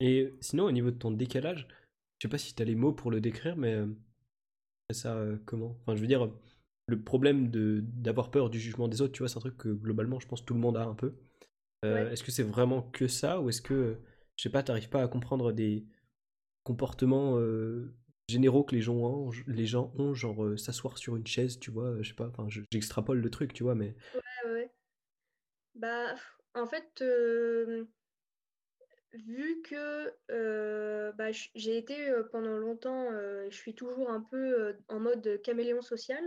Et 0.03 0.35
sinon, 0.41 0.65
au 0.65 0.73
niveau 0.73 0.91
de 0.91 0.99
ton 0.99 1.13
décalage, 1.13 1.69
je 2.19 2.27
sais 2.27 2.31
pas 2.31 2.39
si 2.39 2.55
tu 2.55 2.63
as 2.63 2.65
les 2.65 2.75
mots 2.75 2.93
pour 2.93 3.11
le 3.11 3.21
décrire, 3.21 3.57
mais 3.57 3.75
euh, 3.75 3.87
ça 4.91 5.17
euh, 5.17 5.37
comment? 5.47 5.79
Enfin, 5.81 5.95
je 5.95 6.01
veux 6.01 6.09
dire, 6.09 6.29
le 6.89 7.01
problème 7.01 7.49
d'avoir 7.49 8.31
peur 8.33 8.51
du 8.51 8.59
jugement 8.59 8.89
des 8.89 9.01
autres, 9.01 9.13
tu 9.13 9.21
vois, 9.21 9.29
c'est 9.29 9.39
un 9.39 9.41
truc 9.41 9.57
que 9.57 9.69
globalement, 9.69 10.19
je 10.19 10.27
pense 10.27 10.45
tout 10.45 10.55
le 10.55 10.61
monde 10.61 10.77
a 10.77 10.85
un 10.85 10.95
peu. 10.95 11.15
Est-ce 11.85 12.23
que 12.23 12.31
c'est 12.31 12.43
vraiment 12.43 12.83
que 12.83 13.09
ça 13.09 13.41
ou 13.41 13.49
est-ce 13.49 13.63
que, 13.63 13.97
je 14.37 14.43
sais 14.43 14.51
pas, 14.51 14.63
t'arrives 14.63 14.89
pas 14.89 15.03
à 15.03 15.09
comprendre 15.09 15.53
des 15.53 15.85
comportements 16.65 17.37
généraux 18.29 18.65
que 18.65 18.75
les 18.75 18.81
gens 18.81 18.95
ont, 18.95 19.31
les 19.47 19.67
gens 19.67 19.93
ont 19.97 20.15
genre 20.15 20.45
euh, 20.45 20.57
s'asseoir 20.57 20.99
sur 20.99 21.17
une 21.17 21.27
chaise, 21.27 21.59
tu 21.59 21.71
vois, 21.71 22.01
je 22.01 22.09
sais 22.09 22.15
pas, 22.15 22.29
enfin 22.29 22.47
j'extrapole 22.73 23.19
le 23.19 23.31
truc, 23.31 23.53
tu 23.53 23.63
vois, 23.63 23.75
mais... 23.75 23.95
Ouais, 24.15 24.53
ouais. 24.53 24.71
Bah, 25.75 26.15
en 26.55 26.67
fait, 26.67 27.03
euh, 27.03 27.85
vu 29.13 29.63
que 29.63 30.13
euh, 30.31 31.13
bah, 31.13 31.31
j'ai 31.33 31.77
été 31.77 32.13
pendant 32.31 32.57
longtemps, 32.59 33.11
je 33.49 33.57
suis 33.57 33.75
toujours 33.75 34.11
un 34.11 34.21
peu 34.21 34.77
en 34.89 35.01
mode 35.01 35.41
caméléon 35.43 35.83
social, 35.83 36.23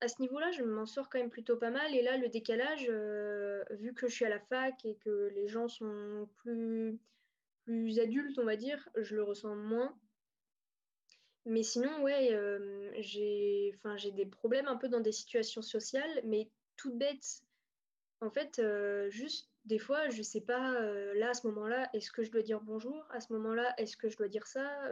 à 0.00 0.08
ce 0.08 0.20
niveau-là, 0.20 0.50
je 0.50 0.64
m'en 0.64 0.84
sors 0.84 1.08
quand 1.08 1.18
même 1.18 1.30
plutôt 1.30 1.56
pas 1.56 1.70
mal. 1.70 1.94
Et 1.94 2.02
là, 2.02 2.16
le 2.16 2.28
décalage, 2.28 2.90
vu 3.78 3.94
que 3.94 4.08
je 4.08 4.14
suis 4.14 4.24
à 4.24 4.28
la 4.28 4.40
fac 4.40 4.84
et 4.84 4.96
que 4.96 5.30
les 5.34 5.48
gens 5.48 5.68
sont 5.68 6.28
plus, 6.36 6.98
plus 7.64 7.98
adultes, 7.98 8.38
on 8.38 8.44
va 8.44 8.56
dire, 8.56 8.88
je 8.96 9.14
le 9.14 9.22
ressens 9.22 9.54
moins. 9.54 9.96
Mais 11.44 11.62
sinon, 11.62 12.02
ouais, 12.02 12.36
j'ai 12.98 13.72
des 14.12 14.26
problèmes 14.26 14.68
un 14.68 14.76
peu 14.76 14.88
dans 14.88 15.00
des 15.00 15.12
situations 15.12 15.62
sociales, 15.62 16.20
mais 16.24 16.48
tout 16.76 16.94
bête. 16.94 17.42
En 18.22 18.30
fait, 18.30 18.62
juste 19.10 19.50
des 19.64 19.78
fois, 19.78 20.08
je 20.08 20.22
sais 20.22 20.40
pas, 20.40 20.80
là, 21.14 21.30
à 21.30 21.34
ce 21.34 21.46
moment-là, 21.48 21.90
est-ce 21.92 22.10
que 22.12 22.22
je 22.22 22.30
dois 22.30 22.42
dire 22.42 22.60
bonjour? 22.60 23.04
À 23.10 23.20
ce 23.20 23.32
moment-là, 23.32 23.74
est-ce 23.78 23.96
que 23.96 24.08
je 24.08 24.16
dois 24.16 24.28
dire 24.28 24.46
ça? 24.46 24.88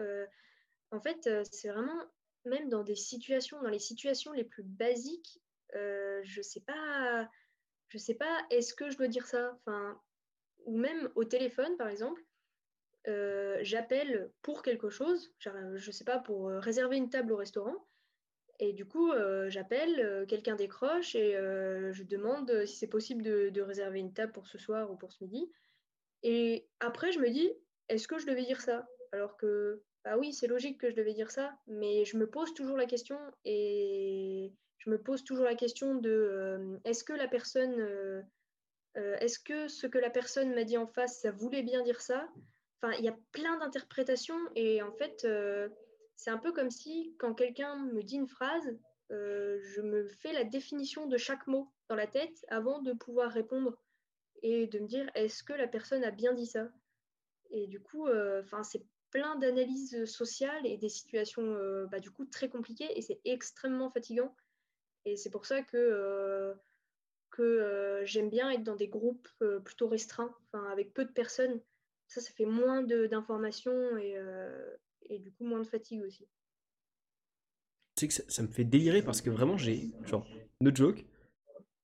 En 0.91 1.01
fait, 1.01 1.31
c'est 1.53 1.69
vraiment, 1.69 2.03
même 2.45 2.69
dans 2.69 2.83
des 2.83 2.97
situations, 2.97 3.63
dans 3.63 3.69
les 3.69 3.79
situations 3.79 4.33
les 4.33 4.43
plus 4.43 4.65
basiques, 4.65 5.41
je 5.73 6.41
sais 6.43 6.61
pas, 6.61 7.31
je 7.89 7.99
sais 7.99 8.15
pas, 8.15 8.45
est-ce 8.51 8.75
que 8.75 8.91
je 8.91 8.97
dois 8.97 9.09
dire 9.09 9.27
ça? 9.27 9.57
Enfin, 9.61 10.01
ou 10.67 10.77
même 10.77 11.11
au 11.15 11.25
téléphone, 11.25 11.77
par 11.77 11.89
exemple, 11.89 12.25
j'appelle 13.07 14.33
pour 14.43 14.63
quelque 14.63 14.91
chose, 14.91 15.33
je 15.39 15.91
sais 15.93 16.05
pas, 16.05 16.19
pour 16.19 16.49
réserver 16.49 16.97
une 16.97 17.11
table 17.11 17.33
au 17.33 17.37
restaurant. 17.37 17.90
Et 18.63 18.75
du 18.75 18.85
coup, 18.85 19.11
euh, 19.11 19.49
j'appelle, 19.49 19.99
euh, 20.01 20.27
quelqu'un 20.27 20.55
décroche 20.55 21.15
et 21.15 21.35
euh, 21.35 21.95
je 21.95 22.03
demande 22.03 22.67
si 22.67 22.77
c'est 22.77 22.87
possible 22.87 23.23
de, 23.23 23.61
réserver 23.63 24.01
une 24.01 24.13
table 24.13 24.33
pour 24.33 24.47
ce 24.47 24.59
soir 24.59 24.91
ou 24.91 24.97
pour 24.97 25.13
ce 25.13 25.25
midi. 25.25 25.51
Et 26.23 26.69
après, 26.79 27.11
je 27.11 27.21
me 27.21 27.31
dis, 27.31 27.51
est-ce 27.89 28.07
que 28.07 28.19
je 28.19 28.27
devais 28.27 28.45
dire 28.45 28.61
ça? 28.61 28.87
Alors 29.13 29.39
que, 29.39 29.83
bah 30.05 30.19
oui, 30.19 30.35
c'est 30.35 30.47
logique 30.47 30.79
que 30.79 30.91
je 30.91 30.95
devais 30.95 31.15
dire 31.15 31.31
ça, 31.31 31.57
mais 31.67 32.05
je 32.05 32.19
me 32.19 32.29
pose 32.29 32.53
toujours 32.53 32.77
la 32.77 32.85
question 32.85 33.19
et 33.47 34.53
je 34.77 34.91
me 34.91 35.01
pose 35.01 35.25
toujours 35.25 35.47
la 35.47 35.55
question 35.55 35.95
de 35.95 36.79
est-ce 36.85 37.03
que 37.03 37.15
la 37.15 37.29
personne, 37.29 38.25
est-ce 38.95 39.39
que 39.39 39.69
ce 39.69 39.87
que 39.87 39.99
la 39.99 40.11
personne 40.11 40.55
m'a 40.55 40.65
dit 40.65 40.77
en 40.77 40.87
face, 40.87 41.21
ça 41.23 41.33
voulait 41.33 41.63
bien 41.63 41.83
dire 41.83 42.01
ça? 42.03 42.29
Enfin, 42.83 42.95
il 42.99 43.05
y 43.05 43.09
a 43.09 43.17
plein 43.33 43.59
d'interprétations 43.59 44.39
et 44.55 44.81
en 44.83 44.93
fait 44.93 45.27
c'est 46.21 46.31
un 46.31 46.37
peu 46.37 46.53
comme 46.53 46.71
si 46.71 47.17
quand 47.19 47.33
quelqu'un 47.33 47.77
me 47.77 48.03
dit 48.03 48.17
une 48.17 48.29
phrase, 48.29 48.77
euh, 49.11 49.59
je 49.63 49.81
me 49.81 50.07
fais 50.07 50.35
la 50.35 50.45
définition 50.45 51.07
de 51.07 51.17
chaque 51.17 51.47
mot 51.47 51.73
dans 51.89 51.95
la 51.95 52.07
tête 52.07 52.45
avant 52.49 52.83
de 52.83 52.93
pouvoir 52.93 53.33
répondre 53.33 53.81
et 54.43 54.67
de 54.67 54.81
me 54.81 54.87
dire 54.87 55.11
est-ce 55.15 55.43
que 55.43 55.55
la 55.55 55.67
personne 55.67 56.05
a 56.05 56.11
bien 56.11 56.35
dit 56.35 56.45
ça? 56.45 56.69
Et 57.51 57.67
du 57.69 57.81
coup, 57.81 58.07
euh, 58.07 58.43
c'est 58.63 58.85
plein 59.11 59.37
d'analyses 59.37 60.05
sociales 60.05 60.67
et 60.67 60.77
des 60.77 60.91
situations 60.91 61.55
euh, 61.55 61.87
bah, 61.87 62.01
du 62.01 62.11
coup 62.11 62.27
très 62.27 62.51
compliquées 62.51 62.99
et 62.99 63.01
c'est 63.01 63.23
extrêmement 63.25 63.91
fatigant. 63.91 64.37
Et 65.07 65.17
c'est 65.17 65.31
pour 65.31 65.47
ça 65.47 65.63
que, 65.63 66.55
que 67.31 68.03
j'aime 68.05 68.29
bien 68.29 68.51
être 68.51 68.63
dans 68.63 68.77
des 68.77 68.89
groupes 68.89 69.29
plutôt 69.65 69.89
restreints, 69.89 70.37
avec 70.53 70.93
peu 70.93 71.07
de 71.07 71.13
personnes. 71.13 71.63
Ça, 72.09 72.21
ça 72.21 72.31
fait 72.33 72.45
moins 72.45 72.83
d'informations 72.83 73.97
et, 73.97 74.19
et 75.11 75.19
du 75.19 75.31
coup 75.33 75.45
moins 75.45 75.61
de 75.61 75.67
fatigue 75.67 76.03
aussi. 76.03 76.27
Tu 77.97 78.09
sais 78.09 78.23
que 78.23 78.33
ça, 78.33 78.43
me 78.43 78.49
fait 78.49 78.65
délirer 78.65 79.03
parce 79.03 79.21
que 79.21 79.29
vraiment 79.29 79.59
j'ai, 79.59 79.91
genre, 80.07 80.27
no 80.63 80.75
joke, 80.75 81.05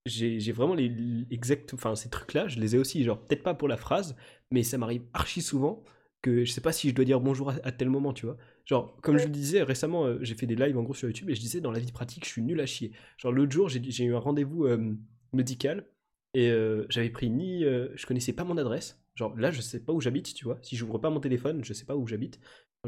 j'ai 0.07 0.53
vraiment 0.53 0.75
les, 0.75 1.27
exact, 1.31 1.75
enfin 1.75 1.95
ces 1.95 2.09
trucs-là, 2.09 2.49
je 2.49 2.59
les 2.59 2.77
ai 2.77 2.79
aussi, 2.79 3.05
genre 3.05 3.23
peut-être 3.23 3.43
pas 3.43 3.55
pour 3.55 3.69
la 3.69 3.77
phrase, 3.77 4.17
mais 4.51 4.63
ça 4.63 4.79
m'arrive 4.79 5.05
archi 5.13 5.43
souvent 5.43 5.85
que 6.23 6.45
je 6.45 6.53
sais 6.53 6.61
pas 6.61 6.73
si 6.73 6.89
je 6.89 6.95
dois 6.95 7.05
dire 7.05 7.21
bonjour 7.21 7.51
à, 7.51 7.73
tel 7.73 7.91
moment, 7.91 8.13
tu 8.13 8.27
vois. 8.27 8.37
Genre, 8.65 8.97
comme 9.03 9.19
je 9.19 9.25
le 9.25 9.31
disais 9.31 9.63
récemment, 9.63 10.07
euh, 10.07 10.19
j'ai 10.23 10.35
fait 10.35 10.47
des 10.47 10.57
lives 10.57 10.77
en 10.79 10.83
gros 10.83 10.95
sur 10.95 11.09
YouTube 11.09 11.31
et 11.31 11.35
je 11.35 11.41
disais 11.41 11.61
dans 11.61 11.71
la 11.71 11.79
vie 11.79 11.93
pratique, 11.93 12.25
je 12.25 12.31
suis 12.31 12.43
nul 12.43 12.61
à 12.61 12.67
chier. 12.67 12.93
Genre 13.19 13.33
l'autre 13.33 13.53
jour, 13.53 13.69
j'ai 13.69 14.05
eu 14.05 14.15
un 14.15 14.19
rendez-vous 14.19 14.65
euh, 14.65 14.97
médical 15.33 15.87
et 16.35 16.51
euh, 16.51 16.85
j'avais 16.89 17.11
pris 17.11 17.31
ni, 17.31 17.63
je 17.63 18.07
connaissais 18.07 18.33
pas 18.33 18.45
mon 18.45 18.57
adresse. 18.57 19.01
Genre 19.15 19.37
là, 19.37 19.51
je 19.51 19.61
sais 19.61 19.81
pas 19.81 19.93
où 19.93 20.01
j'habite, 20.01 20.35
tu 20.35 20.45
vois. 20.45 20.59
Si 20.63 20.77
j'ouvre 20.77 20.99
pas 20.99 21.11
mon 21.11 21.21
téléphone, 21.21 21.65
je 21.65 21.73
sais 21.73 21.87
pas 21.87 21.97
où 21.97 22.07
j'habite 22.07 22.39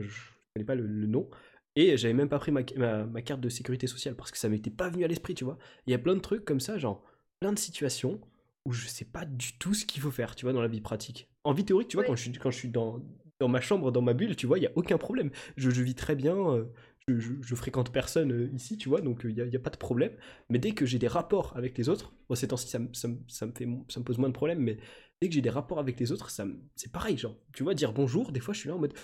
je 0.00 0.22
connais 0.54 0.64
pas 0.64 0.74
le, 0.74 1.06
nom. 1.06 1.28
Et 1.76 1.96
j'avais 1.96 2.14
même 2.14 2.28
pas 2.28 2.38
pris 2.38 2.50
ma, 2.50 2.62
ma, 3.04 3.22
carte 3.22 3.40
de 3.40 3.48
sécurité 3.48 3.86
sociale 3.86 4.16
parce 4.16 4.30
que 4.30 4.38
ça 4.38 4.48
m'était 4.48 4.70
pas 4.70 4.88
venu 4.88 5.04
à 5.04 5.08
l'esprit, 5.08 5.34
tu 5.34 5.44
vois. 5.44 5.58
Il 5.86 5.90
y 5.90 5.94
a 5.94 5.98
plein 5.98 6.14
de 6.14 6.20
trucs 6.20 6.44
comme 6.44 6.60
ça, 6.60 6.78
genre 6.78 7.04
plein 7.40 7.52
de 7.52 7.58
situations 7.58 8.20
où 8.64 8.72
je 8.72 8.86
sais 8.86 9.04
pas 9.04 9.24
du 9.24 9.58
tout 9.58 9.74
ce 9.74 9.84
qu'il 9.84 10.02
faut 10.02 10.10
faire, 10.10 10.34
tu 10.34 10.44
vois, 10.44 10.52
dans 10.52 10.62
la 10.62 10.68
vie 10.68 10.80
pratique. 10.80 11.28
En 11.44 11.52
vie 11.52 11.64
théorique, 11.64 11.88
tu 11.88 11.96
vois, 11.96 12.04
quand 12.04 12.16
je 12.16 12.22
suis, 12.22 12.32
quand 12.32 12.50
je 12.50 12.58
suis 12.58 12.68
dans, 12.68 13.00
dans 13.40 13.48
ma 13.48 13.60
chambre, 13.60 13.92
dans 13.92 14.02
ma 14.02 14.12
bulle, 14.12 14.36
tu 14.36 14.46
vois, 14.46 14.58
il 14.58 14.64
y 14.64 14.66
a 14.66 14.72
aucun 14.74 14.98
problème. 14.98 15.30
Je, 15.56 15.70
vis 15.70 15.94
très 15.94 16.16
bien, 16.16 16.36
euh, 16.36 16.64
je, 17.08 17.54
fréquente 17.54 17.92
personne 17.92 18.32
euh, 18.32 18.50
ici, 18.52 18.76
tu 18.76 18.88
vois, 18.88 19.00
donc 19.00 19.20
il 19.24 19.34
n'y 19.34 19.40
a, 19.40 19.44
a, 19.44 19.58
pas 19.58 19.70
de 19.70 19.76
problème. 19.76 20.12
Mais 20.50 20.58
dès 20.58 20.72
que 20.72 20.84
j'ai 20.84 20.98
des 20.98 21.08
rapports 21.08 21.56
avec 21.56 21.78
les 21.78 21.88
autres, 21.88 22.12
bon, 22.28 22.34
ces 22.34 22.48
temps-ci, 22.48 22.68
ça, 22.68 22.78
ça, 22.92 23.08
ça, 23.28 23.46
me 23.46 23.52
fait, 23.52 23.68
ça 23.88 24.00
me 24.00 24.04
pose 24.04 24.18
moins 24.18 24.28
de 24.28 24.34
problèmes, 24.34 24.60
mais 24.60 24.78
dès 25.20 25.28
que 25.28 25.34
j'ai 25.34 25.40
des 25.40 25.50
rapports 25.50 25.78
avec 25.78 25.98
les 25.98 26.12
autres, 26.12 26.30
c'est 26.30 26.92
pareil, 26.92 27.16
genre, 27.16 27.36
tu 27.52 27.62
vois, 27.62 27.74
dire 27.74 27.92
bonjour, 27.92 28.32
des 28.32 28.40
fois 28.40 28.54
je 28.54 28.60
suis 28.60 28.68
là 28.68 28.76
en 28.76 28.78
mode, 28.78 28.94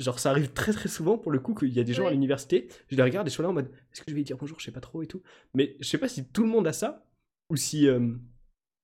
Genre, 0.00 0.18
ça 0.18 0.30
arrive 0.30 0.52
très 0.52 0.72
très 0.72 0.88
souvent 0.88 1.18
pour 1.18 1.30
le 1.30 1.38
coup 1.38 1.54
qu'il 1.54 1.68
y 1.68 1.78
a 1.78 1.84
des 1.84 1.92
gens 1.92 2.06
à 2.06 2.10
l'université, 2.10 2.68
je 2.88 2.96
les 2.96 3.02
regarde 3.02 3.26
et 3.26 3.30
je 3.30 3.34
suis 3.34 3.42
là 3.42 3.50
en 3.50 3.52
mode 3.52 3.70
est-ce 3.92 4.00
que 4.00 4.10
je 4.10 4.16
vais 4.16 4.22
dire 4.22 4.38
bonjour, 4.38 4.58
je 4.58 4.64
sais 4.64 4.72
pas 4.72 4.80
trop 4.80 5.02
et 5.02 5.06
tout. 5.06 5.22
Mais 5.52 5.76
je 5.78 5.86
sais 5.86 5.98
pas 5.98 6.08
si 6.08 6.24
tout 6.24 6.42
le 6.42 6.48
monde 6.48 6.66
a 6.66 6.72
ça 6.72 7.04
ou 7.50 7.56
si, 7.56 7.86
euh, 7.86 8.14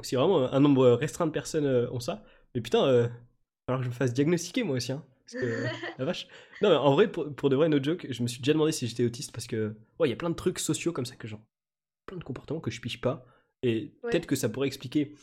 si 0.03 0.15
vraiment 0.15 0.53
un 0.53 0.61
nombre 0.61 0.91
restreint 0.91 1.27
de 1.27 1.33
personnes 1.33 1.65
euh, 1.65 1.91
ont 1.91 2.01
ça. 2.01 2.23
Mais 2.55 2.61
putain, 2.61 2.85
euh, 2.85 3.09
alors 3.67 3.81
que 3.81 3.85
je 3.85 3.91
me 3.91 3.95
fasse 3.95 4.13
diagnostiquer 4.13 4.63
moi 4.63 4.77
aussi. 4.77 4.93
Hein, 4.93 5.03
parce 5.25 5.43
que 5.43 5.65
la 5.99 6.05
vache. 6.05 6.29
Non, 6.61 6.69
mais 6.69 6.77
en 6.77 6.93
vrai, 6.93 7.11
pour, 7.11 7.35
pour 7.35 7.49
de 7.49 7.57
vrai, 7.57 7.71
no 7.71 7.83
joke, 7.83 8.07
je 8.11 8.23
me 8.23 8.29
suis 8.29 8.41
déjà 8.41 8.53
demandé 8.53 8.73
si 8.73 8.87
j'étais 8.87 9.05
autiste 9.05 9.33
parce 9.33 9.47
que, 9.47 9.75
ouais, 9.99 10.09
il 10.09 10.11
y 10.11 10.15
a 10.15 10.17
plein 10.17 10.31
de 10.31 10.35
trucs 10.35 10.59
sociaux 10.59 10.93
comme 10.93 11.07
ça 11.07 11.17
que 11.17 11.27
genre, 11.27 11.41
plein 12.05 12.19
de 12.19 12.25
comportements 12.25 12.61
que 12.61 12.71
je 12.71 12.81
piche 12.83 13.01
pas. 13.01 13.27
Et 13.63 13.95
peut-être 14.03 14.27
que 14.27 14.37
ça 14.37 14.51
pourrait 14.51 14.67
expliquer, 14.67 15.15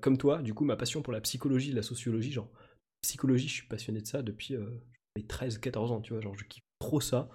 comme 0.00 0.16
toi, 0.16 0.40
du 0.40 0.54
coup, 0.54 0.64
ma 0.64 0.76
passion 0.76 1.02
pour 1.02 1.12
la 1.12 1.20
psychologie, 1.20 1.72
la 1.72 1.82
sociologie. 1.82 2.32
Genre, 2.32 2.50
psychologie, 3.02 3.48
je 3.48 3.52
suis 3.52 3.66
passionné 3.68 4.00
de 4.00 4.06
ça 4.06 4.22
depuis 4.22 4.56
13-14 5.22 5.92
ans, 5.92 6.00
tu 6.00 6.12
vois, 6.12 6.20
genre 6.20 6.34
je 6.36 6.44
kiffe 6.44 6.64
trop 6.78 7.00
ça. 7.00 7.28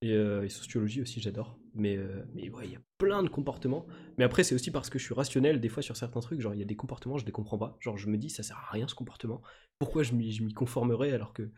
Et, 0.00 0.12
euh, 0.12 0.48
sociologie 0.48 1.02
aussi, 1.02 1.20
j'adore. 1.20 1.58
Mais, 1.74 1.96
euh, 1.96 2.24
mais 2.34 2.48
ouais, 2.50 2.66
il 2.66 2.72
y 2.72 2.76
a 2.76 2.80
plein 2.98 3.22
de 3.22 3.28
comportements. 3.28 3.86
Mais 4.16 4.24
après, 4.24 4.44
c'est 4.44 4.54
aussi 4.54 4.70
parce 4.70 4.90
que 4.90 4.98
je 4.98 5.04
suis 5.04 5.14
rationnel, 5.14 5.60
des 5.60 5.68
fois, 5.68 5.82
sur 5.82 5.96
certains 5.96 6.20
trucs. 6.20 6.40
Genre, 6.40 6.54
il 6.54 6.58
y 6.58 6.62
a 6.62 6.66
des 6.66 6.76
comportements, 6.76 7.18
je 7.18 7.26
les 7.26 7.32
comprends 7.32 7.58
pas. 7.58 7.76
Genre, 7.80 7.96
je 7.98 8.08
me 8.08 8.16
dis, 8.16 8.30
ça 8.30 8.42
sert 8.42 8.58
à 8.58 8.72
rien 8.72 8.86
ce 8.86 8.94
comportement. 8.94 9.42
Pourquoi 9.78 10.02
je 10.02 10.12
m'y 10.14 10.54
conformerais 10.54 11.12
alors 11.12 11.32
que. 11.32 11.50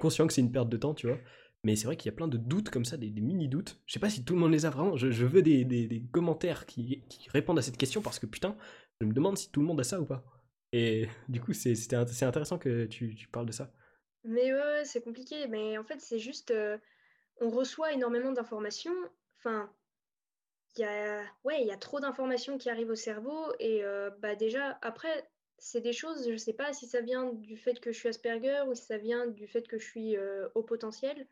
Conscient 0.00 0.26
que 0.26 0.32
c'est 0.32 0.40
une 0.40 0.50
perte 0.50 0.68
de 0.68 0.76
temps, 0.76 0.92
tu 0.92 1.06
vois? 1.06 1.18
Mais 1.64 1.76
c'est 1.76 1.86
vrai 1.86 1.96
qu'il 1.96 2.10
y 2.10 2.14
a 2.14 2.16
plein 2.16 2.28
de 2.28 2.36
doutes 2.36 2.70
comme 2.70 2.84
ça, 2.84 2.96
des, 2.96 3.10
mini-doutes. 3.10 3.80
Je 3.86 3.92
sais 3.92 4.00
pas 4.00 4.10
si 4.10 4.24
tout 4.24 4.34
le 4.34 4.40
monde 4.40 4.52
les 4.52 4.66
a 4.66 4.70
vraiment. 4.70 4.96
Je, 4.96 5.24
veux 5.24 5.42
des, 5.42 5.64
des, 5.64 6.02
commentaires 6.10 6.66
qui, 6.66 7.04
qui, 7.08 7.28
répondent 7.30 7.58
à 7.58 7.62
cette 7.62 7.76
question 7.76 8.00
parce 8.02 8.18
que 8.18 8.26
putain, 8.26 8.56
je 9.00 9.06
me 9.06 9.12
demande 9.12 9.38
si 9.38 9.50
tout 9.50 9.60
le 9.60 9.66
monde 9.66 9.80
a 9.80 9.84
ça 9.84 10.00
ou 10.00 10.04
pas. 10.04 10.24
Et 10.72 11.08
du 11.28 11.40
coup, 11.40 11.52
c'est 11.52 11.94
intéressant 11.94 12.58
que 12.58 12.86
tu, 12.86 13.14
tu 13.14 13.28
parles 13.28 13.46
de 13.46 13.52
ça. 13.52 13.72
Mais 14.24 14.52
ouais, 14.52 14.84
c'est 14.84 15.02
compliqué. 15.02 15.46
Mais 15.48 15.78
en 15.78 15.84
fait, 15.84 16.00
c'est 16.00 16.18
juste, 16.18 16.50
euh, 16.50 16.78
on 17.40 17.50
reçoit 17.50 17.92
énormément 17.92 18.32
d'informations. 18.32 18.94
Enfin, 19.38 19.72
il 20.76 20.82
y 20.82 20.84
a, 20.84 21.24
ouais, 21.44 21.62
il 21.62 21.66
y 21.66 21.72
a 21.72 21.76
trop 21.76 22.00
d'informations 22.00 22.58
qui 22.58 22.70
arrivent 22.70 22.90
au 22.90 22.94
cerveau. 22.96 23.52
Et 23.58 23.84
euh, 23.84 24.10
bah 24.10 24.34
déjà, 24.34 24.78
après, 24.82 25.30
c'est 25.58 25.80
des 25.80 25.92
choses, 25.92 26.26
je 26.26 26.32
ne 26.32 26.36
sais 26.36 26.52
pas 26.52 26.72
si 26.72 26.86
ça 26.86 27.00
vient 27.00 27.32
du 27.32 27.56
fait 27.56 27.80
que 27.80 27.92
je 27.92 27.98
suis 27.98 28.08
Asperger 28.08 28.62
ou 28.68 28.74
si 28.74 28.84
ça 28.84 28.98
vient 28.98 29.26
du 29.26 29.48
fait 29.48 29.66
que 29.66 29.78
je 29.78 29.86
suis 29.86 30.16
euh, 30.16 30.48
au 30.54 30.62
potentiel. 30.62 31.26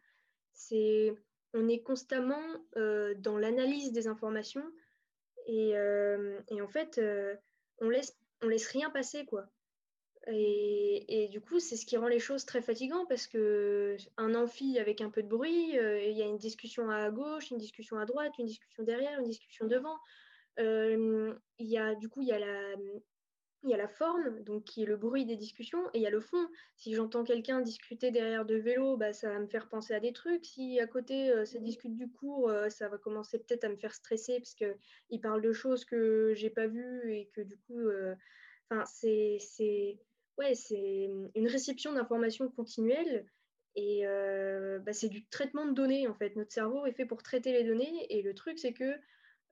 C'est, 0.53 1.15
on 1.53 1.69
est 1.69 1.83
constamment 1.83 2.43
dans 2.75 3.39
l'analyse 3.39 3.93
des 3.93 4.09
informations 4.09 4.65
et, 5.47 5.71
et 5.71 6.63
en 6.63 6.69
fait, 6.69 7.01
on 7.79 7.89
laisse, 7.89 8.19
on 8.43 8.49
laisse 8.49 8.67
rien 8.69 8.91
passer, 8.91 9.27
quoi. 9.27 9.47
Et, 10.29 11.29
du 11.31 11.41
coup, 11.41 11.61
c'est 11.61 11.77
ce 11.77 11.87
qui 11.87 11.97
rend 11.97 12.09
les 12.09 12.19
choses 12.19 12.45
très 12.45 12.61
fatigantes 12.61 13.09
parce 13.09 13.27
que 13.29 13.97
un 14.17 14.35
amphi 14.35 14.79
avec 14.79 15.01
un 15.01 15.11
peu 15.11 15.23
de 15.23 15.29
bruit, 15.29 15.79
euh, 15.79 16.03
il 16.03 16.17
y 16.17 16.23
a 16.23 16.27
une 16.27 16.39
discussion 16.39 16.91
à 16.91 17.11
gauche, 17.11 17.51
une 17.51 17.59
discussion 17.59 17.99
à 17.99 18.07
droite, 18.07 18.33
une 18.39 18.47
discussion 18.47 18.83
derrière, 18.83 19.21
une 19.21 19.27
discussion 19.27 19.67
devant. 19.67 19.97
Euh, 20.59 21.33
il 21.59 21.67
y 21.67 21.79
a 21.79 21.95
du 21.95 22.09
coup 22.09 22.23
il 22.23 22.29
y 22.29 22.33
a 22.33 22.39
la 22.39 22.75
il 23.63 23.71
y 23.71 23.75
a 23.75 23.77
la 23.77 23.89
forme, 23.89 24.43
donc 24.45 24.65
qui 24.65 24.83
est 24.83 24.87
le 24.87 24.97
bruit 24.97 25.25
des 25.25 25.37
discussions, 25.37 25.89
et 25.93 25.99
il 25.99 26.03
y 26.03 26.07
a 26.07 26.11
le 26.11 26.21
fond. 26.21 26.47
Si 26.77 26.95
j'entends 26.95 27.25
quelqu'un 27.25 27.61
discuter 27.63 28.13
derrière 28.13 28.45
de 28.45 28.55
vélo, 28.55 28.97
bah, 28.97 29.13
ça 29.13 29.29
va 29.29 29.41
me 29.41 29.49
faire 29.49 29.69
penser 29.69 29.93
à 29.93 29.99
des 29.99 30.13
trucs. 30.13 30.45
Si 30.45 30.79
à 30.79 30.87
côté, 30.87 31.31
euh, 31.31 31.45
ça 31.45 31.59
discute 31.59 31.97
du 31.97 32.09
cours, 32.09 32.53
ça 32.69 32.89
va 32.89 32.99
commencer 32.99 33.39
peut-être 33.39 33.65
à 33.65 33.69
me 33.69 33.77
faire 33.77 33.95
stresser 33.95 34.39
parce 34.39 34.55
qu'il 34.55 35.21
parle 35.21 35.43
de 35.43 35.53
choses 35.53 35.85
que 35.85 36.33
j'ai 36.35 36.51
pas 36.51 36.67
vues 36.67 37.13
et 37.13 37.29
que 37.35 37.41
du 37.41 37.57
coup, 37.57 37.89
enfin, 38.71 38.85
c'est 38.87 39.39
ouais, 40.39 40.55
c'est 40.55 41.11
une 41.35 41.49
réception 41.49 41.93
d'informations 41.93 42.49
continuelle 42.51 43.27
et 43.77 44.07
euh, 44.07 44.79
bah, 44.79 44.95
c'est 44.95 45.09
du 45.09 45.27
traitement 45.27 45.67
de 45.67 45.73
données 45.73 46.09
en 46.09 46.15
fait. 46.15 46.35
Notre 46.35 46.53
cerveau 46.53 46.87
est 46.87 46.93
fait 46.93 47.05
pour 47.05 47.23
traiter 47.23 47.53
les 47.53 47.65
données 47.65 48.07
et 48.11 48.23
le 48.23 48.35
truc 48.35 48.59
c'est 48.59 48.73
que 48.73 48.99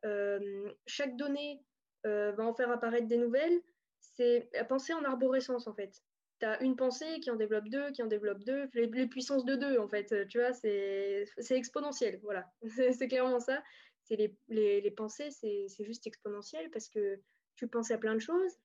euh, 0.07 0.73
chaque 0.87 1.17
donnée 1.17 1.63
euh, 2.07 2.33
va 2.33 2.45
en 2.45 2.55
faire 2.55 2.71
apparaître 2.71 3.07
des 3.07 3.19
nouvelles. 3.19 3.61
C'est 4.01 4.49
à 4.57 4.65
penser 4.65 4.95
en 4.95 5.05
arborescence 5.05 5.67
en 5.67 5.75
fait. 5.75 6.03
Tu 6.41 6.47
as 6.47 6.61
une 6.63 6.75
pensée 6.75 7.21
qui 7.21 7.31
en 7.31 7.37
développe 7.37 7.69
deux, 7.69 7.91
qui 7.93 8.03
en 8.03 8.07
développe 8.07 8.43
deux, 8.45 8.69
les, 8.73 9.07
puissances 9.07 9.45
de 9.45 9.57
deux 9.57 9.79
en 9.79 9.89
fait. 9.89 10.27
Tu 10.29 10.39
vois, 10.39 10.53
c'est 10.55 11.27
exponentiel. 11.51 12.19
Voilà, 12.23 12.51
c'est 12.99 13.09
clairement 13.09 13.41
ça. 13.41 13.63
les, 14.09 14.35
les, 14.49 14.81
les, 14.81 14.91
pensées, 14.91 15.31
c'est 15.31 15.85
juste 15.85 16.07
exponentiel 16.07 16.71
parce 16.71 16.89
que 16.89 17.21
tu 17.57 17.69
penses 17.69 17.91
à 17.91 17.99
plein 17.99 18.15
de 18.15 18.21
choses 18.21 18.59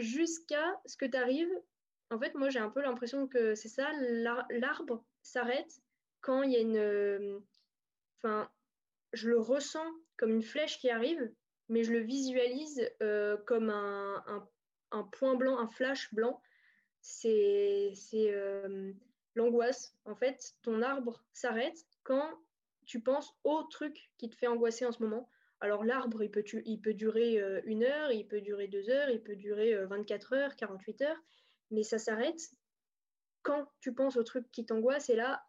jusqu'à 0.00 0.80
ce 0.86 0.96
que 0.96 1.06
tu 1.06 1.16
arrives. 1.16 1.52
En 2.10 2.18
fait, 2.18 2.34
moi, 2.34 2.48
j'ai 2.50 2.58
un 2.58 2.70
peu 2.70 2.82
l'impression 2.82 3.28
que 3.28 3.54
c'est 3.54 3.68
ça, 3.68 3.90
l'arbre 4.50 5.04
s'arrête 5.22 5.80
quand 6.20 6.42
il 6.42 6.52
y 6.52 6.56
a 6.56 6.60
une. 6.60 6.76
Euh, 6.76 7.38
enfin, 8.18 8.50
je 9.12 9.28
le 9.28 9.38
ressens 9.38 9.86
comme 10.16 10.30
une 10.30 10.42
flèche 10.42 10.78
qui 10.78 10.90
arrive, 10.90 11.32
mais 11.68 11.84
je 11.84 11.92
le 11.92 12.00
visualise 12.00 12.88
euh, 13.02 13.36
comme 13.46 13.70
un, 13.70 14.48
un, 14.90 15.02
point 15.04 15.34
blanc, 15.34 15.58
un 15.58 15.68
flash 15.68 16.12
blanc. 16.12 16.40
C'est 17.00 17.94
euh, 18.14 18.92
l'angoisse. 19.34 19.96
En 20.04 20.14
fait, 20.14 20.54
ton 20.62 20.82
arbre 20.82 21.24
s'arrête 21.32 21.86
quand 22.02 22.38
tu 22.86 23.00
penses 23.00 23.34
au 23.44 23.62
truc 23.64 24.10
qui 24.18 24.28
te 24.28 24.36
fait 24.36 24.48
angoisser 24.48 24.84
en 24.84 24.92
ce 24.92 25.02
moment. 25.02 25.28
Alors 25.60 25.84
l'arbre, 25.84 26.22
il 26.22 26.30
peut, 26.30 26.94
durer 26.94 27.40
euh, 27.40 27.60
une 27.64 27.84
heure, 27.84 28.10
il 28.12 28.26
peut 28.26 28.40
durer 28.40 28.66
deux 28.66 28.88
heures, 28.88 29.10
il 29.10 29.22
peut 29.22 29.36
durer 29.36 29.74
24 29.86 30.32
heures, 30.32 30.56
48 30.56 31.02
heures, 31.02 31.22
mais 31.70 31.82
ça 31.82 31.98
s'arrête 31.98 32.50
quand 33.42 33.66
tu 33.80 33.94
penses 33.94 34.16
au 34.16 34.22
truc 34.22 34.50
qui 34.52 34.64
t'angoisse 34.64 35.10
et 35.10 35.16
là, 35.16 35.44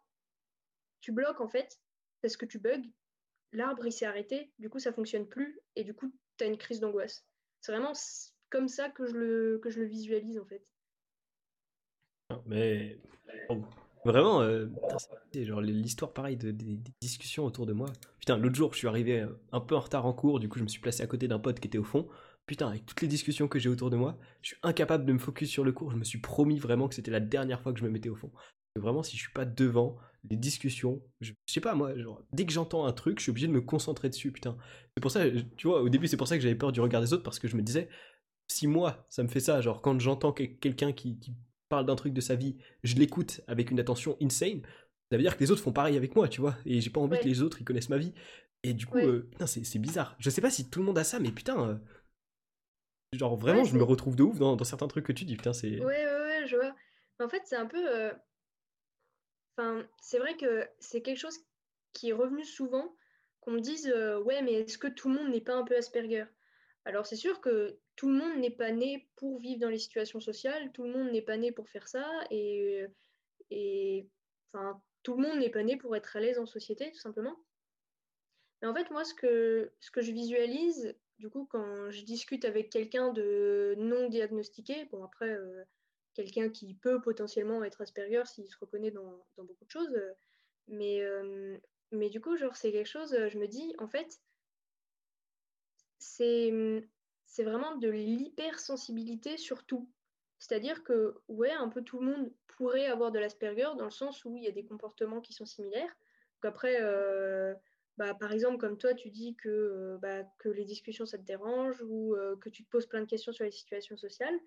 tu 1.00 1.12
bloques 1.12 1.40
en 1.40 1.48
fait 1.48 1.80
parce 2.20 2.36
que 2.36 2.46
tu 2.46 2.58
bugs. 2.58 2.84
L'arbre, 3.52 3.86
il 3.86 3.92
s'est 3.92 4.06
arrêté, 4.06 4.50
du 4.58 4.70
coup, 4.70 4.78
ça 4.78 4.92
fonctionne 4.92 5.28
plus 5.28 5.60
et 5.76 5.84
du 5.84 5.94
coup, 5.94 6.10
tu 6.38 6.44
as 6.44 6.46
une 6.46 6.56
crise 6.56 6.80
d'angoisse. 6.80 7.26
C'est 7.60 7.72
vraiment 7.72 7.92
comme 8.50 8.68
ça 8.68 8.88
que 8.88 9.06
je 9.06 9.14
le, 9.14 9.58
que 9.62 9.70
je 9.70 9.80
le 9.80 9.86
visualise 9.86 10.38
en 10.38 10.46
fait. 10.46 10.66
Mais 12.46 12.98
vraiment, 14.04 14.40
euh, 14.42 14.66
genre 15.34 15.60
l'histoire 15.60 16.12
pareille 16.12 16.36
de, 16.36 16.50
des 16.50 16.78
discussions 17.00 17.44
autour 17.44 17.66
de 17.66 17.72
moi. 17.72 17.92
Putain, 18.18 18.36
l'autre 18.36 18.54
jour, 18.54 18.72
je 18.72 18.78
suis 18.78 18.88
arrivé 18.88 19.20
euh, 19.20 19.40
un 19.52 19.60
peu 19.60 19.76
en 19.76 19.80
retard 19.80 20.06
en 20.06 20.12
cours, 20.12 20.40
du 20.40 20.48
coup, 20.48 20.58
je 20.58 20.64
me 20.64 20.68
suis 20.68 20.80
placé 20.80 21.02
à 21.02 21.06
côté 21.06 21.28
d'un 21.28 21.38
pote 21.38 21.60
qui 21.60 21.68
était 21.68 21.78
au 21.78 21.84
fond. 21.84 22.08
Putain, 22.46 22.68
avec 22.68 22.84
toutes 22.86 23.00
les 23.00 23.08
discussions 23.08 23.46
que 23.48 23.58
j'ai 23.58 23.68
autour 23.68 23.90
de 23.90 23.96
moi, 23.96 24.18
je 24.42 24.48
suis 24.48 24.56
incapable 24.62 25.04
de 25.04 25.12
me 25.12 25.18
focus 25.18 25.48
sur 25.48 25.64
le 25.64 25.72
cours. 25.72 25.92
Je 25.92 25.96
me 25.96 26.04
suis 26.04 26.18
promis 26.18 26.58
vraiment 26.58 26.88
que 26.88 26.94
c'était 26.94 27.10
la 27.10 27.20
dernière 27.20 27.60
fois 27.60 27.72
que 27.72 27.78
je 27.78 27.84
me 27.84 27.90
mettais 27.90 28.08
au 28.08 28.16
fond. 28.16 28.32
Vraiment, 28.76 29.02
si 29.02 29.16
je 29.16 29.22
suis 29.22 29.32
pas 29.32 29.44
devant 29.44 29.96
les 30.28 30.36
discussions, 30.36 31.02
je, 31.20 31.32
sais 31.46 31.60
pas 31.60 31.74
moi, 31.74 31.96
genre, 31.98 32.22
dès 32.32 32.46
que 32.46 32.52
j'entends 32.52 32.86
un 32.86 32.92
truc, 32.92 33.18
je 33.18 33.24
suis 33.24 33.30
obligé 33.30 33.46
de 33.46 33.52
me 33.52 33.60
concentrer 33.60 34.08
dessus, 34.08 34.32
putain. 34.32 34.56
C'est 34.96 35.00
pour 35.00 35.10
ça, 35.10 35.24
tu 35.56 35.66
vois, 35.66 35.82
au 35.82 35.88
début, 35.88 36.08
c'est 36.08 36.16
pour 36.16 36.26
ça 36.26 36.36
que 36.36 36.42
j'avais 36.42 36.54
peur 36.54 36.72
du 36.72 36.80
regard 36.80 37.00
des 37.00 37.12
autres 37.12 37.22
parce 37.22 37.38
que 37.38 37.48
je 37.48 37.56
me 37.56 37.62
disais, 37.62 37.88
si 38.48 38.66
moi, 38.66 39.06
ça 39.08 39.22
me 39.22 39.28
fait 39.28 39.40
ça, 39.40 39.60
genre 39.60 39.82
quand 39.82 39.98
j'entends 40.00 40.32
quelqu'un 40.32 40.92
qui, 40.92 41.18
parle 41.72 41.86
d'un 41.86 41.96
truc 41.96 42.12
de 42.12 42.20
sa 42.20 42.34
vie, 42.34 42.56
je 42.84 42.96
l'écoute 42.96 43.40
avec 43.46 43.70
une 43.70 43.80
attention 43.80 44.18
insane, 44.20 44.60
ça 45.10 45.16
veut 45.16 45.22
dire 45.22 45.38
que 45.38 45.40
les 45.40 45.50
autres 45.50 45.62
font 45.62 45.72
pareil 45.72 45.96
avec 45.96 46.14
moi, 46.14 46.28
tu 46.28 46.42
vois, 46.42 46.54
et 46.66 46.82
j'ai 46.82 46.90
pas 46.90 47.00
envie 47.00 47.18
que 47.18 47.24
les 47.24 47.40
autres 47.40 47.62
ils 47.62 47.64
connaissent 47.64 47.88
ma 47.88 47.96
vie. 47.96 48.12
Et 48.62 48.74
du 48.74 48.86
coup, 48.86 48.98
euh, 48.98 49.26
putain, 49.30 49.46
c'est 49.46 49.78
bizarre. 49.78 50.14
Je 50.18 50.28
sais 50.28 50.42
pas 50.42 50.50
si 50.50 50.68
tout 50.68 50.80
le 50.80 50.84
monde 50.84 50.98
a 50.98 51.02
ça, 51.02 51.18
mais 51.18 51.32
putain, 51.32 51.68
euh, 51.68 51.74
genre 53.14 53.36
vraiment, 53.36 53.64
je 53.64 53.74
me 53.74 53.82
retrouve 53.82 54.16
de 54.16 54.22
ouf 54.22 54.38
dans, 54.38 54.54
dans, 54.54 54.64
certains 54.64 54.86
trucs 54.86 55.06
que 55.06 55.12
tu 55.12 55.24
dis, 55.24 55.36
putain, 55.36 55.54
c'est. 55.54 55.80
Ouais, 55.80 56.06
ouais, 56.06 56.20
ouais, 56.20 56.46
je 56.46 56.56
vois. 56.56 56.74
En 57.20 57.28
fait, 57.30 57.42
c'est 57.46 57.56
un 57.56 57.66
peu. 57.66 57.88
Euh, 57.88 58.12
enfin, 59.56 59.82
c'est 60.00 60.18
vrai 60.18 60.36
que 60.36 60.68
c'est 60.78 61.00
quelque 61.00 61.18
chose 61.18 61.38
qui 61.94 62.10
est 62.10 62.12
revenu 62.12 62.44
souvent, 62.44 62.94
qu'on 63.40 63.52
me 63.52 63.60
dise, 63.60 63.92
ouais, 64.26 64.42
mais 64.42 64.52
est-ce 64.52 64.76
que 64.76 64.88
tout 64.88 65.08
le 65.08 65.14
monde 65.14 65.30
n'est 65.30 65.40
pas 65.40 65.54
un 65.54 65.64
peu 65.64 65.74
Asperger? 65.76 66.26
Alors 66.84 67.06
c'est 67.06 67.16
sûr 67.16 67.40
que 67.40 67.78
tout 67.96 68.08
le 68.08 68.14
monde 68.14 68.38
n'est 68.38 68.50
pas 68.50 68.72
né 68.72 69.08
pour 69.16 69.38
vivre 69.38 69.60
dans 69.60 69.68
les 69.68 69.78
situations 69.78 70.20
sociales, 70.20 70.72
tout 70.72 70.84
le 70.84 70.92
monde 70.92 71.10
n'est 71.10 71.22
pas 71.22 71.36
né 71.36 71.52
pour 71.52 71.68
faire 71.68 71.88
ça, 71.88 72.08
et, 72.30 72.86
enfin, 74.52 74.80
tout 75.02 75.16
le 75.16 75.22
monde 75.22 75.38
n'est 75.38 75.50
pas 75.50 75.62
né 75.62 75.76
pour 75.76 75.94
être 75.96 76.16
à 76.16 76.20
l'aise 76.20 76.38
en 76.38 76.46
société, 76.46 76.90
tout 76.92 77.00
simplement. 77.00 77.36
Mais 78.60 78.68
en 78.68 78.74
fait, 78.74 78.90
moi, 78.90 79.04
ce 79.04 79.14
que, 79.14 79.72
je 79.80 80.12
visualise, 80.12 80.96
du 81.18 81.28
coup, 81.28 81.46
quand 81.50 81.90
je 81.90 82.04
discute 82.04 82.44
avec 82.44 82.70
quelqu'un 82.70 83.12
de 83.12 83.74
non 83.76 84.08
diagnostiqué, 84.08 84.86
bon, 84.86 85.04
après, 85.04 85.30
euh, 85.30 85.64
quelqu'un 86.14 86.48
qui 86.48 86.74
peut 86.74 87.00
potentiellement 87.00 87.64
être 87.64 87.80
Asperger 87.80 88.22
s'il 88.26 88.46
se 88.46 88.58
reconnaît 88.58 88.90
dans, 88.90 89.24
beaucoup 89.36 89.64
de 89.64 89.70
choses, 89.70 90.00
mais, 90.68 91.02
euh, 91.02 91.58
mais 91.90 92.08
du 92.08 92.20
coup, 92.20 92.36
genre, 92.36 92.56
c'est 92.56 92.72
quelque 92.72 92.88
chose, 92.88 93.16
je 93.28 93.38
me 93.38 93.48
dis, 93.48 93.74
en 93.78 93.88
fait, 93.88 94.20
c'est 95.98 96.50
vraiment 97.40 97.76
de 97.76 97.88
l'hypersensibilité 97.88 99.36
sur 99.36 99.64
tout. 99.64 99.90
C'est-à-dire 100.38 100.82
que, 100.82 101.14
ouais, 101.28 101.52
un 101.52 101.68
peu 101.68 101.82
tout 101.82 102.00
le 102.00 102.06
monde 102.06 102.32
pourrait 102.48 102.86
avoir 102.86 103.12
de 103.12 103.18
l'Asperger 103.18 103.70
dans 103.78 103.84
le 103.84 103.90
sens 103.90 104.24
où 104.24 104.36
il 104.36 104.44
y 104.44 104.48
a 104.48 104.52
des 104.52 104.64
comportements 104.64 105.20
qui 105.20 105.32
sont 105.32 105.46
similaires. 105.46 105.96
Après, 106.42 106.78
euh, 106.80 107.54
bah, 107.96 108.14
par 108.14 108.32
exemple, 108.32 108.58
comme 108.58 108.76
toi, 108.78 108.94
tu 108.94 109.10
dis 109.10 109.36
que, 109.36 109.48
euh, 109.48 109.98
bah, 109.98 110.24
que 110.38 110.48
les 110.48 110.64
discussions, 110.64 111.06
ça 111.06 111.18
te 111.18 111.22
dérange 111.24 111.82
ou 111.86 112.14
euh, 112.14 112.36
que 112.36 112.48
tu 112.48 112.64
te 112.64 112.70
poses 112.70 112.86
plein 112.86 113.00
de 113.00 113.06
questions 113.06 113.32
sur 113.32 113.44
les 113.44 113.50
situations 113.50 113.96
sociales. 113.96 114.38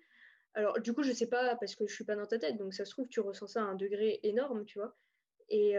Alors, 0.54 0.80
du 0.80 0.92
coup, 0.92 1.02
je 1.02 1.12
sais 1.12 1.28
pas 1.28 1.56
parce 1.56 1.74
que 1.74 1.86
je 1.86 1.94
suis 1.94 2.04
pas 2.04 2.16
dans 2.16 2.26
ta 2.26 2.38
tête, 2.38 2.56
donc 2.56 2.74
ça 2.74 2.84
se 2.84 2.90
trouve, 2.90 3.08
tu 3.08 3.20
ressens 3.20 3.48
ça 3.48 3.62
à 3.62 3.64
un 3.64 3.74
degré 3.74 4.20
énorme, 4.22 4.64
tu 4.64 4.78
vois. 4.78 4.96
Et, 5.48 5.76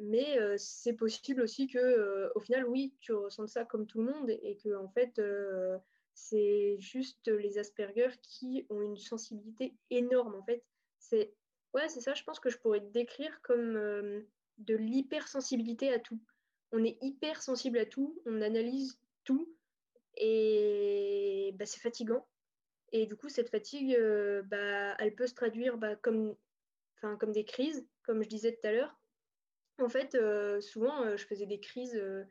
mais 0.00 0.58
c'est 0.58 0.92
possible 0.92 1.40
aussi 1.40 1.66
que, 1.66 2.30
au 2.34 2.40
final, 2.40 2.66
oui, 2.66 2.94
tu 3.00 3.12
ressens 3.12 3.46
ça 3.46 3.64
comme 3.64 3.86
tout 3.86 4.02
le 4.02 4.12
monde 4.12 4.30
et 4.30 4.56
que, 4.62 4.76
en 4.76 4.88
fait, 4.88 5.20
c'est 6.14 6.76
juste 6.78 7.28
les 7.28 7.58
Asperger 7.58 8.10
qui 8.22 8.66
ont 8.70 8.82
une 8.82 8.96
sensibilité 8.96 9.74
énorme. 9.90 10.34
En 10.34 10.42
fait, 10.42 10.62
c'est 10.98 11.34
ouais, 11.72 11.88
c'est 11.88 12.00
ça. 12.00 12.14
Je 12.14 12.22
pense 12.22 12.38
que 12.38 12.50
je 12.50 12.58
pourrais 12.58 12.80
te 12.80 12.92
décrire 12.92 13.40
comme 13.42 13.74
de 14.58 14.74
l'hypersensibilité 14.74 15.92
à 15.92 15.98
tout. 15.98 16.20
On 16.72 16.84
est 16.84 16.98
hyper 17.02 17.42
sensible 17.42 17.78
à 17.78 17.86
tout, 17.86 18.20
on 18.26 18.42
analyse 18.42 18.98
tout 19.24 19.54
et 20.16 21.52
bah, 21.54 21.66
c'est 21.66 21.80
fatigant. 21.80 22.26
Et 22.92 23.06
du 23.06 23.16
coup, 23.16 23.28
cette 23.28 23.48
fatigue, 23.48 23.98
bah, 24.44 24.94
elle 24.98 25.14
peut 25.14 25.26
se 25.26 25.34
traduire 25.34 25.78
bah, 25.78 25.96
comme, 25.96 26.36
comme 27.00 27.32
des 27.32 27.44
crises 27.44 27.84
comme 28.04 28.22
je 28.22 28.28
disais 28.28 28.52
tout 28.52 28.66
à 28.66 28.72
l'heure. 28.72 28.96
En 29.80 29.88
fait, 29.88 30.14
euh, 30.14 30.60
souvent, 30.60 31.02
euh, 31.02 31.16
je 31.16 31.26
faisais 31.26 31.46
des 31.46 31.58
crises 31.58 31.96
euh, 31.96 32.24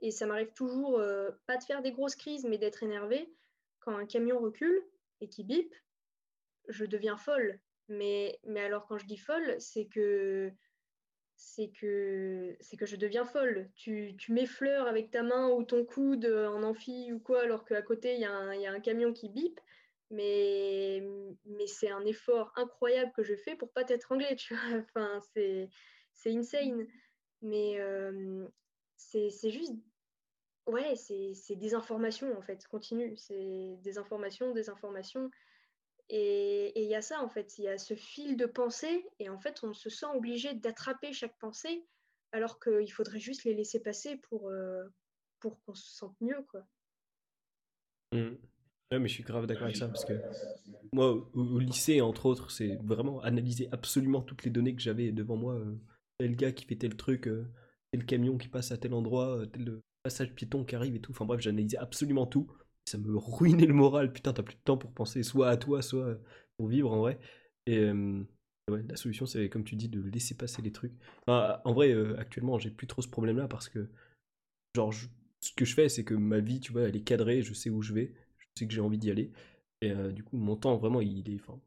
et 0.00 0.10
ça 0.10 0.26
m'arrive 0.26 0.52
toujours, 0.54 0.98
pas 1.46 1.58
de 1.58 1.62
faire 1.62 1.82
des 1.82 1.92
grosses 1.92 2.16
crises, 2.16 2.46
mais 2.46 2.56
d'être 2.56 2.82
énervée. 2.82 3.30
Quand 3.80 3.94
un 3.94 4.06
camion 4.06 4.38
recule 4.38 4.82
et 5.20 5.28
qui 5.28 5.44
bip, 5.44 5.74
je 6.68 6.86
deviens 6.86 7.18
folle. 7.18 7.60
Mais, 7.88 8.40
alors, 8.56 8.86
quand 8.86 8.96
je 8.96 9.04
dis 9.04 9.18
folle, 9.18 9.56
c'est 9.58 9.86
que 9.86 10.50
c'est 11.36 11.70
que 11.70 12.56
c'est 12.60 12.78
que 12.78 12.86
je 12.86 12.96
deviens 12.96 13.26
folle. 13.26 13.68
Tu, 13.74 14.14
tu 14.16 14.32
m'effleures 14.32 14.86
avec 14.86 15.10
ta 15.10 15.22
main 15.22 15.50
ou 15.50 15.64
ton 15.64 15.84
coude 15.84 16.24
en 16.24 16.62
amphi 16.62 17.12
ou 17.12 17.18
quoi, 17.18 17.42
alors 17.42 17.66
qu'à 17.66 17.82
côté, 17.82 18.14
il 18.14 18.20
y, 18.20 18.22
y, 18.22 18.66
a 18.66 18.72
un 18.72 18.80
camion 18.80 19.12
qui 19.12 19.28
bip 19.28 19.60
mais, 20.10 21.02
mais 21.44 21.66
c'est 21.66 21.90
un 21.90 22.04
effort 22.04 22.52
incroyable 22.56 23.12
que 23.12 23.22
je 23.22 23.34
fais 23.36 23.54
pour 23.56 23.70
pas 23.72 23.84
t'étrangler, 23.84 24.34
tu 24.36 24.54
vois. 24.54 24.62
Enfin, 24.84 25.20
c'est, 25.32 25.68
c'est 26.14 26.32
insane. 26.36 26.86
Mais 27.42 27.80
euh, 27.80 28.46
c'est, 28.96 29.30
c'est 29.30 29.50
juste. 29.50 29.74
Ouais, 30.66 30.94
c'est, 30.94 31.34
c'est 31.34 31.56
des 31.56 31.74
informations 31.74 32.36
en 32.36 32.42
fait, 32.42 32.66
continue. 32.68 33.16
C'est 33.16 33.76
des 33.82 33.98
informations, 33.98 34.52
des 34.52 34.68
informations. 34.68 35.30
Et 36.12 36.82
il 36.82 36.88
y 36.88 36.96
a 36.96 37.02
ça 37.02 37.22
en 37.22 37.28
fait, 37.28 37.56
il 37.58 37.64
y 37.64 37.68
a 37.68 37.78
ce 37.78 37.94
fil 37.94 38.36
de 38.36 38.46
pensée, 38.46 39.06
et 39.20 39.28
en 39.28 39.38
fait, 39.38 39.62
on 39.62 39.72
se 39.72 39.88
sent 39.88 40.06
obligé 40.12 40.54
d'attraper 40.54 41.12
chaque 41.12 41.38
pensée, 41.38 41.86
alors 42.32 42.58
qu'il 42.58 42.92
faudrait 42.92 43.20
juste 43.20 43.44
les 43.44 43.54
laisser 43.54 43.78
passer 43.78 44.16
pour, 44.16 44.48
euh, 44.48 44.84
pour 45.38 45.62
qu'on 45.62 45.74
se 45.74 45.88
sente 45.88 46.20
mieux, 46.20 46.42
quoi. 46.50 46.66
Mmh. 48.10 48.34
Ouais, 48.92 48.98
mais 48.98 49.08
je 49.08 49.14
suis 49.14 49.22
grave 49.22 49.46
d'accord 49.46 49.64
avec 49.64 49.76
ça 49.76 49.86
parce 49.86 50.04
que 50.04 50.14
moi, 50.92 51.30
au, 51.34 51.58
lycée, 51.60 52.00
entre 52.00 52.26
autres, 52.26 52.50
c'est 52.50 52.76
vraiment 52.82 53.20
analyser 53.22 53.68
absolument 53.70 54.20
toutes 54.20 54.44
les 54.44 54.50
données 54.50 54.74
que 54.74 54.82
j'avais 54.82 55.12
devant 55.12 55.36
moi. 55.36 55.54
Euh, 55.54 55.76
tel 56.18 56.34
gars 56.34 56.50
qui 56.50 56.64
fait 56.64 56.74
tel 56.74 56.96
truc, 56.96 57.28
euh, 57.28 57.46
tel 57.92 58.04
camion 58.04 58.36
qui 58.36 58.48
passe 58.48 58.72
à 58.72 58.76
tel 58.76 58.92
endroit, 58.92 59.38
euh, 59.38 59.46
tel 59.46 59.80
passage 60.02 60.34
piéton 60.34 60.64
qui 60.64 60.74
arrive 60.74 60.96
et 60.96 61.00
tout. 61.00 61.12
Enfin 61.12 61.24
bref, 61.24 61.40
j'analysais 61.40 61.76
absolument 61.76 62.26
tout. 62.26 62.50
Ça 62.86 62.98
me 62.98 63.16
ruinait 63.16 63.66
le 63.66 63.74
moral. 63.74 64.12
Putain, 64.12 64.32
t'as 64.32 64.42
plus 64.42 64.56
de 64.56 64.60
temps 64.64 64.76
pour 64.76 64.92
penser 64.92 65.22
soit 65.22 65.48
à 65.50 65.56
toi, 65.56 65.82
soit 65.82 66.18
pour 66.56 66.66
vivre 66.66 66.92
en 66.92 66.98
vrai. 66.98 67.20
Et 67.66 67.92
la 68.68 68.96
solution, 68.96 69.26
c'est 69.26 69.48
comme 69.48 69.62
tu 69.62 69.76
dis, 69.76 69.88
de 69.88 70.00
laisser 70.00 70.34
passer 70.34 70.62
les 70.62 70.72
trucs. 70.72 70.94
en 71.28 71.72
vrai, 71.72 71.94
actuellement, 72.18 72.58
j'ai 72.58 72.70
plus 72.70 72.86
trop 72.86 73.02
ce 73.02 73.08
problème-là 73.08 73.46
parce 73.46 73.68
que, 73.68 73.90
genre, 74.74 74.92
ce 74.94 75.52
que 75.52 75.64
je 75.64 75.74
fais, 75.74 75.88
c'est 75.88 76.04
que 76.04 76.14
ma 76.14 76.40
vie, 76.40 76.58
tu 76.58 76.72
vois, 76.72 76.82
elle 76.82 76.96
est 76.96 77.04
cadrée, 77.04 77.42
je 77.42 77.52
sais 77.52 77.70
où 77.70 77.82
je 77.82 77.92
vais 77.92 78.12
sais 78.56 78.66
que 78.66 78.72
j'ai 78.72 78.80
envie 78.80 78.98
d'y 78.98 79.10
aller. 79.10 79.32
Et 79.82 79.92
euh, 79.92 80.12
du 80.12 80.22
coup, 80.22 80.36
mon 80.36 80.56
temps, 80.56 80.76
vraiment, 80.76 81.00
il 81.00 81.28
est, 81.30 81.40
enfin, 81.40 81.60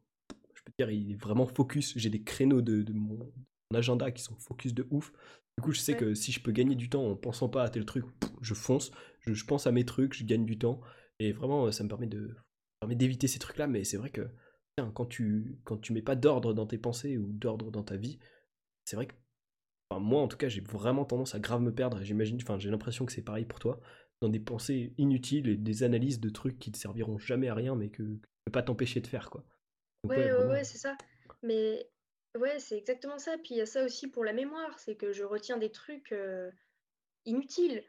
je 0.54 0.62
peux 0.64 0.72
dire, 0.78 0.92
il 0.92 1.12
est 1.12 1.22
vraiment 1.22 1.48
focus. 1.48 1.94
J'ai 1.98 2.10
des 2.10 2.24
créneaux 2.24 2.62
de, 2.62 2.92
mon, 2.94 3.32
agenda 3.74 4.12
qui 4.12 4.22
sont 4.22 4.36
focus 4.36 4.74
de 4.74 4.88
ouf. 4.92 5.12
Du 5.58 5.64
coup, 5.64 5.72
je 5.72 5.80
sais 5.80 5.96
que 5.96 6.14
si 6.14 6.32
je 6.32 6.40
peux 6.40 6.52
gagner 6.52 6.76
du 6.76 6.90
temps 6.90 7.06
en 7.06 7.16
pensant 7.16 7.50
pas 7.50 7.64
à 7.64 7.70
tel 7.70 7.86
truc, 7.86 8.06
je 8.42 8.54
fonce. 8.54 8.92
Je, 9.22 9.46
pense 9.46 9.66
à 9.66 9.72
mes 9.72 9.84
trucs, 9.84 10.14
je 10.14 10.24
gagne 10.26 10.46
du 10.46 10.60
temps. 10.60 10.80
Et 11.20 11.32
vraiment, 11.32 11.72
ça 11.72 11.84
me 11.84 11.90
permet 11.90 12.08
de 12.08 12.36
permet 12.80 12.96
d'éviter 12.96 13.28
ces 13.28 13.40
trucs-là. 13.40 13.66
Mais 13.66 13.84
c'est 13.84 13.98
vrai 13.98 14.12
que 14.12 14.30
quand 14.94 15.06
tu 15.06 15.58
quand 15.64 15.78
tu 15.78 15.94
mets 15.94 16.02
pas 16.02 16.16
d'ordre 16.16 16.54
dans 16.54 16.66
tes 16.66 16.78
pensées 16.78 17.18
ou 17.18 17.32
d'ordre 17.32 17.72
dans 17.72 17.84
ta 17.84 17.98
vie, 17.98 18.20
c'est 18.86 18.96
vrai 18.96 19.08
que 19.08 19.14
enfin, 19.90 20.00
moi 20.00 20.22
en 20.22 20.28
tout 20.28 20.38
cas, 20.38 20.50
j'ai 20.50 20.62
vraiment 20.62 21.06
tendance 21.06 21.34
à 21.36 21.40
grave 21.40 21.62
me 21.62 21.74
perdre. 21.74 22.04
J'imagine, 22.04 22.38
enfin, 22.42 22.60
j'ai 22.60 22.70
l'impression 22.70 23.06
que 23.06 23.12
c'est 23.12 23.22
pareil 23.24 23.46
pour 23.46 23.60
toi, 23.60 23.80
dans 24.24 24.30
des 24.30 24.40
pensées 24.40 24.94
inutiles 24.98 25.50
et 25.50 25.58
des 25.58 25.84
analyses 25.84 26.20
de 26.20 26.30
trucs 26.30 26.58
qui 26.58 26.72
ne 26.72 26.76
serviront 26.76 27.18
jamais 27.18 27.50
à 27.50 27.54
rien, 27.54 27.76
mais 27.76 27.90
que, 27.90 28.04
que 28.04 28.04
tu 28.04 28.30
peux 28.46 28.52
pas 28.52 28.64
t'empêcher 28.64 29.02
de 29.02 29.08
faire, 29.08 29.30
quoi. 29.30 29.44
Donc, 30.04 30.14
ouais, 30.14 30.32
ouais, 30.32 30.46
ouais, 30.46 30.64
c'est 30.64 30.78
ça. 30.78 30.96
Mais 31.42 31.90
ouais, 32.40 32.58
c'est 32.60 32.78
exactement 32.78 33.20
ça. 33.20 33.38
Puis 33.38 33.56
il 33.56 33.58
y 33.58 33.62
a 33.62 33.66
ça 33.66 33.84
aussi 33.84 34.08
pour 34.08 34.24
la 34.24 34.32
mémoire, 34.32 34.80
c'est 34.80 34.96
que 34.96 35.12
je 35.12 35.24
retiens 35.24 35.58
des 35.58 35.72
trucs 35.72 36.16
inutiles. 37.26 37.84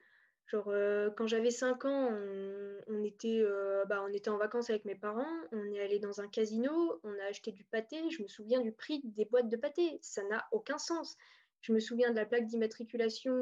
Genre, 0.46 0.72
quand 1.16 1.26
j'avais 1.26 1.50
5 1.50 1.84
ans, 1.84 2.10
on, 2.88 3.04
était, 3.04 3.44
bah, 3.88 4.04
on 4.04 4.12
était 4.12 4.30
en 4.30 4.36
vacances 4.36 4.70
avec 4.70 4.84
mes 4.84 4.94
parents, 4.96 5.24
on 5.52 5.72
est 5.72 5.80
allé 5.80 6.00
dans 6.00 6.20
un 6.20 6.28
casino, 6.28 7.00
on 7.04 7.18
a 7.20 7.28
acheté 7.30 7.52
du 7.52 7.64
pâté, 7.64 8.10
je 8.10 8.22
me 8.22 8.28
souviens 8.28 8.60
du 8.60 8.72
prix 8.72 9.00
des 9.04 9.24
boîtes 9.24 9.48
de 9.48 9.56
pâté, 9.56 9.98
ça 10.02 10.22
n'a 10.24 10.46
aucun 10.52 10.78
sens. 10.78 11.16
Je 11.62 11.72
me 11.72 11.80
souviens 11.80 12.10
de 12.10 12.16
la 12.16 12.26
plaque 12.26 12.46
d'immatriculation 12.46 13.32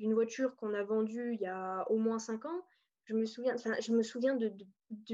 d'une 0.00 0.14
voiture 0.14 0.56
qu'on 0.56 0.72
a 0.72 0.82
vendue 0.82 1.34
il 1.34 1.40
y 1.40 1.46
a 1.46 1.84
au 1.90 1.98
moins 1.98 2.18
5 2.18 2.46
ans. 2.46 2.66
Je 3.04 3.14
me 3.14 3.26
souviens, 3.26 3.54
je 3.56 3.92
me 3.92 4.02
souviens 4.02 4.34
de, 4.34 4.52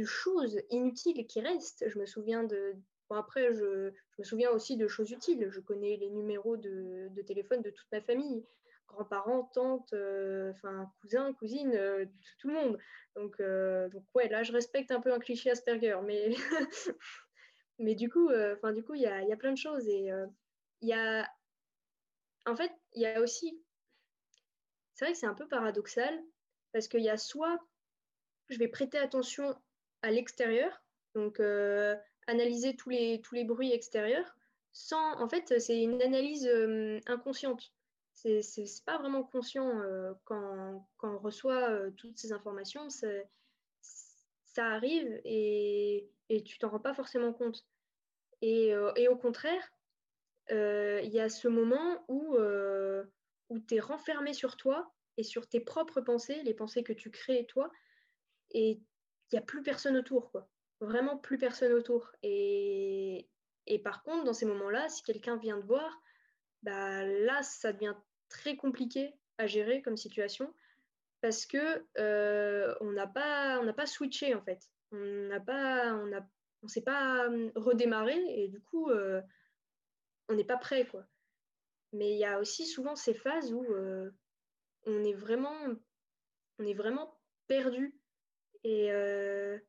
choses 0.04 0.60
inutiles 0.70 1.26
qui 1.26 1.40
restent. 1.40 1.84
Je 1.88 1.98
me 1.98 2.06
souviens 2.06 2.44
de. 2.44 2.74
Bon, 3.10 3.16
après, 3.16 3.52
je, 3.52 3.90
me 4.18 4.24
souviens 4.24 4.50
aussi 4.50 4.76
de 4.76 4.86
choses 4.86 5.10
utiles. 5.10 5.48
Je 5.50 5.60
connais 5.60 5.96
les 5.96 6.10
numéros 6.10 6.56
de, 6.56 7.10
téléphone 7.26 7.62
de 7.62 7.70
toute 7.70 7.90
ma 7.92 8.00
famille 8.00 8.44
grands-parents, 8.88 9.50
tantes, 9.52 9.92
euh, 9.94 10.52
enfin 10.52 10.88
cousins, 11.00 11.32
cousines, 11.34 11.74
euh, 11.74 12.04
tout 12.38 12.46
le 12.46 12.54
monde. 12.54 12.78
Donc, 13.16 13.34
euh, 13.40 13.88
donc 13.88 14.04
ouais, 14.14 14.28
là 14.28 14.44
je 14.44 14.52
respecte 14.52 14.92
un 14.92 15.00
peu 15.00 15.12
un 15.12 15.18
cliché 15.18 15.50
Asperger, 15.50 15.98
mais 16.04 16.30
mais 17.80 17.96
du 17.96 18.08
coup, 18.08 18.30
enfin 18.54 18.72
du 18.72 18.84
coup 18.84 18.94
il 18.94 19.02
y 19.02 19.06
a, 19.06 19.22
y 19.22 19.32
a, 19.32 19.36
plein 19.36 19.52
de 19.52 19.58
choses 19.58 19.88
et 19.88 20.08
il 20.82 20.88
y 20.88 20.92
a, 20.92 21.28
en 22.46 22.54
fait 22.54 22.70
il 22.92 23.02
y 23.02 23.06
a 23.06 23.20
aussi, 23.20 23.60
c'est 24.96 25.04
vrai 25.04 25.12
que 25.12 25.18
c'est 25.18 25.26
un 25.26 25.34
peu 25.34 25.46
paradoxal 25.46 26.20
parce 26.72 26.88
qu'il 26.88 27.02
y 27.02 27.08
a 27.08 27.16
soit 27.16 27.60
je 28.48 28.58
vais 28.58 28.68
prêter 28.68 28.98
attention 28.98 29.56
à 30.02 30.10
l'extérieur, 30.10 30.82
donc 31.14 31.40
analyser 32.26 32.74
tous 32.74 32.90
les 32.90 33.20
tous 33.20 33.36
les 33.36 33.44
bruits 33.44 33.72
extérieurs 33.72 34.36
sans, 34.72 35.18
en 35.20 35.28
fait, 35.28 35.58
c'est 35.58 35.80
une 35.80 36.02
analyse 36.02 36.48
inconsciente 37.06 37.72
c'est 38.16 38.84
pas 38.84 38.98
vraiment 38.98 39.22
conscient 39.22 39.80
euh, 39.80 40.12
quand, 40.24 40.86
quand, 40.96 41.14
on 41.14 41.18
reçoit 41.18 41.70
euh, 41.70 41.90
toutes 41.96 42.18
ces 42.18 42.32
informations. 42.32 42.88
Ça 42.90 44.66
arrive 44.68 45.20
et, 45.24 46.08
et 46.30 46.42
tu 46.42 46.58
t'en 46.58 46.70
rends 46.70 46.80
pas 46.80 46.94
forcément 46.94 47.32
compte. 47.32 47.66
Et, 48.40 48.74
euh, 48.74 48.92
et 48.96 49.08
au 49.08 49.16
contraire, 49.16 49.62
il 50.48 51.10
y 51.12 51.20
a 51.20 51.28
ce 51.28 51.48
moment 51.48 52.04
où, 52.08 52.36
où 53.48 53.58
tu 53.58 53.76
es 53.76 53.80
renfermé 53.80 54.32
sur 54.32 54.56
toi 54.56 54.92
et 55.16 55.22
sur 55.22 55.48
tes 55.48 55.60
propres 55.60 56.00
pensées, 56.00 56.42
les 56.42 56.54
pensées 56.54 56.82
que 56.82 56.92
tu 56.92 57.10
crées 57.10 57.46
toi, 57.46 57.70
et 58.50 58.70
il 58.72 58.82
n'y 59.32 59.38
a 59.38 59.42
plus 59.42 59.62
personne 59.62 59.96
autour, 59.96 60.30
quoi. 60.30 60.48
Vraiment 60.80 61.16
plus 61.16 61.38
personne 61.38 61.72
autour. 61.72 62.12
Et, 62.22 63.28
et 63.66 63.78
par 63.78 64.02
contre, 64.02 64.24
dans 64.24 64.34
ces 64.34 64.46
moments-là, 64.46 64.88
si 64.88 65.02
quelqu'un 65.02 65.36
vient 65.36 65.60
te 65.60 65.66
voir, 65.66 66.00
bah 66.62 67.04
là, 67.04 67.42
ça 67.42 67.72
devient 67.72 67.94
très 68.28 68.56
compliqué 68.56 69.14
à 69.38 69.46
gérer 69.46 69.82
comme 69.82 69.96
situation 69.96 70.52
parce 71.20 71.46
que 71.46 71.84
euh, 71.98 72.74
on 72.80 72.92
n'a 72.92 73.06
pas, 73.06 73.58
on 73.60 73.72
pas 73.72 73.86
switché 73.86 74.34
en 74.34 74.42
fait. 74.42 74.60
On 74.92 75.28
n'a 75.28 75.40
pas, 75.40 75.94
on 75.94 76.10
on 76.62 76.68
s'est 76.68 76.82
pas 76.82 77.26
hum, 77.26 77.50
redémarré 77.54 78.16
et 78.28 78.48
du 78.48 78.60
coup, 78.60 78.90
euh, 78.90 79.20
on 80.28 80.34
n'est 80.34 80.44
pas 80.44 80.56
prêt. 80.56 80.88
Mais 81.96 82.12
il 82.12 82.18
y 82.18 82.24
a 82.24 82.38
aussi 82.40 82.66
souvent 82.66 82.94
ces 82.94 83.14
phases 83.14 83.52
où 83.52 83.64
euh, 83.64 84.10
on 84.84 85.04
est 85.04 85.14
vraiment, 85.14 85.56
on 86.58 86.64
est 86.64 86.74
vraiment 86.74 87.18
perdu 87.48 87.98
et 88.64 88.88
je 88.88 89.60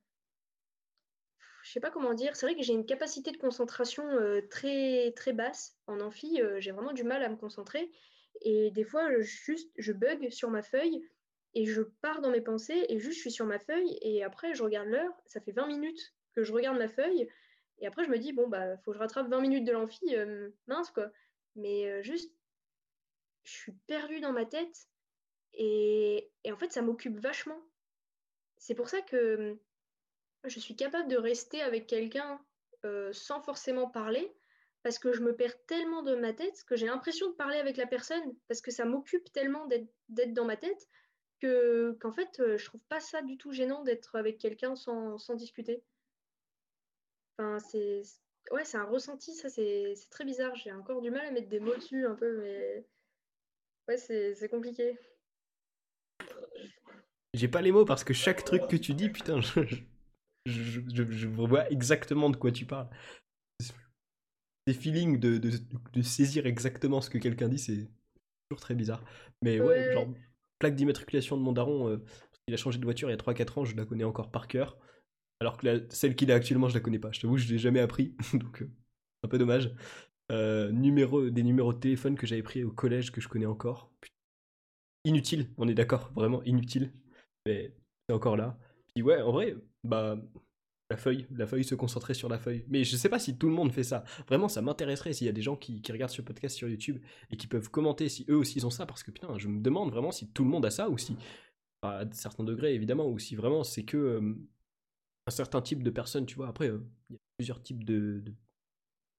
sais 1.71 1.79
pas 1.79 1.91
comment 1.91 2.13
dire. 2.13 2.35
C'est 2.35 2.45
vrai 2.45 2.55
que 2.55 2.63
j'ai 2.63 2.73
une 2.73 2.85
capacité 2.85 3.31
de 3.31 3.37
concentration 3.37 4.03
très 4.49 5.11
très 5.15 5.33
basse 5.33 5.77
en 5.85 5.99
amphi. 5.99 6.41
j'ai 6.59 6.71
vraiment 6.71 6.93
du 6.93 7.03
mal 7.03 7.23
à 7.23 7.29
me 7.29 7.35
concentrer 7.35 7.91
et 8.41 8.71
des 8.71 8.83
fois, 8.83 9.19
juste, 9.19 9.71
je 9.77 9.91
bug 9.93 10.29
sur 10.29 10.49
ma 10.49 10.61
feuille 10.61 11.07
et 11.53 11.65
je 11.65 11.81
pars 11.81 12.21
dans 12.21 12.29
mes 12.29 12.41
pensées 12.41 12.85
et 12.89 12.99
juste 12.99 13.15
je 13.15 13.21
suis 13.21 13.31
sur 13.31 13.45
ma 13.45 13.59
feuille 13.59 13.97
et 14.01 14.23
après 14.23 14.53
je 14.53 14.63
regarde 14.63 14.89
l'heure, 14.89 15.13
ça 15.25 15.39
fait 15.39 15.51
20 15.51 15.67
minutes 15.67 16.13
que 16.33 16.43
je 16.43 16.53
regarde 16.53 16.77
ma 16.77 16.87
feuille 16.87 17.27
et 17.79 17.87
après 17.87 18.03
je 18.03 18.09
me 18.09 18.17
dis 18.17 18.33
bon 18.33 18.47
bah 18.47 18.77
faut 18.77 18.91
que 18.91 18.97
je 18.97 19.01
rattrape 19.01 19.29
20 19.29 19.41
minutes 19.41 19.65
de 19.65 19.71
l'amphi, 19.71 20.15
euh, 20.15 20.49
mince 20.67 20.91
quoi. 20.91 21.09
Mais 21.57 21.87
euh, 21.87 22.01
juste 22.01 22.33
je 23.43 23.51
suis 23.51 23.73
perdue 23.87 24.19
dans 24.19 24.33
ma 24.33 24.45
tête 24.45 24.87
et, 25.53 26.31
et 26.43 26.51
en 26.51 26.57
fait 26.57 26.71
ça 26.71 26.81
m'occupe 26.81 27.17
vachement. 27.19 27.59
C'est 28.57 28.75
pour 28.75 28.89
ça 28.89 29.01
que 29.01 29.57
je 30.43 30.59
suis 30.59 30.75
capable 30.75 31.09
de 31.09 31.17
rester 31.17 31.61
avec 31.61 31.87
quelqu'un 31.87 32.39
euh, 32.85 33.11
sans 33.13 33.41
forcément 33.41 33.89
parler 33.89 34.33
parce 34.83 34.99
que 34.99 35.11
je 35.11 35.21
me 35.21 35.35
perds 35.35 35.65
tellement 35.65 36.03
de 36.03 36.15
ma 36.15 36.33
tête 36.33 36.63
que 36.65 36.75
j'ai 36.75 36.85
l'impression 36.85 37.29
de 37.29 37.35
parler 37.35 37.57
avec 37.57 37.77
la 37.77 37.87
personne 37.87 38.35
parce 38.47 38.61
que 38.61 38.71
ça 38.71 38.85
m'occupe 38.85 39.31
tellement 39.33 39.67
d'être 39.67 40.33
dans 40.33 40.45
ma 40.45 40.57
tête 40.57 40.87
que 41.41 41.97
qu'en 41.99 42.11
fait 42.11 42.39
euh, 42.39 42.57
je 42.57 42.65
trouve 42.65 42.83
pas 42.87 42.99
ça 42.99 43.21
du 43.21 43.37
tout 43.37 43.51
gênant 43.51 43.83
d'être 43.83 44.15
avec 44.15 44.37
quelqu'un 44.37 44.75
sans, 44.75 45.17
sans, 45.17 45.35
discuter. 45.35 45.83
Enfin 47.37 47.59
c'est 47.59 48.03
ouais 48.51 48.65
c'est 48.65 48.77
un 48.77 48.85
ressenti 48.85 49.33
ça 49.33 49.49
c'est 49.49 49.93
très 50.09 50.25
bizarre 50.25 50.55
j'ai 50.55 50.71
encore 50.71 51.01
du 51.01 51.11
mal 51.11 51.25
à 51.25 51.31
mettre 51.31 51.49
des 51.49 51.59
mots 51.59 51.75
dessus 51.75 52.05
un 52.05 52.15
peu 52.15 52.37
mais 52.39 52.85
ouais 53.87 53.97
c'est 53.97 54.49
compliqué. 54.49 54.97
J'ai 57.33 57.47
pas 57.47 57.61
les 57.61 57.71
mots 57.71 57.85
parce 57.85 58.03
que 58.03 58.13
chaque 58.13 58.43
truc 58.43 58.67
que 58.67 58.75
tu 58.75 58.93
dis 58.93 59.09
putain 59.09 59.41
je, 59.41 59.61
je, 60.45 60.81
je, 60.93 61.11
je 61.11 61.27
vois 61.27 61.69
exactement 61.69 62.29
de 62.29 62.37
quoi 62.37 62.51
tu 62.51 62.65
parles 62.65 62.89
des 64.67 64.73
feelings 64.73 65.17
de, 65.17 65.37
de, 65.37 65.51
de, 65.93 66.01
saisir 66.01 66.45
exactement 66.45 66.99
ce 66.99 67.09
que 67.09 67.17
quelqu'un 67.17 67.47
dit, 67.47 67.57
c'est 67.57 67.87
toujours 68.49 68.59
très 68.59 68.75
bizarre. 68.75 69.01
Mais 69.41 69.61
ouais, 69.61 69.93
genre, 69.93 70.07
plaque 70.59 70.75
d'immatriculation 70.75 71.37
de 71.37 71.41
mon 71.41 71.53
daron, 71.53 71.87
euh, 71.87 72.03
il 72.47 72.53
a 72.53 72.57
changé 72.57 72.77
de 72.77 72.83
voiture 72.83 73.09
il 73.09 73.13
y 73.13 73.15
a 73.15 73.17
3-4 73.17 73.59
ans, 73.59 73.65
je 73.65 73.77
la 73.77 73.85
connais 73.85 74.03
encore 74.03 74.29
par 74.29 74.49
cœur. 74.49 74.77
Alors 75.39 75.57
que 75.57 75.85
celle 75.89 76.15
qu'il 76.15 76.31
a 76.31 76.35
actuellement, 76.35 76.69
je 76.69 76.73
la 76.73 76.79
connais 76.79 76.99
pas. 76.99 77.11
Je 77.11 77.21
t'avoue, 77.21 77.37
je 77.37 77.47
l'ai 77.51 77.59
jamais 77.59 77.79
appris, 77.79 78.15
donc 78.33 78.61
euh, 78.61 78.69
un 79.23 79.27
peu 79.27 79.37
dommage. 79.37 79.71
Euh, 80.31 80.71
numéro, 80.71 81.29
des 81.29 81.43
numéros 81.43 81.73
de 81.73 81.79
téléphone 81.79 82.15
que 82.15 82.27
j'avais 82.27 82.43
pris 82.43 82.63
au 82.63 82.71
collège 82.71 83.11
que 83.11 83.21
je 83.21 83.27
connais 83.27 83.45
encore. 83.45 83.91
Inutile, 85.05 85.49
on 85.57 85.67
est 85.67 85.73
d'accord, 85.73 86.11
vraiment 86.15 86.43
inutile. 86.43 86.91
Mais 87.45 87.73
c'est 88.07 88.15
encore 88.15 88.35
là. 88.35 88.57
Puis 88.93 89.03
ouais, 89.03 89.21
en 89.21 89.31
vrai, 89.31 89.55
bah 89.83 90.17
la 90.89 90.97
feuille, 90.97 91.27
la 91.31 91.45
feuille, 91.47 91.63
se 91.63 91.75
concentrer 91.75 92.13
sur 92.13 92.29
la 92.29 92.37
feuille. 92.37 92.63
Mais 92.69 92.83
je 92.83 92.95
sais 92.95 93.09
pas 93.09 93.19
si 93.19 93.37
tout 93.37 93.47
le 93.47 93.53
monde 93.53 93.71
fait 93.71 93.83
ça. 93.83 94.03
Vraiment, 94.27 94.47
ça 94.47 94.61
m'intéresserait 94.61 95.13
s'il 95.13 95.27
y 95.27 95.29
a 95.29 95.33
des 95.33 95.41
gens 95.41 95.55
qui, 95.55 95.81
regardent 95.89 96.11
ce 96.11 96.21
podcast 96.21 96.55
sur 96.55 96.69
YouTube 96.69 96.99
et 97.29 97.37
qui 97.37 97.47
peuvent 97.47 97.69
commenter 97.69 98.07
si 98.09 98.25
eux 98.29 98.37
aussi 98.37 98.59
ils 98.59 98.65
ont 98.65 98.69
ça, 98.69 98.85
parce 98.85 99.03
que 99.03 99.11
putain, 99.11 99.37
je 99.37 99.47
me 99.47 99.61
demande 99.61 99.91
vraiment 99.91 100.11
si 100.11 100.29
tout 100.29 100.43
le 100.43 100.49
monde 100.49 100.65
a 100.65 100.69
ça 100.69 100.89
ou 100.89 100.97
si, 100.97 101.17
à 101.81 102.03
certains 102.11 102.43
degrés 102.43 102.73
évidemment, 102.73 103.07
ou 103.07 103.19
si 103.19 103.35
vraiment 103.35 103.63
c'est 103.63 103.83
que 103.83 103.97
euh, 103.97 104.35
un 105.27 105.31
certain 105.31 105.61
type 105.61 105.83
de 105.83 105.89
personnes, 105.89 106.25
tu 106.25 106.35
vois. 106.35 106.47
Après, 106.47 106.69
euh, 106.69 106.79
il 107.09 107.15
y 107.15 107.17
a 107.17 107.21
plusieurs 107.37 107.61
types 107.61 107.83
de, 107.83 108.23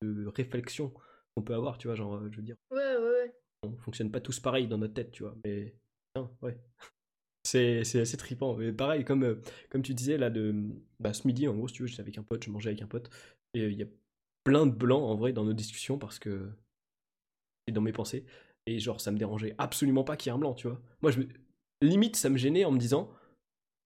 de, 0.03 0.27
réflexions 0.27 0.93
qu'on 1.37 1.43
peut 1.43 1.55
avoir, 1.55 1.79
tu 1.79 1.87
vois, 1.87 1.95
genre, 1.95 2.15
euh, 2.15 2.29
je 2.33 2.39
veux 2.39 2.43
dire. 2.43 2.57
Ouais, 2.71 2.97
ouais, 2.97 3.11
ouais. 3.11 3.35
On 3.63 3.77
fonctionne 3.77 4.11
pas 4.11 4.21
tous 4.21 4.41
pareil 4.41 4.67
dans 4.67 4.79
notre 4.79 4.95
tête, 4.95 5.11
tu 5.11 5.23
vois. 5.23 5.37
Mais, 5.45 5.75
putain, 6.15 6.31
ouais. 6.43 6.59
C'est, 7.45 7.81
assez 7.81 8.17
trippant. 8.17 8.57
Mais 8.57 8.73
pareil, 8.73 9.05
comme, 9.05 9.23
euh, 9.23 9.41
comme 9.71 9.83
tu 9.83 9.95
disais 9.95 10.19
là, 10.19 10.29
de, 10.29 10.55
bah, 10.99 11.15
ce 11.15 11.27
midi, 11.27 11.47
en 11.47 11.55
gros, 11.55 11.69
si 11.69 11.75
tu 11.75 11.83
veux, 11.83 11.89
j'étais 11.89 12.03
avec 12.03 12.19
un 12.19 12.23
pote, 12.23 12.45
je 12.45 12.51
mangeais 12.51 12.71
avec 12.71 12.83
un 12.83 12.87
pote. 12.87 13.11
Et 13.55 13.67
il 13.67 13.79
y 13.79 13.83
a 13.83 13.87
plein 14.45 14.67
de 14.67 14.75
blancs 14.75 15.03
en 15.03 15.15
vrai 15.15 15.33
dans 15.33 15.45
nos 15.45 15.53
discussions 15.53 15.99
parce 15.99 16.19
que. 16.19 16.51
c'est 17.67 17.73
dans 17.73 17.81
mes 17.81 17.93
pensées. 17.93 18.27
Et 18.67 18.79
genre, 18.79 19.01
ça 19.01 19.11
me 19.13 19.19
dérangeait 19.19 19.55
absolument 19.57 20.05
pas 20.05 20.17
qu'il 20.17 20.31
y 20.31 20.33
ait 20.33 20.37
un 20.37 20.39
blanc, 20.39 20.53
tu 20.53 20.69
vois. 20.69 20.81
Moi, 21.01 21.11
je 21.11 21.21
limite, 21.81 22.17
ça 22.17 22.29
me 22.29 22.37
gênait 22.37 22.67
en 22.67 22.71
me 22.71 22.79
disant. 22.79 23.11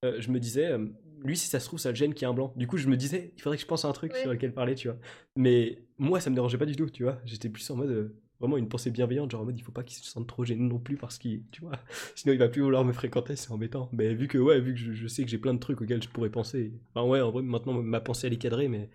Euh, 0.05 0.21
je 0.21 0.33
me 0.33 0.41
disais, 0.41 0.77
lui, 1.25 1.37
si 1.37 1.49
ça 1.49 1.61
se 1.61 1.67
trouve, 1.67 1.79
ça 1.79 1.91
le 1.91 1.95
gêne 1.95 2.15
qu'il 2.15 2.23
y 2.23 2.25
ait 2.29 2.31
un 2.31 2.35
blanc. 2.35 2.53
Du 2.57 2.67
coup, 2.67 2.77
je 2.77 2.89
me 2.89 2.97
disais, 2.97 3.33
il 3.37 3.43
faudrait 3.43 3.57
que 3.57 3.63
je 3.63 3.67
pense 3.67 3.85
à 3.85 3.89
un 3.89 3.93
truc 3.93 4.15
sur 4.17 4.31
lequel 4.31 4.53
parler, 4.53 4.75
tu 4.75 4.89
vois. 4.89 4.99
Mais 5.37 5.85
moi, 5.99 6.21
ça 6.21 6.31
me 6.31 6.35
dérangeait 6.35 6.59
pas 6.59 6.67
du 6.67 6.77
tout, 6.77 6.91
tu 6.91 7.05
vois. 7.05 7.21
J'étais 7.25 7.49
plus 7.49 7.69
en 7.71 7.77
mode 7.77 8.13
vraiment 8.43 8.57
une 8.57 8.69
pensée 8.69 8.91
bienveillante, 8.91 9.31
genre 9.31 9.43
en 9.43 9.45
mode 9.45 9.57
il 9.57 9.63
faut 9.63 9.71
pas 9.71 9.85
qu'il 9.85 9.97
se 9.97 10.05
sente 10.05 10.27
trop 10.27 10.45
gêné 10.45 10.65
non 10.65 10.81
plus 10.81 10.97
parce 10.97 11.17
qu'il, 11.17 11.45
tu 11.53 11.61
vois, 11.61 11.79
sinon 12.17 12.35
il 12.35 12.39
va 12.39 12.49
plus 12.49 12.61
vouloir 12.61 12.85
me 12.85 12.93
fréquenter, 12.93 13.37
c'est 13.37 13.53
embêtant. 13.53 13.89
Mais 13.93 14.15
vu 14.15 14.27
que, 14.27 14.37
ouais, 14.37 14.61
vu 14.61 14.75
que 14.75 14.81
je, 14.81 15.07
sais 15.07 15.25
que 15.25 15.31
j'ai 15.31 15.39
plein 15.39 15.55
de 15.55 15.61
trucs 15.61 15.81
auxquels 15.81 16.03
je 16.03 16.09
pourrais 16.09 16.29
penser, 16.29 16.73
enfin 16.93 17.09
ouais, 17.09 17.21
en 17.21 17.31
vrai, 17.31 17.43
maintenant 17.43 17.73
ma 17.81 18.01
pensée 18.01 18.27
elle 18.27 18.33
est 18.33 18.39
cadrée, 18.39 18.67
mais 18.67 18.91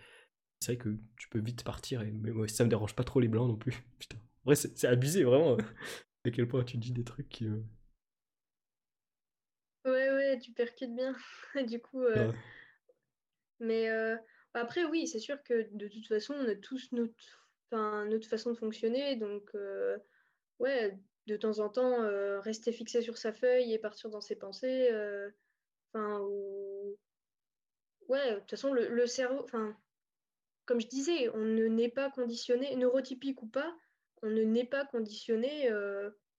c'est 0.60 0.74
vrai 0.74 0.84
que 0.84 0.98
tu 1.18 1.30
peux 1.30 1.40
vite 1.40 1.64
partir 1.64 2.02
et 2.02 2.12
mais 2.12 2.32
ouais, 2.32 2.50
ça 2.50 2.66
me 2.66 2.70
dérange 2.70 2.94
pas 2.94 3.06
trop 3.06 3.22
les 3.22 3.30
blancs 3.30 3.48
non 3.48 3.56
plus. 3.56 3.86
Putain, 4.00 4.18
en 4.18 4.48
vrai, 4.48 4.56
c'est 4.56 4.86
abusé 4.86 5.24
vraiment 5.24 5.56
à 6.26 6.32
quel 6.32 6.48
point 6.48 6.64
tu 6.66 6.78
dis 6.78 6.92
des 6.92 7.06
trucs 7.06 7.30
qui. 7.30 7.48
Ouais, 10.28 10.40
tu 10.40 10.52
percutes 10.52 10.96
bien. 10.96 11.16
du 11.68 11.80
coup. 11.80 12.04
Euh, 12.04 12.32
mais 13.60 13.90
euh, 13.90 14.16
après, 14.54 14.86
oui, 14.86 15.08
c'est 15.08 15.20
sûr 15.20 15.42
que 15.44 15.68
de 15.72 15.88
toute 15.88 16.08
façon, 16.08 16.34
on 16.34 16.48
a 16.48 16.56
tous 16.56 16.92
notre 16.92 17.14
enfin, 17.72 18.06
notre 18.06 18.28
façon 18.28 18.52
de 18.52 18.58
fonctionner. 18.58 19.16
Donc, 19.16 19.50
euh, 19.56 19.98
ouais, 20.60 20.98
de 21.28 21.38
temps 21.38 21.60
en 21.60 21.70
temps, 21.70 22.08
rester 22.42 22.72
fixé 22.72 23.02
sur 23.02 23.18
sa 23.18 23.34
feuille 23.34 23.74
et 23.74 23.80
partir 23.80 24.10
dans 24.10 24.22
ses 24.22 24.36
pensées. 24.36 24.90
Enfin, 25.94 26.20
ou... 26.22 26.98
ouais, 28.08 28.36
de 28.36 28.40
toute 28.40 28.50
façon, 28.52 28.74
le, 28.74 28.88
le 28.88 29.08
cerveau, 29.08 29.42
enfin, 29.44 29.76
comme 30.66 30.82
je 30.82 30.88
disais, 30.88 31.30
on 31.30 31.44
ne 31.44 31.66
n'est 31.68 31.90
pas 31.90 32.10
conditionné, 32.12 32.76
neurotypique 32.76 33.42
ou 33.42 33.48
pas, 33.48 33.76
on 34.22 34.30
ne 34.30 34.44
n'est 34.44 34.66
pas 34.66 34.86
conditionné 34.86 35.70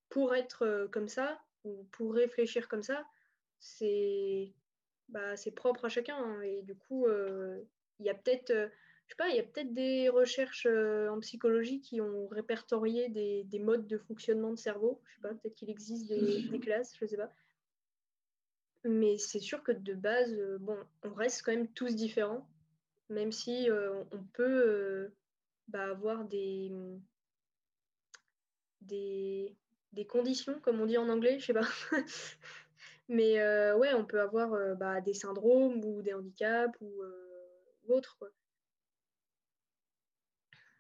pour 0.09 0.35
être 0.35 0.89
comme 0.91 1.09
ça 1.09 1.41
ou 1.65 1.85
pour 1.93 2.15
réfléchir 2.15 2.69
comme 2.69 2.83
ça. 2.83 3.05
C'est 3.59 4.53
bah, 5.09 5.35
propre 5.57 5.87
à 5.87 5.89
chacun. 5.89 6.17
Hein, 6.17 6.43
et 6.43 6.63
du 6.63 6.75
coup, 6.75 7.07
il 7.09 8.07
y 8.07 8.11
a 8.11 8.15
peut-être 8.15 8.71
je 9.09 9.15
sais 9.15 9.17
pas, 9.17 9.29
il 9.31 9.37
y 9.37 9.41
a 9.41 9.43
peut-être 9.43 9.73
des 9.73 10.11
recherches 10.11 10.67
euh, 10.67 11.09
en 11.09 11.19
psychologie 11.21 11.81
qui 11.81 11.99
ont 12.03 12.29
répertorié 12.29 13.09
des, 13.09 13.43
des, 13.45 13.59
modes 13.59 13.87
de 13.87 13.97
fonctionnement 13.97 14.51
de 14.51 14.59
cerveau. 14.59 15.01
Je 15.07 15.15
sais 15.15 15.21
pas, 15.23 15.31
peut-être 15.31 15.55
qu'il 15.55 15.71
existe 15.71 16.09
des, 16.09 16.43
des, 16.51 16.61
classes, 16.61 16.95
je 17.01 17.07
sais 17.07 17.17
pas. 17.17 17.33
Mais 18.85 19.17
c'est 19.17 19.41
sûr 19.41 19.63
que 19.63 19.73
de 19.73 19.95
base, 19.95 20.35
euh, 20.35 20.59
bon, 20.59 20.77
on 21.05 21.15
reste 21.15 21.43
quand 21.43 21.53
même 21.53 21.73
tous 21.73 21.97
différents, 21.97 22.47
même 23.09 23.33
si 23.33 23.71
euh, 23.71 24.05
on 24.13 24.23
peut 24.35 25.11
bah, 25.69 25.87
avoir 25.87 26.27
des, 26.27 26.71
des, 28.83 29.57
des, 29.95 30.07
conditions, 30.07 30.61
comme 30.61 30.83
on 30.83 30.87
dit 30.87 30.99
en 30.99 31.09
anglais, 31.09 31.39
je 31.39 31.47
sais 31.47 31.55
pas. 31.55 31.69
Mais 33.09 33.43
ouais, 33.75 33.95
on 33.95 34.05
peut 34.05 34.21
avoir 34.21 34.77
bah, 34.77 35.01
des 35.01 35.15
syndromes 35.15 35.83
ou 35.85 36.03
des 36.03 36.13
handicaps 36.13 36.79
ou, 36.81 37.03
ou 37.85 37.95
autres. 37.95 38.17
Quoi. 38.19 38.29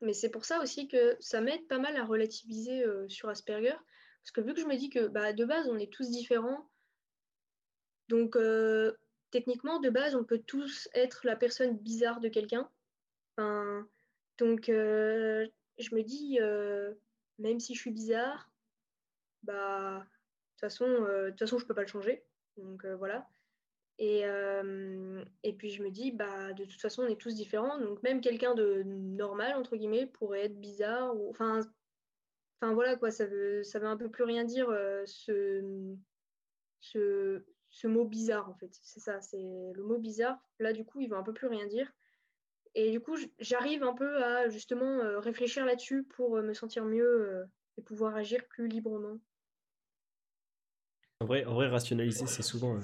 Mais 0.00 0.12
c'est 0.12 0.28
pour 0.28 0.44
ça 0.44 0.60
aussi 0.62 0.88
que 0.88 1.16
ça 1.20 1.40
m'aide 1.40 1.66
pas 1.66 1.78
mal 1.78 1.96
à 1.96 2.04
relativiser 2.04 2.84
euh, 2.84 3.08
sur 3.08 3.28
Asperger. 3.28 3.74
Parce 4.22 4.30
que 4.32 4.40
vu 4.40 4.54
que 4.54 4.60
je 4.60 4.66
me 4.66 4.76
dis 4.76 4.90
que 4.90 5.08
bah, 5.08 5.32
de 5.32 5.44
base, 5.44 5.68
on 5.68 5.78
est 5.78 5.92
tous 5.92 6.10
différents, 6.10 6.68
donc 8.08 8.36
euh, 8.36 8.92
techniquement, 9.30 9.80
de 9.80 9.90
base, 9.90 10.14
on 10.14 10.24
peut 10.24 10.42
tous 10.46 10.88
être 10.94 11.26
la 11.26 11.36
personne 11.36 11.76
bizarre 11.76 12.20
de 12.20 12.28
quelqu'un. 12.28 12.70
Donc 14.38 14.68
euh, 14.68 15.46
je 15.78 15.94
me 15.94 16.02
dis, 16.02 16.38
même 17.38 17.60
si 17.60 17.74
je 17.74 17.80
suis 17.80 17.90
bizarre, 17.90 18.50
bah, 19.42 20.06
toute 20.58 20.70
façon, 20.70 20.86
de 20.86 21.30
toute 21.30 21.38
façon, 21.38 21.58
je 21.58 21.66
peux 21.66 21.74
pas 21.74 21.82
le 21.82 21.88
changer. 21.88 22.22
Donc 22.56 22.84
voilà. 22.86 23.28
Et, 23.98 24.24
euh, 24.24 25.24
et 25.42 25.52
puis 25.52 25.70
je 25.70 25.82
me 25.82 25.90
dis, 25.90 26.12
bah, 26.12 26.52
de 26.52 26.64
toute 26.64 26.80
façon, 26.80 27.02
on 27.02 27.08
est 27.08 27.20
tous 27.20 27.34
différents. 27.34 27.78
Donc 27.78 28.02
même 28.02 28.20
quelqu'un 28.20 28.54
de 28.54 28.82
normal, 28.84 29.56
entre 29.56 29.76
guillemets, 29.76 30.06
pourrait 30.06 30.44
être 30.44 30.60
bizarre. 30.60 31.14
Enfin, 31.28 31.60
enfin 32.60 32.74
voilà, 32.74 32.96
quoi, 32.96 33.10
ça 33.10 33.26
veut, 33.26 33.64
ça 33.64 33.80
veut 33.80 33.88
un 33.88 33.96
peu 33.96 34.08
plus 34.08 34.24
rien 34.24 34.44
dire, 34.44 34.70
euh, 34.70 35.02
ce, 35.06 35.96
ce, 36.80 37.44
ce, 37.70 37.88
mot 37.88 38.04
bizarre, 38.04 38.48
en 38.48 38.54
fait. 38.54 38.70
C'est 38.70 39.00
ça, 39.00 39.20
c'est 39.20 39.36
le 39.74 39.82
mot 39.82 39.98
bizarre. 39.98 40.38
Là, 40.60 40.72
du 40.72 40.84
coup, 40.84 41.00
il 41.00 41.10
veut 41.10 41.16
un 41.16 41.24
peu 41.24 41.34
plus 41.34 41.48
rien 41.48 41.66
dire. 41.66 41.92
Et 42.74 42.92
du 42.92 43.00
coup, 43.00 43.16
j'arrive 43.40 43.82
un 43.82 43.94
peu 43.94 44.22
à 44.22 44.48
justement 44.48 45.00
euh, 45.00 45.18
réfléchir 45.18 45.64
là-dessus 45.66 46.04
pour 46.04 46.36
me 46.36 46.54
sentir 46.54 46.84
mieux 46.84 47.48
et 47.76 47.82
pouvoir 47.82 48.14
agir 48.14 48.46
plus 48.46 48.68
librement. 48.68 49.18
En 51.20 51.26
vrai, 51.26 51.44
en 51.44 51.54
vrai 51.54 51.68
rationaliser, 51.68 52.26
c'est 52.26 52.42
souvent 52.42 52.78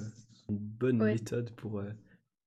une 0.48 0.58
bonne 0.58 1.02
méthode 1.02 1.50
pour 1.52 1.78
euh, 1.78 1.90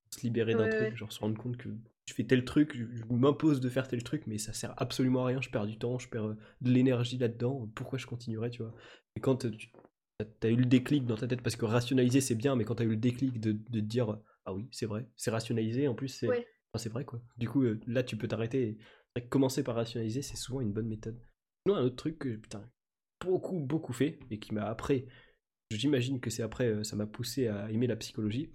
se 0.10 0.22
libérer 0.22 0.54
d'un 0.54 0.70
truc, 0.70 0.98
genre 0.98 1.12
se 1.12 1.20
rendre 1.20 1.38
compte 1.38 1.58
que 1.58 1.70
je 2.06 2.14
fais 2.14 2.24
tel 2.24 2.46
truc, 2.46 2.76
je, 2.76 3.04
m'impose 3.10 3.60
de 3.60 3.70
faire 3.70 3.88
tel 3.88 4.04
truc, 4.04 4.24
mais 4.28 4.38
ça 4.38 4.54
sert 4.54 4.74
absolument 4.78 5.24
à 5.24 5.28
rien, 5.28 5.42
je 5.42 5.50
perds 5.50 5.66
du 5.66 5.78
temps, 5.78 6.00
je 6.00 6.08
perds 6.08 6.28
euh, 6.28 6.38
de 6.62 6.72
l'énergie 6.72 7.18
là-dedans, 7.18 7.70
pourquoi 7.76 7.98
je 7.98 8.06
continuerais, 8.06 8.50
tu 8.50 8.64
vois? 8.64 8.74
Et 9.16 9.20
quand 9.20 9.46
euh, 9.46 9.52
tu 9.52 10.48
as 10.48 10.50
eu 10.50 10.56
le 10.56 10.66
déclic 10.66 11.06
dans 11.06 11.18
ta 11.18 11.28
tête, 11.28 11.42
parce 11.42 11.56
que 11.56 11.66
rationaliser 11.66 12.22
c'est 12.22 12.36
bien, 12.36 12.56
mais 12.56 12.64
quand 12.64 12.76
tu 12.76 12.84
as 12.84 12.86
eu 12.86 12.90
le 12.90 12.98
déclic 12.98 13.40
de, 13.40 13.52
de 13.52 13.80
dire 13.80 14.18
ah 14.46 14.54
oui, 14.54 14.68
c'est 14.72 14.86
vrai, 14.86 15.06
c'est 15.16 15.32
rationalisé, 15.32 15.88
en 15.88 15.96
plus 15.96 16.10
c'est 16.10 16.28
c'est 16.76 16.90
vrai 16.90 17.06
quoi. 17.06 17.20
Du 17.38 17.50
coup, 17.50 17.64
là 17.88 18.04
tu 18.04 18.18
peux 18.18 18.28
t'arrêter. 18.28 18.78
Et... 19.16 19.28
Commencer 19.30 19.64
par 19.64 19.74
rationaliser, 19.74 20.22
c'est 20.22 20.38
souvent 20.38 20.62
une 20.62 20.72
bonne 20.72 20.88
méthode. 20.88 21.20
Sinon, 21.66 21.80
un 21.80 21.84
autre 21.84 21.96
truc 21.96 22.20
que 22.20 22.36
putain, 22.36 22.70
beaucoup, 23.20 23.60
beaucoup 23.60 23.94
fait, 23.94 24.20
et 24.30 24.38
qui 24.38 24.54
m'a 24.54 24.66
après 24.66 25.08
j'imagine 25.72 26.20
que 26.20 26.30
c'est 26.30 26.44
après, 26.44 26.68
euh, 26.68 26.84
ça 26.84 26.96
m'a 26.96 27.06
poussé 27.06 27.48
à 27.48 27.70
aimer 27.72 27.88
la 27.88 27.96
psychologie, 27.96 28.50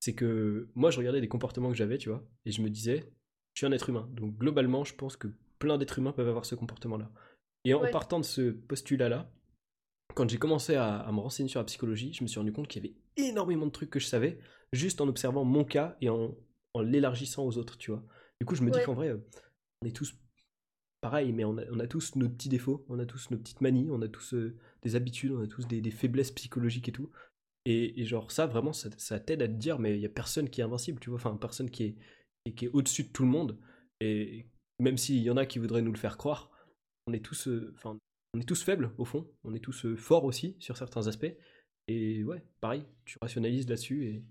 c'est 0.00 0.14
que 0.14 0.68
moi 0.74 0.90
je 0.90 0.98
regardais 0.98 1.20
des 1.20 1.28
comportements 1.28 1.70
que 1.70 1.76
j'avais, 1.76 1.98
tu 1.98 2.08
vois, 2.08 2.24
et 2.44 2.52
je 2.52 2.62
me 2.62 2.70
disais, 2.70 3.12
je 3.54 3.60
suis 3.60 3.66
un 3.66 3.72
être 3.72 3.88
humain, 3.88 4.08
donc 4.12 4.36
globalement 4.36 4.84
je 4.84 4.94
pense 4.94 5.16
que 5.16 5.28
plein 5.58 5.78
d'êtres 5.78 5.98
humains 5.98 6.12
peuvent 6.12 6.28
avoir 6.28 6.44
ce 6.44 6.54
comportement-là. 6.54 7.10
Et 7.64 7.74
en 7.74 7.86
partant 7.90 8.18
de 8.18 8.24
ce 8.24 8.50
postulat-là, 8.50 9.30
quand 10.14 10.28
j'ai 10.28 10.38
commencé 10.38 10.74
à, 10.74 11.08
me 11.12 11.20
renseigner 11.20 11.48
sur 11.48 11.60
la 11.60 11.64
psychologie, 11.64 12.12
je 12.12 12.22
me 12.22 12.28
suis 12.28 12.38
rendu 12.38 12.52
compte 12.52 12.68
qu'il 12.68 12.84
y 12.84 12.88
avait 12.88 12.96
énormément 13.16 13.66
de 13.66 13.70
trucs 13.70 13.90
que 13.90 14.00
je 14.00 14.06
savais, 14.06 14.38
juste 14.72 15.00
en 15.00 15.08
observant 15.08 15.44
mon 15.44 15.64
cas 15.64 15.96
et 16.00 16.08
en, 16.08 16.34
l'élargissant 16.82 17.44
aux 17.44 17.58
autres, 17.58 17.76
tu 17.76 17.90
vois. 17.90 18.02
Du 18.40 18.46
coup, 18.46 18.54
je 18.54 18.62
me 18.62 18.70
dis 18.70 18.78
qu'en 18.84 18.94
vrai, 18.94 19.08
euh, 19.08 19.18
on 19.82 19.86
est 19.86 19.94
tous 19.94 20.14
pareil, 21.00 21.32
mais 21.32 21.44
on 21.44 21.56
a, 21.56 21.86
tous 21.86 22.16
nos 22.16 22.28
petits 22.28 22.48
défauts, 22.48 22.84
on 22.88 22.98
a 22.98 23.06
tous 23.06 23.30
nos 23.30 23.38
petites 23.38 23.60
manies, 23.60 23.88
on 23.90 24.02
a 24.02 24.08
tous 24.08 24.34
euh, 24.34 24.56
des 24.82 24.96
habitudes, 24.96 25.32
on 25.32 25.42
a 25.42 25.46
tous 25.46 25.66
des, 25.66 25.90
faiblesses 25.90 26.30
psychologiques 26.30 26.88
et 26.88 26.92
tout. 26.92 27.10
Et, 27.64 28.04
genre 28.04 28.30
ça, 28.30 28.46
vraiment, 28.46 28.72
ça, 28.72 29.20
t'aide 29.20 29.42
à 29.42 29.48
te 29.48 29.52
dire, 29.52 29.78
mais 29.78 29.96
il 29.96 30.00
y 30.00 30.06
a 30.06 30.10
personne 30.10 30.50
qui 30.50 30.60
est 30.60 30.64
invincible, 30.64 31.00
tu 31.00 31.10
vois, 31.10 31.18
enfin, 31.18 31.36
personne 31.36 31.70
qui 31.70 31.84
est, 31.84 32.52
qui 32.54 32.66
est 32.66 32.70
au-dessus 32.72 33.04
de 33.04 33.08
tout 33.08 33.22
le 33.22 33.28
monde. 33.28 33.58
Et 34.00 34.46
même 34.78 34.96
s'il 34.96 35.22
y 35.22 35.30
en 35.30 35.36
a 35.36 35.46
qui 35.46 35.58
voudraient 35.58 35.82
nous 35.82 35.92
le 35.92 35.98
faire 35.98 36.16
croire, 36.16 36.50
on 37.06 37.12
est 37.12 37.24
tous, 37.24 37.48
euh, 37.48 37.72
enfin, 37.76 37.98
on 38.34 38.40
est 38.40 38.48
tous 38.48 38.62
faibles 38.62 38.92
au 38.98 39.04
fond, 39.04 39.30
on 39.44 39.54
est 39.54 39.60
tous 39.60 39.86
euh, 39.86 39.96
forts 39.96 40.24
aussi 40.24 40.56
sur 40.58 40.76
certains 40.76 41.06
aspects. 41.06 41.32
Et 41.88 42.24
ouais, 42.24 42.42
pareil, 42.60 42.84
tu 43.04 43.18
rationalises 43.20 43.68
là-dessus 43.68 44.06
et. 44.06 44.22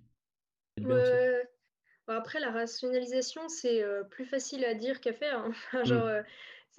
après, 2.07 2.39
la 2.39 2.51
rationalisation, 2.51 3.47
c'est 3.49 3.83
plus 4.09 4.25
facile 4.25 4.65
à 4.65 4.73
dire 4.73 5.01
qu'à 5.01 5.13
faire. 5.13 5.39
Hein. 5.39 5.53
genre, 5.83 6.07
mmh 6.07 6.23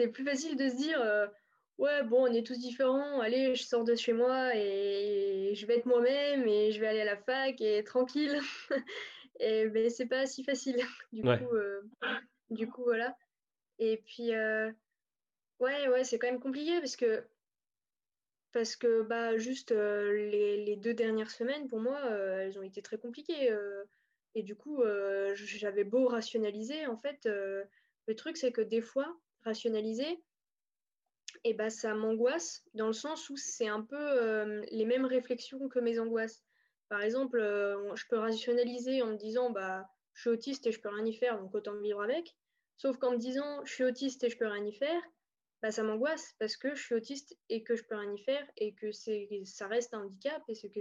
c'est 0.01 0.09
plus 0.09 0.25
facile 0.25 0.57
de 0.57 0.67
se 0.71 0.77
dire 0.77 0.99
euh, 1.03 1.27
ouais 1.77 2.03
bon 2.05 2.23
on 2.27 2.33
est 2.33 2.47
tous 2.47 2.59
différents 2.59 3.21
allez 3.21 3.55
je 3.55 3.63
sors 3.65 3.85
de 3.85 3.95
chez 3.95 4.15
moi 4.15 4.57
et 4.57 5.53
je 5.55 5.67
vais 5.67 5.77
être 5.77 5.85
moi-même 5.85 6.49
et 6.49 6.73
je 6.73 6.81
vais 6.81 6.87
aller 6.87 7.03
à 7.03 7.05
la 7.05 7.19
fac 7.19 7.61
et 7.61 7.85
tranquille. 7.85 8.39
Et 9.43 9.69
ben 9.69 9.89
c'est 9.89 10.07
pas 10.07 10.27
si 10.27 10.45
facile. 10.45 10.77
Du 11.13 11.23
coup 11.23 11.55
euh, 11.55 11.81
du 12.51 12.69
coup 12.69 12.83
voilà. 12.83 13.17
Et 13.79 14.03
puis 14.05 14.35
euh, 14.35 14.71
ouais 15.61 15.89
ouais 15.89 16.05
c'est 16.05 16.19
quand 16.19 16.27
même 16.27 16.41
compliqué 16.41 16.79
parce 16.79 16.97
que 16.97 17.25
parce 18.53 18.77
que 18.77 19.03
bah 19.03 19.39
juste 19.39 19.71
les, 19.71 20.65
les, 20.65 20.77
deux 20.77 20.93
dernières 20.93 21.31
semaines 21.31 21.69
pour 21.69 21.81
moi 21.81 22.01
elles 22.11 22.59
ont 22.59 22.63
été 22.63 22.83
très 22.83 22.99
compliquées 22.99 23.51
et 24.35 24.43
du 24.43 24.57
coup 24.57 24.83
j'avais 25.35 25.85
beau 25.85 26.07
rationaliser 26.07 26.87
en 26.87 26.99
fait 26.99 27.25
le 27.25 28.15
truc 28.15 28.37
c'est 28.37 28.53
que 28.53 28.61
des 28.61 28.83
fois 28.83 29.17
rationaliser, 29.45 30.23
et 31.45 31.55
bah, 31.55 31.71
ça 31.71 31.95
m'angoisse 31.95 32.65
dans 32.75 32.87
le 32.87 32.93
sens 32.93 33.31
où 33.31 33.37
c'est 33.37 33.69
un 33.69 33.83
peu 33.83 33.97
euh, 33.97 34.63
les 34.71 34.85
mêmes 34.85 35.05
réflexions 35.05 35.69
que 35.69 35.79
mes 35.79 35.99
angoisses. 35.99 36.43
Par 36.89 37.03
exemple, 37.03 37.39
euh, 37.39 37.95
je 37.95 38.05
peux 38.09 38.19
rationaliser 38.19 39.03
en 39.03 39.09
me 39.09 39.17
disant 39.17 39.51
bah, 39.51 39.89
je 40.15 40.23
suis 40.23 40.31
autiste 40.31 40.67
et 40.67 40.73
je 40.73 40.81
peux 40.81 40.89
rien 40.89 41.07
y 41.07 41.15
faire, 41.15 41.39
donc 41.41 41.55
autant 41.55 41.77
vivre 41.77 42.03
avec. 42.03 42.37
Sauf 42.77 42.99
qu'en 42.99 43.13
me 43.13 43.19
disant 43.19 43.65
je 43.65 43.73
suis 43.73 43.85
autiste 43.85 44.25
et 44.25 44.31
je 44.31 44.37
peux 44.37 44.47
rien 44.47 44.65
y 44.65 44.75
faire, 44.75 45.03
bah, 45.63 45.71
ça 45.71 45.83
m'angoisse 45.83 46.35
parce 46.39 46.57
que 46.57 46.75
je 46.75 46.83
suis 46.83 46.95
autiste 46.95 47.37
et 47.49 47.63
que 47.63 47.77
je 47.77 47.85
peux 47.85 47.97
rien 47.97 48.13
y 48.13 48.23
faire 48.23 48.47
et 48.57 48.75
que 48.75 48.91
ça 48.93 49.67
reste 49.69 49.95
un 49.95 50.05
handicap 50.05 50.43
et 50.49 50.55
c'est 50.55 50.73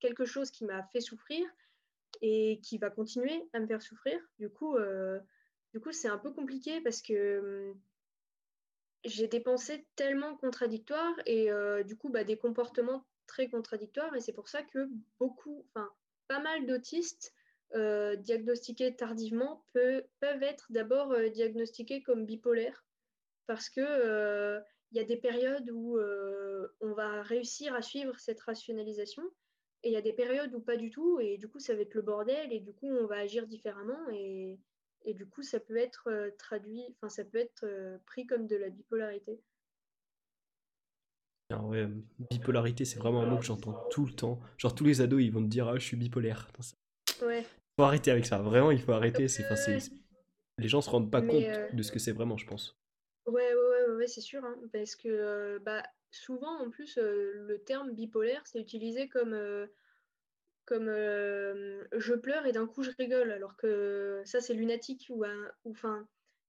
quelque 0.00 0.24
chose 0.24 0.50
qui 0.50 0.64
m'a 0.64 0.82
fait 0.92 1.00
souffrir 1.00 1.44
et 2.22 2.60
qui 2.62 2.78
va 2.78 2.90
continuer 2.90 3.48
à 3.52 3.60
me 3.60 3.66
faire 3.66 3.82
souffrir. 3.82 4.20
Du 4.38 4.48
coup, 4.48 4.76
euh, 4.76 5.20
du 5.72 5.80
coup, 5.80 5.92
c'est 5.92 6.08
un 6.08 6.18
peu 6.18 6.32
compliqué 6.32 6.80
parce 6.80 7.02
que 7.02 7.74
j'ai 9.04 9.28
des 9.28 9.40
pensées 9.40 9.86
tellement 9.96 10.36
contradictoires 10.36 11.14
et 11.26 11.48
du 11.84 11.96
coup 11.96 12.10
bah, 12.10 12.24
des 12.24 12.36
comportements 12.36 13.04
très 13.26 13.48
contradictoires 13.48 14.14
et 14.14 14.20
c'est 14.20 14.32
pour 14.32 14.48
ça 14.48 14.62
que 14.62 14.88
beaucoup, 15.18 15.64
enfin 15.68 15.90
pas 16.28 16.40
mal 16.40 16.66
d'autistes 16.66 17.32
diagnostiqués 17.72 18.96
tardivement 18.96 19.64
peuvent 19.72 20.42
être 20.42 20.66
d'abord 20.70 21.16
diagnostiqués 21.30 22.02
comme 22.02 22.26
bipolaires 22.26 22.84
parce 23.46 23.70
que 23.70 24.60
il 24.92 24.96
y 24.96 25.00
a 25.00 25.04
des 25.04 25.16
périodes 25.16 25.70
où 25.70 25.98
on 26.80 26.92
va 26.92 27.22
réussir 27.22 27.74
à 27.74 27.82
suivre 27.82 28.18
cette 28.18 28.40
rationalisation 28.40 29.22
et 29.82 29.88
il 29.88 29.92
y 29.92 29.96
a 29.96 30.02
des 30.02 30.12
périodes 30.12 30.54
où 30.54 30.60
pas 30.60 30.76
du 30.76 30.90
tout 30.90 31.20
et 31.20 31.38
du 31.38 31.48
coup 31.48 31.58
ça 31.58 31.74
va 31.74 31.80
être 31.80 31.94
le 31.94 32.02
bordel 32.02 32.52
et 32.52 32.60
du 32.60 32.74
coup 32.74 32.88
on 32.88 33.06
va 33.06 33.16
agir 33.16 33.46
différemment 33.46 34.10
et 34.12 34.58
et 35.04 35.14
du 35.14 35.26
coup, 35.26 35.42
ça 35.42 35.60
peut 35.60 35.76
être 35.76 36.08
euh, 36.08 36.30
traduit, 36.38 36.84
enfin, 36.96 37.08
ça 37.08 37.24
peut 37.24 37.38
être 37.38 37.64
euh, 37.64 37.98
pris 38.06 38.26
comme 38.26 38.46
de 38.46 38.56
la 38.56 38.68
bipolarité. 38.68 39.40
Ah 41.52 41.62
ouais, 41.62 41.88
bipolarité, 42.30 42.84
c'est 42.84 42.98
vraiment 42.98 43.22
un 43.22 43.26
mot 43.26 43.38
que 43.38 43.44
j'entends 43.44 43.88
tout 43.90 44.06
le 44.06 44.12
temps. 44.12 44.40
Genre, 44.56 44.74
tous 44.74 44.84
les 44.84 45.00
ados, 45.00 45.20
ils 45.20 45.32
vont 45.32 45.42
te 45.42 45.48
dire, 45.48 45.68
ah, 45.68 45.78
je 45.78 45.84
suis 45.84 45.96
bipolaire. 45.96 46.48
Ouais. 47.22 47.44
Faut 47.76 47.84
arrêter 47.84 48.12
avec 48.12 48.24
ça. 48.24 48.38
Vraiment, 48.38 48.70
il 48.70 48.80
faut 48.80 48.92
arrêter. 48.92 49.26
C'est, 49.26 49.44
les 50.58 50.68
gens 50.68 50.80
se 50.80 50.90
rendent 50.90 51.10
pas 51.10 51.22
compte 51.22 51.42
euh, 51.42 51.68
de 51.72 51.82
ce 51.82 51.90
que 51.90 51.98
c'est 51.98 52.12
vraiment, 52.12 52.36
je 52.36 52.46
pense. 52.46 52.78
Ouais, 53.26 53.52
ouais, 53.52 53.88
ouais, 53.88 53.94
ouais 53.96 54.06
c'est 54.06 54.20
sûr. 54.20 54.44
Hein, 54.44 54.56
parce 54.72 54.94
que, 54.94 55.58
bah, 55.64 55.82
souvent, 56.12 56.60
en 56.60 56.70
plus, 56.70 56.98
le 56.98 57.60
terme 57.66 57.94
bipolaire, 57.94 58.42
c'est 58.46 58.60
utilisé 58.60 59.08
comme, 59.08 59.36
comme 60.70 60.86
je 60.86 62.14
pleure 62.14 62.46
et 62.46 62.52
d'un 62.52 62.68
coup 62.68 62.84
je 62.84 62.92
rigole, 62.96 63.32
alors 63.32 63.56
que 63.56 64.22
ça, 64.24 64.40
c'est 64.40 64.54
lunatique 64.54 65.08
ou, 65.10 65.24
enfin, 65.64 66.06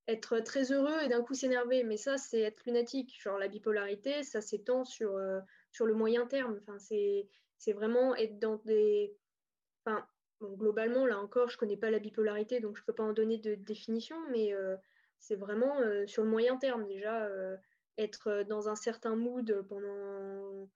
être 0.08 0.40
très 0.42 0.72
heureux 0.72 1.02
et 1.04 1.08
d'un 1.08 1.24
coup 1.24 1.34
s'énerver. 1.34 1.84
Mais 1.84 1.98
ça, 1.98 2.20
c'est 2.20 2.42
être 2.42 2.64
lunatique. 2.66 3.20
Genre 3.20 3.40
la 3.40 3.48
bipolarité, 3.48 4.22
ça 4.22 4.40
s'étend 4.40 4.86
sur, 4.86 5.20
sur 5.72 5.88
le 5.88 5.96
moyen 5.96 6.28
terme. 6.28 6.60
Enfin, 6.62 6.78
c'est 6.78 7.74
vraiment 7.74 8.16
être 8.16 8.38
dans 8.38 8.58
des. 8.58 9.18
Enfin, 9.84 10.06
globalement, 10.40 11.08
là 11.08 11.18
encore, 11.18 11.50
je 11.50 11.58
connais 11.58 11.78
pas 11.78 11.90
la 11.90 12.00
bipolarité, 12.00 12.60
donc 12.60 12.78
je 12.78 12.84
peux 12.84 12.94
pas 12.94 13.04
en 13.04 13.14
donner 13.14 13.40
de 13.40 13.56
définition, 13.56 14.18
mais 14.30 14.54
c'est 15.18 15.36
vraiment 15.36 15.78
sur 16.06 16.24
le 16.24 16.30
moyen 16.30 16.58
terme 16.58 16.86
déjà 16.86 17.28
être 17.98 18.44
dans 18.48 18.70
un 18.70 18.76
certain 18.76 19.16
mood 19.16 19.66
pendant 19.68 20.70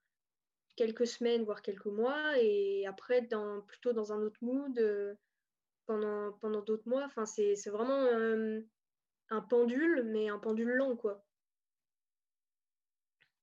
quelques 0.76 1.06
semaines, 1.06 1.44
voire 1.44 1.62
quelques 1.62 1.86
mois, 1.86 2.38
et 2.38 2.86
après 2.86 3.22
dans, 3.22 3.62
plutôt 3.62 3.92
dans 3.92 4.12
un 4.12 4.20
autre 4.22 4.38
mood 4.42 5.18
pendant, 5.86 6.32
pendant 6.40 6.62
d'autres 6.62 6.88
mois. 6.88 7.04
Enfin, 7.04 7.26
c'est 7.26 7.54
vraiment 7.66 8.06
un 9.30 9.40
pendule, 9.40 10.04
mais 10.04 10.28
un 10.28 10.38
pendule 10.38 10.70
lent, 10.70 10.96
quoi. 10.96 11.24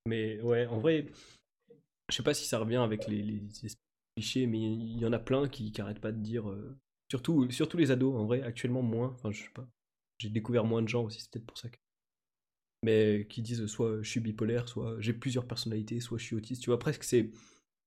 Mais 0.05 0.41
ouais, 0.41 0.65
en 0.67 0.79
vrai, 0.79 1.07
je 2.09 2.15
sais 2.15 2.23
pas 2.23 2.33
si 2.33 2.45
ça 2.45 2.59
revient 2.59 2.77
avec 2.77 3.07
les, 3.07 3.21
les, 3.21 3.41
clichés, 4.15 4.47
mais 4.47 4.59
il 4.59 4.99
y 4.99 5.05
en 5.05 5.13
a 5.13 5.19
plein 5.19 5.47
qui 5.47 5.73
n'arrêtent 5.77 6.01
pas 6.01 6.11
de 6.11 6.19
dire. 6.19 6.45
surtout, 7.09 7.49
surtout 7.51 7.77
les 7.77 7.91
ados, 7.91 8.15
en 8.15 8.25
vrai, 8.25 8.43
actuellement 8.43 8.81
moins. 8.81 9.09
Enfin, 9.09 9.31
je 9.31 9.43
sais 9.43 9.53
pas. 9.53 9.67
J'ai 10.19 10.29
découvert 10.29 10.65
moins 10.65 10.81
de 10.81 10.87
gens 10.87 11.03
aussi, 11.03 11.19
c'est 11.19 11.31
peut-être 11.31 11.47
pour 11.47 11.57
ça 11.57 11.69
que 11.69 11.77
mais 12.83 13.25
qui 13.29 13.41
disent 13.41 13.65
soit 13.65 14.01
je 14.01 14.09
suis 14.09 14.19
bipolaire, 14.19 14.67
soit 14.69 14.95
j'ai 14.99 15.13
plusieurs 15.13 15.47
personnalités, 15.47 15.99
soit 15.99 16.17
je 16.17 16.25
suis 16.25 16.35
autiste. 16.35 16.61
Tu 16.61 16.69
vois, 16.69 16.77
presque 16.77 17.03
c'est. 17.03 17.31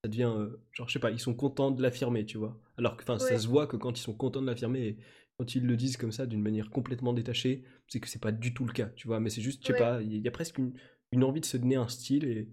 Ça 0.03 0.09
devient. 0.09 0.33
Euh, 0.37 0.57
genre, 0.73 0.89
je 0.89 0.95
sais 0.95 0.99
pas, 0.99 1.11
ils 1.11 1.21
sont 1.21 1.35
contents 1.35 1.71
de 1.71 1.83
l'affirmer, 1.83 2.25
tu 2.27 2.39
vois. 2.39 2.59
Alors 2.79 2.97
que, 2.97 3.03
enfin, 3.03 3.19
ça 3.19 3.39
se 3.39 3.47
voit 3.47 3.67
que 3.67 3.77
quand 3.77 3.99
ils 3.99 4.03
sont 4.03 4.15
contents 4.15 4.41
de 4.41 4.47
l'affirmer, 4.47 4.97
quand 5.39 5.55
ils 5.55 5.67
le 5.67 5.77
disent 5.77 5.97
comme 5.97 6.13
ça, 6.13 6.27
d'une 6.27 6.43
manière 6.43 6.71
complètement 6.71 7.13
détachée, 7.13 7.65
c'est 7.89 8.01
que 8.01 8.09
c'est 8.09 8.21
pas 8.21 8.33
du 8.33 8.55
tout 8.55 8.65
le 8.65 8.73
cas, 8.73 8.87
tu 8.97 9.07
vois. 9.07 9.21
Mais 9.21 9.31
c'est 9.31 9.43
juste, 9.43 9.63
je 9.63 9.73
sais 9.73 9.79
pas, 9.79 10.03
il 10.03 10.17
y 10.17 10.29
a 10.29 10.31
presque 10.31 10.59
une, 10.59 10.73
une, 11.13 11.25
envie 11.25 11.41
de 11.41 11.47
se 11.47 11.57
donner 11.57 11.77
un 11.77 11.89
style 11.89 12.25
et 12.25 12.49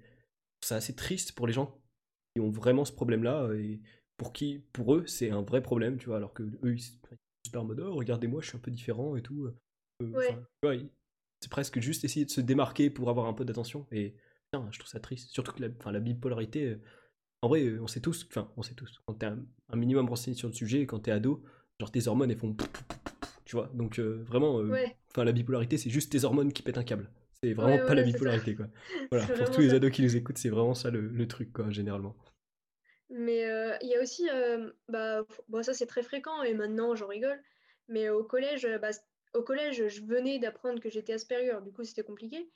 c'est 0.62 0.76
assez 0.76 0.96
triste 0.96 1.32
pour 1.34 1.48
les 1.48 1.54
gens 1.54 1.80
qui 2.36 2.42
ont 2.42 2.50
vraiment 2.50 2.86
ce 2.86 2.92
problème-là 2.92 3.54
et 3.54 3.80
pour 4.18 4.34
qui, 4.34 4.60
pour 4.74 4.96
eux, 4.96 5.06
c'est 5.08 5.30
un 5.30 5.42
vrai 5.42 5.62
problème, 5.62 5.98
tu 5.98 6.08
vois. 6.08 6.18
Alors 6.18 6.34
que 6.34 6.44
eux, 6.44 6.74
ils 6.74 6.82
sont 6.82 6.98
super 7.46 7.62
en 7.62 7.66
mode, 7.66 7.80
oh, 7.80 7.96
regardez-moi, 7.96 8.42
je 8.42 8.48
suis 8.50 8.58
un 8.58 8.62
peu 8.62 8.72
différent 8.72 9.16
et 9.16 9.22
tout. 9.22 9.46
Euh, 9.46 10.12
ouais. 10.12 10.30
tu 10.30 10.68
vois, 10.68 10.76
c'est 11.44 11.52
presque 11.52 11.80
juste 11.80 12.06
essayer 12.06 12.26
de 12.26 12.32
se 12.32 12.40
démarquer 12.40 12.90
pour 12.90 13.10
avoir 13.10 13.28
un 13.28 13.34
peu 13.34 13.44
d'attention. 13.44 13.86
Et 13.92 14.16
je 14.72 14.80
trouve 14.80 14.90
ça 14.90 15.00
triste. 15.00 15.30
Surtout 15.32 15.52
que 15.54 15.62
la, 15.62 15.92
la 15.92 16.00
bipolarité, 16.00 16.66
euh, 16.66 16.82
en 17.42 17.50
vrai, 17.50 17.64
euh, 17.64 17.82
on 17.82 17.88
sait 17.88 18.00
tous, 18.00 18.26
enfin, 18.30 18.50
on 18.56 18.64
sait 18.64 18.76
tous, 18.76 19.02
quand 19.06 19.16
t'es 19.16 19.26
un, 19.26 19.46
minimum 19.76 20.08
renseigné 20.08 20.38
sur 20.38 20.48
le 20.48 20.54
sujet, 20.54 20.86
quand 20.86 21.00
t'es 21.00 21.12
ado, 21.12 21.44
genre 21.80 21.92
tes 21.92 22.08
hormones, 22.08 22.32
elles 22.32 22.38
font. 22.38 22.56
Tu 23.46 23.58
vois, 23.58 23.70
donc 23.74 24.00
euh, 24.00 24.24
vraiment, 24.26 24.62
enfin, 25.12 25.26
la 25.26 25.32
bipolarité, 25.34 25.78
c'est 25.78 25.90
juste 25.90 26.12
tes 26.12 26.24
hormones 26.24 26.54
qui 26.54 26.64
pètent 26.64 26.78
un 26.78 26.84
câble. 26.84 27.10
C'est 27.44 27.54
vraiment 27.54 27.86
pas 27.86 27.94
la 27.94 28.04
bipolarité, 28.04 28.56
quoi. 28.56 28.68
Voilà, 29.12 29.28
pour 29.28 29.52
tous 29.52 29.62
les 29.62 29.74
ados 29.74 29.92
qui 29.92 30.02
nous 30.02 30.16
écoutent, 30.16 30.38
c'est 30.38 30.50
vraiment 30.50 30.74
ça 30.74 30.90
le, 30.92 31.28
truc, 31.28 31.52
quoi, 31.52 31.70
généralement. 31.70 32.16
Mais 33.10 33.42
il 33.82 33.90
y 33.90 33.96
a 33.96 34.02
aussi, 34.02 34.28
bah, 34.88 35.26
bon, 35.50 35.62
ça 35.62 35.74
c'est 35.74 35.88
très 35.88 36.04
fréquent 36.04 36.42
et 36.44 36.54
maintenant 36.54 36.96
j'en 36.96 37.08
rigole, 37.08 37.40
mais 37.90 38.10
au 38.10 38.24
collège, 38.24 38.66
bah, 38.82 38.92
au 39.34 39.42
collège, 39.42 39.88
je 39.88 40.02
venais 40.04 40.40
d'apprendre 40.40 40.80
que 40.80 40.90
j'étais 40.90 41.14
Asperger, 41.14 41.60
du 41.64 41.72
coup 41.72 41.84
c'était 41.84 42.04
compliqué. 42.04 42.50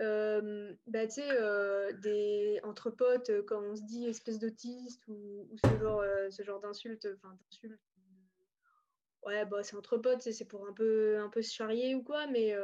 Euh, 0.00 0.74
bah, 0.88 1.06
tu 1.06 1.14
sais, 1.14 1.28
euh, 1.30 1.92
des, 1.92 2.60
entre 2.64 2.90
potes, 2.90 3.30
euh, 3.30 3.42
quand 3.46 3.62
on 3.62 3.76
se 3.76 3.82
dit 3.82 4.06
espèce 4.06 4.40
d'autiste 4.40 5.06
ou, 5.06 5.48
ce 5.64 5.78
genre, 5.78 6.02
ce 6.30 6.42
genre 6.42 6.60
d'insulte, 6.60 7.06
enfin 7.16 7.34
d'insulte, 7.34 7.80
ouais, 9.24 9.44
bah, 9.46 9.62
c'est 9.62 9.76
entre 9.76 9.98
potes, 9.98 10.22
c'est 10.22 10.44
pour 10.46 10.66
un 10.66 10.72
peu, 10.72 11.18
un 11.18 11.28
peu 11.28 11.42
se 11.42 11.54
charrier 11.54 11.94
ou 11.94 12.02
quoi, 12.02 12.26
mais, 12.26 12.54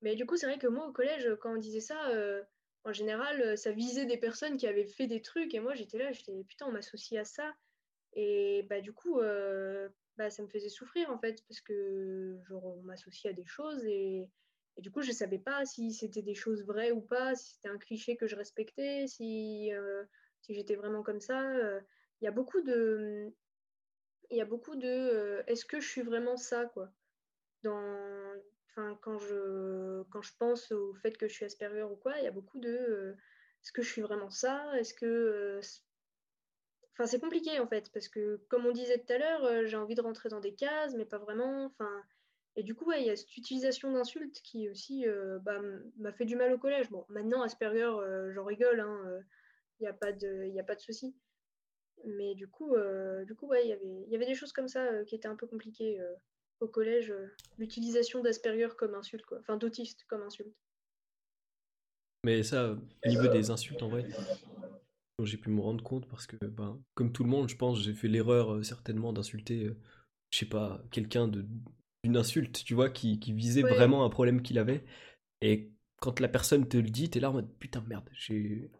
mais 0.00 0.14
du 0.14 0.26
coup, 0.26 0.36
c'est 0.36 0.46
vrai 0.46 0.58
que 0.58 0.68
moi 0.68 0.86
au 0.86 0.92
collège, 0.92 1.28
quand 1.40 1.54
on 1.54 1.58
disait 1.58 1.80
ça, 1.80 1.98
en 2.84 2.92
général, 2.92 3.58
ça 3.58 3.72
visait 3.72 4.06
des 4.06 4.18
personnes 4.18 4.56
qui 4.56 4.66
avaient 4.66 4.86
fait 4.86 5.06
des 5.06 5.22
trucs, 5.22 5.54
et 5.54 5.60
moi 5.60 5.74
j'étais 5.74 5.98
là, 5.98 6.12
j'étais 6.12 6.44
putain, 6.44 6.66
on 6.66 6.72
m'associe 6.72 7.20
à 7.20 7.24
ça. 7.24 7.52
Et 8.12 8.64
bah, 8.70 8.80
du 8.80 8.92
coup, 8.92 9.20
bah, 10.16 10.30
ça 10.30 10.42
me 10.42 10.48
faisait 10.48 10.68
souffrir 10.68 11.10
en 11.10 11.18
fait, 11.18 11.42
parce 11.48 11.60
que 11.60 12.38
genre, 12.48 12.64
on 12.64 12.82
m'associait 12.82 13.30
à 13.30 13.32
des 13.32 13.46
choses 13.46 13.84
et, 13.84 14.30
et, 14.76 14.80
du 14.80 14.90
coup, 14.90 15.02
je 15.02 15.08
ne 15.08 15.14
savais 15.14 15.38
pas 15.38 15.64
si 15.64 15.92
c'était 15.92 16.22
des 16.22 16.34
choses 16.34 16.64
vraies 16.64 16.90
ou 16.90 17.00
pas, 17.00 17.34
si 17.34 17.54
c'était 17.54 17.68
un 17.68 17.78
cliché 17.78 18.16
que 18.16 18.26
je 18.26 18.36
respectais, 18.36 19.06
si, 19.06 19.72
euh, 19.72 20.04
si 20.40 20.54
j'étais 20.54 20.74
vraiment 20.74 21.02
comme 21.02 21.20
ça. 21.20 21.40
Euh. 21.56 21.80
Il 22.20 22.24
y 22.24 22.28
a 22.28 22.32
beaucoup 22.32 22.60
de. 22.60 23.32
Il 24.30 24.36
y 24.36 24.40
a 24.40 24.44
beaucoup 24.44 24.76
de. 24.76 24.88
Euh, 24.88 25.42
est-ce 25.46 25.64
que 25.64 25.80
je 25.80 25.88
suis 25.88 26.02
vraiment 26.02 26.36
ça, 26.36 26.66
quoi 26.66 26.92
Dans. 27.62 28.32
Quand 29.02 29.18
je, 29.20 30.02
quand 30.10 30.22
je 30.22 30.32
pense 30.36 30.72
au 30.72 30.94
fait 30.94 31.16
que 31.16 31.28
je 31.28 31.32
suis 31.32 31.44
Asperger 31.44 31.84
ou 31.84 31.94
quoi, 31.94 32.18
il 32.18 32.24
y 32.24 32.26
a 32.26 32.32
beaucoup 32.32 32.58
de 32.58 33.16
est-ce 33.64 33.70
que 33.70 33.82
je 33.82 33.88
suis 33.88 34.02
vraiment 34.02 34.30
ça? 34.30 34.76
Est-ce 34.78 34.92
que 34.92 35.60
Enfin, 36.94 37.06
c'est 37.06 37.20
compliqué 37.20 37.58
en 37.58 37.66
fait, 37.66 37.90
parce 37.92 38.08
que 38.08 38.40
comme 38.48 38.66
on 38.66 38.72
disait 38.72 38.98
tout 38.98 39.12
à 39.12 39.18
l'heure, 39.18 39.44
euh, 39.44 39.66
j'ai 39.66 39.76
envie 39.76 39.96
de 39.96 40.00
rentrer 40.00 40.28
dans 40.28 40.40
des 40.40 40.54
cases, 40.54 40.94
mais 40.94 41.04
pas 41.04 41.18
vraiment. 41.18 41.66
Enfin, 41.66 41.90
et 42.54 42.62
du 42.62 42.76
coup, 42.76 42.92
il 42.92 43.04
y 43.04 43.10
a 43.10 43.16
cette 43.16 43.36
utilisation 43.36 43.92
d'insultes 43.92 44.40
qui 44.42 44.70
aussi 44.70 45.08
euh, 45.08 45.40
bah, 45.40 45.60
m'a 45.98 46.12
fait 46.12 46.24
du 46.24 46.36
mal 46.36 46.52
au 46.52 46.58
collège. 46.58 46.88
Bon, 46.90 47.04
maintenant, 47.08 47.42
Asperger, 47.42 47.82
euh, 47.82 48.32
j'en 48.32 48.44
rigole, 48.44 48.76
il 48.76 48.80
hein, 48.80 49.24
n'y 49.80 49.88
a 49.88 49.92
pas 49.92 50.12
de, 50.12 50.46
y 50.46 50.62
de 50.62 50.80
souci. 50.80 51.16
Mais 52.04 52.34
du 52.34 52.46
coup, 52.46 52.76
du 53.24 53.34
coup, 53.34 53.46
ouais, 53.46 53.66
il 53.66 54.10
y 54.10 54.14
avait 54.14 54.26
des 54.26 54.34
choses 54.34 54.52
comme 54.52 54.68
ça 54.68 55.04
qui 55.04 55.14
étaient 55.14 55.28
un 55.28 55.36
peu 55.36 55.46
compliquées 55.46 55.98
au 56.60 56.68
collège. 56.68 57.14
L'utilisation 57.56 58.20
d'Asperger 58.20 58.68
comme 58.76 58.94
insulte, 58.94 59.24
quoi. 59.24 59.38
Enfin, 59.38 59.56
d'autiste 59.56 60.04
comme 60.06 60.22
insulte. 60.22 60.54
Mais 62.24 62.42
ça, 62.42 62.72
au 62.72 63.08
niveau 63.08 63.28
des 63.28 63.50
insultes, 63.50 63.82
en 63.82 63.88
vrai, 63.88 64.04
j'ai 65.22 65.36
pu 65.36 65.50
me 65.50 65.60
rendre 65.60 65.84
compte 65.84 66.08
parce 66.08 66.26
que, 66.26 66.36
ben, 66.44 66.80
comme 66.94 67.12
tout 67.12 67.24
le 67.24 67.30
monde, 67.30 67.48
je 67.48 67.56
pense, 67.56 67.80
j'ai 67.80 67.94
fait 67.94 68.08
l'erreur 68.08 68.54
euh, 68.54 68.62
certainement 68.62 69.12
d'insulter, 69.12 69.64
euh, 69.66 69.78
je 70.30 70.38
sais 70.38 70.46
pas, 70.46 70.82
quelqu'un 70.90 71.28
d'une 71.28 72.16
insulte, 72.16 72.64
tu 72.64 72.74
vois, 72.74 72.90
qui, 72.90 73.20
qui 73.20 73.32
visait 73.32 73.62
vraiment 73.62 74.04
un 74.04 74.10
problème 74.10 74.42
qu'il 74.42 74.58
avait. 74.58 74.84
Et 75.40 75.70
quand 76.00 76.20
la 76.20 76.28
personne 76.28 76.68
te 76.68 76.76
le 76.76 76.90
dit, 76.90 77.10
t'es 77.10 77.20
là 77.20 77.30
en 77.30 77.34
mode 77.34 77.52
putain 77.58 77.82
merde, 77.86 78.08
j'ai 78.12 78.70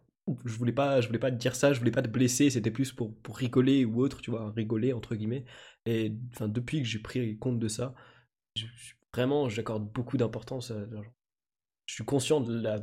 je 0.43 0.57
voulais 0.57 0.71
pas 0.73 1.01
je 1.01 1.07
voulais 1.07 1.19
pas 1.19 1.29
te 1.29 1.35
dire 1.35 1.55
ça 1.55 1.71
je 1.71 1.77
voulais 1.77 1.91
pas 1.91 2.01
te 2.01 2.07
blesser 2.07 2.49
c'était 2.49 2.71
plus 2.71 2.91
pour, 2.91 3.15
pour 3.21 3.37
rigoler 3.37 3.85
ou 3.85 4.01
autre 4.01 4.21
tu 4.21 4.31
vois 4.31 4.51
rigoler 4.51 4.91
entre 4.91 5.15
guillemets. 5.15 5.45
Et 5.85 6.13
enfin 6.33 6.47
depuis 6.47 6.81
que 6.81 6.87
j'ai 6.87 6.99
pris 6.99 7.37
compte 7.37 7.59
de 7.59 7.67
ça 7.67 7.93
vraiment 9.13 9.49
j'accorde 9.49 9.91
beaucoup 9.91 10.17
d'importance 10.17 10.73
je 11.85 11.93
suis 11.93 12.05
conscient 12.05 12.41
de 12.41 12.59
la 12.59 12.79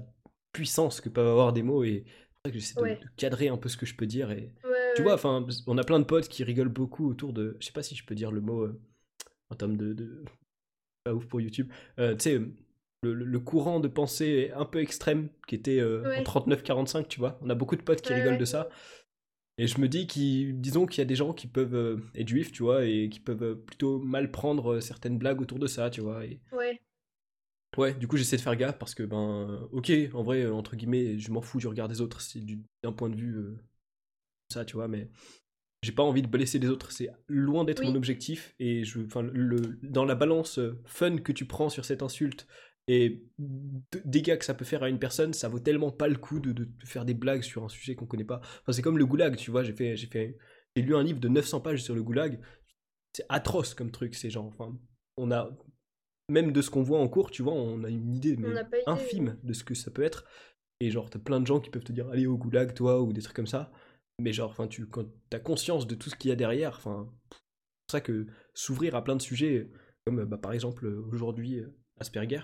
puissance 0.53 1.01
que 1.01 1.09
peuvent 1.09 1.27
avoir 1.27 1.53
des 1.53 1.65
mots 1.65 1.83
et 1.83 2.05
que 2.51 2.59
j'essaie 2.59 2.81
de, 2.81 2.99
cadrer 3.17 3.49
un 3.49 3.57
peu 3.57 3.69
ce 3.69 3.77
que 3.77 3.87
je 3.87 3.95
peux 3.95 4.07
dire. 4.07 4.31
Et 4.31 4.53
tu 4.97 5.03
vois, 5.03 5.15
enfin, 5.15 5.47
on 5.67 5.79
a 5.79 5.85
plein 5.85 6.01
de 6.01 6.05
potes 6.05 6.29
qui 6.29 6.43
rigolent 6.43 6.69
beaucoup 6.69 7.09
autour 7.09 7.33
de. 7.33 7.57
Je 7.61 7.67
sais 7.67 7.73
pas 7.73 7.83
si 7.83 7.95
je 7.95 8.05
peux 8.05 8.15
dire 8.15 8.33
le 8.33 8.41
mot 8.41 8.63
euh, 8.63 8.81
en 9.51 9.55
termes 9.55 9.77
de, 9.77 10.25
Pas 11.05 11.15
ouf 11.15 11.27
pour 11.27 11.41
YouTube. 11.41 11.71
Euh, 11.99 12.17
tu 12.17 12.23
sais, 12.23 12.41
le, 13.03 13.39
courant 13.39 13.79
de 13.81 13.89
pensée 13.89 14.51
un 14.57 14.65
peu 14.65 14.81
extrême 14.81 15.29
qui 15.47 15.55
était 15.55 15.79
euh, 15.79 16.19
en 16.19 16.23
39-45, 16.23 17.07
tu 17.07 17.21
vois. 17.21 17.39
On 17.43 17.51
a 17.51 17.55
beaucoup 17.55 17.77
de 17.77 17.83
potes 17.83 18.03
qui 18.03 18.13
rigolent 18.13 18.39
de 18.39 18.45
ça. 18.45 18.69
Et 19.59 19.67
je 19.67 19.79
me 19.81 19.87
dis 19.87 20.07
qu'ils, 20.07 20.61
disons 20.61 20.87
qu'il 20.87 20.99
y 20.99 21.03
a 21.03 21.05
des 21.05 21.15
gens 21.15 21.35
qui 21.35 21.47
peuvent 21.47 22.03
être 22.17 22.29
juifs, 22.29 22.53
tu 22.53 22.63
vois, 22.63 22.87
et 22.87 23.09
qui 23.09 23.21
peuvent 23.21 23.55
plutôt 23.55 23.99
mal 23.99 24.31
prendre 24.31 24.81
certaines 24.81 25.19
blagues 25.19 25.41
autour 25.43 25.59
de 25.59 25.67
ça, 25.67 25.91
tu 25.91 26.01
vois. 26.01 26.25
Et, 26.25 26.41
ouais. 26.53 26.81
Ouais, 27.79 27.95
du 27.95 28.07
coup 28.07 28.17
j'essaie 28.17 28.37
de 28.37 28.43
faire 28.43 28.57
gaffe 28.57 28.79
parce 28.79 28.95
que 28.95 29.03
ben 29.03 29.69
ok, 29.73 29.91
en 30.13 30.23
vrai 30.23 30.47
entre 30.47 30.77
guillemets, 30.77 31.19
je 31.19 31.31
m'en 31.31 31.41
fous 31.41 31.59
du 31.59 31.67
regard 31.67 31.89
des 31.89 32.01
autres, 32.01 32.21
c'est 32.21 32.45
d'un 32.83 32.93
point 32.93 33.09
de 33.09 33.17
vue 33.17 33.37
euh, 33.37 33.57
ça, 34.51 34.65
tu 34.65 34.75
vois, 34.75 34.89
mais 34.89 35.09
j'ai 35.83 35.93
pas 35.93 36.03
envie 36.03 36.23
de 36.23 36.29
blesser 36.29 36.59
les 36.59 36.69
autres, 36.69 36.93
c'est 36.93 37.09
loin 37.29 37.65
d'être 37.65 37.83
mon 37.83 37.95
objectif 37.95 38.55
et 38.59 38.85
je 38.85 39.01
enfin 39.01 39.23
le 39.23 39.79
dans 39.83 40.05
la 40.05 40.15
balance 40.15 40.59
euh, 40.59 40.81
fun 40.85 41.17
que 41.17 41.33
tu 41.33 41.47
prends 41.47 41.71
sur 41.71 41.85
cette 41.85 42.03
insulte 42.03 42.47
et 42.89 43.25
dégâts 44.05 44.39
que 44.39 44.45
ça 44.45 44.55
peut 44.55 44.65
faire 44.65 44.83
à 44.83 44.89
une 44.89 44.99
personne, 44.99 45.33
ça 45.33 45.49
vaut 45.49 45.61
tellement 45.61 45.91
pas 45.91 46.09
le 46.09 46.17
coup 46.17 46.41
de, 46.41 46.53
de 46.53 46.69
faire 46.85 47.05
des 47.05 47.15
blagues 47.15 47.43
sur 47.43 47.65
un 47.65 47.69
sujet 47.69 47.95
qu'on 47.95 48.07
connaît 48.07 48.25
pas. 48.25 48.41
Enfin, 48.63 48.73
c'est 48.73 48.83
comme 48.83 48.99
le 48.99 49.07
goulag, 49.07 49.37
tu 49.37 49.51
vois, 49.51 49.63
j'ai 49.63 49.73
fait 49.73 49.97
j'ai 49.97 50.09
fait 50.09 50.37
j'ai 50.77 50.83
lu 50.83 50.95
un 50.95 51.03
livre 51.03 51.21
de 51.21 51.29
900 51.29 51.61
pages 51.61 51.83
sur 51.83 51.95
le 51.95 52.03
goulag. 52.03 52.41
C'est 53.15 53.27
atroce 53.29 53.75
comme 53.75 53.91
truc, 53.91 54.15
c'est 54.15 54.31
genre 54.31 54.47
enfin 54.47 54.77
on 55.17 55.31
a 55.31 55.51
même 56.29 56.53
de 56.53 56.63
ce 56.63 56.71
qu'on 56.71 56.83
voit 56.83 57.01
en 57.01 57.09
cours, 57.09 57.31
tu 57.31 57.43
vois, 57.43 57.53
on 57.53 57.85
a 57.85 57.89
une 57.89 58.15
idée 58.15 58.39
infime 58.87 59.39
de 59.43 59.53
ce 59.53 59.65
que 59.65 59.75
ça 59.75 59.91
peut 59.91 60.03
être. 60.03 60.25
Et 60.81 60.91
genre, 60.91 61.11
t'as 61.11 61.19
plein 61.19 61.41
de 61.41 61.47
gens 61.47 61.61
qui 61.61 61.71
peuvent 61.71 61.85
te 61.85 61.93
dire 61.93 62.09
allez 62.09 62.27
au 62.27 62.37
goulag, 62.37 62.75
toi, 62.75 63.01
ou 63.01 63.13
des 63.13 63.23
trucs 63.23 63.37
comme 63.37 63.47
ça. 63.47 63.71
Mais 64.19 64.33
genre, 64.33 64.51
enfin, 64.51 64.67
tu, 64.67 64.87
quand 64.87 65.07
t'as 65.31 65.39
conscience 65.39 65.87
de 65.87 65.95
tout 65.95 66.11
ce 66.11 66.17
qu'il 66.17 66.29
y 66.31 66.33
a 66.33 66.37
derrière, 66.37 66.77
enfin, 66.77 67.13
c'est 67.31 67.39
pour 67.39 67.91
ça 67.91 68.01
que 68.01 68.27
s'ouvrir 68.55 68.95
à 68.95 69.05
plein 69.05 69.17
de 69.17 69.23
sujets, 69.23 69.71
comme 70.05 70.25
bah, 70.25 70.39
par 70.39 70.53
exemple 70.53 70.87
aujourd'hui 71.13 71.63
Asperger, 72.01 72.41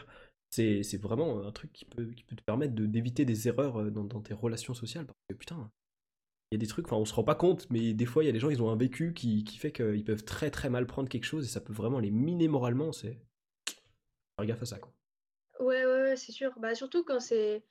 c'est 0.50 1.02
vraiment 1.02 1.46
un 1.46 1.52
truc 1.52 1.72
qui 1.72 1.84
peut, 1.84 2.06
qui 2.12 2.24
peut 2.24 2.36
te 2.36 2.42
permettre 2.42 2.74
d'éviter 2.74 3.24
des 3.24 3.48
erreurs 3.48 3.90
dans, 3.90 4.04
dans, 4.04 4.20
tes 4.20 4.34
relations 4.34 4.74
sociales. 4.74 5.06
Parce 5.06 5.18
que 5.28 5.34
putain, 5.34 5.70
il 6.50 6.54
y 6.54 6.56
a 6.56 6.58
des 6.58 6.66
trucs, 6.66 6.86
enfin 6.86 6.96
on 6.96 7.04
se 7.04 7.14
rend 7.14 7.24
pas 7.24 7.34
compte, 7.34 7.68
mais 7.70 7.92
des 7.92 8.06
fois 8.06 8.24
il 8.24 8.26
y 8.26 8.30
a 8.30 8.32
des 8.32 8.40
gens, 8.40 8.50
ils 8.50 8.62
ont 8.62 8.70
un 8.70 8.76
vécu 8.76 9.12
qui, 9.12 9.44
qui 9.44 9.58
fait 9.58 9.72
qu'ils 9.72 10.04
peuvent 10.04 10.24
très 10.24 10.50
très 10.50 10.70
mal 10.70 10.86
prendre 10.86 11.08
quelque 11.08 11.24
chose 11.24 11.44
et 11.44 11.48
ça 11.48 11.60
peut 11.60 11.72
vraiment 11.72 11.98
les 11.98 12.10
miner 12.10 12.48
moralement. 12.48 12.92
C'est. 12.92 13.18
À 14.38 14.64
ça, 14.64 14.78
quoi. 14.78 14.92
Ouais, 15.60 15.84
ouais, 15.84 16.02
ouais 16.02 16.16
c'est 16.16 16.32
sûr. 16.32 16.52
Bah, 16.58 16.74
surtout 16.74 17.04
quand 17.04 17.20
c'est. 17.20 17.64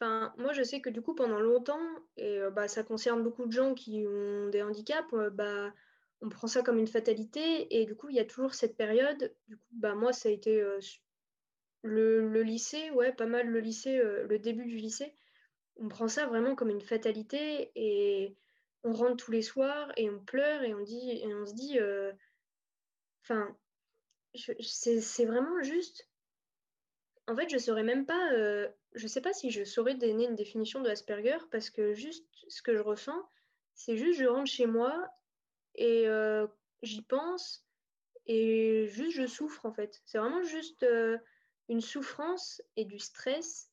Enfin, 0.00 0.32
moi 0.38 0.52
je 0.52 0.62
sais 0.62 0.80
que 0.80 0.90
du 0.90 1.02
coup 1.02 1.14
pendant 1.14 1.40
longtemps, 1.40 1.80
et 2.16 2.40
bah, 2.52 2.68
ça 2.68 2.82
concerne 2.82 3.22
beaucoup 3.22 3.46
de 3.46 3.52
gens 3.52 3.74
qui 3.74 4.04
ont 4.06 4.48
des 4.48 4.62
handicaps, 4.62 5.14
bah, 5.32 5.72
on 6.20 6.28
prend 6.28 6.48
ça 6.48 6.62
comme 6.62 6.78
une 6.78 6.88
fatalité 6.88 7.80
et 7.80 7.86
du 7.86 7.94
coup 7.94 8.08
il 8.08 8.16
y 8.16 8.20
a 8.20 8.24
toujours 8.24 8.54
cette 8.54 8.76
période. 8.76 9.32
Du 9.48 9.56
coup, 9.56 9.68
bah, 9.72 9.94
moi 9.94 10.12
ça 10.12 10.28
a 10.28 10.32
été 10.32 10.60
le, 11.82 12.28
le, 12.28 12.42
lycée, 12.42 12.90
ouais, 12.90 13.12
pas 13.12 13.26
mal 13.26 13.46
le 13.48 13.60
lycée, 13.60 14.02
le 14.02 14.38
début 14.38 14.64
du 14.66 14.76
lycée 14.76 15.14
on 15.76 15.88
prend 15.88 16.08
ça 16.08 16.26
vraiment 16.26 16.54
comme 16.54 16.70
une 16.70 16.80
fatalité 16.80 17.72
et 17.74 18.36
on 18.82 18.92
rentre 18.92 19.24
tous 19.24 19.32
les 19.32 19.42
soirs 19.42 19.90
et 19.96 20.10
on 20.10 20.20
pleure 20.20 20.62
et 20.62 20.74
on 20.74 20.82
dit 20.82 21.10
et 21.10 21.34
on 21.34 21.46
se 21.46 21.54
dit 21.54 21.78
euh, 21.78 22.12
enfin 23.22 23.56
c'est 24.34 25.24
vraiment 25.24 25.62
juste 25.62 26.08
en 27.26 27.36
fait 27.36 27.48
je 27.48 27.58
saurais 27.58 27.82
même 27.82 28.06
pas 28.06 28.32
euh, 28.32 28.68
je 28.94 29.06
sais 29.06 29.20
pas 29.20 29.32
si 29.32 29.50
je 29.50 29.64
saurais 29.64 29.94
donner 29.94 30.26
une 30.26 30.34
définition 30.34 30.80
de 30.80 30.88
Asperger 30.88 31.38
parce 31.50 31.70
que 31.70 31.94
juste 31.94 32.26
ce 32.48 32.62
que 32.62 32.76
je 32.76 32.82
ressens 32.82 33.28
c'est 33.74 33.96
juste 33.96 34.20
je 34.20 34.26
rentre 34.26 34.50
chez 34.50 34.66
moi 34.66 35.08
et 35.74 36.08
euh, 36.08 36.46
j'y 36.82 37.02
pense 37.02 37.66
et 38.26 38.86
juste 38.88 39.16
je 39.16 39.26
souffre 39.26 39.66
en 39.66 39.72
fait 39.72 40.02
c'est 40.04 40.18
vraiment 40.18 40.42
juste 40.42 40.84
une 41.68 41.80
souffrance 41.80 42.62
et 42.76 42.84
du 42.84 42.98
stress 42.98 43.70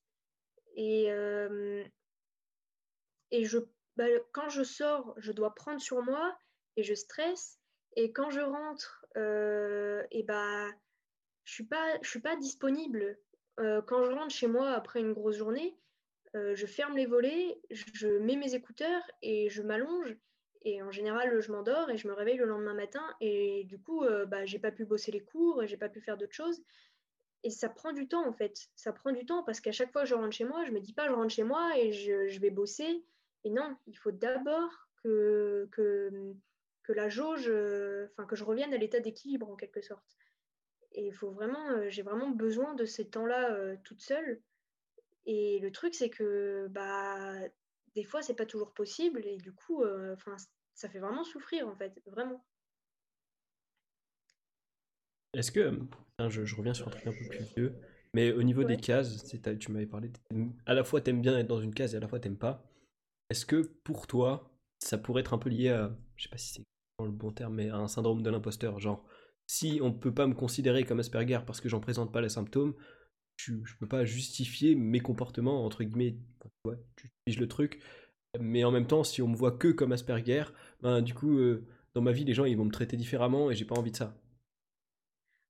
et, 0.76 1.12
euh, 1.12 1.84
et 3.32 3.46
je, 3.46 3.60
bah, 3.98 4.06
quand 4.32 4.50
je 4.50 4.64
sors, 4.64 5.14
je 5.18 5.32
dois 5.32 5.54
prendre 5.54 5.82
sur 5.82 6.02
moi 6.04 6.38
et 6.78 6.84
je 6.84 6.94
stresse. 6.94 7.60
Et 7.96 8.12
quand 8.12 8.30
je 8.30 8.40
rentre, 8.40 9.01
euh, 9.01 9.01
et 9.16 10.24
bah, 10.24 10.68
je 11.46 11.54
suis 11.54 11.66
pas, 11.66 11.98
je 12.02 12.10
suis 12.10 12.22
pas 12.22 12.36
disponible. 12.36 13.18
Euh, 13.60 13.82
quand 13.82 14.04
je 14.06 14.12
rentre 14.12 14.34
chez 14.34 14.48
moi 14.48 14.72
après 14.72 15.02
une 15.02 15.14
grosse 15.14 15.38
journée, 15.38 15.76
je 16.34 16.66
ferme 16.66 16.96
les 16.96 17.06
volets, 17.06 17.60
je 17.72 18.08
mets 18.08 18.38
mes 18.38 18.56
écouteurs 18.56 19.04
et 19.22 19.50
je 19.50 19.62
m'allonge. 19.62 20.16
Et 20.64 20.82
en 20.82 20.92
général, 20.92 21.42
je 21.42 21.52
m'endors 21.52 21.90
et 21.90 21.98
je 21.98 22.08
me 22.08 22.14
réveille 22.14 22.38
le 22.38 22.46
lendemain 22.46 22.74
matin. 22.74 23.04
Et 23.20 23.66
du 23.66 23.78
coup, 23.78 24.06
bah, 24.28 24.46
j'ai 24.46 24.60
pas 24.60 24.72
pu 24.72 24.86
bosser 24.86 25.12
les 25.12 25.20
cours, 25.20 25.66
j'ai 25.66 25.76
pas 25.76 25.90
pu 25.90 26.00
faire 26.00 26.18
d'autres 26.18 26.34
choses. 26.34 26.62
Et 27.44 27.50
ça 27.50 27.70
prend 27.70 27.92
du 27.92 28.08
temps 28.08 28.28
en 28.28 28.34
fait. 28.34 28.70
Ça 28.76 28.94
prend 28.94 29.12
du 29.12 29.26
temps 29.26 29.44
parce 29.44 29.60
qu'à 29.60 29.72
chaque 29.72 29.92
fois 29.92 30.04
que 30.04 30.08
je 30.08 30.16
rentre 30.16 30.36
chez 30.36 30.46
moi, 30.46 30.64
je 30.66 30.72
me 30.72 30.80
dis 30.80 30.94
pas 30.94 31.08
je 31.08 31.14
rentre 31.14 31.34
chez 31.34 31.44
moi 31.44 31.72
et 31.78 31.92
je, 31.92 32.40
vais 32.40 32.52
bosser. 32.52 33.04
Et 33.44 33.50
non, 33.50 33.76
il 33.88 33.98
faut 33.98 34.12
d'abord 34.12 34.88
que, 35.04 35.68
que, 35.72 36.36
que, 36.92 36.98
la 36.98 37.10
jauge, 37.10 37.48
enfin 38.12 38.26
que 38.26 38.36
je 38.36 38.44
revienne 38.44 38.74
à 38.74 38.78
l'état 38.78 39.00
d'équilibre 39.00 39.50
en 39.50 39.56
quelque 39.56 39.82
sorte. 39.82 40.18
Et 40.94 41.08
il 41.08 41.14
faut 41.14 41.32
vraiment, 41.32 41.70
euh, 41.70 41.90
j'ai 41.90 42.02
vraiment 42.02 42.30
besoin 42.30 42.74
de 42.74 42.86
ces 42.86 43.10
temps-là 43.10 43.54
euh, 43.54 43.78
toute 43.84 44.02
seule. 44.02 44.42
Et 45.26 45.60
le 45.60 45.72
truc, 45.72 45.96
c'est 45.96 46.10
que 46.10 46.68
bah, 46.70 47.36
des 47.96 48.04
fois, 48.04 48.22
c'est 48.22 48.36
pas 48.36 48.46
toujours 48.46 48.74
possible. 48.74 49.26
Et 49.26 49.38
du 49.38 49.54
coup, 49.54 49.84
euh, 49.84 50.14
enfin, 50.14 50.36
ça 50.74 50.90
fait 50.90 51.00
vraiment 51.00 51.24
souffrir 51.24 51.68
en 51.68 51.76
fait, 51.76 52.02
vraiment. 52.08 52.46
Est-ce 55.34 55.52
que, 55.52 55.80
je, 56.28 56.56
reviens 56.56 56.74
sur 56.74 56.88
un 56.90 56.92
truc 56.92 57.08
un 57.08 57.12
peu 57.12 57.30
plus 57.30 57.46
vieux, 57.56 57.74
mais 58.14 58.34
au 58.34 58.44
niveau 58.44 58.66
des 58.66 58.76
cases, 58.76 59.24
tu 59.60 59.72
m'avais 59.72 59.86
parlé, 59.86 60.12
à 60.66 60.74
la 60.74 60.84
fois 60.84 61.00
t'aimes 61.00 61.22
bien 61.22 61.40
être 61.40 61.48
dans 61.48 61.62
une 61.62 61.74
case 61.74 61.94
et 61.94 61.98
à 61.98 62.00
la 62.02 62.10
fois 62.10 62.20
t'aimes 62.20 62.38
pas. 62.38 62.62
Est-ce 63.30 63.46
que 63.46 63.62
pour 63.86 64.08
toi, 64.08 64.52
ça 64.80 64.98
pourrait 64.98 65.22
être 65.22 65.34
un 65.34 65.38
peu 65.38 65.50
lié 65.50 65.70
à, 65.70 65.96
je 66.18 66.24
sais 66.24 66.30
pas 66.30 66.38
si 66.38 66.56
c'est 66.56 66.64
le 67.06 67.12
bon 67.12 67.32
terme, 67.32 67.56
mais 67.56 67.70
un 67.70 67.88
syndrome 67.88 68.22
de 68.22 68.30
l'imposteur, 68.30 68.80
genre 68.80 69.06
si 69.48 69.80
on 69.82 69.92
peut 69.92 70.14
pas 70.14 70.28
me 70.28 70.34
considérer 70.34 70.86
comme 70.86 71.00
Asperger 71.00 71.40
parce 71.46 71.62
que 71.62 71.70
j'en 71.70 71.80
présente 71.80 72.14
pas 72.14 72.22
les 72.22 72.30
symptômes, 72.30 72.74
je, 73.36 73.54
je 73.64 73.76
peux 73.78 73.88
pas 73.88 74.06
justifier 74.06 74.76
mes 74.76 75.00
comportements 75.00 75.66
entre 75.66 75.84
guillemets, 75.84 76.18
tu 76.96 77.08
utilises 77.08 77.40
le 77.40 77.48
truc, 77.48 77.82
mais 78.40 78.64
en 78.64 78.72
même 78.72 78.88
temps, 78.88 79.04
si 79.04 79.22
on 79.22 79.28
me 79.28 79.36
voit 79.36 79.52
que 79.52 79.70
comme 79.70 79.92
Asperger, 79.92 80.46
ben 80.82 81.02
du 81.02 81.14
coup, 81.14 81.38
euh, 81.38 81.66
dans 81.94 82.02
ma 82.02 82.12
vie, 82.12 82.24
les 82.24 82.34
gens 82.34 82.46
ils 82.46 82.58
vont 82.58 82.66
me 82.66 82.72
traiter 82.72 82.98
différemment 82.98 83.52
et 83.52 83.56
j'ai 83.56 83.66
pas 83.66 83.78
envie 83.78 83.92
de 83.92 83.98
ça. 83.98 84.16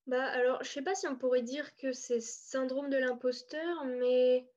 Bah 0.08 0.26
alors, 0.26 0.64
je 0.64 0.70
sais 0.70 0.82
pas 0.82 0.96
si 0.96 1.08
on 1.08 1.16
pourrait 1.16 1.44
dire 1.44 1.76
que 1.78 1.92
c'est 1.92 2.22
syndrome 2.22 2.90
de 2.90 2.98
l'imposteur, 2.98 3.86
mais 3.86 4.48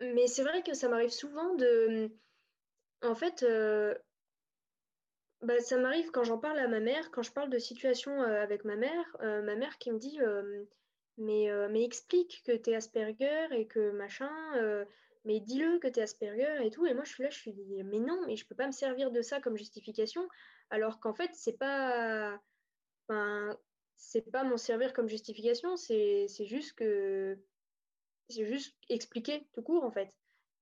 mais 0.00 0.28
c'est 0.28 0.44
vrai 0.44 0.62
que 0.62 0.74
ça 0.74 0.88
m'arrive 0.88 1.10
souvent 1.10 1.54
de 1.56 2.10
en 3.02 3.16
fait 3.16 3.42
euh, 3.42 3.94
bah, 5.42 5.58
ça 5.60 5.78
m'arrive 5.78 6.10
quand 6.10 6.24
j'en 6.24 6.38
parle 6.38 6.58
à 6.58 6.68
ma 6.68 6.80
mère, 6.80 7.10
quand 7.10 7.22
je 7.22 7.32
parle 7.32 7.50
de 7.50 7.58
situation 7.58 8.22
euh, 8.22 8.42
avec 8.42 8.64
ma 8.64 8.76
mère, 8.76 9.16
euh, 9.20 9.42
ma 9.42 9.54
mère 9.56 9.78
qui 9.78 9.90
me 9.92 9.98
dit 9.98 10.18
mais, 11.16 11.48
mais 11.70 11.82
explique 11.82 12.42
que 12.44 12.52
t'es 12.52 12.74
Asperger 12.74 13.48
et 13.50 13.66
que 13.66 13.90
machin, 13.90 14.30
mais 15.24 15.40
dis-le 15.40 15.78
que 15.78 15.88
t'es 15.88 16.02
Asperger 16.02 16.64
et 16.64 16.70
tout. 16.70 16.86
Et 16.86 16.94
moi 16.94 17.04
je 17.04 17.10
suis 17.10 17.22
là, 17.22 17.30
je 17.30 17.38
suis 17.38 17.54
mais 17.84 17.98
non, 17.98 18.20
mais 18.26 18.36
je 18.36 18.46
peux 18.46 18.54
pas 18.54 18.66
me 18.66 18.72
servir 18.72 19.10
de 19.10 19.20
ça 19.22 19.40
comme 19.40 19.56
justification, 19.56 20.28
alors 20.70 21.00
qu'en 21.00 21.14
fait 21.14 21.30
c'est 21.34 21.58
pas. 21.58 22.40
Enfin, 23.08 23.56
c'est 23.96 24.30
pas 24.30 24.44
m'en 24.44 24.56
servir 24.56 24.92
comme 24.92 25.08
justification, 25.08 25.76
c'est 25.76 26.28
juste 26.46 26.74
que 26.74 27.36
c'est 28.28 28.46
juste 28.46 28.76
expliquer 28.88 29.46
tout 29.52 29.62
court 29.62 29.84
en 29.84 29.90
fait. 29.90 30.12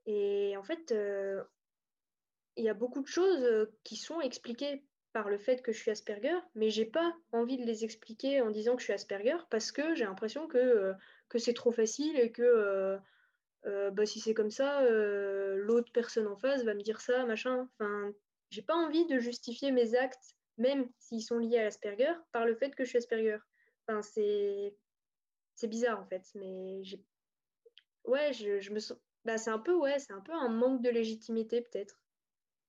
Et 0.06 0.56
en 0.56 0.62
fait, 0.62 0.92
euh, 0.92 1.42
il 2.56 2.64
y 2.64 2.68
a 2.68 2.74
beaucoup 2.74 3.02
de 3.02 3.06
choses 3.06 3.42
euh, 3.42 3.66
qui 3.84 3.96
sont 3.96 4.20
expliquées 4.20 4.84
par 5.12 5.28
le 5.28 5.38
fait 5.38 5.62
que 5.62 5.72
je 5.72 5.78
suis 5.78 5.90
Asperger, 5.90 6.36
mais 6.54 6.70
j'ai 6.70 6.84
pas 6.84 7.14
envie 7.32 7.56
de 7.56 7.64
les 7.64 7.84
expliquer 7.84 8.42
en 8.42 8.50
disant 8.50 8.74
que 8.74 8.80
je 8.80 8.84
suis 8.84 8.92
Asperger 8.92 9.36
parce 9.50 9.72
que 9.72 9.94
j'ai 9.94 10.04
l'impression 10.04 10.46
que, 10.46 10.58
euh, 10.58 10.92
que 11.28 11.38
c'est 11.38 11.54
trop 11.54 11.72
facile 11.72 12.18
et 12.18 12.32
que 12.32 12.98
bah, 13.64 14.06
si 14.06 14.20
c'est 14.20 14.34
comme 14.34 14.50
ça, 14.50 14.88
l'autre 14.88 15.90
personne 15.92 16.28
en 16.28 16.36
face 16.36 16.62
va 16.62 16.74
me 16.74 16.82
dire 16.82 17.00
ça, 17.00 17.24
machin. 17.26 17.68
Enfin, 17.80 18.12
j'ai 18.50 18.62
pas 18.62 18.76
envie 18.76 19.06
de 19.06 19.18
justifier 19.18 19.72
mes 19.72 19.96
actes 19.96 20.36
même 20.58 20.88
s'ils 20.98 21.22
sont 21.22 21.38
liés 21.38 21.58
à 21.58 21.64
l'Asperger, 21.64 22.12
par 22.32 22.46
le 22.46 22.54
fait 22.54 22.74
que 22.74 22.84
je 22.84 22.90
suis 22.90 22.98
Asperger. 22.98 23.38
Enfin, 23.86 24.02
c'est, 24.02 24.74
c'est 25.54 25.68
bizarre 25.68 26.00
en 26.00 26.06
fait, 26.06 26.24
mais 26.34 26.82
ouais, 28.04 28.32
je, 28.32 28.60
je 28.60 28.72
me 28.72 28.78
sens, 28.78 28.98
bah, 29.24 29.38
c'est 29.38 29.50
un 29.50 29.58
peu, 29.58 29.74
ouais, 29.74 29.98
c'est 29.98 30.12
un 30.12 30.20
peu 30.20 30.32
un 30.32 30.48
manque 30.48 30.82
de 30.82 30.90
légitimité 30.90 31.60
peut-être. 31.60 31.98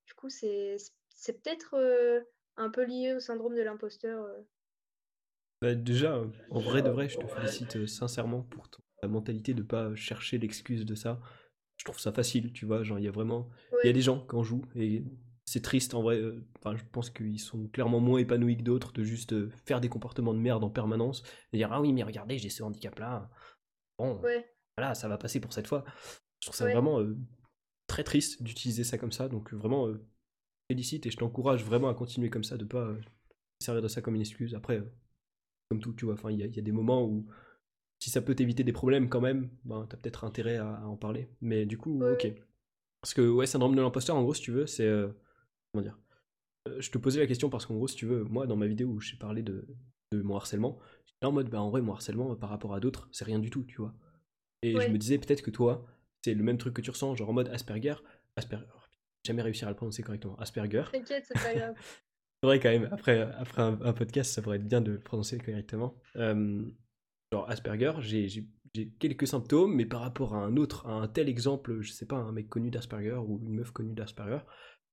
Du 0.08 0.14
coup, 0.16 0.30
c'est, 0.30 0.78
c'est 1.10 1.44
peut-être 1.44 1.76
euh, 1.76 2.22
un 2.56 2.70
peu 2.70 2.84
lié 2.84 3.14
au 3.14 3.20
syndrome 3.20 3.56
de 3.56 3.62
l'imposteur. 3.62 4.24
Euh. 4.24 4.42
Bah, 5.62 5.76
déjà, 5.76 6.24
en 6.50 6.60
vrai 6.60 6.82
de 6.82 6.90
vrai, 6.90 7.10
je 7.10 7.18
te 7.18 7.28
félicite 7.28 7.76
euh, 7.76 7.88
sincèrement 7.88 8.42
pour 8.42 8.70
ta 8.70 9.08
mentalité 9.08 9.54
de 9.54 9.64
pas 9.64 9.94
chercher 9.96 10.38
l'excuse 10.38 10.86
de 10.86 10.96
ça. 10.96 11.20
Je 11.78 11.86
trouve 11.86 12.00
ça 12.00 12.12
facile, 12.12 12.54
tu 12.54 12.66
vois. 12.66 12.84
Genre, 12.84 12.98
il 12.98 13.06
y 13.06 13.08
a 13.08 13.12
vraiment, 13.12 13.50
il 13.84 13.88
y 13.88 13.90
a 13.90 13.94
des 13.94 14.02
gens 14.02 14.26
qui 14.26 14.36
en 14.36 14.44
jouent 14.44 14.66
et 14.76 15.04
c'est 15.48 15.62
triste 15.62 15.94
en 15.94 16.04
vrai. 16.04 16.18
Euh, 16.18 16.46
enfin, 16.60 16.76
je 16.76 16.84
pense 16.92 17.10
qu'ils 17.10 17.40
sont 17.40 17.68
clairement 17.70 18.00
moins 18.00 18.20
épanouis 18.20 18.58
que 18.58 18.64
d'autres 18.64 18.92
de 18.92 19.04
juste 19.04 19.34
euh, 19.34 19.50
faire 19.66 19.80
des 19.80 19.90
comportements 19.90 20.34
de 20.34 20.40
merde 20.40 20.64
en 20.64 20.70
permanence 20.70 21.24
et 21.54 21.58
dire 21.58 21.72
ah 21.72 21.82
oui 21.82 21.94
mais 21.94 22.04
regardez 22.04 22.38
j'ai 22.38 22.50
ce 22.50 22.62
handicap 22.64 23.00
là. 23.00 23.30
Bon, 23.98 24.22
voilà 24.78 24.94
ça 24.94 25.08
va 25.08 25.18
passer 25.18 25.40
pour 25.40 25.54
cette 25.54 25.68
fois. 25.68 25.86
Je 26.42 26.48
trouve 26.48 26.56
ça 26.56 26.66
vraiment 26.66 27.00
euh, 27.00 27.18
très 27.98 28.03
triste 28.03 28.44
d'utiliser 28.44 28.84
ça 28.84 28.99
comme 28.99 29.11
ça. 29.11 29.28
Donc 29.28 29.52
vraiment 29.53 29.88
félicite 30.69 31.07
et 31.07 31.11
je 31.11 31.18
t'encourage 31.18 31.64
vraiment 31.64 31.90
à 31.90 31.95
continuer 31.95 32.30
comme 32.30 32.44
ça, 32.44 32.56
de 32.56 32.64
pas 32.64 32.94
servir 33.60 33.82
de 33.82 33.88
ça 33.88 34.02
comme 34.02 34.14
une 34.14 34.22
excuse. 34.22 34.53
Après, 34.53 34.84
comme 35.69 35.80
tout, 35.80 35.94
tu 35.94 36.06
vois, 36.06 36.14
enfin 36.14 36.30
il 36.30 36.38
y, 36.38 36.60
a 36.60 36.61
des 36.61 36.72
moments 36.72 37.03
où 37.03 37.26
si 37.99 38.11
ça 38.11 38.22
peut 38.22 38.36
t'éviter 38.36 38.64
des 38.64 38.72
problèmes 38.72 39.10
quand 39.10 39.22
même, 39.22 39.49
ben 39.65 39.88
t'as 39.90 39.98
peut-être 39.98 40.26
intérêt 40.26 40.57
à, 40.57 40.88
en 40.88 40.95
parler. 40.95 41.28
Mais 41.41 41.65
du 41.65 41.80
coup, 41.80 42.03
ok. 42.03 42.32
Parce 43.02 43.15
que 43.15 43.28
ouais, 43.28 43.48
syndrome 43.48 43.76
de 43.76 43.82
l'imposteur, 43.82 44.15
en 44.15 44.22
gros, 44.22 44.36
si 44.36 44.44
tu 44.44 44.52
veux, 44.52 44.68
c'est 44.68 44.88
comment 45.74 45.84
dire 45.84 45.98
euh, 46.68 46.80
Je 46.80 46.91
te 46.91 46.99
posais 46.99 47.19
la 47.19 47.26
question 47.26 47.49
parce 47.49 47.65
qu'en 47.65 47.76
gros, 47.76 47.88
si 47.88 47.95
tu 47.95 48.06
veux, 48.06 48.26
moi, 48.26 48.45
dans 48.45 48.57
ma 48.57 48.68
vidéo 48.68 48.90
où 48.90 48.99
j'ai 48.99 49.18
parlé 49.18 49.41
de, 49.41 49.68
mon 50.14 50.36
harcèlement, 50.36 50.78
j'étais 51.07 51.26
en 51.26 51.32
mode, 51.32 51.49
bah 51.49 51.61
en 51.61 51.72
vrai, 51.72 51.82
mon 51.82 51.94
harcèlement 51.94 52.36
par 52.36 52.52
rapport 52.52 52.76
à 52.76 52.80
d'autres, 52.80 53.10
c'est 53.11 53.26
rien 53.26 53.40
du 53.40 53.49
tout, 53.49 53.64
tu 53.64 53.78
vois. 53.78 53.95
Et 54.61 54.80
je 54.80 54.90
me 54.90 54.99
disais 54.99 55.18
peut-être 55.18 55.41
que 55.41 55.52
toi, 55.52 55.84
c'est 56.28 56.34
le 56.34 56.44
même 56.44 56.58
truc 56.58 56.74
que 56.74 56.82
tu 56.82 56.91
ressens, 56.91 57.16
genre 57.16 57.30
en 57.30 57.34
mode 57.34 57.48
Asperger. 57.48 57.95
Asperger, 58.36 58.66
jamais 59.26 59.41
réussir 59.41 59.70
à 59.70 59.72
le 59.72 59.78
prononcer 59.78 60.04
correctement. 60.04 60.36
Asperger. 60.40 60.84
T'inquiète, 60.91 61.24
c'est 61.26 61.41
pas 61.41 61.54
grave. 61.54 61.76
c'est 62.44 62.48
vrai 62.48 62.60
quand 62.60 62.70
même, 62.70 62.90
après, 62.91 63.22
après 63.22 63.62
un, 63.62 63.94
podcast, 63.94 64.34
ça 64.34 64.41
pourrait 64.41 64.58
être 64.58 64.68
bien 64.68 64.82
de 64.82 64.91
le 64.91 64.99
prononcer 64.99 65.38
correctement. 65.38 65.98
Euh, 66.18 66.66
genre 67.32 67.49
Asperger, 67.49 67.94
j'ai 68.02 68.45
quelques 68.99 69.26
symptômes, 69.26 69.74
mais 69.74 69.86
par 69.86 70.02
rapport 70.02 70.36
à 70.36 70.40
un 70.40 70.58
autre, 70.58 70.86
à 70.86 70.91
un 70.91 71.08
tel 71.08 71.30
exemple, 71.30 71.80
je 71.80 71.94
sais 71.94 72.06
pas, 72.06 72.18
un 72.18 72.34
mec 72.34 72.49
connu 72.49 72.72
d'Asperger 72.72 73.22
ou 73.26 73.40
une 73.41 73.56
meuf 73.56 73.72
connue 73.72 73.94
d'Asperger, 73.94 74.40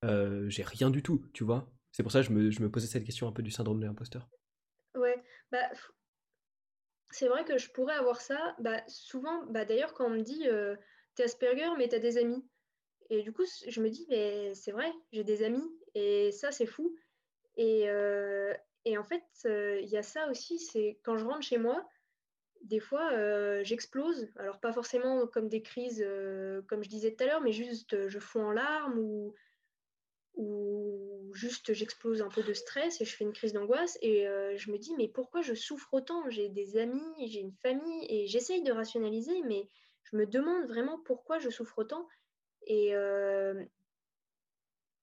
euh, 0.04 0.48
j'ai 0.48 0.62
rien 0.62 0.88
du 0.88 1.02
tout, 1.02 1.26
tu 1.32 1.42
vois. 1.42 1.68
C'est 1.90 2.04
pour 2.04 2.12
ça 2.12 2.20
que 2.20 2.26
je 2.28 2.32
me, 2.32 2.50
je 2.52 2.62
me, 2.62 2.70
posais 2.70 2.86
cette 2.86 3.04
question 3.04 3.26
un 3.26 3.32
peu 3.32 3.42
du 3.42 3.50
syndrome 3.50 3.80
de 3.80 3.86
l'imposteur. 3.86 4.28
Ouais, 4.94 5.20
bah, 5.50 5.68
c'est 7.10 7.26
vrai 7.26 7.44
que 7.44 7.58
je 7.58 7.70
pourrais 7.72 7.94
avoir 7.94 8.20
ça. 8.20 8.54
Bah, 8.60 8.82
souvent, 8.86 9.46
bah, 9.46 9.64
d'ailleurs, 9.64 9.94
quand 9.94 10.06
on 10.06 10.10
me 10.10 10.22
dit 10.22 10.46
euh, 10.46 10.76
t'es 11.14 11.24
Asperger, 11.24 11.70
mais 11.78 11.88
t'as 11.88 11.98
des 11.98 12.18
amis. 12.18 12.44
Et 13.10 13.22
du 13.22 13.32
coup, 13.32 13.44
je 13.68 13.80
me 13.80 13.90
dis, 13.90 14.06
mais 14.08 14.54
c'est 14.54 14.72
vrai, 14.72 14.90
j'ai 15.12 15.24
des 15.24 15.42
amis. 15.42 15.68
Et 15.94 16.32
ça, 16.32 16.52
c'est 16.52 16.66
fou. 16.66 16.96
Et, 17.56 17.88
euh, 17.88 18.54
et 18.84 18.98
en 18.98 19.04
fait, 19.04 19.24
euh, 19.46 19.80
il 19.80 19.88
y 19.88 19.96
a 19.96 20.02
ça 20.02 20.28
aussi, 20.30 20.58
c'est 20.58 20.98
quand 21.04 21.16
je 21.16 21.24
rentre 21.24 21.42
chez 21.42 21.58
moi, 21.58 21.86
des 22.62 22.80
fois, 22.80 23.12
euh, 23.12 23.62
j'explose. 23.62 24.28
Alors, 24.36 24.60
pas 24.60 24.72
forcément 24.72 25.26
comme 25.26 25.48
des 25.48 25.62
crises, 25.62 26.02
euh, 26.04 26.62
comme 26.68 26.82
je 26.82 26.88
disais 26.88 27.14
tout 27.14 27.24
à 27.24 27.26
l'heure, 27.26 27.40
mais 27.42 27.52
juste 27.52 28.08
je 28.08 28.18
fonds 28.18 28.46
en 28.46 28.52
larmes 28.52 28.98
ou, 28.98 29.34
ou 30.34 31.30
juste 31.34 31.72
j'explose 31.72 32.22
un 32.22 32.28
peu 32.28 32.42
de 32.42 32.52
stress 32.52 33.00
et 33.00 33.04
je 33.04 33.14
fais 33.14 33.24
une 33.24 33.32
crise 33.32 33.52
d'angoisse. 33.52 33.98
Et 34.02 34.26
je 34.56 34.70
me 34.70 34.78
dis, 34.78 34.94
mais 34.96 35.08
pourquoi 35.08 35.42
je 35.42 35.54
souffre 35.54 35.92
autant? 35.92 36.28
J'ai 36.30 36.48
des 36.48 36.76
amis, 36.76 37.28
j'ai 37.28 37.40
une 37.40 37.52
famille 37.52 38.06
et 38.08 38.26
j'essaye 38.26 38.62
de 38.62 38.72
rationaliser, 38.72 39.42
mais 39.42 39.68
je 40.04 40.16
me 40.16 40.26
demande 40.26 40.66
vraiment 40.66 40.98
pourquoi 41.00 41.38
je 41.38 41.50
souffre 41.50 41.78
autant. 41.78 42.08
Et, 42.66 42.90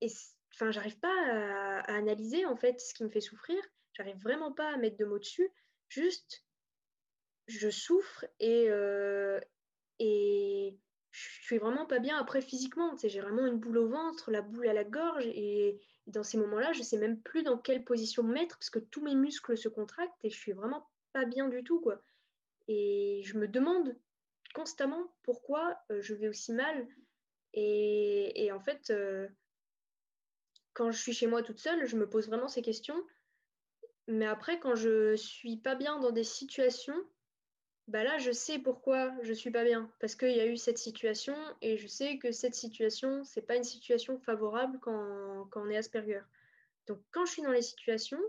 et 0.01 0.07
enfin, 0.53 0.71
j'arrive 0.71 0.99
pas 0.99 1.13
à, 1.27 1.79
à, 1.79 1.95
analyser 1.95 2.45
en 2.45 2.55
fait 2.55 2.79
ce 2.79 2.93
qui 2.93 3.03
me 3.03 3.09
fait 3.09 3.21
souffrir. 3.21 3.61
J'arrive 3.93 4.17
vraiment 4.21 4.51
pas 4.51 4.73
à 4.73 4.77
mettre 4.77 4.97
de 4.97 5.05
mots 5.05 5.19
dessus. 5.19 5.49
Juste, 5.89 6.45
je 7.47 7.69
souffre 7.69 8.25
et, 8.39 8.67
euh, 8.69 9.39
et 9.99 10.77
je 11.11 11.43
suis 11.43 11.57
vraiment 11.57 11.85
pas 11.85 11.99
bien 11.99 12.17
après 12.17 12.41
physiquement. 12.41 12.91
Tu 12.91 13.01
sais, 13.01 13.09
j'ai 13.09 13.21
vraiment 13.21 13.45
une 13.45 13.59
boule 13.59 13.77
au 13.77 13.89
ventre, 13.89 14.31
la 14.31 14.41
boule 14.41 14.67
à 14.67 14.73
la 14.73 14.83
gorge 14.83 15.25
et, 15.27 15.79
dans 16.07 16.23
ces 16.23 16.37
moments-là, 16.37 16.73
je 16.73 16.81
sais 16.81 16.97
même 16.97 17.21
plus 17.21 17.43
dans 17.43 17.57
quelle 17.57 17.83
position 17.83 18.23
me 18.23 18.33
mettre 18.33 18.57
parce 18.57 18.71
que 18.71 18.79
tous 18.79 19.01
mes 19.01 19.15
muscles 19.15 19.55
se 19.55 19.69
contractent 19.69 20.25
et 20.25 20.29
je 20.29 20.37
suis 20.37 20.51
vraiment 20.51 20.89
pas 21.13 21.25
bien 21.25 21.47
du 21.47 21.63
tout 21.63 21.79
quoi. 21.79 22.01
Et 22.67 23.21
je 23.23 23.37
me 23.37 23.47
demande 23.47 23.95
constamment 24.53 25.13
pourquoi 25.23 25.77
euh, 25.91 26.01
je 26.01 26.13
vais 26.13 26.27
aussi 26.27 26.53
mal. 26.53 26.87
Et, 27.53 28.45
et 28.45 28.51
en 28.51 28.59
fait, 28.59 28.89
euh, 28.89 29.27
quand 30.73 30.91
je 30.91 30.99
suis 30.99 31.13
chez 31.13 31.27
moi 31.27 31.43
toute 31.43 31.59
seule, 31.59 31.85
je 31.85 31.97
me 31.97 32.09
pose 32.09 32.27
vraiment 32.27 32.47
ces 32.47 32.61
questions. 32.61 33.01
Mais 34.07 34.25
après, 34.25 34.59
quand 34.59 34.75
je 34.75 35.15
suis 35.15 35.57
pas 35.57 35.75
bien 35.75 35.99
dans 35.99 36.11
des 36.11 36.23
situations, 36.23 36.95
bah 37.87 38.03
là, 38.03 38.17
je 38.17 38.31
sais 38.31 38.59
pourquoi 38.59 39.13
je 39.21 39.33
suis 39.33 39.51
pas 39.51 39.63
bien. 39.63 39.91
Parce 39.99 40.15
qu'il 40.15 40.35
y 40.35 40.39
a 40.39 40.45
eu 40.45 40.57
cette 40.57 40.77
situation 40.77 41.35
et 41.61 41.77
je 41.77 41.87
sais 41.87 42.17
que 42.17 42.31
cette 42.31 42.55
situation, 42.55 43.23
c'est 43.23 43.41
pas 43.41 43.55
une 43.55 43.63
situation 43.63 44.17
favorable 44.19 44.79
quand, 44.81 45.47
quand 45.51 45.65
on 45.65 45.69
est 45.69 45.77
Asperger. 45.77 46.21
Donc, 46.87 47.01
quand 47.11 47.25
je 47.25 47.33
suis 47.33 47.41
dans 47.41 47.51
les 47.51 47.61
situations, 47.61 48.21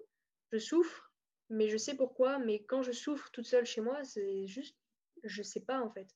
je 0.51 0.59
souffre, 0.59 1.12
mais 1.49 1.69
je 1.69 1.77
sais 1.77 1.94
pourquoi. 1.94 2.39
Mais 2.39 2.65
quand 2.65 2.82
je 2.82 2.93
souffre 2.93 3.31
toute 3.31 3.47
seule 3.47 3.66
chez 3.66 3.81
moi, 3.81 4.03
c'est 4.05 4.47
juste, 4.47 4.77
je 5.23 5.43
sais 5.43 5.61
pas 5.61 5.81
en 5.81 5.90
fait. 5.90 6.09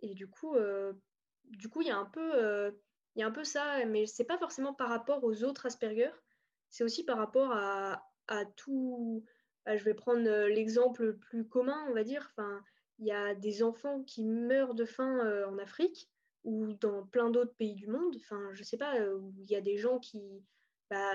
Et 0.00 0.14
du 0.14 0.28
coup, 0.28 0.54
euh, 0.54 0.92
du 1.44 1.68
coup, 1.68 1.80
il 1.82 1.88
y 1.88 1.90
a 1.90 1.96
un 1.96 2.06
peu. 2.06 2.32
Euh, 2.34 2.70
il 3.14 3.20
y 3.20 3.22
a 3.22 3.26
un 3.26 3.32
peu 3.32 3.44
ça, 3.44 3.84
mais 3.84 4.06
c'est 4.06 4.24
pas 4.24 4.38
forcément 4.38 4.72
par 4.72 4.88
rapport 4.88 5.22
aux 5.22 5.44
autres 5.44 5.66
Asperger, 5.66 6.10
c'est 6.70 6.82
aussi 6.82 7.04
par 7.04 7.18
rapport 7.18 7.52
à, 7.52 8.08
à 8.28 8.44
tout. 8.46 9.24
Je 9.66 9.84
vais 9.84 9.94
prendre 9.94 10.26
euh, 10.26 10.48
l'exemple 10.48 11.04
le 11.04 11.16
plus 11.18 11.46
commun, 11.46 11.86
on 11.88 11.94
va 11.94 12.04
dire. 12.04 12.26
Enfin, 12.30 12.64
il 12.98 13.06
y 13.06 13.12
a 13.12 13.34
des 13.34 13.62
enfants 13.62 14.02
qui 14.02 14.24
meurent 14.24 14.74
de 14.74 14.84
faim 14.84 15.44
en 15.46 15.58
Afrique 15.58 16.10
ou 16.44 16.72
dans 16.74 17.06
plein 17.06 17.30
d'autres 17.30 17.54
pays 17.54 17.74
du 17.74 17.86
monde. 17.86 18.16
Enfin, 18.16 18.50
je 18.54 18.62
sais 18.62 18.78
pas, 18.78 18.94
il 18.98 19.50
y 19.50 19.56
a 19.56 19.60
des 19.60 19.76
gens 19.76 19.98
qui. 19.98 20.22
Bah, 20.90 21.14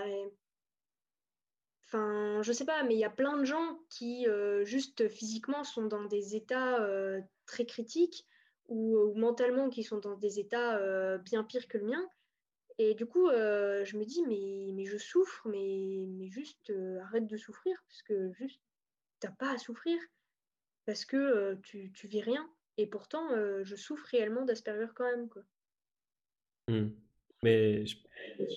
Enfin, 1.88 2.42
je 2.44 2.52
sais 2.52 2.66
pas, 2.66 2.84
mais 2.84 2.96
il 2.96 3.00
y 3.00 3.06
a 3.06 3.10
plein 3.10 3.38
de 3.38 3.46
gens 3.46 3.80
qui, 3.90 4.28
juste 4.64 5.08
physiquement, 5.08 5.64
sont 5.64 5.86
dans 5.86 6.04
des 6.04 6.36
états 6.36 6.86
très 7.46 7.66
critiques 7.66 8.28
ou, 8.68 9.14
mentalement 9.16 9.70
qui 9.70 9.84
sont 9.84 10.00
dans 10.00 10.16
des 10.16 10.40
états 10.40 10.78
euh, 10.78 11.18
bien 11.18 11.44
pires 11.44 11.68
que 11.68 11.78
le 11.78 11.86
mien. 11.86 12.10
Et 12.78 12.94
du 12.94 13.06
coup, 13.08 13.28
euh, 13.30 13.84
je 13.86 13.98
me 13.98 14.06
dis, 14.06 14.24
mais, 14.28 14.72
mais 14.74 14.86
je 14.86 14.98
souffre, 14.98 15.48
mais, 15.48 16.06
mais 16.10 16.30
juste 16.30 16.70
euh, 16.70 17.00
arrête 17.02 17.26
de 17.26 17.38
souffrir, 17.38 17.76
parce 17.88 18.04
que 18.04 18.32
juste, 18.34 18.62
t'as 19.20 19.32
pas 19.32 19.54
à 19.54 19.58
souffrir, 19.58 20.00
parce 20.86 21.04
que 21.04 21.56
tu, 21.64 21.92
tu 21.94 22.08
vis 22.08 22.22
rien. 22.22 22.48
Et 22.78 22.86
pourtant, 22.86 23.30
je 23.64 23.76
souffre 23.76 24.06
réellement 24.12 24.46
d'Asperger 24.46 24.92
quand 24.96 25.06
même. 25.06 25.28
Quoi. 25.30 25.42
Mmh. 26.68 26.90
Mais 27.44 27.86
je 27.86 27.96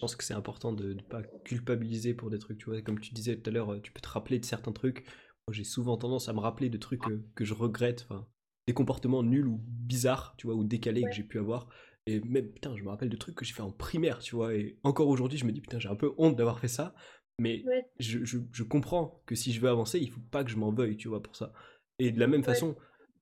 pense 0.00 0.16
que 0.16 0.24
c'est 0.24 0.34
important 0.34 0.72
de 0.72 0.94
ne 0.94 1.02
pas 1.02 1.22
culpabiliser 1.44 2.14
pour 2.14 2.30
des 2.30 2.38
trucs, 2.38 2.58
tu 2.58 2.66
vois. 2.66 2.80
Comme 2.82 3.00
tu 3.00 3.12
disais 3.12 3.36
tout 3.36 3.50
à 3.50 3.52
l'heure, 3.52 3.80
tu 3.82 3.92
peux 3.92 4.00
te 4.00 4.08
rappeler 4.08 4.38
de 4.38 4.44
certains 4.44 4.72
trucs. 4.72 5.04
Moi, 5.46 5.52
j'ai 5.52 5.64
souvent 5.64 5.96
tendance 5.96 6.28
à 6.28 6.32
me 6.32 6.40
rappeler 6.40 6.70
de 6.70 6.78
trucs 6.78 7.02
que, 7.02 7.20
que 7.34 7.44
je 7.44 7.54
regrette. 7.54 8.06
Enfin, 8.08 8.26
des 8.66 8.74
comportements 8.74 9.22
nuls 9.22 9.46
ou 9.46 9.60
bizarres, 9.64 10.34
tu 10.38 10.46
vois, 10.46 10.54
ou 10.54 10.64
décalés 10.64 11.02
que 11.02 11.12
j'ai 11.12 11.24
pu 11.24 11.38
avoir. 11.38 11.68
Et 12.06 12.20
même, 12.20 12.48
putain, 12.48 12.76
je 12.76 12.82
me 12.82 12.88
rappelle 12.88 13.08
de 13.08 13.16
trucs 13.16 13.34
que 13.34 13.44
j'ai 13.44 13.52
fait 13.52 13.62
en 13.62 13.72
primaire, 13.72 14.20
tu 14.20 14.34
vois. 14.34 14.54
Et 14.54 14.78
encore 14.84 15.08
aujourd'hui, 15.08 15.38
je 15.38 15.44
me 15.44 15.52
dis, 15.52 15.60
putain, 15.60 15.78
j'ai 15.78 15.88
un 15.88 15.96
peu 15.96 16.12
honte 16.18 16.36
d'avoir 16.36 16.58
fait 16.58 16.68
ça. 16.68 16.94
Mais 17.38 17.64
je, 17.98 18.24
je, 18.24 18.38
je, 18.52 18.62
comprends 18.62 19.22
que 19.26 19.34
si 19.34 19.52
je 19.52 19.60
veux 19.60 19.68
avancer, 19.68 19.98
il 19.98 20.10
faut 20.10 20.20
pas 20.30 20.44
que 20.44 20.50
je 20.50 20.56
m'en 20.56 20.72
veuille, 20.72 20.96
tu 20.96 21.08
vois, 21.08 21.22
pour 21.22 21.36
ça. 21.36 21.52
Et 21.98 22.10
de 22.10 22.20
la 22.20 22.26
même 22.26 22.44
façon, 22.44 22.76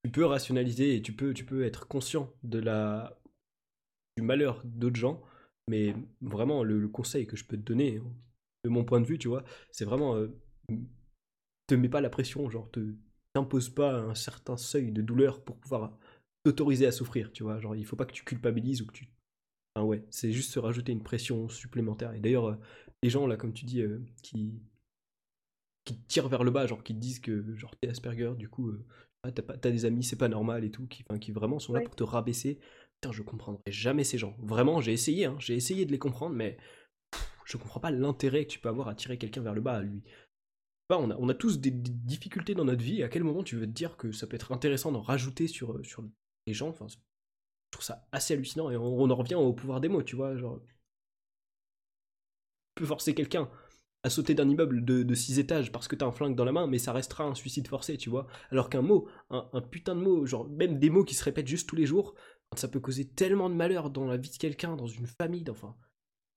tu 0.05 0.10
peux 0.10 0.24
rationaliser 0.24 0.97
et 0.97 1.02
tu 1.02 1.12
peux, 1.12 1.32
tu 1.35 1.44
peux 1.44 1.64
être 1.64 1.86
conscient 1.86 2.32
de 2.43 2.59
la, 2.59 3.20
du 4.16 4.22
malheur 4.22 4.60
d'autres 4.64 4.97
gens. 4.97 5.22
Mais 5.69 5.95
vraiment, 6.20 6.62
le, 6.65 6.89
conseil 6.89 7.27
que 7.27 7.36
je 7.36 7.45
peux 7.45 7.57
te 7.57 7.62
donner, 7.62 8.01
de 8.65 8.69
mon 8.69 8.85
point 8.85 9.01
de 9.01 9.07
vue, 9.07 9.19
tu 9.19 9.28
vois, 9.28 9.45
c'est 9.70 9.85
vraiment. 9.85 10.16
Euh, 10.16 10.28
te 11.66 11.74
mets 11.74 11.89
pas 11.89 12.01
la 12.01 12.11
pression, 12.11 12.49
genre, 12.51 12.70
te, 12.70 12.95
t'imposes 13.35 13.69
pas 13.69 13.95
un 13.95 14.15
certain 14.15 14.57
seuil 14.57 14.90
de 14.90 15.03
douleur 15.03 15.43
pour 15.43 15.57
pouvoir 15.59 15.97
t'autoriser 16.43 16.86
à 16.86 16.93
souffrir, 16.93 17.32
tu 17.32 17.43
vois. 17.43 17.61
Genre, 17.61 17.77
il 17.77 17.85
faut 17.85 17.97
pas 17.97 18.07
que 18.07 18.12
tu 18.12 18.24
culpabilises 18.24 18.82
ou 18.82 18.86
que 18.86 18.93
tu. 18.93 19.09
Enfin, 19.74 19.86
ouais, 19.86 20.05
c'est 20.11 20.32
juste 20.32 20.53
se 20.53 20.59
rajouter 20.59 20.93
une 20.93 21.03
pression 21.03 21.49
supplémentaire. 21.49 22.15
Et 22.15 22.20
d'ailleurs, 22.20 22.47
euh, 22.47 22.57
les 23.03 23.11
gens, 23.11 23.27
là, 23.27 23.36
comme 23.36 23.53
tu 23.53 23.65
dis, 23.65 23.82
euh, 23.82 24.01
qui 24.23 24.61
qui 25.85 25.97
te 25.97 26.07
tirent 26.07 26.28
vers 26.28 26.45
le 26.45 26.51
bas, 26.51 26.66
genre 26.66 26.82
qui 26.82 26.95
te 26.95 27.01
disent 27.01 27.20
que 27.20 27.55
genre 27.57 27.74
t'es 27.77 27.89
Asperger, 27.89 28.35
du 28.36 28.49
coup, 28.49 28.69
euh, 28.69 28.85
t'as, 29.31 29.70
des 29.70 29.85
amis, 29.86 30.05
c'est 30.05 30.16
pas 30.16 30.28
normal 30.28 30.65
et 30.65 30.70
tout, 30.70 30.86
qui, 30.86 31.03
qui 31.20 31.32
vraiment 31.32 31.59
sont 31.59 31.73
là 31.73 31.81
pour 31.81 31.97
te 31.97 32.05
rabaisser. 32.05 32.59
Putain, 33.01 33.12
je 33.12 33.23
comprendrai 33.23 33.62
jamais 33.69 34.05
ces 34.05 34.19
gens. 34.19 34.37
Vraiment, 34.41 34.81
j'ai 34.81 34.93
essayé, 34.93 35.27
hein, 35.27 35.37
j'ai 35.39 35.55
essayé 35.55 35.87
de 35.87 35.93
les 35.93 35.99
comprendre, 35.99 36.35
mais 36.35 36.57
je 37.45 37.57
comprends 37.57 37.81
pas 37.81 37.91
l'intérêt 37.91 38.45
que 38.45 38.51
tu 38.51 38.59
peux 38.59 38.69
avoir 38.69 38.89
à 38.89 38.95
tirer 38.95 39.19
quelqu'un 39.19 39.43
vers 39.43 39.55
le 39.55 39.61
bas, 39.61 39.81
lui 39.81 40.03
on, 40.97 41.29
a, 41.29 41.35
tous 41.35 41.61
des, 41.61 41.70
difficultés 41.70 42.55
dans 42.55 42.65
notre 42.65 42.83
vie. 42.83 43.03
À 43.03 43.09
quel 43.09 43.25
moment 43.25 43.43
tu 43.43 43.57
veux 43.57 43.66
te 43.66 43.73
dire 43.73 43.97
que 43.97 44.12
ça 44.12 44.27
peut 44.27 44.37
être 44.37 44.53
intéressant 44.53 44.93
d'en 44.93 45.03
rajouter 45.03 45.47
sur, 45.47 45.73
euh, 45.73 45.83
les 46.47 46.55
gens? 46.55 46.69
Enfin, 46.69 46.87
Je 46.89 46.97
trouve 47.70 47.85
ça 47.85 48.07
assez 48.12 48.35
hallucinant 48.35 48.70
et 48.70 48.77
on, 48.77 49.11
en 49.11 49.15
revient 49.15 49.35
au 49.35 49.53
pouvoir 49.53 49.81
des 49.81 49.89
mots, 49.89 50.03
tu 50.03 50.16
vois. 50.16 50.37
Genre, 50.37 50.61
tu 50.65 52.83
peux 52.83 52.87
forcer 52.87 53.15
quelqu'un 53.15 53.51
à 54.05 54.11
sauter 54.11 54.35
d'un 54.35 54.49
immeuble 54.49 54.85
de 54.85 55.15
6 55.15 55.41
étages 55.41 55.73
parce 55.73 55.89
que 55.89 55.97
t'as 55.97 56.07
un 56.07 56.12
flingue 56.12 56.37
dans 56.37 56.45
la 56.45 56.53
main, 56.53 56.66
mais 56.66 56.79
ça 56.79 56.93
restera 56.93 57.25
un 57.25 57.35
suicide 57.35 57.66
forcé, 57.66 57.99
tu 57.99 58.09
vois. 58.09 58.27
Alors 58.51 58.70
qu'un 58.70 58.81
mot, 58.81 59.09
un, 59.31 59.61
putain 59.61 59.95
de 59.95 60.01
mot, 60.01 60.25
genre 60.25 60.49
même 60.49 60.79
des 60.79 60.89
mots 60.89 61.05
qui 61.05 61.15
se 61.15 61.25
répètent 61.25 61.49
juste 61.49 61.69
tous 61.69 61.77
les 61.77 61.85
jours, 61.85 62.15
ça 62.57 62.69
peut 62.69 62.81
causer 62.81 63.07
tellement 63.07 63.51
de 63.51 63.55
malheur 63.55 63.91
dans 63.91 64.07
la 64.07 64.16
vie 64.16 64.31
de 64.31 64.37
quelqu'un, 64.37 64.77
dans 64.77 64.87
une 64.87 65.07
famille, 65.07 65.45
enfin. 65.51 65.77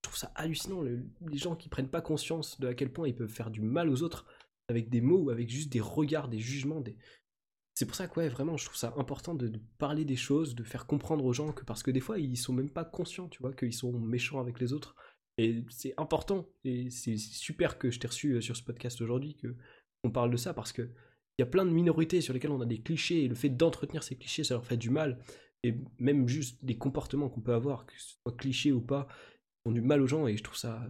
Je 0.04 0.10
trouve 0.10 0.18
ça 0.18 0.32
hallucinant, 0.34 0.82
les 0.82 1.38
gens 1.38 1.56
qui 1.56 1.70
prennent 1.70 1.88
pas 1.88 2.02
conscience 2.02 2.60
de 2.60 2.68
à 2.68 2.74
quel 2.74 2.92
point 2.92 3.08
ils 3.08 3.16
peuvent 3.16 3.30
faire 3.30 3.52
du 3.52 3.62
mal 3.62 3.88
aux 3.88 4.02
autres 4.02 4.26
avec 4.68 4.90
des 4.90 5.02
mots 5.02 5.20
ou 5.20 5.30
avec 5.30 5.48
juste 5.48 5.72
des 5.72 5.80
regards, 5.80 6.28
des 6.28 6.40
jugements. 6.40 6.84
C'est 7.76 7.86
pour 7.86 7.96
ça 7.96 8.08
que, 8.08 8.28
vraiment, 8.30 8.58
je 8.58 8.66
trouve 8.66 8.78
ça 8.78 8.94
important 8.98 9.36
de, 9.36 9.52
parler 9.78 10.04
des 10.04 10.16
choses, 10.16 10.56
de 10.56 10.64
faire 10.64 10.88
comprendre 10.88 11.24
aux 11.24 11.34
gens 11.34 11.52
que, 11.52 11.64
parce 11.64 11.84
que 11.84 11.92
des 11.92 12.00
fois, 12.00 12.18
ils 12.18 12.38
sont 12.38 12.54
même 12.54 12.70
pas 12.70 12.84
conscients, 12.84 13.28
tu 13.28 13.42
vois, 13.42 13.54
qu'ils 13.54 13.74
sont 13.74 13.92
méchants 13.92 14.40
avec 14.40 14.60
les 14.60 14.74
autres. 14.74 14.96
Et 15.38 15.64
c'est 15.70 15.94
important, 15.98 16.50
et 16.64 16.90
c'est 16.90 17.18
super 17.18 17.78
que 17.78 17.90
je 17.90 18.00
t'ai 18.00 18.08
reçu 18.08 18.34
euh, 18.34 18.42
sur 18.42 18.58
ce 18.58 18.64
podcast 18.64 19.00
aujourd'hui, 19.02 19.36
que 19.36 19.56
on 20.04 20.12
parle 20.12 20.30
de 20.32 20.38
ça, 20.38 20.54
parce 20.54 20.74
que 20.74 20.82
il 20.82 21.42
y 21.42 21.44
a 21.44 21.46
plein 21.46 21.66
de 21.66 21.72
minorités 21.72 22.22
sur 22.22 22.34
lesquelles 22.34 22.52
on 22.52 22.62
a 22.62 22.66
des 22.66 22.82
clichés, 22.82 23.24
et 23.24 23.28
le 23.28 23.36
fait 23.36 23.50
d'entretenir 23.50 24.04
ces 24.04 24.18
clichés, 24.18 24.44
ça 24.44 24.56
leur 24.56 24.66
fait 24.66 24.78
du 24.78 24.90
mal. 24.90 25.24
Et 25.64 25.76
même 26.00 26.28
juste 26.28 26.64
des 26.64 26.78
comportements 26.78 27.30
qu'on 27.30 27.42
peut 27.42 27.54
avoir, 27.54 27.86
que 27.86 27.94
ce 27.98 28.16
soit 28.16 28.36
cliché 28.38 28.72
ou 28.72 28.82
pas, 28.82 29.08
font 29.64 29.72
du 29.72 29.82
mal 29.82 30.02
aux 30.02 30.08
gens, 30.08 30.28
et 30.28 30.36
je 30.36 30.44
trouve 30.44 30.58
ça 30.58 30.82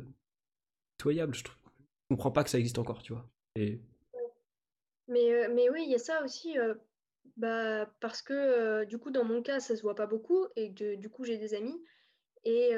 toyable. 0.98 1.35
Je, 1.35 1.43
trouve... 1.43 1.57
comprends 2.10 2.31
pas 2.31 2.43
que 2.43 2.49
ça 2.49 2.60
existe 2.60 2.77
encore, 2.77 3.03
tu 3.03 3.14
vois. 3.14 3.30
Mais, 5.11 5.34
euh, 5.34 5.49
mais 5.53 5.69
oui, 5.69 5.84
il 5.84 5.91
y 5.91 5.95
a 5.95 5.99
ça 5.99 6.23
aussi, 6.23 6.57
euh, 6.57 6.73
bah, 7.35 7.93
parce 7.99 8.22
que 8.22 8.34
euh, 8.34 8.85
du 8.85 8.98
coup, 8.98 9.11
dans 9.11 9.26
mon 9.26 9.41
cas, 9.41 9.60
ça 9.60 9.76
se 9.76 9.81
voit 9.81 9.95
pas 9.95 10.07
beaucoup 10.07 10.48
et 10.56 10.69
du 10.69 11.10
coup, 11.10 11.26
j'ai 11.26 11.38
des 11.38 11.53
amis. 11.53 11.84
Et, 12.43 12.72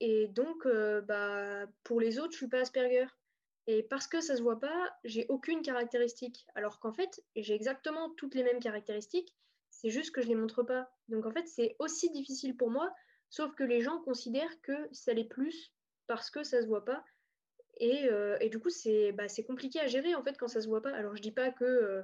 et 0.00 0.28
donc, 0.28 0.66
bah, 1.06 1.66
pour 1.84 2.00
les 2.00 2.18
autres, 2.18 2.32
je 2.32 2.38
suis 2.38 2.48
pas 2.48 2.60
Asperger. 2.60 3.06
Et 3.66 3.82
parce 3.82 4.06
que 4.06 4.20
ça 4.20 4.36
se 4.36 4.42
voit 4.42 4.60
pas, 4.60 4.94
j'ai 5.04 5.24
aucune 5.30 5.62
caractéristique. 5.62 6.44
Alors 6.54 6.80
qu'en 6.80 6.92
fait, 6.92 7.22
j'ai 7.34 7.54
exactement 7.54 8.10
toutes 8.10 8.34
les 8.34 8.42
mêmes 8.42 8.60
caractéristiques, 8.60 9.34
c'est 9.80 9.90
juste 9.90 10.12
que 10.12 10.22
je 10.22 10.28
les 10.28 10.34
montre 10.34 10.62
pas. 10.62 10.90
Donc 11.08 11.26
en 11.26 11.30
fait, 11.30 11.46
c'est 11.46 11.76
aussi 11.78 12.10
difficile 12.10 12.56
pour 12.56 12.70
moi, 12.70 12.94
sauf 13.28 13.54
que 13.54 13.64
les 13.64 13.80
gens 13.80 14.00
considèrent 14.02 14.60
que 14.62 14.88
ça 14.92 15.12
l'est 15.12 15.28
plus 15.28 15.72
parce 16.06 16.30
que 16.30 16.42
ça 16.42 16.62
se 16.62 16.66
voit 16.66 16.84
pas. 16.84 17.04
Et, 17.78 18.08
euh, 18.08 18.36
et, 18.40 18.50
du 18.50 18.60
coup, 18.60 18.70
c'est 18.70 19.10
bah, 19.12 19.26
compliqué 19.46 19.80
à 19.80 19.88
gérer 19.88 20.14
en 20.14 20.22
fait 20.22 20.38
quand 20.38 20.46
ça 20.46 20.60
se 20.60 20.68
voit 20.68 20.82
pas. 20.82 20.94
Alors, 20.94 21.16
je 21.16 21.22
dis 21.22 21.32
pas 21.32 21.50
que, 21.50 21.64
euh, 21.64 22.02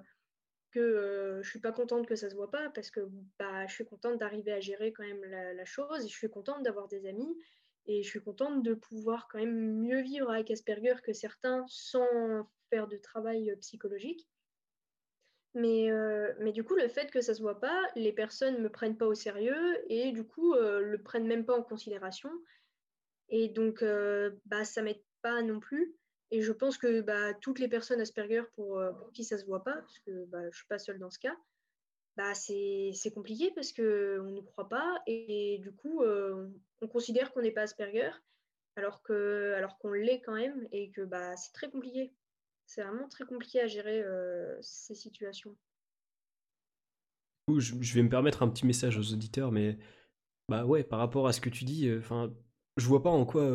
que 0.72 1.40
je 1.42 1.48
suis 1.48 1.60
pas 1.60 1.70
contente 1.70 2.06
que 2.06 2.16
ça 2.16 2.28
se 2.28 2.34
voit 2.34 2.50
pas 2.50 2.70
parce 2.70 2.90
que 2.90 3.08
bah, 3.38 3.66
je 3.68 3.74
suis 3.74 3.84
contente 3.84 4.18
d'arriver 4.18 4.52
à 4.52 4.60
gérer 4.60 4.92
quand 4.92 5.04
même 5.04 5.24
la, 5.24 5.64
chose 5.64 6.04
et 6.04 6.08
je 6.08 6.14
suis 6.14 6.30
contente 6.30 6.64
d'avoir 6.64 6.88
des 6.88 7.06
amis 7.06 7.36
et 7.86 8.02
je 8.02 8.08
suis 8.08 8.20
contente 8.20 8.64
de 8.64 8.74
pouvoir 8.74 9.28
quand 9.28 9.38
même 9.38 9.80
mieux 9.80 10.00
vivre 10.00 10.30
avec 10.30 10.50
Asperger 10.50 10.96
que 11.04 11.12
certains 11.12 11.64
sans 11.68 12.48
faire 12.68 12.88
de 12.88 12.96
travail 12.96 13.54
psychologique. 13.60 14.28
Mais, 15.54 15.90
mais 16.38 16.52
du 16.52 16.62
coup, 16.62 16.76
le 16.76 16.88
fait 16.88 17.10
que 17.10 17.20
ça 17.20 17.34
se 17.34 17.42
voit 17.42 17.60
pas, 17.60 17.86
les 17.96 18.12
personnes 18.12 18.54
ne 18.54 18.60
me 18.60 18.70
prennent 18.70 18.96
pas 18.96 19.06
au 19.06 19.14
sérieux 19.14 19.78
et 19.88 20.12
du 20.12 20.24
coup, 20.24 20.54
le 20.54 20.96
prennent 21.02 21.26
même 21.26 21.44
pas 21.44 21.58
en 21.58 21.62
considération. 21.62 22.30
Et 23.28 23.48
donc, 23.48 23.84
bah, 24.46 24.64
ça 24.64 24.82
m'aide 24.82 25.02
pas 25.22 25.42
non 25.42 25.60
plus. 25.60 25.94
Et 26.30 26.42
je 26.42 26.52
pense 26.52 26.78
que 26.78 27.00
bah, 27.00 27.34
toutes 27.34 27.58
les 27.58 27.66
personnes 27.68 28.00
Asperger 28.00 28.44
pour, 28.54 28.80
qui 29.12 29.24
ça 29.24 29.34
ne 29.34 29.40
se 29.40 29.46
voit 29.46 29.64
pas, 29.64 29.74
parce 29.74 29.98
que 30.00 30.24
bah, 30.26 30.40
je 30.42 30.46
ne 30.46 30.52
suis 30.52 30.66
pas 30.68 30.78
seule 30.78 31.00
dans 31.00 31.10
ce 31.10 31.18
cas, 31.18 31.36
bah, 32.16 32.34
c'est 32.34 33.12
compliqué 33.12 33.50
parce 33.54 33.72
qu'on 33.72 33.82
ne 33.82 34.40
croit 34.40 34.68
pas 34.68 35.02
et, 35.06 35.58
du 35.60 35.72
coup, 35.72 36.04
on 36.04 36.88
considère 36.88 37.32
qu'on 37.32 37.42
n'est 37.42 37.50
pas 37.50 37.62
Asperger 37.62 38.10
alors 38.76 39.02
qu'on 39.02 39.52
alors 39.54 39.78
qu'on 39.78 39.92
l'est 39.92 40.20
quand 40.20 40.34
même 40.34 40.68
et 40.70 40.92
que 40.92 41.02
bah, 41.02 41.36
c'est 41.36 41.52
très 41.52 41.70
compliqué. 41.70 42.12
C'est 42.70 42.84
vraiment 42.84 43.08
très 43.08 43.24
compliqué 43.24 43.60
à 43.60 43.66
gérer 43.66 44.04
ces 44.62 44.94
situations. 44.94 45.56
Je, 47.48 47.94
vais 47.94 48.02
me 48.04 48.08
permettre 48.08 48.44
un 48.44 48.48
petit 48.48 48.64
message 48.64 48.96
aux 48.96 49.12
auditeurs, 49.12 49.50
mais 49.50 49.76
bah 50.48 50.64
ouais, 50.64 50.84
par 50.84 51.00
rapport 51.00 51.26
à 51.26 51.32
ce 51.32 51.40
que 51.40 51.50
tu 51.50 51.64
dis, 51.64 51.92
enfin, 51.98 52.32
je 52.76 52.86
vois 52.86 53.02
pas 53.02 53.10
en 53.10 53.26
quoi 53.26 53.50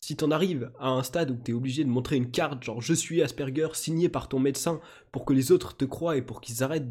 si 0.00 0.16
t'en 0.16 0.30
arrives 0.30 0.70
à 0.78 0.90
un 0.90 1.02
stade 1.02 1.30
où 1.30 1.34
t'es 1.34 1.52
obligé 1.52 1.84
de 1.84 1.88
montrer 1.88 2.16
une 2.16 2.30
carte, 2.30 2.62
genre 2.62 2.80
je 2.80 2.94
suis 2.94 3.20
Asperger, 3.20 3.68
signée 3.74 4.08
par 4.08 4.28
ton 4.28 4.38
médecin, 4.38 4.80
pour 5.12 5.24
que 5.24 5.32
les 5.32 5.50
autres 5.50 5.76
te 5.76 5.84
croient 5.84 6.16
et 6.16 6.22
pour 6.22 6.40
qu'ils 6.40 6.62
arrêtent 6.62 6.88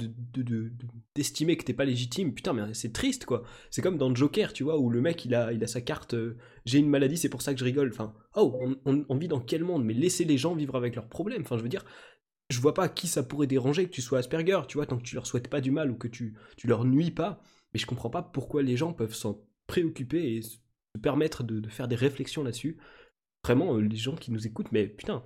d'estimer 1.15 1.55
de, 1.55 1.59
que 1.59 1.65
t'es 1.65 1.73
pas 1.73 1.85
légitime, 1.85 2.33
putain, 2.33 2.53
mais 2.53 2.73
c'est 2.73 2.91
triste 2.91 3.25
quoi. 3.25 3.43
C'est 3.71 3.81
comme 3.81 3.97
dans 3.97 4.13
Joker, 4.13 4.51
tu 4.51 4.63
vois, 4.63 4.77
où 4.77 4.89
le 4.89 5.01
mec 5.01 5.23
il 5.25 5.33
a, 5.35 5.53
il 5.53 5.63
a 5.63 5.67
sa 5.67 5.81
carte, 5.81 6.15
euh, 6.15 6.37
j'ai 6.65 6.79
une 6.79 6.89
maladie, 6.89 7.17
c'est 7.17 7.29
pour 7.29 7.41
ça 7.41 7.53
que 7.53 7.59
je 7.59 7.65
rigole. 7.65 7.89
Enfin, 7.93 8.13
oh, 8.35 8.59
on, 8.85 9.17
vit 9.17 9.29
dans 9.29 9.39
quel 9.39 9.63
monde? 9.63 9.85
Mais 9.85 9.93
laissez 9.93 10.25
les 10.25 10.37
gens 10.37 10.53
vivre 10.53 10.75
avec 10.75 10.95
leurs 10.95 11.07
problèmes. 11.07 11.41
Enfin, 11.41 11.57
je 11.57 11.63
veux 11.63 11.69
dire, 11.69 11.85
je 12.49 12.59
vois 12.59 12.73
pas 12.73 12.89
qui 12.89 13.07
ça 13.07 13.23
pourrait 13.23 13.47
déranger 13.47 13.85
que 13.85 13.93
tu 13.93 14.01
sois 14.01 14.19
Asperger, 14.19 14.59
tu 14.67 14.77
vois, 14.77 14.85
tant 14.85 14.97
que 14.97 15.03
tu 15.03 15.15
leur 15.15 15.27
souhaites 15.27 15.47
pas 15.47 15.61
du 15.61 15.71
mal 15.71 15.89
ou 15.91 15.95
que 15.95 16.09
tu, 16.09 16.35
tu 16.57 16.67
leur 16.67 16.83
nuis 16.83 17.11
pas. 17.11 17.41
Mais 17.73 17.79
je 17.79 17.85
comprends 17.85 18.09
pas 18.09 18.21
pourquoi 18.21 18.63
les 18.63 18.77
gens 18.77 18.93
peuvent 18.93 19.15
s'en 19.15 19.41
préoccuper 19.65 20.35
et 20.35 20.41
se 20.41 20.57
permettre 21.01 21.43
de 21.43 21.67
faire 21.69 21.87
des 21.87 21.95
réflexions 21.95 22.43
là-dessus 22.43 22.77
vraiment 23.47 23.75
euh, 23.75 23.81
les 23.81 23.95
gens 23.95 24.15
qui 24.15 24.31
nous 24.31 24.45
écoutent, 24.45 24.71
mais 24.71 24.87
putain, 24.87 25.23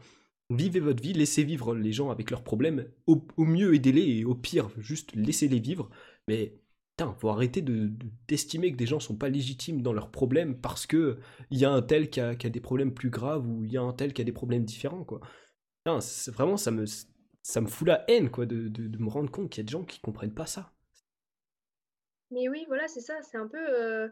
vivez 0.50 0.80
votre 0.80 1.02
vie, 1.02 1.14
laissez 1.14 1.44
vivre 1.44 1.76
les 1.76 1.92
gens 1.92 2.10
avec 2.12 2.32
leurs 2.32 2.44
problèmes, 2.44 2.88
au, 3.08 3.22
mieux 3.38 3.74
aidez-les 3.76 4.20
et 4.20 4.26
au 4.26 4.36
pire, 4.36 4.70
juste 4.78 5.16
laissez-les 5.16 5.60
vivre, 5.60 5.90
mais 6.28 6.54
putain, 6.92 7.14
faut 7.20 7.30
arrêter 7.30 7.62
d'estimer 7.62 8.68
de, 8.70 8.74
que 8.74 8.78
des 8.78 8.86
gens 8.86 9.00
sont 9.00 9.16
pas 9.16 9.30
légitimes 9.30 9.82
dans 9.82 9.94
leurs 9.94 10.12
problèmes 10.12 10.60
parce 10.60 10.86
que 10.86 11.18
il 11.50 11.60
y 11.60 11.66
a 11.66 11.72
un 11.72 11.82
tel 11.82 12.10
qui 12.10 12.22
a, 12.22 12.36
qui 12.36 12.48
a, 12.48 12.50
des 12.50 12.62
problèmes 12.62 12.94
plus 12.94 13.10
graves 13.10 13.48
ou 13.48 13.64
il 13.66 13.72
y 13.72 13.78
a 13.78 13.82
un 13.82 13.94
tel 13.94 14.14
qui 14.14 14.22
a 14.22 14.26
des 14.26 14.32
problèmes 14.32 14.66
différents, 14.66 15.04
quoi. 15.04 15.22
Putain, 15.84 16.00
vraiment, 16.32 16.58
ça 16.58 16.70
me, 16.70 16.86
ça 17.42 17.62
me 17.62 17.68
fout 17.68 17.88
la 17.88 18.06
haine, 18.10 18.30
quoi, 18.30 18.46
de, 18.46 18.68
de, 18.68 18.98
me 19.00 19.10
rendre 19.10 19.32
compte 19.32 19.50
qu'il 19.50 19.64
y 19.64 19.66
a 19.66 19.68
des 19.68 19.72
gens 19.72 19.84
qui 19.84 20.00
comprennent 20.00 20.34
pas 20.34 20.46
ça. 20.46 20.72
Mais 22.30 22.48
oui, 22.50 22.66
voilà, 22.68 22.88
c'est 22.88 23.02
ça, 23.02 23.16
c'est 23.24 23.38
un 23.38 23.48
peu... 23.48 23.58
Euh, 23.58 24.08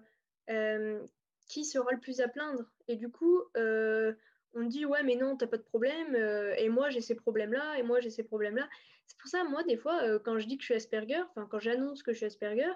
euh, 0.49 1.05
qui 1.49 1.65
sera 1.65 1.91
le 1.91 1.99
plus 1.99 2.21
à 2.21 2.29
plaindre. 2.29 2.63
Et 2.87 2.95
du 2.95 3.09
coup, 3.09 3.41
euh, 3.57 4.13
on 4.53 4.63
dit 4.63 4.85
ouais, 4.85 5.03
mais 5.03 5.15
non, 5.15 5.35
t'as 5.35 5.47
pas 5.47 5.57
de 5.57 5.63
problème, 5.63 6.15
euh, 6.15 6.53
et 6.55 6.69
moi 6.69 6.89
j'ai 6.89 7.01
ces 7.01 7.15
problèmes-là, 7.15 7.77
et 7.77 7.83
moi 7.83 7.99
j'ai 7.99 8.09
ces 8.11 8.23
problèmes-là. 8.23 8.69
C'est 9.07 9.17
pour 9.17 9.27
ça, 9.27 9.43
moi, 9.43 9.63
des 9.63 9.75
fois, 9.75 10.01
euh, 10.03 10.19
quand 10.19 10.39
je 10.39 10.47
dis 10.47 10.57
que 10.57 10.61
je 10.61 10.67
suis 10.67 10.75
Asperger, 10.75 11.21
enfin, 11.31 11.47
quand 11.49 11.59
j'annonce 11.59 12.03
que 12.03 12.13
je 12.13 12.17
suis 12.17 12.27
Asperger, 12.27 12.71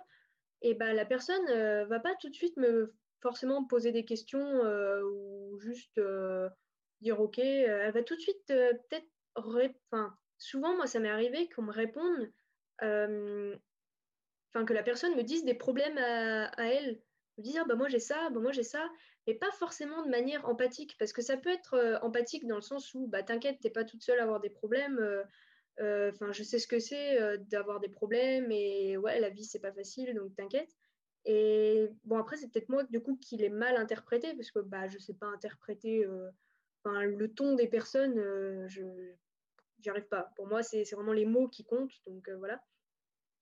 et 0.66 0.72
eh 0.72 0.74
ben 0.76 0.94
la 0.94 1.06
personne 1.06 1.46
va 1.88 2.00
pas 2.00 2.16
tout 2.22 2.30
de 2.30 2.36
suite 2.36 2.56
me 2.56 2.94
forcément 3.20 3.66
poser 3.66 3.92
des 3.92 4.06
questions 4.06 4.62
ou 5.04 5.60
juste 5.60 6.00
dire 7.02 7.20
ok, 7.20 7.38
elle 7.38 7.92
va 7.92 8.02
tout 8.02 8.16
de 8.16 8.22
suite 8.22 8.48
peut-être. 8.48 9.06
Enfin, 9.36 10.16
souvent, 10.38 10.74
moi, 10.74 10.88
ça 10.88 11.02
m'est 11.02 11.10
arrivé 11.10 11.50
qu'on 11.50 11.64
me 11.64 11.72
réponde, 11.74 12.32
enfin, 12.80 14.66
que 14.66 14.74
la 14.74 14.84
personne 14.84 15.18
me 15.18 15.24
dise 15.24 15.44
des 15.44 15.54
problèmes 15.54 15.98
à 15.98 16.66
elle 16.72 17.02
dire 17.38 17.66
bah 17.66 17.76
moi 17.76 17.88
j'ai 17.88 18.00
ça, 18.00 18.30
bah 18.30 18.40
moi 18.40 18.52
j'ai 18.52 18.64
ça, 18.64 18.90
mais 19.28 19.34
pas 19.34 19.52
forcément 19.52 20.04
de 20.04 20.10
manière 20.10 20.48
empathique, 20.48 20.96
parce 21.00 21.14
que 21.14 21.22
ça 21.22 21.38
peut 21.38 21.50
être 21.50 21.74
euh, 21.76 21.98
empathique 22.02 22.48
dans 22.48 22.56
le 22.56 22.62
sens 22.62 22.94
où 22.94 23.08
bah 23.08 23.24
t'inquiète, 23.24 23.60
t'es 23.62 23.70
pas 23.70 23.84
toute 23.84 24.04
seule 24.04 24.20
à 24.20 24.24
avoir 24.24 24.40
des 24.40 24.50
problèmes. 24.50 25.00
Euh, 25.00 25.24
euh, 25.80 26.12
enfin, 26.12 26.32
je 26.32 26.44
sais 26.44 26.60
ce 26.60 26.68
que 26.68 26.80
c'est 26.80 27.18
d'avoir 27.50 27.80
des 27.80 27.90
problèmes 27.90 28.52
et 28.52 28.98
ouais, 28.98 29.20
la 29.20 29.30
vie 29.30 29.46
c'est 29.46 29.60
pas 29.60 29.72
facile, 29.74 30.14
donc 30.16 30.36
t'inquiète. 30.36 30.70
Et 31.26 31.90
bon 32.04 32.18
après 32.20 32.38
c'est 32.38 32.52
peut-être 32.52 32.70
moi 32.70 32.84
du 32.84 33.02
coup 33.02 33.18
qui 33.18 33.38
l'ai 33.38 33.50
mal 33.50 33.78
interprété 33.78 34.34
parce 34.36 34.52
que 34.52 34.60
bah 34.60 34.88
je 34.90 34.98
sais 35.00 35.14
pas 35.14 35.28
interpréter 35.28 36.06
le 36.86 37.28
ton 37.34 37.56
des 37.56 37.68
personnes, 37.68 38.68
je 38.68 38.84
j'y 39.80 39.90
arrive 39.90 40.08
pas. 40.08 40.32
Pour 40.36 40.48
moi 40.48 40.62
c'est 40.64 40.84
vraiment 40.92 41.14
les 41.14 41.26
mots 41.26 41.48
qui 41.48 41.64
comptent, 41.64 42.02
donc 42.06 42.30
voilà. 42.30 42.62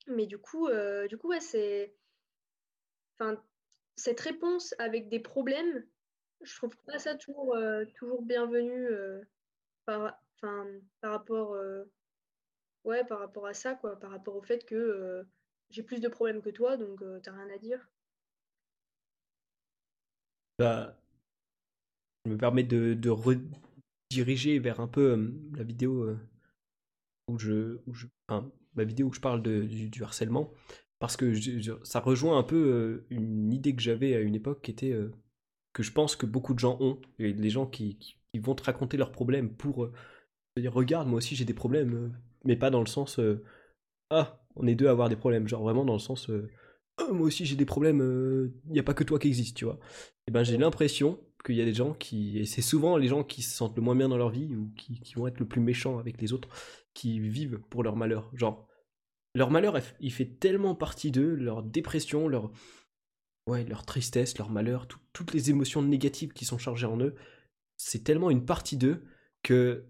Mais 0.07 0.25
du 0.25 0.37
coup, 0.37 0.69
du 1.09 1.17
coup 1.17 1.29
ouais 1.29 1.41
c'est 1.41 1.93
Enfin, 3.21 3.37
cette 3.95 4.19
réponse 4.19 4.73
avec 4.79 5.09
des 5.09 5.19
problèmes, 5.19 5.85
je 6.41 6.55
trouve 6.55 6.75
pas 6.85 6.99
ça 6.99 7.15
toujours, 7.15 7.55
euh, 7.55 7.85
toujours 7.95 8.21
bienvenu 8.23 8.87
euh, 8.87 9.21
par, 9.85 10.19
par 10.41 11.11
rapport, 11.11 11.53
euh, 11.53 11.83
par 13.07 13.19
rapport 13.19 13.47
à 13.47 13.53
ça, 13.53 13.75
par 13.75 14.09
rapport 14.09 14.35
au 14.35 14.41
fait 14.41 14.65
que 14.65 15.25
j'ai 15.69 15.83
plus 15.83 15.99
de 15.99 16.07
problèmes 16.07 16.41
que 16.41 16.49
toi, 16.49 16.77
donc 16.77 17.03
t'as 17.23 17.31
rien 17.31 17.49
à 17.53 17.57
dire. 17.57 17.87
Bah, 20.57 20.97
je 22.25 22.31
me 22.31 22.37
permets 22.37 22.63
de, 22.63 22.93
de 22.93 23.09
rediriger 23.09 24.59
vers 24.59 24.79
un 24.79 24.87
peu 24.87 25.31
la 25.55 25.63
vidéo 25.63 26.15
où 27.27 27.37
je, 27.39 27.77
parle 29.21 29.41
du, 29.41 30.03
harcèlement 30.03 30.51
parce 31.01 31.17
que 31.17 31.33
ça 31.83 31.99
rejoint 31.99 32.37
un 32.37 32.43
peu 32.43 32.55
euh, 32.55 33.05
une 33.09 33.51
idée 33.51 33.75
que 33.75 33.81
j'avais 33.81 34.15
à 34.15 34.19
une 34.19 34.35
époque 34.35 34.61
qui 34.61 34.69
était 34.69 34.91
euh, 34.91 35.11
que 35.73 35.81
je 35.81 35.91
pense 35.91 36.15
que 36.15 36.27
beaucoup 36.27 36.53
de 36.53 36.59
gens 36.59 36.77
ont, 36.79 37.01
et 37.17 37.33
les 37.33 37.49
gens 37.49 37.65
qui, 37.65 37.97
vont 38.39 38.53
te 38.53 38.63
raconter 38.63 38.97
leurs 38.97 39.11
problèmes 39.11 39.49
pour 39.49 39.83
euh, 39.83 39.91
te 40.55 40.61
dire 40.61 40.71
regarde 40.71 41.07
moi 41.07 41.17
aussi 41.17 41.35
j'ai 41.35 41.43
des 41.43 41.55
problèmes, 41.55 42.15
mais 42.45 42.55
pas 42.55 42.69
dans 42.69 42.81
le 42.81 42.85
sens 42.85 43.19
ah 44.11 44.39
on 44.55 44.67
est 44.67 44.75
deux 44.75 44.87
à 44.87 44.91
avoir 44.91 45.09
des 45.09 45.15
problèmes, 45.15 45.47
genre 45.47 45.63
vraiment 45.63 45.85
dans 45.85 45.93
le 45.93 45.99
sens 45.99 46.29
oh, 46.29 47.13
moi 47.13 47.25
aussi 47.25 47.45
j'ai 47.45 47.55
des 47.55 47.65
problèmes, 47.65 48.51
il 48.67 48.71
n'y 48.71 48.79
a 48.79 48.83
pas 48.83 48.93
que 48.93 49.03
toi 49.03 49.17
qui 49.17 49.27
existe, 49.27 49.57
tu 49.57 49.65
vois. 49.65 49.79
Et 50.27 50.31
ben 50.31 50.43
j'ai 50.43 50.57
l'impression 50.57 51.19
qu'il 51.43 51.55
y 51.55 51.61
a 51.61 51.65
des 51.65 51.73
gens 51.73 51.93
qui, 51.93 52.37
et 52.37 52.45
c'est 52.45 52.61
souvent 52.61 52.95
les 52.95 53.07
gens 53.07 53.23
qui 53.23 53.41
se 53.41 53.55
sentent 53.55 53.75
le 53.75 53.81
moins 53.81 53.95
bien 53.95 54.07
dans 54.07 54.17
leur 54.17 54.29
vie 54.29 54.55
ou 54.55 54.71
qui, 54.77 54.99
qui 54.99 55.15
vont 55.15 55.25
être 55.25 55.39
le 55.39 55.47
plus 55.47 55.61
méchants 55.61 55.97
avec 55.97 56.21
les 56.21 56.31
autres, 56.31 56.49
qui 56.93 57.19
vivent 57.19 57.59
pour 57.71 57.81
leur 57.81 57.95
malheur, 57.95 58.29
genre 58.35 58.67
leur 59.33 59.49
malheur, 59.49 59.79
il 59.99 60.11
fait 60.11 60.25
tellement 60.25 60.75
partie 60.75 61.11
d'eux, 61.11 61.35
leur 61.35 61.63
dépression, 61.63 62.27
leur, 62.27 62.51
ouais, 63.47 63.63
leur 63.65 63.85
tristesse, 63.85 64.37
leur 64.37 64.49
malheur, 64.49 64.87
toutes 65.13 65.33
les 65.33 65.49
émotions 65.49 65.81
négatives 65.81 66.33
qui 66.33 66.45
sont 66.45 66.57
chargées 66.57 66.87
en 66.87 66.99
eux, 66.99 67.15
c'est 67.77 68.03
tellement 68.03 68.29
une 68.29 68.45
partie 68.45 68.77
d'eux 68.77 69.03
que 69.43 69.85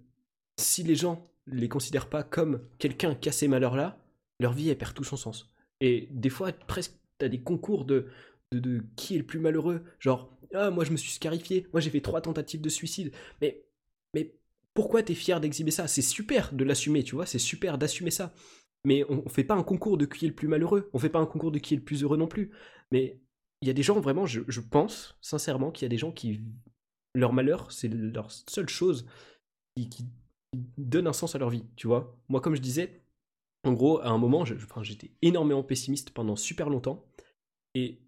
si 0.58 0.84
les 0.84 0.96
gens 0.96 1.32
les 1.48 1.70
considèrent 1.70 2.10
pas 2.10 2.24
comme 2.24 2.62
quelqu'un 2.78 3.16
qui 3.16 3.30
a 3.30 3.32
ces 3.32 3.48
malheurs-là, 3.48 3.98
leur 4.40 4.54
vie, 4.54 4.70
elle 4.70 4.78
perd 4.78 4.94
tout 4.94 5.04
son 5.04 5.18
sens. 5.18 5.54
Et 5.80 6.08
des 6.12 6.30
fois, 6.30 6.52
presque, 6.52 6.94
t'as 7.18 7.28
des 7.28 7.42
concours 7.42 7.86
de, 7.86 8.08
de, 8.52 8.60
de, 8.60 8.84
qui 8.96 9.16
est 9.16 9.20
le 9.20 9.26
plus 9.26 9.40
malheureux. 9.40 9.84
Genre, 10.00 10.38
ah, 10.54 10.70
moi 10.70 10.86
je 10.86 10.92
me 10.92 10.98
suis 10.98 11.12
scarifié, 11.12 11.68
moi 11.74 11.82
j'ai 11.82 11.90
fait 11.90 12.02
trois 12.02 12.22
tentatives 12.22 12.62
de 12.62 12.70
suicide. 12.70 13.12
Mais, 13.42 13.66
mais 14.14 14.36
pourquoi 14.74 15.04
t'es 15.04 15.16
fier 15.16 15.40
d'exhiber 15.42 15.72
ça? 15.72 15.88
C'est 15.88 16.02
super 16.02 16.54
de 16.54 16.64
l'assumer, 16.64 17.04
tu 17.04 17.16
vois, 17.16 17.26
c'est 17.26 17.40
super 17.40 17.78
d'assumer 17.78 18.12
ça 18.12 18.34
mais 18.84 19.06
on, 19.10 19.24
ne 19.24 19.30
fait 19.30 19.44
pas 19.44 19.56
un 19.56 19.64
concours 19.64 19.98
de 19.98 20.06
qui 20.06 20.26
est 20.26 20.30
le 20.30 20.36
plus 20.36 20.48
malheureux, 20.48 20.90
on 20.94 21.00
fait 21.00 21.10
pas 21.10 21.20
un 21.20 21.26
concours 21.26 21.52
de 21.52 21.60
qui 21.60 21.74
est 21.74 21.78
le 21.78 21.84
plus 21.84 22.04
heureux 22.04 22.18
non 22.18 22.28
plus. 22.28 22.52
Mais 22.92 23.20
il 23.62 23.68
y 23.68 23.72
a 23.72 23.74
des 23.74 23.84
gens, 23.84 24.00
vraiment, 24.00 24.26
je, 24.26 24.60
pense 24.60 25.18
sincèrement 25.22 25.72
qu'il 25.72 25.84
y 25.84 25.86
a 25.86 25.90
des 25.90 25.98
gens 25.98 26.12
qui. 26.12 26.42
Leur 27.14 27.34
malheur, 27.34 27.72
c'est 27.72 27.90
leur 27.90 28.32
seule 28.32 28.70
chose 28.70 29.06
qui, 29.76 30.06
donne 30.78 31.08
un 31.08 31.14
sens 31.14 31.36
à 31.36 31.40
leur 31.40 31.50
vie, 31.50 31.66
tu 31.76 31.88
vois. 31.88 32.18
Moi, 32.28 32.42
comme 32.42 32.56
je 32.56 32.62
disais, 32.62 33.04
en 33.64 33.74
gros, 33.74 34.00
à 34.00 34.10
un 34.10 34.18
moment, 34.18 34.44
j'étais 34.46 35.12
énormément 35.22 35.64
pessimiste 35.64 36.12
pendant 36.12 36.36
super 36.36 36.70
longtemps. 36.70 37.06
Et 37.74 38.02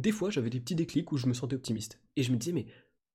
des 0.00 0.10
fois, 0.10 0.30
j'avais 0.30 0.50
des 0.50 0.60
petits 0.60 0.74
déclics 0.74 1.12
où 1.12 1.16
je 1.16 1.26
me 1.26 1.34
sentais 1.34 1.54
optimiste. 1.54 2.00
Et 2.16 2.22
je 2.22 2.32
me 2.32 2.36
disais, 2.36 2.52
mais 2.52 2.66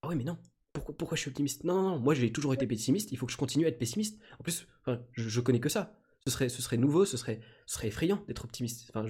ah 0.02 0.10
ouais, 0.10 0.16
mais 0.16 0.24
non, 0.24 0.38
pourquoi, 0.72 0.96
pourquoi 0.96 1.16
je 1.18 1.22
suis 1.22 1.30
optimiste? 1.30 1.64
Non, 1.66 1.82
non, 1.82 2.00
moi 2.00 2.14
j'ai 2.14 2.32
toujours 2.32 2.54
été 2.54 2.68
pessimiste, 2.68 3.12
il 3.12 3.18
faut 3.18 3.26
que 3.26 3.34
je 3.34 3.38
continue 3.38 3.66
à 3.66 3.70
être 3.70 3.80
pessimiste. 3.80 4.22
En 4.40 4.44
plus, 4.44 4.66
je, 4.88 5.28
je 5.28 5.42
connais 5.42 5.60
que 5.60 5.70
ça 5.70 5.99
ce 6.30 6.48
serait, 6.48 6.78
nouveau, 6.78 7.06
ce 7.06 7.18
serait, 7.18 7.42
serait 7.66 7.88
effrayant 7.88 8.24
d'être 8.28 8.46
optimiste. 8.46 8.90
Enfin, 8.94 9.06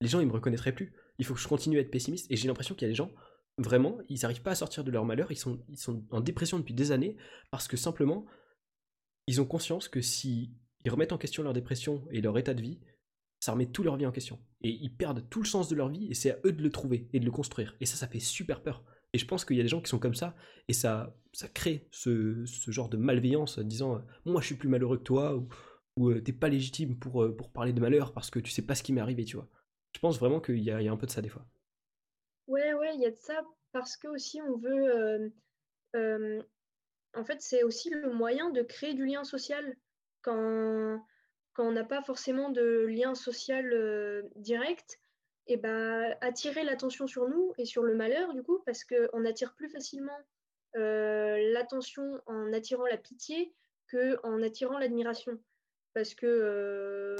les 0.00 0.08
gens, 0.08 0.20
ils 0.20 0.26
me 0.26 0.32
reconnaîtraient 0.32 0.74
plus. 0.74 0.92
Il 1.18 1.24
faut 1.24 1.34
que 1.34 1.40
je 1.40 1.48
continue 1.48 1.78
à 1.78 1.80
être 1.80 1.90
pessimiste. 1.90 2.26
Et 2.30 2.36
j'ai 2.36 2.48
l'impression 2.48 2.74
qu'il 2.74 2.86
y 2.86 2.90
a 2.90 2.92
des 2.92 2.96
gens, 2.96 3.10
vraiment, 3.58 3.98
ils 4.08 4.20
n'arrivent 4.22 4.42
pas 4.42 4.52
à 4.52 4.56
sortir 4.56 4.84
de 4.84 4.90
leur 4.90 5.04
malheur. 5.04 5.30
Ils 5.30 5.36
sont, 5.36 5.60
en 6.10 6.20
dépression 6.20 6.58
depuis 6.58 6.74
des 6.74 6.92
années 6.92 7.16
parce 7.50 7.68
que 7.68 7.76
simplement, 7.76 8.26
ils 9.26 9.40
ont 9.40 9.46
conscience 9.46 9.88
que 9.88 10.00
si 10.00 10.54
ils 10.84 10.90
remettent 10.90 11.12
en 11.12 11.18
question 11.18 11.42
leur 11.42 11.52
dépression 11.52 12.04
et 12.10 12.20
leur 12.20 12.38
état 12.38 12.54
de 12.54 12.62
vie, 12.62 12.80
ça 13.38 13.52
remet 13.52 13.66
tout 13.66 13.82
leur 13.82 13.96
vie 13.96 14.06
en 14.06 14.12
question. 14.12 14.38
Et 14.62 14.70
ils 14.70 14.94
perdent 14.94 15.28
tout 15.30 15.40
le 15.40 15.46
sens 15.46 15.68
de 15.68 15.74
leur 15.74 15.88
vie 15.88 16.08
et 16.10 16.14
c'est 16.14 16.32
à 16.32 16.38
eux 16.44 16.52
de 16.52 16.62
le 16.62 16.70
trouver 16.70 17.08
et 17.12 17.20
de 17.20 17.24
le 17.24 17.30
construire. 17.30 17.76
Et 17.80 17.86
ça, 17.86 17.96
ça 17.96 18.06
fait 18.06 18.20
super 18.20 18.62
peur. 18.62 18.84
Et 19.12 19.18
je 19.18 19.26
pense 19.26 19.44
qu'il 19.44 19.56
y 19.56 19.60
a 19.60 19.62
des 19.62 19.68
gens 19.68 19.80
qui 19.80 19.90
sont 19.90 19.98
comme 19.98 20.14
ça 20.14 20.36
et 20.68 20.72
ça, 20.72 21.16
ça 21.32 21.48
crée 21.48 21.88
ce, 21.90 22.44
genre 22.68 22.88
de 22.88 22.96
malveillance 22.96 23.58
disant 23.58 23.96
euh, 23.96 23.98
moi 24.24 24.40
je 24.40 24.46
suis 24.46 24.54
plus 24.54 24.68
malheureux 24.68 24.98
que 24.98 25.02
toi 25.02 25.36
ou, 25.36 25.48
ou 25.96 26.10
euh, 26.10 26.20
t'es 26.20 26.32
pas 26.32 26.48
légitime 26.48 26.98
pour, 26.98 27.22
euh, 27.22 27.36
pour 27.36 27.50
parler 27.50 27.72
de 27.72 27.80
malheur 27.80 28.12
parce 28.12 28.30
que 28.30 28.38
tu 28.38 28.50
sais 28.50 28.62
pas 28.62 28.74
ce 28.74 28.82
qui 28.82 28.92
m'est 28.92 29.00
arrivé, 29.00 29.24
tu 29.24 29.36
vois. 29.36 29.48
Je 29.94 30.00
pense 30.00 30.18
vraiment 30.18 30.40
qu'il 30.40 30.62
y, 30.62 30.70
a, 30.70 30.78
un 30.78 30.96
peu 30.96 31.06
de 31.06 31.10
ça 31.10 31.20
des 31.20 31.28
fois. 31.28 31.44
Ouais, 32.46 32.74
ouais, 32.74 32.94
il 32.94 33.00
y 33.00 33.06
a 33.06 33.10
de 33.10 33.16
ça 33.16 33.42
parce 33.72 33.96
que 33.96 34.08
aussi 34.08 34.40
on 34.40 34.56
veut. 34.56 35.32
en 37.14 37.24
fait, 37.24 37.40
c'est 37.40 37.62
aussi 37.64 37.90
le 37.90 38.12
moyen 38.12 38.50
de 38.50 38.62
créer 38.62 38.94
du 38.94 39.04
lien 39.04 39.24
social 39.24 39.76
quand, 40.22 41.04
quand 41.54 41.66
on 41.66 41.72
n'a 41.72 41.84
pas 41.84 42.02
forcément 42.02 42.50
de 42.50 42.86
lien 42.86 43.14
social 43.14 44.24
direct 44.36 45.00
et 45.46 45.56
bah, 45.56 46.16
attirer 46.20 46.62
l'attention 46.62 47.08
sur 47.08 47.28
nous 47.28 47.52
et 47.58 47.64
sur 47.64 47.82
le 47.82 47.96
malheur, 47.96 48.32
du 48.34 48.42
coup, 48.42 48.62
parce 48.64 48.84
qu'on 48.84 49.24
attire 49.24 49.54
plus 49.54 49.68
facilement 49.68 50.18
euh, 50.76 51.52
l'attention 51.52 52.20
en 52.26 52.52
attirant 52.52 52.86
la 52.86 52.96
pitié 52.96 53.52
qu'en 53.90 54.42
attirant 54.42 54.78
l'admiration. 54.78 55.38
Parce 55.94 56.14
que. 56.14 56.26
Euh, 56.26 57.16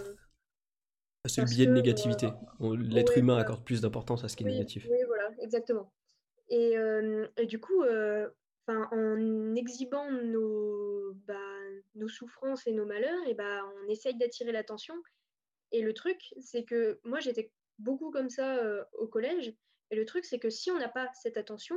c'est 1.26 1.42
le 1.42 1.48
biais 1.48 1.66
de 1.66 1.72
négativité. 1.72 2.28
Euh, 2.60 2.76
l'être 2.76 3.18
humain 3.18 3.36
accorde 3.36 3.64
plus 3.64 3.82
d'importance 3.82 4.24
à 4.24 4.28
ce 4.28 4.36
qui 4.36 4.44
est 4.44 4.47
négatif. 4.47 4.86
Oui, 4.90 4.98
voilà, 5.06 5.30
exactement. 5.38 5.92
Et, 6.48 6.76
et 7.36 7.47
du 7.47 7.60
coup, 7.60 7.84
en 8.68 9.55
exhibant 9.55 10.10
nos, 10.10 11.12
bah, 11.26 11.36
nos 11.94 12.09
souffrances 12.09 12.66
et 12.66 12.72
nos 12.72 12.86
malheurs, 12.86 13.26
et 13.26 13.34
bah, 13.34 13.62
on 13.76 13.88
essaye 13.88 14.16
d'attirer 14.16 14.52
l'attention. 14.52 14.94
Et 15.72 15.82
le 15.82 15.94
truc, 15.94 16.20
c'est 16.40 16.64
que 16.64 17.01
moi, 17.05 17.20
j'étais 17.20 17.52
beaucoup 17.78 18.10
comme 18.10 18.30
ça 18.30 18.59
euh, 18.59 18.84
au 18.94 19.06
collège. 19.06 19.55
Et 19.90 19.97
le 19.97 20.05
truc, 20.05 20.24
c'est 20.24 20.38
que 20.38 20.51
si 20.51 20.70
on 20.70 20.78
n'a 20.78 20.88
pas 20.88 21.10
cette 21.14 21.36
attention, 21.36 21.76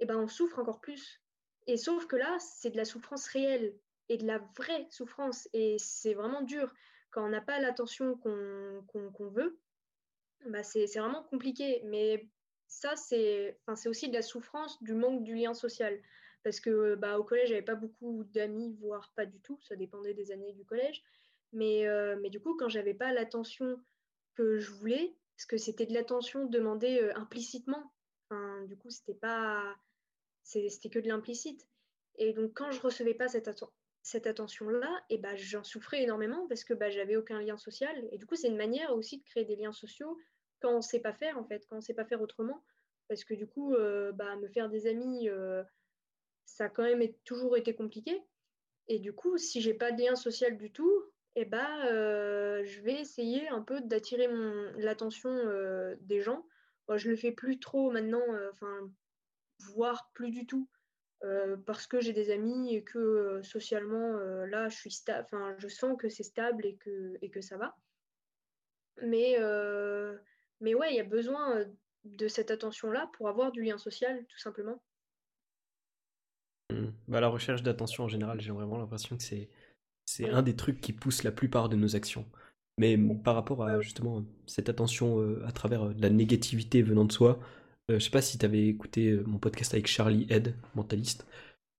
eh 0.00 0.06
ben, 0.06 0.18
on 0.18 0.28
souffre 0.28 0.58
encore 0.58 0.80
plus. 0.80 1.22
Et 1.66 1.76
sauf 1.76 2.06
que 2.06 2.16
là, 2.16 2.36
c'est 2.38 2.70
de 2.70 2.76
la 2.76 2.84
souffrance 2.84 3.26
réelle 3.28 3.76
et 4.08 4.18
de 4.18 4.26
la 4.26 4.38
vraie 4.56 4.86
souffrance. 4.90 5.48
Et 5.52 5.76
c'est 5.78 6.14
vraiment 6.14 6.42
dur. 6.42 6.72
Quand 7.10 7.24
on 7.24 7.30
n'a 7.30 7.40
pas 7.40 7.60
l'attention 7.60 8.16
qu'on 8.16 9.28
veut, 9.30 9.58
bah 10.46 10.62
c'est 10.62 10.86
vraiment 10.98 11.22
compliqué. 11.24 11.82
Mais 11.84 12.28
ça, 12.68 12.94
c'est 12.96 13.58
aussi 13.86 14.08
de 14.08 14.14
la 14.14 14.22
souffrance 14.22 14.82
du 14.82 14.94
manque 14.94 15.22
du 15.22 15.34
lien 15.34 15.54
social. 15.54 16.00
Parce 16.42 16.60
que 16.60 16.94
bah, 16.94 17.18
au 17.18 17.24
collège, 17.24 17.48
j'avais 17.48 17.62
pas 17.62 17.74
beaucoup 17.74 18.24
d'amis, 18.32 18.76
voire 18.80 19.12
pas 19.16 19.26
du 19.26 19.40
tout. 19.40 19.58
Ça 19.62 19.74
dépendait 19.74 20.14
des 20.14 20.30
années 20.30 20.52
du 20.52 20.64
collège. 20.64 21.02
Mais, 21.52 21.86
euh, 21.88 22.16
mais 22.20 22.30
du 22.30 22.40
coup, 22.40 22.56
quand 22.56 22.68
j'avais 22.68 22.94
pas 22.94 23.12
l'attention 23.12 23.80
que 24.34 24.58
je 24.58 24.70
voulais, 24.72 25.16
parce 25.36 25.46
que 25.46 25.56
c'était 25.56 25.86
de 25.86 25.94
l'attention 25.94 26.46
demandée 26.46 27.00
euh, 27.00 27.16
implicitement. 27.16 27.92
Enfin, 28.28 28.64
du 28.64 28.76
coup, 28.76 28.90
c'était 28.90 29.14
pas, 29.14 29.76
c'était 30.42 30.88
que 30.88 30.98
de 30.98 31.08
l'implicite. 31.08 31.66
Et 32.18 32.32
donc, 32.32 32.52
quand 32.54 32.70
je 32.70 32.80
recevais 32.80 33.14
pas 33.14 33.28
cette, 33.28 33.48
cette 34.06 34.28
attention-là, 34.28 35.02
et 35.10 35.18
bah, 35.18 35.34
j'en 35.34 35.64
souffrais 35.64 36.04
énormément 36.04 36.46
parce 36.46 36.62
que 36.62 36.74
bah, 36.74 36.90
j'avais 36.90 37.16
aucun 37.16 37.40
lien 37.40 37.56
social. 37.56 38.08
Et 38.12 38.18
du 38.18 38.24
coup, 38.24 38.36
c'est 38.36 38.46
une 38.46 38.56
manière 38.56 38.94
aussi 38.94 39.18
de 39.18 39.24
créer 39.24 39.44
des 39.44 39.56
liens 39.56 39.72
sociaux 39.72 40.16
quand 40.60 40.76
on 40.76 40.80
sait 40.80 41.00
pas 41.00 41.12
faire, 41.12 41.36
en 41.36 41.44
fait, 41.44 41.66
quand 41.68 41.78
on 41.78 41.80
sait 41.80 41.92
pas 41.92 42.04
faire 42.04 42.20
autrement. 42.20 42.62
Parce 43.08 43.24
que 43.24 43.34
du 43.34 43.48
coup, 43.48 43.74
euh, 43.74 44.12
bah, 44.12 44.36
me 44.36 44.46
faire 44.46 44.68
des 44.68 44.86
amis, 44.86 45.28
euh, 45.28 45.64
ça 46.44 46.66
a 46.66 46.68
quand 46.68 46.84
même 46.84 47.02
toujours 47.24 47.56
été 47.56 47.74
compliqué. 47.74 48.22
Et 48.86 49.00
du 49.00 49.12
coup, 49.12 49.38
si 49.38 49.60
j'ai 49.60 49.74
pas 49.74 49.90
de 49.90 50.00
lien 50.00 50.14
social 50.14 50.56
du 50.56 50.70
tout, 50.70 51.02
eh 51.34 51.44
ben, 51.44 51.84
euh, 51.86 52.64
je 52.64 52.80
vais 52.82 53.00
essayer 53.00 53.48
un 53.48 53.60
peu 53.60 53.80
d'attirer 53.80 54.28
l'attention 54.76 55.34
des 55.98 56.20
gens. 56.20 56.46
Moi, 56.86 56.96
je 56.96 57.10
le 57.10 57.16
fais 57.16 57.32
plus 57.32 57.58
trop 57.58 57.90
maintenant, 57.90 58.22
enfin, 58.52 58.88
voire 59.74 60.12
plus 60.14 60.30
du 60.30 60.46
tout, 60.46 60.68
parce 61.66 61.86
que 61.86 62.00
j'ai 62.00 62.12
des 62.12 62.30
amis 62.30 62.74
et 62.74 62.82
que 62.82 63.40
socialement, 63.42 64.12
là, 64.46 64.68
je 64.68 64.76
suis 64.76 64.90
je 65.58 65.68
sens 65.68 65.96
que 65.98 66.08
c'est 66.08 66.22
stable 66.22 66.64
et 66.64 66.76
que, 66.76 67.16
et 67.22 67.30
que 67.30 67.40
ça 67.40 67.56
va. 67.56 67.76
Mais, 69.02 69.36
mais 70.60 70.74
ouais, 70.74 70.92
il 70.92 70.96
y 70.96 71.00
a 71.00 71.04
besoin 71.04 71.64
de 72.04 72.28
cette 72.28 72.50
attention-là 72.50 73.10
pour 73.14 73.28
avoir 73.28 73.52
du 73.52 73.62
lien 73.62 73.78
social, 73.78 74.24
tout 74.28 74.38
simplement. 74.38 74.82
Mmh. 76.72 76.86
Bah, 77.08 77.20
la 77.20 77.28
recherche 77.28 77.62
d'attention 77.62 78.04
en 78.04 78.08
général, 78.08 78.40
j'ai 78.40 78.52
vraiment 78.52 78.78
l'impression 78.78 79.16
que 79.16 79.22
c'est 79.22 79.48
c'est 80.06 80.30
un 80.30 80.42
des 80.42 80.56
trucs 80.56 80.80
qui 80.80 80.92
pousse 80.92 81.24
la 81.24 81.32
plupart 81.32 81.68
de 81.68 81.76
nos 81.76 81.96
actions. 81.96 82.24
Mais 82.78 82.98
par 83.24 83.34
rapport 83.34 83.64
à 83.64 83.80
justement 83.80 84.24
cette 84.46 84.68
attention 84.68 85.20
euh, 85.20 85.42
à 85.46 85.52
travers 85.52 85.86
euh, 85.86 85.94
la 85.98 86.10
négativité 86.10 86.82
venant 86.82 87.04
de 87.04 87.12
soi, 87.12 87.30
euh, 87.30 87.42
je 87.88 87.98
sais 87.98 88.10
pas 88.10 88.22
si 88.22 88.38
tu 88.38 88.44
avais 88.44 88.66
écouté 88.66 89.18
mon 89.26 89.38
podcast 89.38 89.74
avec 89.74 89.86
Charlie 89.86 90.26
Ed, 90.30 90.54
mentaliste. 90.74 91.26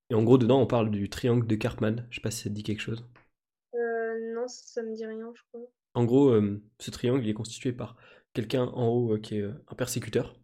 Et 0.10 0.16
en 0.16 0.24
gros, 0.24 0.38
dedans, 0.38 0.62
on 0.62 0.68
parle 0.68 0.90
du 0.90 1.10
triangle 1.10 1.46
de 1.46 1.56
Karpman. 1.56 2.06
Je 2.10 2.16
sais 2.16 2.22
pas 2.22 2.32
si 2.32 2.44
ça 2.44 2.50
te 2.50 2.56
dit 2.56 2.64
quelque 2.64 2.82
chose. 2.82 3.06
non, 3.74 4.48
ça 4.48 4.84
me 4.84 4.96
dit 4.96 5.06
rien, 5.06 5.32
je 5.36 5.42
crois. 5.50 5.70
En 5.94 6.06
gros, 6.06 6.34
ce 6.80 6.92
triangle 6.92 7.24
il 7.24 7.30
est 7.30 7.34
constitué 7.34 7.74
par 7.74 7.98
quelqu'un 8.34 8.66
en 8.66 8.88
haut 8.88 9.18
qui 9.18 9.38
est 9.38 9.44
un 9.44 9.76
persécuteur, 9.76 10.40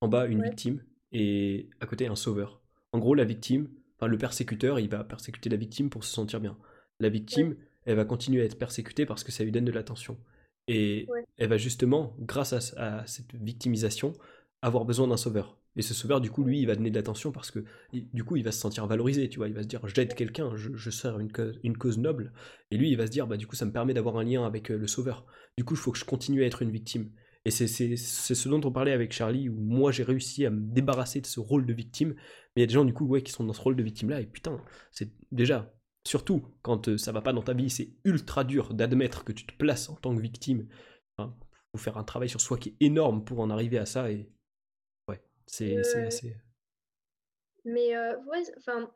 en 0.00 0.08
bas 0.08 0.26
une 0.26 0.42
victime 0.42 0.84
et 1.12 1.70
à 1.80 1.86
côté 1.86 2.06
un 2.06 2.16
sauveur. 2.16 2.60
En 2.92 2.98
gros, 2.98 3.14
la 3.14 3.24
victime, 3.24 3.68
enfin 3.96 4.08
le 4.08 4.18
persécuteur, 4.18 4.80
il 4.80 4.88
va 4.88 5.04
persécuter 5.04 5.48
la 5.48 5.56
victime 5.56 5.88
pour 5.88 6.04
se 6.04 6.12
sentir 6.12 6.40
bien 6.40 6.58
la 7.00 7.08
victime, 7.08 7.56
elle 7.84 7.96
va 7.96 8.04
continuer 8.04 8.42
à 8.42 8.44
être 8.44 8.58
persécutée 8.58 9.06
parce 9.06 9.24
que 9.24 9.32
ça 9.32 9.44
lui 9.44 9.52
donne 9.52 9.64
de 9.64 9.72
l'attention. 9.72 10.18
Et 10.66 11.06
elle 11.38 11.48
va 11.48 11.56
justement, 11.56 12.14
grâce 12.18 12.74
à, 12.76 13.06
cette 13.06 13.34
victimisation, 13.34 14.12
avoir 14.62 14.84
besoin 14.84 15.08
d'un 15.08 15.16
sauveur. 15.16 15.58
Et 15.76 15.82
ce 15.82 15.94
sauveur, 15.94 16.20
du 16.20 16.30
coup, 16.30 16.42
lui, 16.42 16.60
il 16.60 16.66
va 16.66 16.74
donner 16.74 16.90
de 16.90 16.96
l'attention 16.96 17.30
parce 17.30 17.50
que, 17.50 17.64
du 17.92 18.24
coup, 18.24 18.36
il 18.36 18.42
va 18.42 18.50
se 18.50 18.58
sentir 18.58 18.86
valorisé, 18.86 19.28
tu 19.28 19.38
vois. 19.38 19.48
Il 19.48 19.54
va 19.54 19.62
se 19.62 19.68
dire, 19.68 19.86
j'aide 19.86 20.14
quelqu'un, 20.14 20.56
je, 20.56 20.74
je 20.74 20.90
sers 20.90 21.18
une 21.20 21.30
cause, 21.30 21.58
une 21.62 21.76
cause 21.76 21.98
noble. 21.98 22.32
Et 22.70 22.76
lui, 22.76 22.90
il 22.90 22.96
va 22.96 23.06
se 23.06 23.12
dire, 23.12 23.26
bah, 23.26 23.36
du 23.36 23.46
coup, 23.46 23.54
ça 23.54 23.64
me 23.64 23.72
permet 23.72 23.94
d'avoir 23.94 24.16
un 24.16 24.24
lien 24.24 24.44
avec 24.44 24.70
euh, 24.70 24.76
le 24.76 24.88
sauveur. 24.88 25.24
Du 25.56 25.64
coup, 25.64 25.74
il 25.74 25.78
faut 25.78 25.92
que 25.92 25.98
je 25.98 26.04
continue 26.04 26.42
à 26.42 26.46
être 26.46 26.62
une 26.62 26.70
victime. 26.70 27.10
Et 27.44 27.50
c'est 27.50 27.66
ce 27.66 28.48
dont 28.48 28.60
on 28.64 28.72
parlait 28.72 28.92
avec 28.92 29.12
Charlie, 29.12 29.48
où 29.48 29.54
moi, 29.54 29.92
j'ai 29.92 30.02
réussi 30.02 30.44
à 30.44 30.50
me 30.50 30.60
débarrasser 30.60 31.20
de 31.20 31.26
ce 31.26 31.38
rôle 31.38 31.64
de 31.64 31.72
victime. 31.72 32.14
Mais 32.56 32.56
il 32.56 32.60
y 32.60 32.64
a 32.64 32.66
des 32.66 32.74
gens, 32.74 32.84
du 32.84 32.92
coup, 32.92 33.06
ouais, 33.06 33.22
qui 33.22 33.32
sont 33.32 33.44
dans 33.44 33.52
ce 33.52 33.60
rôle 33.60 33.76
de 33.76 33.82
victime-là. 33.82 34.20
Et 34.20 34.26
putain, 34.26 34.60
c'est 34.90 35.12
déjà, 35.30 35.72
Surtout 36.08 36.42
quand 36.62 36.88
euh, 36.88 36.96
ça 36.96 37.12
va 37.12 37.20
pas 37.20 37.34
dans 37.34 37.42
ta 37.42 37.52
vie, 37.52 37.68
c'est 37.68 37.92
ultra 38.02 38.42
dur 38.42 38.72
d'admettre 38.72 39.24
que 39.24 39.32
tu 39.32 39.44
te 39.44 39.54
places 39.54 39.90
en 39.90 39.94
tant 39.94 40.16
que 40.16 40.22
victime. 40.22 40.66
Il 41.18 41.26
faut 41.72 41.78
faire 41.78 41.98
un 41.98 42.04
travail 42.04 42.30
sur 42.30 42.40
soi 42.40 42.56
qui 42.56 42.70
est 42.70 42.76
énorme 42.80 43.26
pour 43.26 43.40
en 43.40 43.50
arriver 43.50 43.76
à 43.76 43.84
ça. 43.84 44.10
Et 44.10 44.32
c'est 45.48 45.76
assez. 45.78 46.36
Mais 47.64 47.96
euh, 47.96 48.16
ouais, 48.24 48.42
enfin, 48.56 48.90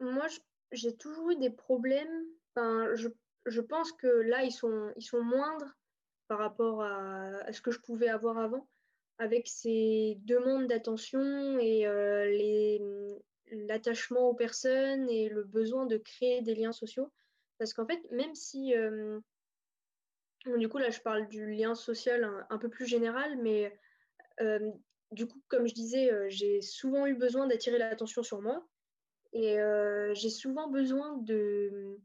moi, 0.00 0.26
j'ai 0.72 0.96
toujours 0.96 1.30
eu 1.30 1.36
des 1.36 1.50
problèmes. 1.50 2.24
Enfin, 2.54 2.94
je, 2.94 3.08
je, 3.46 3.60
pense 3.60 3.92
que 3.92 4.06
là, 4.06 4.42
ils 4.42 4.52
sont, 4.52 4.92
ils 4.96 5.04
sont 5.04 5.22
moindres 5.22 5.76
par 6.30 6.38
rapport 6.38 6.82
à, 6.82 7.52
ce 7.52 7.60
que 7.60 7.70
je 7.70 7.80
pouvais 7.80 8.08
avoir 8.08 8.38
avant, 8.38 8.68
avec 9.18 9.48
ces 9.48 10.16
demandes 10.22 10.68
d'attention 10.68 11.58
et 11.58 11.86
euh, 11.86 13.18
l'attachement 13.50 14.28
aux 14.28 14.34
personnes 14.34 15.08
et 15.10 15.28
le 15.28 15.42
besoin 15.44 15.86
de 15.86 15.96
créer 15.96 16.40
des 16.42 16.54
liens 16.54 16.72
sociaux. 16.72 17.12
Parce 17.58 17.74
qu'en 17.74 17.84
fait, 17.84 18.00
même 18.12 18.34
si, 18.34 18.74
euh, 18.76 19.20
du 20.46 20.68
coup 20.68 20.78
là 20.78 20.90
je 20.90 21.00
parle 21.00 21.28
du 21.28 21.50
lien 21.50 21.74
social 21.74 22.24
un, 22.48 22.58
peu 22.58 22.68
plus 22.68 22.86
général, 22.86 23.36
mais 23.42 23.76
euh, 24.40 24.70
du 25.12 25.26
coup 25.26 25.42
comme 25.48 25.66
je 25.66 25.74
disais, 25.74 26.12
euh, 26.12 26.26
j'ai 26.28 26.60
souvent 26.60 27.06
eu 27.06 27.14
besoin 27.14 27.46
d'attirer 27.46 27.78
l'attention 27.78 28.22
sur 28.22 28.40
moi 28.40 28.66
et 29.32 29.58
j'ai 30.14 30.28
souvent 30.28 30.68
besoin 30.68 31.16
de, 31.18 31.96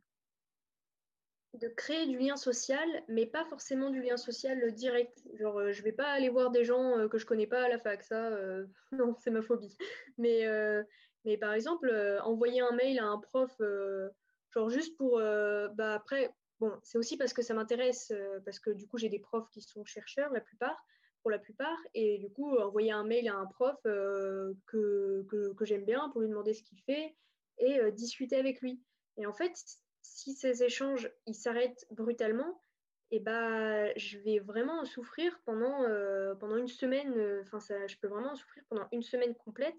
créer 1.76 2.06
du 2.06 2.20
lien 2.20 2.36
social, 2.36 2.88
mais 3.08 3.26
pas 3.26 3.46
forcément 3.46 3.90
du 3.90 4.00
lien 4.00 4.16
social 4.16 4.72
direct. 4.76 5.24
Genre, 5.34 5.72
je 5.72 5.82
vais 5.82 5.92
pas 5.92 6.10
aller 6.10 6.30
voir 6.30 6.52
des 6.52 6.64
gens 6.64 7.08
que 7.10 7.18
je 7.18 7.26
connais 7.26 7.48
pas 7.48 7.64
à 7.64 7.70
la 7.70 7.80
fac, 7.80 8.04
ça, 8.04 8.30
non, 8.92 9.16
c'est 9.18 9.32
ma 9.32 9.42
phobie. 9.42 9.76
Mais, 10.20 10.46
par 11.40 11.54
exemple, 11.54 11.90
euh, 11.90 12.22
envoyer 12.22 12.62
un 12.62 12.72
mail 12.72 13.00
à 13.00 13.06
un 13.06 13.18
prof, 13.18 13.52
euh, 13.62 14.10
genre 14.52 14.70
juste 14.70 14.96
pour. 14.98 15.18
Euh, 15.18 15.68
bah 15.70 15.96
après, 15.96 16.34
c'est 16.84 16.98
aussi 16.98 17.18
parce 17.18 17.34
que 17.34 17.42
ça 17.42 17.54
m'intéresse, 17.54 18.14
parce 18.46 18.60
que 18.60 18.70
du 18.70 18.88
coup, 18.88 18.98
j'ai 18.98 19.10
des 19.10 19.20
profs 19.20 19.50
qui 19.52 19.62
sont 19.62 19.84
chercheurs, 19.84 20.32
la 20.32 20.42
plupart, 20.42 20.86
la 21.32 21.40
plupart. 21.40 21.78
Et 21.94 22.18
du 22.20 22.30
coup, 22.30 22.56
envoyer 22.58 22.92
un 22.92 23.04
mail 23.04 23.28
à 23.28 23.36
un 23.36 23.46
prof 23.46 23.78
que, 23.84 24.56
que, 24.68 25.54
que 25.54 25.66
j'aime 25.66 25.86
bien 25.86 26.10
pour 26.10 26.22
lui 26.22 26.30
demander 26.30 26.54
ce 26.54 26.64
qu'il 26.64 26.80
fait 26.82 27.16
et 27.58 27.92
discuter 27.92 28.36
avec 28.36 28.62
lui. 28.62 28.82
Et 29.18 29.26
en 29.26 29.34
fait, 29.34 29.54
si 30.02 30.34
ces 30.34 30.64
échanges 30.64 31.10
ils 31.26 31.36
s'arrêtent 31.36 31.86
brutalement, 31.92 32.62
et 33.12 33.18
eh 33.18 33.20
bah, 33.20 33.94
je 33.98 34.18
vais 34.20 34.40
vraiment 34.40 34.84
souffrir 34.84 35.40
pendant, 35.46 35.86
pendant 36.40 36.58
une 36.58 36.68
semaine. 36.68 37.14
Enfin, 37.42 37.60
ça, 37.60 37.86
je 37.88 37.98
peux 37.98 38.08
vraiment 38.08 38.36
souffrir 38.36 38.64
pendant 38.68 38.88
une 38.92 39.04
semaine 39.04 39.36
complète 39.36 39.78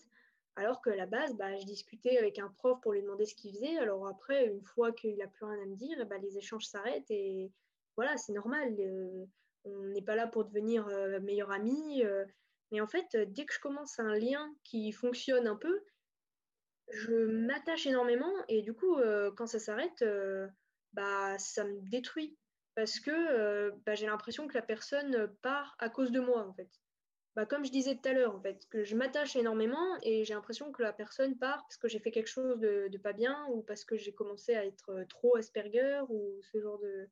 Alors 0.54 0.80
qu'à 0.80 0.94
la 0.94 1.06
base, 1.06 1.34
bah, 1.34 1.56
je 1.56 1.66
discutais 1.66 2.18
avec 2.18 2.38
un 2.38 2.48
prof 2.48 2.80
pour 2.80 2.92
lui 2.92 3.02
demander 3.02 3.26
ce 3.26 3.34
qu'il 3.34 3.52
faisait. 3.52 3.78
Alors 3.78 4.06
après, 4.06 4.46
une 4.46 4.62
fois 4.62 4.92
qu'il 4.92 5.16
n'a 5.16 5.26
plus 5.26 5.44
rien 5.44 5.60
à 5.60 5.66
me 5.66 5.74
dire, 5.74 6.06
bah, 6.06 6.18
les 6.18 6.38
échanges 6.38 6.66
s'arrêtent 6.66 7.10
et 7.10 7.50
voilà, 7.96 8.16
c'est 8.16 8.32
normal. 8.32 8.76
On 9.66 9.82
n'est 9.88 10.02
pas 10.02 10.16
là 10.16 10.26
pour 10.26 10.44
devenir 10.44 10.86
meilleur 11.22 11.50
ami. 11.50 12.02
mais 12.72 12.80
en 12.80 12.86
fait, 12.86 13.16
dès 13.16 13.44
que 13.44 13.54
je 13.54 13.60
commence 13.60 13.98
un 13.98 14.14
lien 14.14 14.54
qui 14.64 14.92
fonctionne 14.92 15.46
un 15.46 15.56
peu, 15.56 15.80
je 16.92 17.14
m'attache 17.14 17.86
énormément 17.86 18.32
et 18.48 18.62
du 18.62 18.72
coup, 18.72 18.96
quand 19.36 19.46
ça 19.46 19.58
s'arrête, 19.58 20.04
bah, 20.92 21.38
ça 21.38 21.64
me 21.64 21.80
détruit 21.90 22.36
parce 22.74 23.00
que 23.00 23.70
bah, 23.84 23.94
j'ai 23.94 24.06
l'impression 24.06 24.46
que 24.46 24.54
la 24.54 24.62
personne 24.62 25.28
part 25.42 25.74
à 25.78 25.90
cause 25.90 26.12
de 26.12 26.20
moi 26.20 26.46
en 26.46 26.54
fait. 26.54 26.70
Bah, 27.36 27.44
comme 27.44 27.66
je 27.66 27.70
disais 27.70 27.94
tout 27.96 28.08
à 28.08 28.14
l'heure, 28.14 28.34
en 28.34 28.40
fait, 28.40 28.66
que 28.70 28.82
je 28.82 28.96
m'attache 28.96 29.36
énormément 29.36 29.98
et 30.02 30.24
j'ai 30.24 30.32
l'impression 30.32 30.72
que 30.72 30.82
la 30.82 30.94
personne 30.94 31.36
part 31.36 31.58
parce 31.58 31.76
que 31.76 31.86
j'ai 31.86 31.98
fait 31.98 32.10
quelque 32.10 32.30
chose 32.30 32.58
de, 32.58 32.90
pas 33.02 33.12
bien 33.12 33.46
ou 33.50 33.60
parce 33.60 33.84
que 33.84 33.94
j'ai 33.94 34.14
commencé 34.14 34.54
à 34.54 34.64
être 34.64 34.88
euh, 34.88 35.04
trop 35.04 35.36
Asperger 35.36 36.00
ou 36.08 36.40
ce 36.50 36.58
genre 36.62 36.78
de, 36.78 37.10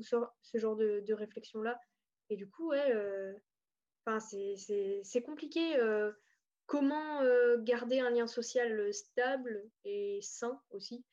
ce, 0.00 0.58
genre 0.58 0.76
de, 0.76 1.12
réflexion-là. 1.12 1.76
Et 2.30 2.36
du 2.36 2.48
coup, 2.48 2.70
ouais, 2.70 2.92
euh, 2.92 3.32
c'est 4.20 5.22
compliqué. 5.22 5.76
Euh, 5.76 6.12
comment 6.66 7.20
garder 7.58 8.00
un 8.00 8.10
lien 8.10 8.26
social 8.26 8.92
stable 8.92 9.64
et 9.84 10.18
sain 10.22 10.60
aussi 10.70 11.04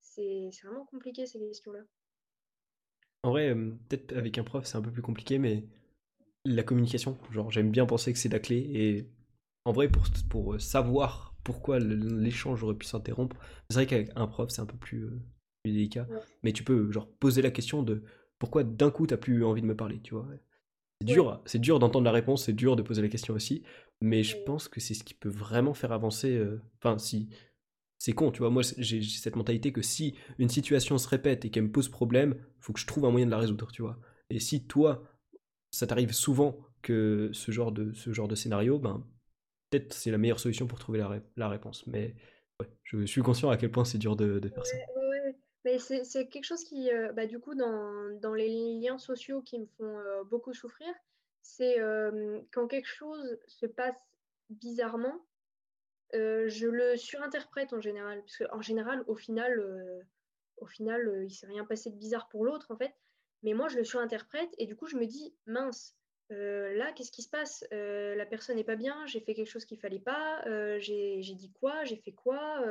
C'est 0.00 0.50
vraiment 0.64 0.86
compliqué 0.86 1.26
ces 1.26 1.38
questions-là. 1.38 1.80
En 3.22 3.30
vrai, 3.30 3.54
peut-être 3.88 4.16
avec 4.16 4.38
un 4.38 4.44
prof, 4.44 4.64
c'est 4.64 4.76
un 4.76 4.82
peu 4.82 4.92
plus 4.92 5.02
compliqué, 5.02 5.38
mais 5.38 5.64
la 6.46 6.62
communication. 6.62 7.18
Genre, 7.30 7.50
j'aime 7.50 7.70
bien 7.70 7.86
penser 7.86 8.12
que 8.12 8.18
c'est 8.18 8.28
la 8.28 8.38
clé. 8.38 8.56
Et 8.56 9.10
en 9.64 9.72
vrai, 9.72 9.88
pour, 9.88 10.04
pour 10.30 10.54
euh, 10.54 10.58
savoir 10.58 11.34
pourquoi 11.44 11.78
l'échange 11.78 12.62
aurait 12.62 12.74
pu 12.74 12.86
s'interrompre, 12.86 13.36
c'est 13.68 13.76
vrai 13.76 13.86
qu'avec 13.86 14.10
un 14.16 14.26
prof, 14.26 14.50
c'est 14.50 14.60
un 14.60 14.66
peu 14.66 14.76
plus, 14.76 15.04
euh, 15.04 15.20
délicat. 15.64 16.06
Mais 16.42 16.52
tu 16.52 16.64
peux, 16.64 16.90
genre, 16.92 17.08
poser 17.18 17.42
la 17.42 17.50
question 17.50 17.82
de 17.82 18.04
pourquoi 18.38 18.64
d'un 18.64 18.90
coup, 18.90 19.06
t'as 19.06 19.16
plus 19.16 19.44
envie 19.44 19.62
de 19.62 19.66
me 19.66 19.76
parler, 19.76 20.00
tu 20.00 20.14
vois. 20.14 20.28
C'est 21.00 21.06
dur, 21.06 21.42
c'est 21.44 21.58
dur 21.58 21.78
d'entendre 21.78 22.04
la 22.04 22.12
réponse, 22.12 22.44
c'est 22.44 22.52
dur 22.52 22.74
de 22.74 22.82
poser 22.82 23.02
la 23.02 23.08
question 23.08 23.34
aussi. 23.34 23.62
Mais 24.00 24.22
je 24.22 24.36
pense 24.44 24.68
que 24.68 24.80
c'est 24.80 24.94
ce 24.94 25.04
qui 25.04 25.14
peut 25.14 25.28
vraiment 25.28 25.74
faire 25.74 25.92
avancer. 25.92 26.36
Euh, 26.36 26.62
enfin, 26.78 26.98
si. 26.98 27.28
C'est 27.98 28.12
con, 28.12 28.30
tu 28.30 28.40
vois. 28.40 28.50
Moi, 28.50 28.62
j'ai 28.76 29.02
cette 29.02 29.36
mentalité 29.36 29.72
que 29.72 29.80
si 29.80 30.14
une 30.38 30.50
situation 30.50 30.98
se 30.98 31.08
répète 31.08 31.44
et 31.46 31.50
qu'elle 31.50 31.64
me 31.64 31.72
pose 31.72 31.88
problème, 31.88 32.34
faut 32.60 32.74
que 32.74 32.80
je 32.80 32.86
trouve 32.86 33.06
un 33.06 33.10
moyen 33.10 33.24
de 33.24 33.30
la 33.30 33.38
résoudre, 33.38 33.72
tu 33.72 33.80
vois. 33.80 33.98
Et 34.28 34.38
si 34.38 34.66
toi, 34.66 35.02
ça 35.70 35.86
t'arrive 35.86 36.12
souvent 36.12 36.58
que 36.82 37.30
ce 37.32 37.50
genre 37.52 37.72
de, 37.72 37.92
ce 37.94 38.12
genre 38.12 38.28
de 38.28 38.34
scénario, 38.34 38.78
ben, 38.78 39.02
peut-être 39.70 39.94
c'est 39.94 40.10
la 40.10 40.18
meilleure 40.18 40.40
solution 40.40 40.66
pour 40.66 40.78
trouver 40.78 40.98
la, 40.98 41.20
la 41.36 41.48
réponse. 41.48 41.86
Mais 41.86 42.14
ouais, 42.60 42.68
je 42.84 43.06
suis 43.06 43.22
conscient 43.22 43.48
à 43.48 43.56
quel 43.56 43.70
point 43.70 43.84
c'est 43.84 43.98
dur 43.98 44.14
de, 44.14 44.38
de 44.38 44.48
faire 44.48 44.66
ça. 44.66 44.76
Mais 45.66 45.80
c'est 45.80 46.28
quelque 46.28 46.44
chose 46.44 46.62
qui, 46.62 46.92
euh, 46.92 47.10
bah, 47.12 47.26
du 47.26 47.40
coup, 47.40 47.56
dans, 47.56 48.34
les 48.34 48.78
liens 48.78 48.98
sociaux 48.98 49.42
qui 49.42 49.58
me 49.58 49.66
font 49.66 49.98
euh, 49.98 50.22
beaucoup 50.22 50.54
souffrir, 50.54 50.94
c'est 51.42 51.80
euh, 51.80 52.38
quand 52.52 52.68
quelque 52.68 52.86
chose 52.86 53.36
se 53.48 53.66
passe 53.66 53.96
bizarrement, 54.48 55.26
je 56.12 56.68
le 56.68 56.96
surinterprète 56.96 57.72
en 57.72 57.80
général. 57.80 58.20
Parce 58.20 58.38
qu'en 58.38 58.62
général, 58.62 59.02
au 59.08 59.16
final, 59.16 60.06
au 60.58 60.66
final 60.66 61.24
il 61.24 61.32
s'est 61.32 61.48
rien 61.48 61.64
passé 61.64 61.90
de 61.90 61.96
bizarre 61.96 62.28
pour 62.28 62.44
l'autre, 62.44 62.70
en 62.70 62.76
fait. 62.76 62.94
Mais 63.42 63.52
moi, 63.52 63.66
je 63.66 63.76
le 63.76 63.82
surinterprète 63.82 64.54
et 64.58 64.66
du 64.66 64.76
coup, 64.76 64.86
je 64.86 64.96
me 64.96 65.04
dis, 65.04 65.34
mince, 65.46 65.96
là, 66.30 66.92
qu'est-ce 66.92 67.10
qui 67.10 67.22
se 67.22 67.28
passe? 67.28 67.64
La 67.72 68.24
personne 68.24 68.54
n'est 68.54 68.62
pas 68.62 68.76
bien, 68.76 69.04
j'ai 69.06 69.18
fait 69.18 69.34
quelque 69.34 69.50
chose 69.50 69.64
qu'il 69.64 69.80
fallait 69.80 69.98
pas, 69.98 70.44
j'ai 70.78 71.34
dit 71.34 71.50
quoi, 71.58 71.82
j'ai 71.82 71.96
fait 71.96 72.12
quoi, 72.12 72.64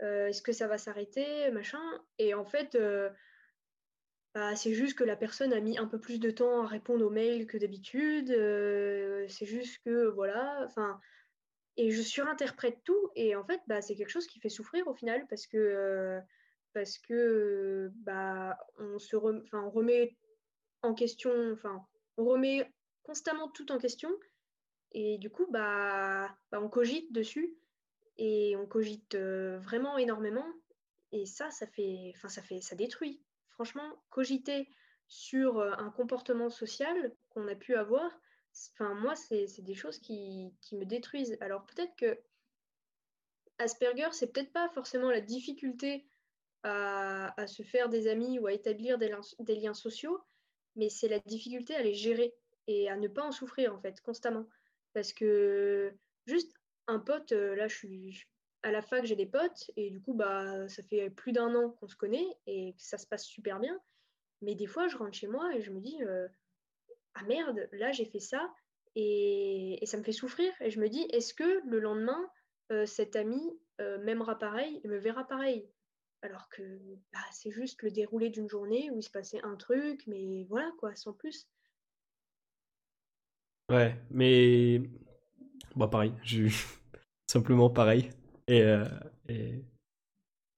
est-ce 0.00 0.42
que 0.42 0.52
ça 0.52 0.66
va 0.66 0.78
s'arrêter, 0.78 1.50
machin 1.50 1.82
Et 2.18 2.34
en 2.34 2.44
fait, 2.44 2.76
bah, 4.34 4.56
c'est 4.56 4.74
juste 4.74 4.98
que 4.98 5.04
la 5.04 5.16
personne 5.16 5.52
a 5.52 5.60
mis 5.60 5.78
un 5.78 5.86
peu 5.86 6.00
plus 6.00 6.20
de 6.20 6.30
temps 6.30 6.62
à 6.62 6.66
répondre 6.66 7.04
aux 7.04 7.10
mails 7.10 7.46
que 7.46 7.56
d'habitude, 7.56 8.28
c'est 9.28 9.46
juste 9.46 9.82
que, 9.84 10.08
voilà, 10.08 10.62
enfin... 10.64 11.00
Et 11.76 11.90
je 11.90 12.02
surinterprète 12.02 12.78
tout, 12.84 13.10
et 13.16 13.34
en 13.34 13.44
fait, 13.44 13.60
bah, 13.66 13.82
c'est 13.82 13.96
quelque 13.96 14.10
chose 14.10 14.28
qui 14.28 14.38
fait 14.38 14.48
souffrir 14.48 14.86
au 14.86 14.94
final, 14.94 15.26
parce 15.28 15.48
que 15.48 16.20
parce 16.74 16.98
que 16.98 17.90
bah, 17.94 18.58
on 18.78 18.98
se 18.98 19.16
remet 19.16 20.16
en 20.82 20.92
question, 20.92 21.30
enfin, 21.52 21.86
on 22.18 22.24
remet 22.24 22.70
constamment 23.04 23.48
tout 23.48 23.72
en 23.72 23.78
question. 23.78 24.10
Et 24.92 25.18
du 25.18 25.30
coup, 25.30 25.46
bah, 25.50 26.36
bah 26.50 26.60
on 26.60 26.68
cogite 26.68 27.12
dessus 27.12 27.54
et 28.16 28.56
on 28.56 28.66
cogite 28.66 29.16
vraiment 29.16 29.98
énormément. 29.98 30.46
Et 31.12 31.26
ça, 31.26 31.50
ça 31.50 31.66
fait, 31.66 32.12
enfin, 32.16 32.28
ça 32.28 32.42
fait, 32.42 32.60
ça 32.60 32.74
détruit. 32.74 33.20
Franchement, 33.50 34.02
cogiter 34.10 34.68
sur 35.06 35.60
un 35.60 35.90
comportement 35.90 36.50
social 36.50 37.14
qu'on 37.30 37.46
a 37.48 37.54
pu 37.54 37.74
avoir, 37.74 38.10
enfin, 38.72 38.94
moi, 38.94 39.14
c'est 39.14 39.62
des 39.62 39.74
choses 39.74 39.98
qui, 39.98 40.52
qui 40.60 40.76
me 40.76 40.84
détruisent. 40.84 41.36
Alors 41.40 41.64
peut-être 41.66 41.94
que 41.96 42.18
Asperger, 43.58 44.08
c'est 44.12 44.32
peut-être 44.32 44.52
pas 44.52 44.68
forcément 44.70 45.10
la 45.10 45.20
difficulté 45.20 46.06
à, 46.64 47.46
se 47.46 47.62
faire 47.62 47.88
des 47.88 48.08
amis 48.08 48.38
ou 48.38 48.46
à 48.46 48.52
établir 48.52 48.98
des, 48.98 49.10
liens 49.54 49.74
sociaux, 49.74 50.18
mais 50.76 50.88
c'est 50.88 51.08
la 51.08 51.18
difficulté 51.20 51.74
à 51.74 51.82
les 51.82 51.94
gérer 51.94 52.34
et 52.66 52.88
à 52.88 52.96
ne 52.96 53.06
pas 53.06 53.22
en 53.22 53.32
souffrir 53.32 53.74
en 53.74 53.80
fait 53.80 54.00
constamment. 54.00 54.46
Parce 54.94 55.12
que 55.12 55.92
juste 56.26 56.52
un 56.86 56.98
pote, 56.98 57.32
euh, 57.32 57.54
là 57.54 57.68
je 57.68 57.74
suis 57.76 58.24
à 58.62 58.70
la 58.70 58.82
fac, 58.82 59.04
j'ai 59.04 59.16
des 59.16 59.26
potes 59.26 59.70
et 59.76 59.90
du 59.90 60.00
coup 60.00 60.14
bah 60.14 60.68
ça 60.68 60.82
fait 60.82 61.10
plus 61.10 61.32
d'un 61.32 61.54
an 61.54 61.70
qu'on 61.70 61.88
se 61.88 61.96
connaît 61.96 62.26
et 62.46 62.74
ça 62.78 62.98
se 62.98 63.06
passe 63.06 63.24
super 63.24 63.60
bien. 63.60 63.78
Mais 64.42 64.54
des 64.54 64.66
fois 64.66 64.88
je 64.88 64.96
rentre 64.96 65.14
chez 65.14 65.26
moi 65.26 65.54
et 65.54 65.62
je 65.62 65.70
me 65.70 65.80
dis 65.80 66.02
euh, 66.02 66.28
ah 67.14 67.24
merde, 67.24 67.68
là 67.72 67.92
j'ai 67.92 68.04
fait 68.04 68.20
ça 68.20 68.52
et, 68.96 69.78
ça 69.84 69.98
me 69.98 70.02
fait 70.02 70.12
souffrir 70.12 70.52
et 70.60 70.70
je 70.70 70.80
me 70.80 70.88
dis 70.88 71.02
est-ce 71.10 71.34
que 71.34 71.60
le 71.66 71.80
lendemain 71.80 72.28
euh, 72.72 72.86
cet 72.86 73.16
ami 73.16 73.40
m'aimera 74.02 74.38
pareil 74.38 74.80
et 74.84 74.88
me 74.88 74.98
verra 74.98 75.26
pareil? 75.26 75.68
Alors 76.22 76.48
que 76.48 76.62
bah, 77.12 77.18
c'est 77.32 77.50
juste 77.50 77.82
le 77.82 77.90
déroulé 77.90 78.30
d'une 78.30 78.48
journée 78.48 78.90
où 78.90 78.98
il 78.98 79.02
se 79.02 79.10
passait 79.10 79.42
un 79.42 79.56
truc, 79.56 80.06
mais 80.06 80.46
voilà 80.48 80.70
quoi, 80.78 80.94
sans 80.94 81.12
plus. 81.12 81.46
Ouais, 83.68 83.96
mais 84.10 84.80
bon, 85.76 85.88
pareil, 85.88 86.12
je... 86.22 86.44
simplement 87.26 87.70
pareil. 87.70 88.10
Et, 88.48 88.62
euh, 88.62 88.84
et... 89.28 89.64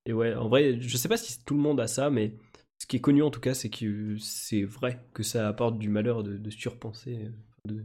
et, 0.06 0.12
ouais, 0.12 0.34
en 0.34 0.48
vrai, 0.48 0.80
je 0.80 0.96
sais 0.96 1.08
pas 1.08 1.16
si 1.16 1.44
tout 1.44 1.54
le 1.54 1.60
monde 1.60 1.80
a 1.80 1.86
ça, 1.86 2.10
mais 2.10 2.34
ce 2.78 2.86
qui 2.86 2.96
est 2.96 3.00
connu 3.00 3.22
en 3.22 3.30
tout 3.30 3.40
cas, 3.40 3.54
c'est 3.54 3.70
que 3.70 4.16
c'est 4.18 4.64
vrai 4.64 5.00
que 5.14 5.22
ça 5.22 5.48
apporte 5.48 5.78
du 5.78 5.88
malheur 5.88 6.22
de, 6.22 6.50
surpenser, 6.50 7.30
de, 7.64 7.84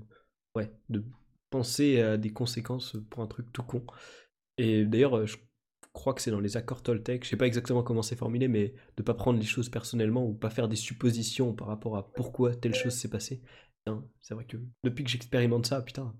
ouais, 0.55 0.71
de 0.89 1.03
penser 1.49 2.01
à 2.01 2.17
des 2.17 2.31
conséquences 2.31 2.97
pour 3.09 3.21
un 3.21 3.27
truc 3.27 3.51
tout 3.53 3.63
con. 3.63 3.83
Et 4.57 4.85
d'ailleurs, 4.85 5.25
je 5.25 5.37
crois 5.93 6.13
que 6.13 6.21
c'est 6.21 6.31
dans 6.31 6.39
les 6.39 6.57
accords 6.57 6.83
Toltec, 6.83 7.23
je 7.23 7.29
sais 7.29 7.37
pas 7.37 7.47
exactement 7.47 7.83
comment 7.83 8.01
c'est 8.01 8.15
formulé, 8.15 8.47
mais 8.47 8.73
de 8.97 9.03
pas 9.03 9.13
prendre 9.13 9.39
les 9.39 9.45
choses 9.45 9.69
personnellement 9.69 10.25
ou 10.25 10.33
pas 10.33 10.49
faire 10.49 10.67
des 10.67 10.75
suppositions 10.75 11.53
par 11.53 11.67
rapport 11.67 11.97
à 11.97 12.11
pourquoi 12.13 12.55
telle 12.55 12.75
chose 12.75 12.93
s'est 12.93 13.09
passée. 13.09 13.41
C'est 14.21 14.33
vrai 14.33 14.45
que 14.45 14.57
depuis 14.83 15.03
que 15.03 15.09
j'expérimente 15.09 15.65
ça, 15.65 15.81
putain, 15.81 16.13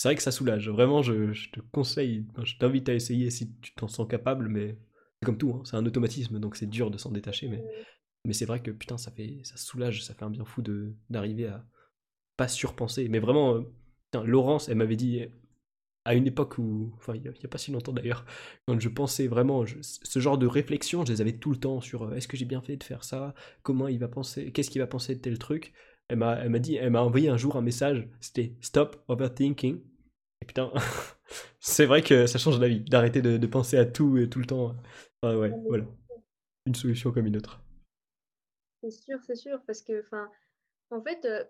c'est 0.00 0.08
vrai 0.08 0.16
que 0.16 0.22
ça 0.22 0.32
soulage. 0.32 0.70
Vraiment, 0.70 1.02
je, 1.02 1.50
te 1.50 1.60
conseille, 1.72 2.24
je 2.42 2.56
t'invite 2.56 2.88
à 2.88 2.94
essayer 2.94 3.28
si 3.28 3.52
tu 3.60 3.74
t'en 3.74 3.86
sens 3.86 4.08
capable, 4.08 4.48
mais 4.48 4.78
c'est 5.20 5.26
comme 5.26 5.36
tout, 5.36 5.52
hein, 5.54 5.60
c'est 5.66 5.76
un 5.76 5.84
automatisme, 5.84 6.38
donc 6.40 6.56
c'est 6.56 6.70
dur 6.70 6.90
de 6.90 6.96
s'en 6.96 7.10
détacher, 7.10 7.48
mais, 7.48 7.62
mais 8.24 8.32
c'est 8.32 8.46
vrai 8.46 8.62
que 8.62 8.70
putain, 8.70 8.96
ça 8.96 9.10
fait, 9.10 9.40
ça 9.44 9.58
soulage, 9.58 10.02
ça 10.02 10.14
fait 10.14 10.24
un 10.24 10.30
bien 10.30 10.46
fou 10.46 10.62
de 10.62 10.94
d'arriver 11.10 11.48
à 11.48 11.66
pas 12.38 12.48
surpenser. 12.48 13.10
Mais 13.10 13.18
vraiment, 13.18 13.56
euh, 13.56 14.24
Laurence, 14.24 14.70
elle 14.70 14.78
m'avait 14.78 14.96
dit, 14.96 15.22
à 16.06 16.14
une 16.14 16.26
époque 16.26 16.56
où, 16.56 16.94
enfin 16.96 17.14
il 17.14 17.20
n'y 17.20 17.28
a, 17.28 17.48
pas 17.48 17.58
si 17.58 17.70
longtemps 17.70 17.92
d'ailleurs, 17.92 18.24
quand 18.66 18.80
je 18.80 18.88
pensais 18.88 19.26
vraiment, 19.26 19.66
ce 19.82 20.18
genre 20.18 20.38
de 20.38 20.46
réflexion, 20.46 21.04
je 21.04 21.12
les 21.12 21.20
avais 21.20 21.36
tout 21.36 21.50
le 21.50 21.58
temps 21.58 21.82
sur 21.82 22.04
euh, 22.04 22.14
est-ce 22.14 22.26
que 22.26 22.38
j'ai 22.38 22.46
bien 22.46 22.62
fait 22.62 22.78
de 22.78 22.84
faire 22.84 23.04
ça, 23.04 23.34
comment 23.62 23.86
il 23.86 23.98
va 23.98 24.08
penser, 24.08 24.50
qu'est-ce 24.50 24.70
qu'il 24.70 24.80
va 24.80 24.86
penser 24.86 25.14
de 25.16 25.20
tel 25.20 25.38
truc? 25.38 25.74
Elle 26.08 26.16
m'a, 26.16 26.36
elle 26.36 26.48
m'a 26.48 26.58
dit, 26.58 26.76
elle 26.76 26.90
m'a 26.90 27.02
envoyé 27.02 27.28
un 27.28 27.36
jour 27.36 27.56
un 27.56 27.60
message, 27.60 28.08
c'était 28.20 28.54
stop 28.62 29.04
overthinking. 29.08 29.89
Et 30.42 30.46
putain, 30.46 30.72
c'est 31.60 31.86
vrai 31.86 32.02
que 32.02 32.26
ça 32.26 32.38
change 32.38 32.58
la 32.58 32.68
vie, 32.68 32.80
d'arrêter 32.80 33.22
de, 33.22 33.46
penser 33.46 33.76
à 33.76 33.84
tout 33.84 34.18
et 34.18 34.28
tout 34.28 34.38
le 34.38 34.46
temps. 34.46 34.74
Enfin, 35.22 35.36
ouais, 35.36 35.52
voilà, 35.68 35.84
une 36.66 36.74
solution 36.74 37.12
comme 37.12 37.26
une 37.26 37.36
autre. 37.36 37.60
C'est 38.82 38.90
sûr, 38.90 39.18
c'est 39.26 39.36
sûr, 39.36 39.60
parce 39.66 39.82
que, 39.82 40.00
enfin, 40.00 40.30
en 40.90 41.02
fait, 41.02 41.24
euh, 41.24 41.44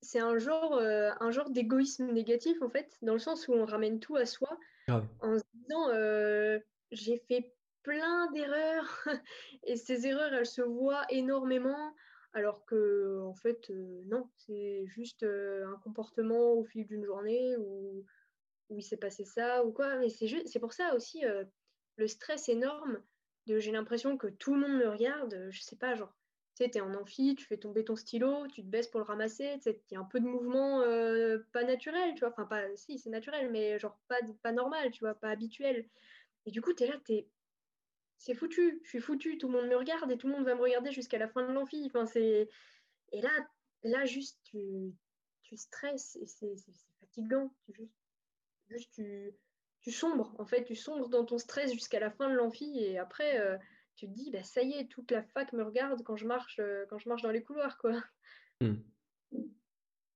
c'est 0.00 0.20
un 0.20 0.38
genre, 0.38 0.74
euh, 0.74 1.10
un 1.20 1.30
genre 1.30 1.50
d'égoïsme 1.50 2.12
négatif, 2.12 2.60
en 2.62 2.68
fait, 2.68 2.96
dans 3.02 3.14
le 3.14 3.18
sens 3.18 3.48
où 3.48 3.54
on 3.54 3.64
ramène 3.64 3.98
tout 4.00 4.16
à 4.16 4.26
soi 4.26 4.48
en 5.20 5.38
se 5.38 5.44
disant 5.54 5.90
euh, 5.90 6.58
j'ai 6.92 7.18
fait 7.28 7.52
plein 7.82 8.30
d'erreurs 8.32 9.04
et 9.64 9.76
ces 9.76 10.06
erreurs, 10.06 10.32
elles 10.32 10.46
se 10.46 10.62
voient 10.62 11.04
énormément, 11.10 11.94
alors 12.32 12.64
que, 12.66 13.20
en 13.22 13.34
fait, 13.34 13.70
euh, 13.70 14.02
non, 14.06 14.28
c'est 14.36 14.86
juste 14.86 15.22
un 15.24 15.76
comportement 15.82 16.52
au 16.52 16.64
fil 16.64 16.86
d'une 16.86 17.04
journée 17.04 17.56
ou 17.56 18.04
où 18.70 18.78
il 18.78 18.82
s'est 18.82 18.98
passé 18.98 19.24
ça 19.24 19.64
ou 19.64 19.72
quoi. 19.72 19.96
Mais 19.96 20.08
c'est 20.10 20.60
pour 20.60 20.72
ça 20.72 20.94
aussi 20.94 21.22
le 21.96 22.06
stress 22.06 22.48
énorme 22.48 23.02
de 23.46 23.58
j'ai 23.58 23.72
l'impression 23.72 24.18
que 24.18 24.26
tout 24.26 24.54
le 24.54 24.60
monde 24.60 24.78
me 24.78 24.88
regarde. 24.88 25.48
Je 25.50 25.60
sais 25.62 25.76
pas, 25.76 25.94
genre 25.94 26.14
tu 26.54 26.64
sais, 26.64 26.70
es 26.74 26.80
en 26.80 26.94
amphi, 26.94 27.34
tu 27.36 27.46
fais 27.46 27.56
tomber 27.56 27.84
ton 27.84 27.96
stylo, 27.96 28.46
tu 28.48 28.62
te 28.62 28.66
baisses 28.66 28.88
pour 28.88 29.00
le 29.00 29.06
ramasser, 29.06 29.58
il 29.64 29.80
y 29.92 29.96
a 29.96 30.00
un 30.00 30.04
peu 30.04 30.20
de 30.20 30.26
mouvement 30.26 30.82
pas 31.52 31.64
naturel, 31.64 32.14
tu 32.14 32.20
vois, 32.20 32.30
enfin 32.30 32.44
pas, 32.44 32.74
si 32.76 32.98
c'est 32.98 33.10
naturel, 33.10 33.50
mais 33.50 33.78
genre 33.78 33.98
pas, 34.08 34.18
pas 34.42 34.52
normal, 34.52 34.90
tu 34.90 35.00
vois, 35.00 35.14
pas 35.14 35.30
habituel. 35.30 35.88
Et 36.46 36.50
du 36.50 36.60
coup, 36.60 36.72
tu 36.72 36.84
es 36.84 36.88
là, 36.88 36.96
t'es, 37.04 37.30
c'est 38.18 38.34
foutu, 38.34 38.80
je 38.82 38.88
suis 38.88 39.00
foutu, 39.00 39.38
tout 39.38 39.48
le 39.48 39.58
monde 39.58 39.70
me 39.70 39.76
regarde 39.76 40.10
et 40.10 40.18
tout 40.18 40.26
le 40.26 40.34
monde 40.34 40.44
va 40.44 40.54
me 40.54 40.60
regarder 40.60 40.92
jusqu'à 40.92 41.18
la 41.18 41.28
fin 41.28 41.46
de 41.46 41.52
l'amphi. 41.52 41.90
Enfin. 41.92 42.04
Et 42.16 43.20
là, 43.20 43.30
là 43.84 44.04
juste, 44.04 44.38
tu, 44.44 44.92
tu 45.42 45.56
stresses 45.56 46.16
et 46.20 46.26
c'est, 46.26 46.54
fatigant. 47.00 47.54
Tu, 47.64 47.72
juste, 47.72 47.92
juste 48.68 48.90
tu, 48.92 49.32
tu 49.80 49.92
sombres, 49.92 50.34
en 50.38 50.44
fait, 50.44 50.64
tu 50.64 50.74
sombres 50.74 51.08
dans 51.08 51.24
ton 51.24 51.38
stress 51.38 51.72
jusqu'à 51.72 52.00
la 52.00 52.10
fin 52.10 52.28
de 52.28 52.34
l'amphi 52.34 52.78
et 52.78 52.98
après, 52.98 53.40
euh, 53.40 53.56
tu 53.94 54.06
te 54.06 54.12
dis, 54.12 54.30
bah, 54.30 54.42
ça 54.42 54.62
y 54.62 54.72
est, 54.72 54.86
toute 54.88 55.10
la 55.10 55.22
fac 55.22 55.52
me 55.52 55.62
regarde 55.62 56.02
quand 56.02 56.16
je 56.16 56.26
marche, 56.26 56.58
euh, 56.58 56.84
quand 56.90 56.98
je 56.98 57.08
marche 57.08 57.22
dans 57.22 57.30
les 57.30 57.42
couloirs, 57.42 57.78
quoi. 57.78 57.92
Hmm. 58.60 58.74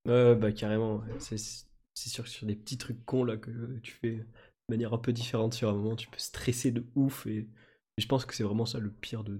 bah 0.04 0.50
carrément, 0.50 1.02
c'est, 1.20 1.38
c'est 1.38 2.08
sûr 2.08 2.24
que 2.24 2.30
sur 2.30 2.46
des 2.46 2.56
petits 2.56 2.78
trucs 2.78 3.04
cons 3.04 3.22
là 3.22 3.36
que 3.36 3.78
tu 3.84 3.92
fais 3.92 4.16
de 4.16 4.26
manière 4.68 4.92
un 4.92 4.98
peu 4.98 5.12
différente 5.12 5.54
sur 5.54 5.68
un 5.68 5.74
moment, 5.74 5.94
tu 5.94 6.08
peux 6.08 6.18
stresser 6.18 6.72
de 6.72 6.84
ouf 6.96 7.26
et 7.26 7.48
je 7.98 8.06
pense 8.06 8.24
que 8.24 8.34
c'est 8.34 8.44
vraiment 8.44 8.66
ça 8.66 8.78
le 8.78 8.90
pire 8.90 9.24
de, 9.24 9.38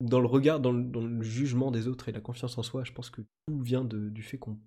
dans 0.00 0.20
le 0.20 0.26
regard, 0.26 0.60
dans 0.60 0.72
le, 0.72 1.22
jugement 1.22 1.70
des 1.70 1.88
autres 1.88 2.08
et 2.08 2.12
la 2.12 2.20
confiance 2.20 2.58
en 2.58 2.62
soi, 2.62 2.84
je 2.84 2.92
pense 2.92 3.10
que 3.10 3.22
tout 3.46 3.60
vient 3.60 3.84
du 3.84 4.22
fait 4.22 4.38
qu'on 4.38 4.58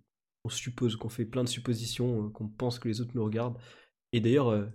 suppose, 0.49 0.95
qu'on 0.95 1.09
fait 1.09 1.25
plein 1.25 1.43
de 1.43 1.49
suppositions, 1.49 2.25
euh, 2.25 2.29
qu'on 2.29 2.47
pense 2.47 2.79
que 2.79 2.87
les 2.87 3.01
autres 3.01 3.11
nous 3.15 3.23
regardent. 3.23 3.57
Et 4.11 4.19
d'ailleurs, 4.19 4.49
euh, 4.49 4.65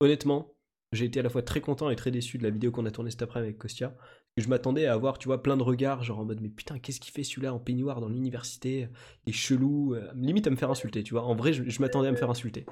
honnêtement, 0.00 0.54
j'ai 0.92 1.06
été 1.06 1.18
à 1.20 1.22
la 1.22 1.30
fois 1.30 1.42
très 1.42 1.60
content 1.60 1.90
et 1.90 1.96
très 1.96 2.10
déçu 2.10 2.38
de 2.38 2.44
la 2.44 2.50
vidéo 2.50 2.70
qu'on 2.70 2.86
a 2.86 2.90
tournée 2.90 3.10
cet 3.10 3.22
après 3.22 3.40
avec 3.40 3.58
Kostia. 3.58 3.96
Je 4.36 4.48
m'attendais 4.48 4.86
à 4.86 4.92
avoir, 4.92 5.18
tu 5.18 5.26
vois, 5.26 5.42
plein 5.42 5.56
de 5.56 5.62
regards, 5.62 6.04
genre 6.04 6.20
en 6.20 6.24
mode, 6.24 6.40
mais 6.40 6.48
putain, 6.48 6.78
qu'est-ce 6.78 7.00
qu'il 7.00 7.12
fait 7.12 7.24
celui-là 7.24 7.54
en 7.54 7.58
peignoir 7.58 8.00
dans 8.00 8.08
l'université? 8.08 8.88
Il 9.26 9.30
est 9.30 9.32
chelou, 9.32 9.94
euh, 9.94 10.12
limite 10.14 10.46
à 10.46 10.50
me 10.50 10.56
faire 10.56 10.70
insulter, 10.70 11.02
tu 11.02 11.14
vois. 11.14 11.24
En 11.24 11.34
vrai, 11.34 11.52
je 11.52 11.80
m'attendais 11.80 12.08
à 12.08 12.12
me 12.12 12.16
faire 12.16 12.30
insulter. 12.30 12.66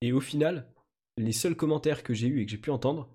Et 0.00 0.12
au 0.12 0.20
final, 0.20 0.72
les 1.16 1.32
seuls 1.32 1.56
commentaires 1.56 2.02
que 2.02 2.14
j'ai 2.14 2.26
eu 2.26 2.40
et 2.40 2.46
que 2.46 2.50
j'ai 2.50 2.58
pu 2.58 2.70
entendre, 2.70 3.08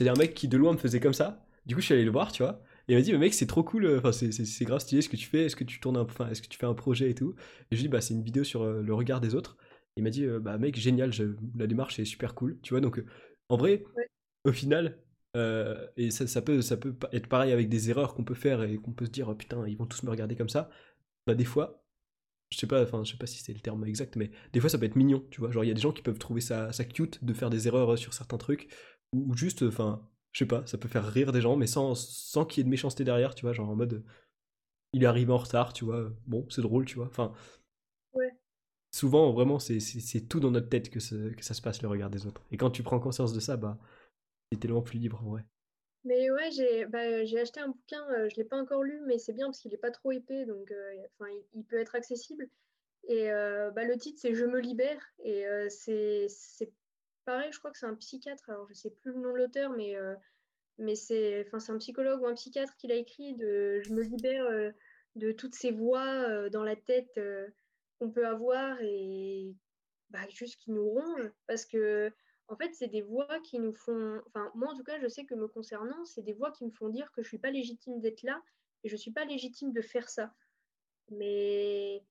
c'est 0.00 0.08
un 0.08 0.14
mec 0.14 0.32
qui 0.32 0.48
de 0.48 0.56
loin 0.56 0.72
me 0.72 0.78
faisait 0.78 0.98
comme 0.98 1.12
ça. 1.12 1.44
Du 1.66 1.74
coup, 1.74 1.82
je 1.82 1.86
suis 1.86 1.94
allé 1.94 2.04
le 2.04 2.10
voir, 2.10 2.32
tu 2.32 2.42
vois. 2.42 2.62
Et 2.88 2.92
il 2.92 2.96
m'a 2.96 3.02
dit, 3.02 3.12
mais 3.12 3.18
mec, 3.18 3.34
c'est 3.34 3.46
trop 3.46 3.62
cool, 3.62 3.98
enfin, 3.98 4.12
c'est 4.12 4.64
grave 4.64 4.80
stylé 4.80 5.02
ce 5.02 5.10
que 5.10 5.16
tu 5.16 5.26
fais, 5.26 5.44
est-ce 5.44 5.56
que 5.56 5.64
tu 5.64 5.78
tournes 5.78 5.98
un, 5.98 6.02
enfin, 6.02 6.28
est-ce 6.30 6.40
que 6.40 6.48
tu 6.48 6.58
fais 6.58 6.66
un 6.66 6.74
projet 6.74 7.10
et 7.10 7.14
tout. 7.14 7.34
Et 7.70 7.76
je 7.76 7.82
lui 7.82 7.82
dis, 7.82 7.88
bah, 7.88 8.00
c'est 8.00 8.14
une 8.14 8.22
vidéo 8.22 8.42
sur 8.42 8.62
euh, 8.62 8.82
le 8.82 8.94
regard 8.94 9.20
des 9.20 9.34
autres. 9.34 9.58
il 9.96 10.02
m'a 10.02 10.10
dit, 10.10 10.24
euh, 10.24 10.40
bah, 10.40 10.56
mec, 10.56 10.76
génial, 10.76 11.10
la 11.54 11.66
démarche 11.66 11.98
est 11.98 12.06
super 12.06 12.34
cool, 12.34 12.58
tu 12.62 12.72
vois. 12.72 12.80
Donc, 12.80 12.98
euh, 12.98 13.04
en 13.50 13.58
vrai, 13.58 13.84
au 14.44 14.52
final, 14.52 14.98
et 15.96 16.10
ça, 16.10 16.26
ça, 16.26 16.40
peut, 16.40 16.62
ça 16.62 16.78
peut 16.78 16.96
être 17.12 17.28
pareil 17.28 17.52
avec 17.52 17.68
des 17.68 17.90
erreurs 17.90 18.14
qu'on 18.14 18.24
peut 18.24 18.34
faire 18.34 18.62
et 18.62 18.76
qu'on 18.78 18.92
peut 18.92 19.04
se 19.04 19.10
dire, 19.10 19.28
oh, 19.28 19.34
putain, 19.34 19.66
ils 19.68 19.76
vont 19.76 19.86
tous 19.86 20.02
me 20.02 20.10
regarder 20.10 20.34
comme 20.34 20.48
ça. 20.48 20.70
Bah, 21.26 21.34
des 21.34 21.44
fois, 21.44 21.84
je 22.50 22.58
sais 22.58 22.66
pas, 22.66 22.82
enfin, 22.82 23.04
je 23.04 23.12
sais 23.12 23.18
pas 23.18 23.26
si 23.26 23.42
c'est 23.42 23.52
le 23.52 23.60
terme 23.60 23.84
exact, 23.84 24.16
mais 24.16 24.30
des 24.54 24.60
fois, 24.60 24.70
ça 24.70 24.78
peut 24.78 24.86
être 24.86 24.96
mignon, 24.96 25.26
tu 25.30 25.40
vois. 25.40 25.50
Genre, 25.50 25.62
il 25.64 25.68
y 25.68 25.70
a 25.70 25.74
des 25.74 25.80
gens 25.82 25.92
qui 25.92 26.02
peuvent 26.02 26.18
trouver 26.18 26.40
ça, 26.40 26.72
ça 26.72 26.84
cute 26.84 27.22
de 27.22 27.34
faire 27.34 27.50
des 27.50 27.68
erreurs 27.68 27.98
sur 27.98 28.14
certains 28.14 28.38
trucs 28.38 28.68
ou, 29.12 29.34
juste, 29.34 29.62
enfin, 29.62 30.08
je 30.32 30.40
sais 30.40 30.46
pas, 30.46 30.66
ça 30.66 30.78
peut 30.78 30.88
faire 30.88 31.06
rire 31.06 31.32
des 31.32 31.40
gens, 31.40 31.56
mais 31.56 31.66
sans, 31.66 31.94
sans 31.94 32.44
qu'il 32.44 32.58
y 32.58 32.60
ait 32.62 32.64
de 32.64 32.70
méchanceté 32.70 33.04
derrière, 33.04 33.34
tu 33.34 33.42
vois, 33.42 33.52
genre 33.52 33.68
en 33.68 33.76
mode, 33.76 34.04
il 34.92 35.02
est 35.02 35.06
arrivé 35.06 35.32
en 35.32 35.38
retard, 35.38 35.72
tu 35.72 35.84
vois, 35.84 36.10
bon, 36.26 36.46
c'est 36.50 36.62
drôle, 36.62 36.84
tu 36.84 36.96
vois, 36.96 37.06
enfin. 37.06 37.32
Ouais. 38.12 38.32
Souvent, 38.92 39.32
vraiment, 39.32 39.58
c'est 39.58 40.28
tout 40.28 40.40
dans 40.40 40.50
notre 40.50 40.68
tête 40.68 40.90
que, 40.90 40.98
que 40.98 41.44
ça 41.44 41.54
se 41.54 41.62
passe, 41.62 41.82
le 41.82 41.88
regard 41.88 42.10
des 42.10 42.26
autres. 42.26 42.42
Et 42.50 42.56
quand 42.56 42.70
tu 42.70 42.82
prends 42.82 42.98
conscience 42.98 43.32
de 43.32 43.40
ça, 43.40 43.56
bah, 43.56 43.78
t'es 44.50 44.58
tellement 44.58 44.82
plus 44.82 44.98
libre, 44.98 45.22
en 45.24 45.30
vrai. 45.30 45.44
Mais 46.04 46.30
ouais, 46.30 46.50
j'ai 46.50 46.86
bah, 46.86 46.98
acheté 46.98 47.60
un 47.60 47.68
bouquin, 47.68 48.02
euh, 48.12 48.28
je 48.30 48.36
l'ai 48.36 48.44
pas 48.44 48.56
encore 48.56 48.82
lu, 48.82 49.00
mais 49.06 49.18
c'est 49.18 49.34
bien 49.34 49.46
parce 49.46 49.60
qu'il 49.60 49.74
est 49.74 49.78
pas 49.78 49.90
trop 49.90 50.12
épais, 50.12 50.46
donc 50.46 50.70
euh, 50.70 51.06
il, 51.54 51.64
peut 51.64 51.78
être 51.78 51.94
accessible. 51.94 52.48
Et 53.06 53.30
euh, 53.30 53.70
bah, 53.70 53.84
le 53.84 53.96
titre, 53.98 54.18
c'est 54.20 54.34
Je 54.34 54.46
me 54.46 54.60
libère, 54.60 55.02
et 55.22 55.44
c'est 55.68 56.26
pareil, 57.24 57.50
je 57.52 57.58
crois 57.58 57.70
que 57.70 57.78
c'est 57.78 57.86
un 57.86 57.94
psychiatre, 57.94 58.48
alors 58.50 58.66
je 58.68 58.74
sais 58.74 58.90
plus 58.90 59.12
le 59.12 59.20
nom 59.20 59.32
de 59.32 59.38
l'auteur, 59.38 59.70
mais, 59.70 59.96
euh, 59.96 60.14
mais 60.78 60.94
c'est 60.94 61.48
un 61.52 61.78
psychologue 61.78 62.22
ou 62.22 62.26
un 62.26 62.34
psychiatre 62.34 62.76
qui 62.76 62.86
l'a 62.88 62.96
écrit 62.96 63.34
de 63.34 63.80
Je 63.82 63.92
me 63.92 64.02
libère 64.02 64.46
euh, 64.46 64.70
de 65.16 65.32
toutes 65.32 65.54
ces 65.54 65.72
voix 65.72 66.06
euh, 66.06 66.48
dans 66.50 66.64
la 66.64 66.76
tête 66.76 67.20
qu'on 67.98 68.10
peut 68.10 68.26
avoir 68.26 68.80
et 68.80 69.54
bah, 70.10 70.26
juste 70.30 70.60
qui 70.60 70.70
nous 70.70 70.88
rongent. 70.88 71.30
Parce 71.46 71.66
que, 71.66 72.12
en 72.48 72.56
fait, 72.56 72.74
c'est 72.74 72.88
des 72.88 73.02
voix 73.02 73.40
qui 73.40 73.58
nous 73.58 73.72
font. 73.72 74.20
Enfin, 74.26 74.50
moi, 74.54 74.72
en 74.72 74.76
tout 74.76 74.84
cas, 74.84 74.98
je 75.00 75.08
sais 75.08 75.24
que 75.24 75.34
me 75.34 75.48
concernant, 75.48 76.04
c'est 76.04 76.22
des 76.22 76.32
voix 76.32 76.50
qui 76.52 76.64
me 76.64 76.70
font 76.70 76.88
dire 76.88 77.10
que 77.12 77.22
je 77.22 77.28
suis 77.28 77.38
pas 77.38 77.50
légitime 77.50 78.00
d'être 78.00 78.22
là 78.22 78.40
et 78.82 78.88
je 78.88 78.96
suis 78.96 79.12
pas 79.12 79.24
légitime 79.24 79.72
de 79.72 79.82
faire 79.82 80.08
ça. 80.08 80.32
Mais 81.10 82.02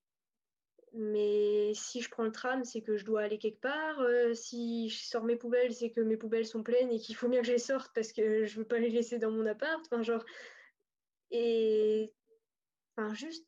mais 0.94 1.72
si 1.74 2.00
je 2.00 2.10
prends 2.10 2.24
le 2.24 2.32
tram, 2.32 2.64
c'est 2.64 2.82
que 2.82 2.96
je 2.96 3.04
dois 3.04 3.22
aller 3.22 3.38
quelque 3.38 3.60
part. 3.60 4.00
Euh, 4.00 4.34
si 4.34 4.88
je 4.88 5.02
sors 5.02 5.24
mes 5.24 5.36
poubelles, 5.36 5.72
c'est 5.72 5.90
que 5.90 6.00
mes 6.00 6.16
poubelles 6.16 6.46
sont 6.46 6.62
pleines 6.62 6.90
et 6.90 6.98
qu'il 6.98 7.14
faut 7.14 7.28
bien 7.28 7.40
que 7.40 7.46
je 7.46 7.52
les 7.52 7.58
sorte 7.58 7.92
parce 7.94 8.12
que 8.12 8.44
je 8.44 8.58
veux 8.58 8.64
pas 8.64 8.78
les 8.78 8.90
laisser 8.90 9.18
dans 9.18 9.30
mon 9.30 9.46
appart. 9.46 9.80
Enfin, 9.86 10.02
genre. 10.02 10.24
Et. 11.30 12.12
Enfin, 12.96 13.14
juste. 13.14 13.46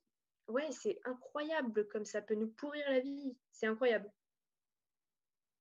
Ouais, 0.49 0.71
c'est 0.71 1.01
incroyable 1.05 1.87
comme 1.89 2.05
ça 2.05 2.21
peut 2.21 2.35
nous 2.35 2.49
pourrir 2.49 2.85
la 2.89 3.01
vie. 3.01 3.37
C'est 3.51 3.67
incroyable. 3.67 4.11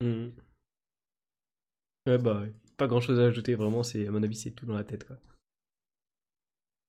Mmh. 0.00 0.30
Ouais, 2.06 2.18
bah, 2.18 2.42
pas 2.76 2.88
grand 2.88 3.00
chose 3.00 3.20
à 3.20 3.26
ajouter, 3.26 3.54
vraiment. 3.54 3.82
À 3.82 4.10
mon 4.10 4.22
avis, 4.22 4.36
c'est 4.36 4.50
tout 4.50 4.66
dans 4.66 4.76
la 4.76 4.84
tête, 4.84 5.04
quoi. 5.04 5.16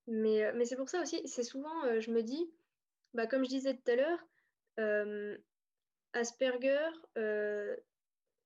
Mais, 0.06 0.44
euh, 0.44 0.52
mais 0.54 0.64
c'est 0.64 0.76
pour 0.76 0.88
ça 0.88 1.00
aussi, 1.00 1.26
c'est 1.26 1.44
souvent, 1.44 1.84
euh, 1.84 2.00
je 2.00 2.10
me 2.10 2.22
dis, 2.22 2.50
bah, 3.14 3.26
comme 3.26 3.44
je 3.44 3.50
disais 3.50 3.74
tout 3.74 3.90
à 3.90 3.96
l'heure, 3.96 4.18
Asperger, 6.12 6.90
euh, 7.18 7.76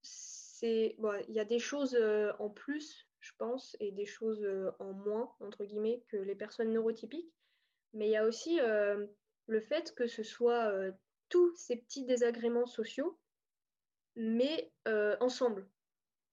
c'est 0.03 0.97
il 1.29 1.35
y 1.35 1.41
a 1.41 1.45
des 1.45 1.59
choses 1.59 1.95
euh, 1.95 2.33
en 2.39 2.49
plus, 2.49 3.07
je 3.21 3.33
pense, 3.37 3.77
et 3.81 3.93
des 3.93 4.07
choses 4.07 4.47
en 4.79 4.93
moins 4.93 5.35
entre 5.41 5.65
guillemets 5.65 6.03
que 6.09 6.17
les 6.17 6.35
personnes 6.35 6.73
neurotypiques. 6.73 7.33
Mais 7.93 8.09
il 8.09 8.13
y 8.13 8.17
a 8.17 8.25
aussi 8.25 8.59
le 8.59 9.61
fait 9.61 9.95
que 9.95 10.07
ce 10.07 10.23
soit 10.23 10.73
tous 11.29 11.55
ces 11.57 11.77
petits 11.77 12.05
désagréments 12.05 12.67
sociaux, 12.67 13.19
mais 14.17 14.73
ensemble. 15.21 15.69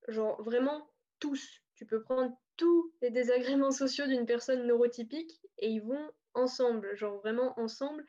Genre 0.08 0.42
vraiment 0.44 0.90
tous. 1.20 1.62
Tu 1.76 1.86
peux 1.86 2.02
prendre 2.02 2.38
tous 2.58 2.94
les 3.02 3.10
désagréments 3.10 3.72
sociaux 3.72 4.08
d'une 4.08 4.26
personne 4.26 4.66
neurotypique 4.66 5.42
et 5.58 5.70
ils 5.70 5.82
vont 5.82 6.12
ensemble, 6.34 6.96
genre 6.96 7.18
vraiment 7.18 7.58
ensemble 7.60 8.06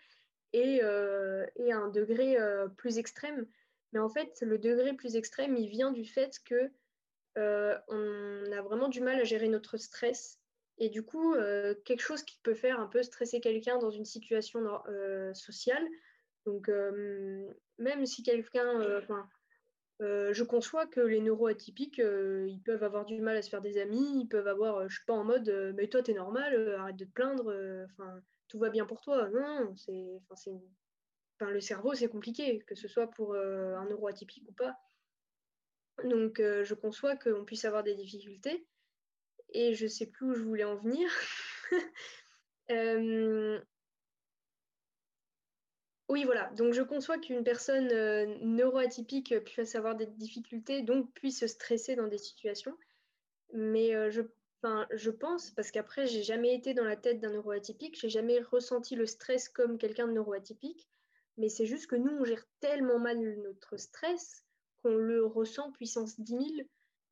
et, 0.56 0.80
euh, 0.82 1.46
et 1.56 1.70
un 1.70 1.88
degré 1.88 2.38
euh, 2.38 2.66
plus 2.66 2.96
extrême. 2.96 3.46
Mais 3.92 4.00
en 4.00 4.08
fait, 4.08 4.38
le 4.40 4.58
degré 4.58 4.94
plus 4.94 5.14
extrême, 5.14 5.54
il 5.56 5.68
vient 5.68 5.92
du 5.92 6.06
fait 6.06 6.40
que 6.44 6.70
euh, 7.36 7.78
on 7.88 8.52
a 8.52 8.62
vraiment 8.62 8.88
du 8.88 9.02
mal 9.02 9.20
à 9.20 9.24
gérer 9.24 9.48
notre 9.48 9.76
stress. 9.76 10.40
Et 10.78 10.88
du 10.88 11.02
coup, 11.02 11.34
quelque 11.86 12.02
chose 12.02 12.22
qui 12.22 12.38
peut 12.42 12.54
faire 12.54 12.78
un 12.80 12.86
peu 12.86 13.02
stresser 13.02 13.40
quelqu'un 13.40 13.78
dans 13.78 13.88
une 13.88 14.04
situation 14.04 14.60
sociale. 15.32 15.82
Donc, 16.44 16.70
même 17.78 18.04
si 18.04 18.22
quelqu'un, 18.22 19.00
je 20.00 20.42
conçois 20.42 20.86
que 20.86 21.00
les 21.00 21.20
neuroatypiques, 21.20 21.98
ils 21.98 22.60
peuvent 22.64 22.82
avoir 22.82 23.04
du 23.04 23.20
mal 23.20 23.36
à 23.36 23.42
se 23.42 23.48
faire 23.48 23.62
des 23.62 23.78
amis, 23.78 24.20
ils 24.20 24.28
peuvent 24.28 24.48
avoir, 24.48 24.88
je 24.88 24.96
suis 24.96 25.04
pas 25.06 25.14
en 25.14 25.24
mode, 25.24 25.74
mais 25.76 25.88
toi 25.88 26.02
t'es 26.02 26.12
normal, 26.12 26.74
arrête 26.78 26.96
de 26.96 27.04
te 27.04 27.10
plaindre, 27.10 27.54
enfin, 27.84 28.20
tout 28.48 28.58
va 28.58 28.70
bien 28.70 28.86
pour 28.86 29.00
toi. 29.00 29.28
Non, 29.30 29.74
c'est, 29.76 30.20
enfin, 30.30 31.50
le 31.50 31.60
cerveau, 31.60 31.94
c'est 31.94 32.08
compliqué, 32.08 32.60
que 32.66 32.74
ce 32.74 32.88
soit 32.88 33.10
pour 33.10 33.34
euh, 33.34 33.76
un 33.76 33.86
euro 33.86 34.08
atypique 34.08 34.48
ou 34.48 34.52
pas. 34.52 34.76
Donc, 36.04 36.40
euh, 36.40 36.64
je 36.64 36.74
conçois 36.74 37.16
qu'on 37.16 37.44
puisse 37.44 37.64
avoir 37.64 37.82
des 37.82 37.94
difficultés. 37.94 38.66
Et 39.50 39.74
je 39.74 39.86
sais 39.86 40.06
plus 40.06 40.26
où 40.26 40.34
je 40.34 40.42
voulais 40.42 40.64
en 40.64 40.76
venir. 40.76 41.08
Euh, 46.08 46.12
oui, 46.12 46.24
voilà. 46.24 46.50
Donc, 46.56 46.72
je 46.72 46.82
conçois 46.82 47.18
qu'une 47.18 47.44
personne 47.44 47.88
neuroatypique 48.42 49.38
puisse 49.44 49.74
avoir 49.74 49.96
des 49.96 50.06
difficultés, 50.06 50.82
donc 50.82 51.12
puisse 51.12 51.44
stresser 51.46 51.96
dans 51.96 52.08
des 52.08 52.18
situations. 52.18 52.76
Mais 53.52 54.10
je 54.10 54.22
Enfin, 54.62 54.86
je 54.90 55.10
pense, 55.10 55.50
parce 55.50 55.70
qu'après, 55.70 56.06
j'ai 56.06 56.22
jamais 56.22 56.54
été 56.54 56.72
dans 56.72 56.84
la 56.84 56.96
tête 56.96 57.20
d'un 57.20 57.30
neuroatypique, 57.30 57.98
j'ai 58.00 58.08
jamais 58.08 58.40
ressenti 58.40 58.96
le 58.96 59.06
stress 59.06 59.48
comme 59.48 59.76
quelqu'un 59.76 60.08
de 60.08 60.12
neuroatypique, 60.12 60.88
mais 61.36 61.48
c'est 61.48 61.66
juste 61.66 61.88
que 61.88 61.96
nous, 61.96 62.10
on 62.10 62.24
gère 62.24 62.46
tellement 62.60 62.98
mal 62.98 63.18
notre 63.42 63.76
stress 63.76 64.44
qu'on 64.82 64.96
le 64.96 65.24
ressent 65.24 65.72
puissance 65.72 66.18
10 66.18 66.32
000 66.32 66.44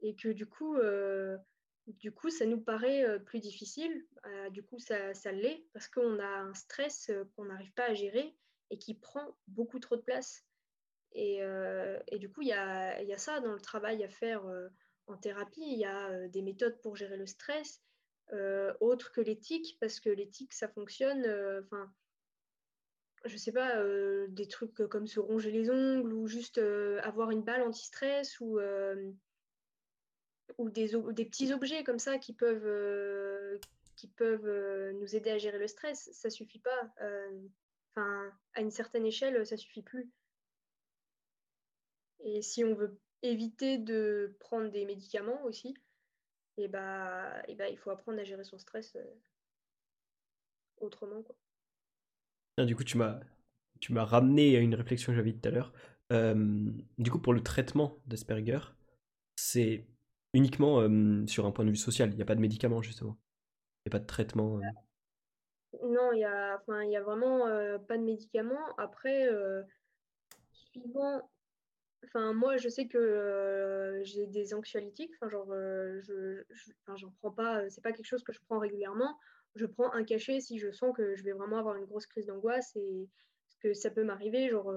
et 0.01 0.17
que 0.17 0.29
du 0.29 0.47
coup, 0.47 0.77
euh, 0.77 1.37
du 1.87 2.13
coup 2.13 2.31
ça 2.31 2.47
nous 2.47 2.61
paraît 2.61 3.05
euh, 3.05 3.19
plus 3.19 3.41
difficile. 3.41 4.07
Euh, 4.27 4.51
du 4.51 4.63
coup, 4.63 4.79
ça, 4.79 5.13
ça 5.13 5.31
l'est 5.31 5.67
parce 5.75 5.89
qu'on 5.89 6.19
a 6.19 6.27
un 6.27 6.55
stress 6.55 7.11
qu'on 7.37 7.45
n'arrive 7.45 7.73
pas 7.75 7.91
à 7.91 7.95
gérer 7.95 8.35
et 8.71 8.79
qui 8.79 8.95
prend 8.95 9.37
beaucoup 9.49 9.79
trop 9.79 9.97
de 9.97 10.03
place. 10.03 10.45
Et, 11.13 11.43
et 12.09 12.19
du 12.19 12.29
coup, 12.29 12.43
il 12.43 12.49
y 12.49 12.53
a, 12.53 13.01
y 13.03 13.13
a, 13.13 13.19
ça 13.19 13.39
dans 13.39 13.53
le 13.53 13.61
travail 13.61 14.03
à 14.03 14.09
faire 14.09 14.43
en 15.07 15.17
thérapie. 15.17 15.63
Il 15.63 15.79
y 15.79 15.85
a 15.85 16.27
des 16.27 16.43
méthodes 16.43 16.81
pour 16.81 16.97
gérer 16.97 17.17
le 17.17 17.27
stress, 17.27 17.81
autres 18.81 19.13
que 19.13 19.21
l'éthique, 19.21 19.77
parce 19.81 20.01
que 20.01 20.11
l'éthique, 20.11 20.53
ça 20.53 20.67
fonctionne. 20.67 21.25
Enfin, 21.63 21.93
je 23.25 23.37
sais 23.37 23.53
pas, 23.53 23.81
des 24.27 24.49
trucs 24.49 24.75
comme 24.89 25.07
se 25.07 25.21
ronger 25.21 25.53
les 25.53 25.71
ongles 25.71 26.13
ou 26.13 26.27
juste 26.27 26.59
avoir 27.03 27.31
une 27.31 27.43
balle 27.43 27.63
anti-stress 27.63 28.41
ou 28.41 28.59
ou 30.59 30.71
des, 30.71 30.93
des, 31.13 31.25
petits 31.25 31.53
objets 31.53 31.85
comme 31.85 31.99
ça 31.99 32.19
qui 32.19 32.33
peuvent, 32.33 32.67
euh, 32.67 33.59
qui 33.97 34.09
peuvent 34.09 34.47
euh, 34.47 34.93
nous 34.95 35.17
aider 35.17 35.31
à 35.31 35.39
gérer 35.39 35.59
le 35.59 35.67
stress, 35.67 36.11
ça 36.13 36.31
suffit 36.31 36.61
pas. 36.61 36.95
Euh, 37.99 38.31
à 38.55 38.61
une 38.61 38.71
certaine 38.71 39.07
échelle, 39.07 39.47
ça 39.47 39.57
suffit 39.57 39.83
plus. 39.83 40.11
Et 42.25 42.43
si 42.43 42.65
on 42.65 42.75
veut 42.75 42.99
éviter 43.23 43.79
de 43.79 44.37
prendre 44.41 44.71
des 44.71 44.85
médicaments 44.85 45.43
aussi, 45.45 45.75
et 46.57 46.65
eh 46.65 46.69
bah, 46.69 47.43
eh 47.49 47.55
bah, 47.55 47.69
il 47.69 47.77
faut 47.77 47.91
apprendre 47.91 48.19
à 48.21 48.25
gérer 48.25 48.45
son 48.45 48.59
stress 48.59 48.97
autrement. 50.79 51.23
Quoi. 51.23 52.65
Du 52.65 52.77
coup, 52.77 52.85
tu 52.85 52.97
m'as, 52.97 53.21
tu 53.81 53.93
m'as 53.93 54.05
ramené 54.05 54.57
à 54.57 54.61
une 54.61 54.75
réflexion 54.75 55.13
que 55.13 55.17
j'avais 55.17 55.33
tout 55.33 55.49
à 55.49 55.51
l'heure. 55.51 55.73
du 56.99 57.11
coup, 57.11 57.19
pour 57.19 57.33
le 57.33 57.43
traitement 57.43 57.99
d'Asperger, 58.07 58.61
c'est 59.37 59.87
uniquement 60.33 60.81
sur 61.27 61.47
un 61.47 61.51
point 61.51 61.65
de 61.65 61.71
vue 61.71 61.77
social. 61.77 62.11
Il 62.11 62.17
n'y 62.17 62.23
a 62.23 62.27
pas 62.27 62.37
de 62.37 62.41
médicaments, 62.41 62.83
justement. 62.83 63.19
Il 63.85 63.89
n'y 63.89 63.91
a 63.91 63.99
pas 63.99 64.01
de 64.01 64.07
traitement. 64.07 64.61
Non, 65.83 66.13
il 66.13 66.19
n'y 66.19 66.25
a, 66.25 66.61
y 66.85 66.97
a 66.97 67.03
vraiment 67.03 67.47
pas 67.87 67.97
de 67.99 68.03
médicaments. 68.03 68.75
Après, 68.79 69.29
suivant. 70.53 71.31
Enfin, 72.05 72.33
moi, 72.35 72.57
je 72.57 72.69
sais 72.69 72.87
que 72.87 74.01
j'ai 74.05 74.27
des 74.27 74.55
anxiolytiques. 74.55 75.13
Enfin, 75.17 75.31
genre, 75.31 75.53
je, 75.53 76.43
j'en 76.97 77.11
prends 77.21 77.33
pas. 77.33 77.69
C'est 77.71 77.83
pas 77.83 77.93
quelque 77.93 78.07
chose 78.07 78.23
que 78.23 78.33
je 78.33 78.41
prends 78.47 78.59
régulièrement. 78.59 79.19
Je 79.55 79.67
prends 79.67 79.93
un 79.93 80.05
cachet 80.05 80.41
si 80.41 80.59
je 80.59 80.71
sens 80.71 80.95
que 80.97 81.15
je 81.15 81.23
vais 81.23 81.33
vraiment 81.33 81.59
avoir 81.59 81.77
une 81.77 81.85
grosse 81.85 82.07
crise 82.07 82.27
d'angoisse 82.27 82.75
et 82.77 83.09
que 83.61 83.73
ça 83.73 83.91
peut 83.91 84.05
m'arriver. 84.05 84.49
Genre, 84.51 84.73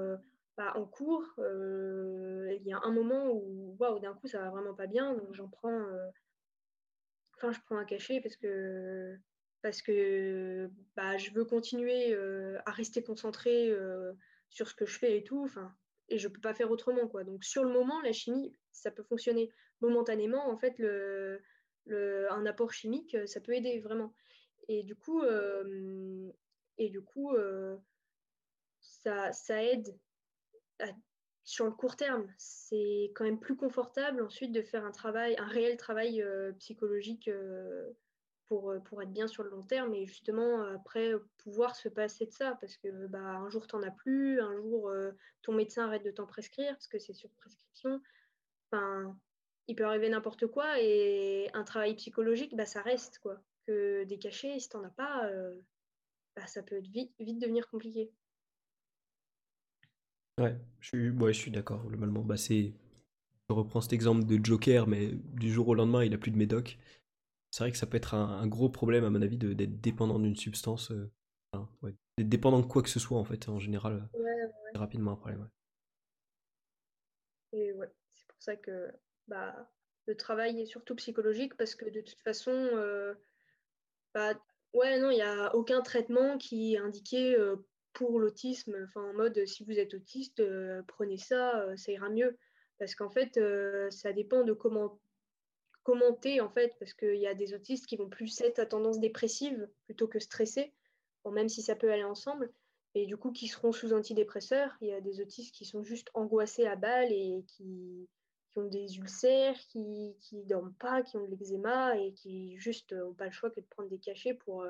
bah, 0.57 0.74
en 0.76 0.86
cours, 0.86 1.24
euh, 1.38 2.52
il 2.60 2.68
y 2.68 2.74
a 2.74 2.80
un 2.84 2.91
moment 2.91 3.28
où 3.30 3.76
waouh, 3.80 3.99
d'un 3.99 4.15
coup 4.15 4.28
ça 4.28 4.40
va 4.40 4.49
vraiment 4.49 4.74
pas 4.74 4.88
bien, 4.88 5.14
donc 5.14 5.32
j'en 5.34 5.48
prends, 5.48 5.69
euh, 5.69 6.10
enfin 7.36 7.52
je 7.52 7.60
prends 7.68 7.78
un 7.78 7.86
cachet 7.86 8.19
parce 8.22 8.36
que 8.36 9.15
parce 9.68 9.81
que 9.81 10.69
bah, 10.95 11.18
je 11.18 11.30
veux 11.31 11.44
continuer 11.44 12.14
euh, 12.14 12.57
à 12.65 12.72
rester 12.72 13.03
concentrée 13.03 13.69
sur 14.49 14.69
ce 14.69 14.73
que 14.73 14.85
je 14.85 14.98
fais 14.98 15.18
et 15.18 15.23
tout, 15.26 15.45
et 16.07 16.18
je 16.18 16.30
peux 16.30 16.39
pas 16.39 16.53
faire 16.53 16.72
autrement 16.72 17.06
quoi. 17.10 17.26
Donc 17.26 17.44
sur 17.44 17.65
le 17.65 17.72
moment, 17.73 17.99
la 18.02 18.14
chimie, 18.14 18.53
ça 18.72 18.91
peut 18.91 19.03
fonctionner 19.03 19.52
momentanément. 19.81 20.49
En 20.49 20.57
fait, 20.57 20.80
le, 20.80 21.41
le 21.85 22.31
un 22.31 22.45
apport 22.45 22.72
chimique, 22.72 23.18
ça 23.26 23.41
peut 23.41 23.53
aider 23.53 23.81
vraiment. 23.81 24.14
Et 24.69 24.84
du 24.84 24.95
coup, 24.95 25.22
et 26.77 26.89
du 26.89 27.02
coup, 27.02 27.35
ça, 28.80 29.34
ça 29.34 29.61
aide 29.61 29.99
sur 31.48 31.64
le 31.64 31.72
court 31.72 31.95
terme, 31.95 32.30
c'est 32.38 33.14
quand 33.15 33.23
même 33.23 33.39
plus 33.39 33.56
confortable 33.56 34.22
ensuite 34.22 34.52
de 34.52 34.61
faire 34.61 34.84
un 34.84 34.91
travail, 34.91 35.34
un 35.39 35.48
réel 35.48 35.77
travail 35.77 36.22
euh, 36.22 36.52
psychologique 36.60 37.30
euh, 37.30 37.89
pour, 38.48 38.72
euh, 38.72 38.80
pour 38.80 39.02
être 39.02 39.11
bien 39.11 39.28
sur 39.28 39.44
le 39.44 39.49
long 39.49 39.64
terme 39.64 39.94
et 39.94 40.06
justement 40.06 40.61
après 40.64 41.14
pouvoir 41.38 41.76
se 41.76 41.90
passer 41.90 42.26
de 42.26 42.32
ça 42.32 42.57
parce 42.61 42.78
que 42.78 43.07
bah, 43.07 43.19
un 43.19 43.49
jour 43.49 43.68
t'en 43.68 43.82
as 43.84 43.91
plus, 43.91 44.40
un 44.41 44.56
jour 44.56 44.91
ton 45.41 45.53
médecin 45.53 45.86
arrête 45.86 46.03
de 46.03 46.11
t'en 46.11 46.26
prescrire 46.26 46.74
parce 46.74 46.88
que 46.88 46.99
c'est 46.99 47.14
sur 47.14 47.30
prescription. 47.32 48.02
Enfin, 48.72 49.18
il 49.68 49.76
peut 49.76 49.86
arriver 49.86 50.10
n'importe 50.10 50.48
quoi 50.48 50.82
et 50.82 51.49
un 51.53 51.64
travail 51.64 51.95
psychologique, 51.95 52.56
bah, 52.56 52.65
ça 52.65 52.82
reste 52.82 53.19
quoi. 53.19 53.41
Que 53.65 54.03
des 54.06 54.18
cachets, 54.18 54.60
si 54.60 54.69
t'en 54.69 54.84
as 54.84 54.90
pas, 54.90 55.30
bah, 56.36 56.48
ça 56.48 56.64
peut 56.64 56.80
vite, 56.80 57.14
vite 57.19 57.40
devenir 57.40 57.68
compliqué. 57.69 58.11
Ouais, 60.40 60.56
je 60.80 60.88
suis, 60.88 61.10
ouais, 61.10 61.34
je 61.34 61.40
suis 61.40 61.52
d'accord, 61.52 61.84
globalement. 61.86 62.22
Bah, 62.22 62.38
c'est... 62.38 62.74
Je 63.49 63.56
reprends 63.56 63.82
cet 63.82 63.94
exemple 63.94 64.26
de 64.26 64.44
Joker, 64.44 64.88
mais 64.88 65.11
du 65.34 65.52
jour 65.52 65.69
au 65.69 65.74
lendemain, 65.74 66.03
il 66.03 66.14
a 66.14 66.18
plus 66.18 66.32
de 66.32 66.38
médoc. 66.38 66.78
C'est 67.52 67.64
vrai 67.64 67.72
que 67.72 67.78
ça 67.78 67.88
peut 67.88 67.98
être 67.98 68.14
un, 68.14 68.45
gros 68.48 68.69
problème, 68.69 69.03
à 69.03 69.10
mon 69.10 69.22
avis, 69.22 69.38
d'être 69.38 69.82
dépendant 69.82 70.19
d'une 70.19 70.36
substance. 70.36 70.91
Euh, 70.91 71.10
ouais, 71.82 71.95
d'être 72.18 72.30
dépendant 72.30 72.60
de 72.60 72.65
quoi 72.65 72.84
que 72.84 72.90
ce 72.90 72.99
soit, 72.99 73.18
en 73.18 73.24
fait, 73.24 73.48
en 73.49 73.60
général. 73.60 74.07
C'est 74.72 74.78
rapidement 74.78 75.11
un 75.11 75.15
problème. 75.15 75.49
Et 77.53 77.72
ouais, 77.74 77.90
c'est 78.14 78.28
pour 78.28 78.41
ça 78.41 78.56
que 78.56 78.91
bah, 79.28 79.72
le 80.06 80.15
travail 80.15 80.60
est 80.61 80.65
surtout 80.65 80.95
psychologique, 80.95 81.56
parce 81.56 81.76
que 81.76 81.90
de 81.90 82.02
toute 82.02 82.19
façon, 82.19 82.52
euh, 82.52 83.14
bah, 84.14 84.34
ouais, 84.74 84.99
non, 84.99 85.10
il 85.10 85.15
n'y 85.15 85.22
a 85.22 85.56
aucun 85.56 85.82
traitement 85.82 86.38
qui 86.38 86.76
est 86.76 86.80
indiqué 86.80 87.38
euh, 87.38 87.56
pour 87.98 88.19
l'autisme, 88.19 88.76
enfin 88.84 89.02
en 89.02 89.14
mode 89.14 89.44
si 89.48 89.64
vous 89.64 89.80
êtes 89.80 89.95
autiste, 89.95 90.40
euh, 90.40 90.84
prenez 90.88 91.18
ça, 91.18 91.61
euh, 91.61 91.76
ça 91.78 91.91
ira 91.91 92.10
mieux. 92.10 92.38
Parce 92.78 92.94
qu'en 92.94 93.10
fait, 93.10 93.38
euh, 93.38 93.90
ça 93.90 94.14
dépend 94.14 94.44
de 94.44 94.53
comment 94.53 94.99
commenter 95.88 96.42
en 96.42 96.50
fait, 96.50 96.76
parce 96.80 96.94
qu'il 96.94 97.16
y 97.16 97.28
a 97.28 97.34
des 97.34 97.54
autistes 97.54 97.86
qui 97.86 97.96
vont 97.96 98.10
plus 98.10 98.42
être 98.42 98.60
à 98.60 98.66
tendance 98.66 99.00
dépressive 99.00 99.70
plutôt 99.86 100.10
que 100.10 100.20
stressée, 100.20 100.74
même 101.32 101.48
si 101.48 101.62
ça 101.62 101.76
peut 101.76 101.90
aller 101.90 102.04
ensemble, 102.04 102.52
et 102.94 103.06
du 103.06 103.16
coup 103.16 103.32
qui 103.32 103.48
seront 103.48 103.72
sous 103.72 103.94
antidépresseurs. 103.94 104.76
Il 104.82 104.90
y 104.90 104.94
a 104.94 105.00
des 105.00 105.22
autistes 105.22 105.56
qui 105.56 105.64
sont 105.64 105.84
juste 105.84 106.10
angoissés 106.14 106.66
à 106.66 106.76
balle 106.76 107.14
et 107.14 107.46
qui, 107.48 108.10
qui 108.52 108.60
ont 108.60 108.68
des 108.68 108.98
ulcères, 108.98 109.58
qui 109.70 110.14
ne 110.34 110.44
dorment 110.44 110.74
pas, 110.74 111.04
qui 111.04 111.16
ont 111.16 111.24
de 111.24 111.30
l'eczéma 111.30 111.98
et 111.98 112.12
qui 112.12 112.58
juste 112.58 112.92
n'ont 112.92 113.14
pas 113.14 113.26
le 113.26 113.32
choix 113.32 113.50
que 113.50 113.62
de 113.62 113.66
prendre 113.68 113.88
des 113.88 114.00
cachets 114.00 114.34
pour 114.34 114.66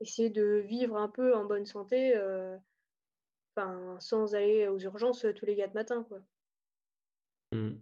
essayer 0.00 0.30
de 0.30 0.62
vivre 0.64 0.96
un 0.96 1.08
peu 1.08 1.34
en 1.34 1.46
bonne 1.46 1.66
santé, 1.66 2.14
euh, 2.14 2.56
sans 3.98 4.36
aller 4.36 4.68
aux 4.68 4.78
urgences 4.78 5.26
tous 5.34 5.46
les 5.46 5.56
quatre 5.56 5.74
matins. 5.74 6.04
Quoi. 6.04 6.20
Mmh. 7.50 7.72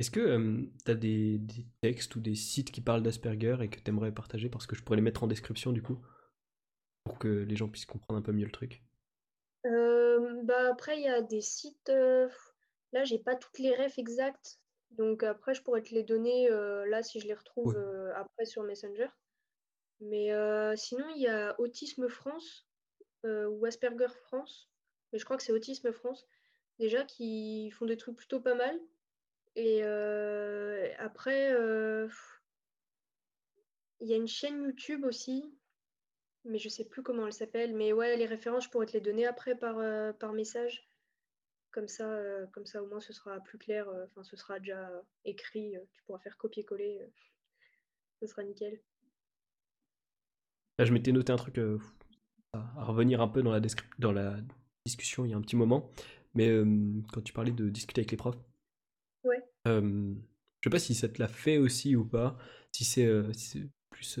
Est-ce 0.00 0.10
que 0.10 0.66
tu 0.84 0.90
as 0.90 0.94
des, 0.94 1.40
textes 1.82 2.16
ou 2.16 2.20
des 2.20 2.34
sites 2.34 2.72
qui 2.72 2.80
parlent 2.80 3.02
d'Asperger 3.02 3.58
et 3.60 3.70
que 3.70 3.78
tu 3.78 3.90
aimerais 3.90 4.12
partager 4.12 4.48
parce 4.48 4.66
que 4.66 4.74
je 4.74 4.82
pourrais 4.82 4.96
les 4.96 5.02
mettre 5.02 5.22
en 5.22 5.28
description 5.28 5.72
du 5.72 5.82
coup 5.82 6.04
pour 7.04 7.18
que 7.18 7.28
les 7.28 7.54
gens 7.54 7.68
puissent 7.68 7.86
comprendre 7.86 8.18
un 8.18 8.22
peu 8.22 8.32
mieux 8.32 8.46
le 8.46 8.50
truc? 8.50 8.82
Euh, 9.66 10.42
bah 10.42 10.70
Après, 10.70 10.98
il 10.98 11.04
y 11.04 11.08
a 11.08 11.22
des 11.22 11.40
sites. 11.40 11.90
Euh, 11.90 12.28
là, 12.92 13.04
j'ai 13.04 13.18
pas 13.18 13.36
toutes 13.36 13.58
les 13.58 13.76
refs 13.76 13.98
exactes. 13.98 14.58
Donc 14.90 15.22
après, 15.22 15.54
je 15.54 15.62
pourrais 15.62 15.82
te 15.82 15.94
les 15.94 16.02
donner 16.02 16.48
là 16.50 17.02
si 17.04 17.20
je 17.20 17.28
les 17.28 17.34
retrouve 17.34 17.76
après 18.16 18.44
sur 18.44 18.64
Messenger. 18.64 19.08
Mais 20.00 20.32
euh, 20.32 20.74
sinon, 20.76 21.04
il 21.14 21.22
y 21.22 21.28
a 21.28 21.58
Autisme 21.60 22.08
France 22.08 22.66
euh, 23.26 23.48
ou 23.48 23.66
Asperger 23.66 24.08
France, 24.24 24.70
mais 25.12 25.18
je 25.18 25.24
crois 25.24 25.36
que 25.36 25.42
c'est 25.42 25.52
Autisme 25.52 25.92
France, 25.92 26.26
déjà 26.78 27.04
qui 27.04 27.70
font 27.70 27.86
des 27.86 27.98
trucs 27.98 28.16
plutôt 28.16 28.40
pas 28.40 28.54
mal. 28.54 28.78
Et 29.56 29.80
euh, 29.82 30.88
après, 30.98 31.50
il 34.00 34.08
y 34.08 34.12
a 34.12 34.16
une 34.16 34.28
chaîne 34.28 34.62
YouTube 34.62 35.04
aussi, 35.04 35.44
mais 36.44 36.58
je 36.58 36.68
sais 36.68 36.84
plus 36.88 37.02
comment 37.02 37.26
elle 37.26 37.32
s'appelle. 37.32 37.74
Mais 37.74 37.92
ouais, 37.92 38.16
les 38.16 38.26
références, 38.26 38.64
je 38.64 38.70
pourrais 38.70 38.86
te 38.86 38.92
les 38.92 39.00
donner 39.00 39.26
après 39.26 39.54
par, 39.54 39.76
par 40.18 40.32
message. 40.32 40.88
Comme 41.72 41.88
ça, 41.88 42.20
comme 42.52 42.66
ça, 42.66 42.82
au 42.82 42.86
moins, 42.86 43.00
ce 43.00 43.12
sera 43.12 43.40
plus 43.40 43.58
clair. 43.58 43.88
Enfin, 44.04 44.24
ce 44.24 44.36
sera 44.36 44.58
déjà 44.58 44.90
écrit. 45.24 45.74
tu 45.92 46.02
pourras 46.04 46.20
faire 46.20 46.36
copier-coller. 46.36 47.00
ce 48.20 48.26
sera 48.26 48.42
nickel 48.42 48.80
je 50.84 50.92
m'étais 50.92 51.12
noté 51.12 51.32
un 51.32 51.36
truc 51.36 51.58
euh, 51.58 51.78
à, 52.52 52.84
revenir 52.84 53.20
un 53.20 53.28
peu 53.28 53.42
dans 53.42 53.52
la, 53.52 53.60
dans 53.98 54.12
la 54.12 54.36
discussion 54.86 55.24
il 55.24 55.30
y 55.30 55.34
a 55.34 55.36
un 55.36 55.42
petit 55.42 55.56
moment. 55.56 55.90
Mais 56.34 56.48
euh, 56.48 56.64
quand 57.12 57.22
tu 57.22 57.32
parlais 57.32 57.52
de 57.52 57.68
discuter 57.68 58.00
avec 58.00 58.10
les 58.10 58.16
profs. 58.16 58.38
Euh, 59.68 60.14
je 60.60 60.68
sais 60.68 60.70
pas 60.70 60.78
si 60.78 60.94
ça 60.94 61.08
te 61.08 61.20
l'a 61.20 61.28
fait 61.28 61.58
aussi 61.58 61.96
ou 61.96 62.04
pas, 62.04 62.38
si 62.72 62.84
c'est 62.84 63.08
plus 63.90 64.20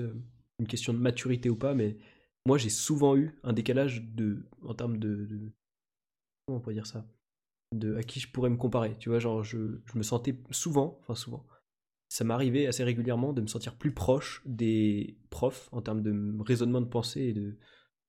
une 0.58 0.66
question 0.66 0.92
de 0.92 0.98
maturité 0.98 1.50
ou 1.50 1.56
pas, 1.56 1.74
mais 1.74 1.98
moi 2.46 2.58
j'ai 2.58 2.70
souvent 2.70 3.16
eu 3.16 3.38
un 3.42 3.52
décalage 3.52 4.02
de, 4.02 4.46
en 4.62 4.74
termes 4.74 4.98
de, 4.98 5.52
comment 6.46 6.58
on 6.58 6.60
pourrait 6.60 6.74
dire 6.74 6.86
ça, 6.86 7.06
de 7.72 7.96
à 7.96 8.02
qui 8.02 8.20
je 8.20 8.30
pourrais 8.30 8.50
me 8.50 8.56
comparer. 8.56 8.96
Tu 8.98 9.08
vois, 9.08 9.18
genre 9.18 9.42
je, 9.42 9.80
je 9.86 9.98
me 9.98 10.02
sentais 10.02 10.36
souvent, 10.50 10.98
enfin 11.00 11.14
souvent, 11.14 11.46
ça 12.08 12.24
m'arrivait 12.24 12.66
assez 12.66 12.84
régulièrement 12.84 13.32
de 13.32 13.40
me 13.40 13.46
sentir 13.46 13.76
plus 13.76 13.92
proche 13.94 14.42
des 14.44 15.18
profs 15.30 15.68
en 15.72 15.80
termes 15.80 16.02
de 16.02 16.42
raisonnement 16.42 16.80
de 16.80 16.86
pensée 16.86 17.22
et 17.22 17.32
de, 17.32 17.56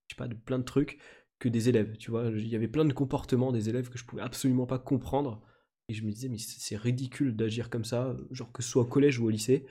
je 0.08 0.16
sais 0.16 0.18
pas, 0.18 0.28
de 0.28 0.36
plein 0.36 0.60
de 0.60 0.64
trucs 0.64 1.00
que 1.40 1.50
des 1.50 1.70
élèves. 1.70 1.98
Tu 1.98 2.12
vois, 2.12 2.26
il 2.30 2.48
y 2.48 2.56
avait 2.56 2.68
plein 2.68 2.86
de 2.86 2.94
comportements 2.94 3.52
des 3.52 3.70
élèves 3.70 3.90
que 3.90 3.98
je 3.98 4.06
pouvais 4.06 4.22
absolument 4.24 4.66
pas 4.66 4.80
comprendre. 4.80 5.44
Et 5.92 5.96
je 5.96 6.06
me 6.06 6.12
disais, 6.12 6.30
mais 6.30 6.38
c'est 6.40 6.78
ridicule 6.78 7.36
d'agir 7.36 7.70
comme 7.70 7.86
ça, 7.86 8.16
genre 8.32 8.52
que 8.54 8.64
ce 8.64 8.70
soit 8.70 8.84
au 8.84 8.86
collège 8.86 9.20
ou 9.20 9.26
au 9.28 9.30
lycée. 9.30 9.66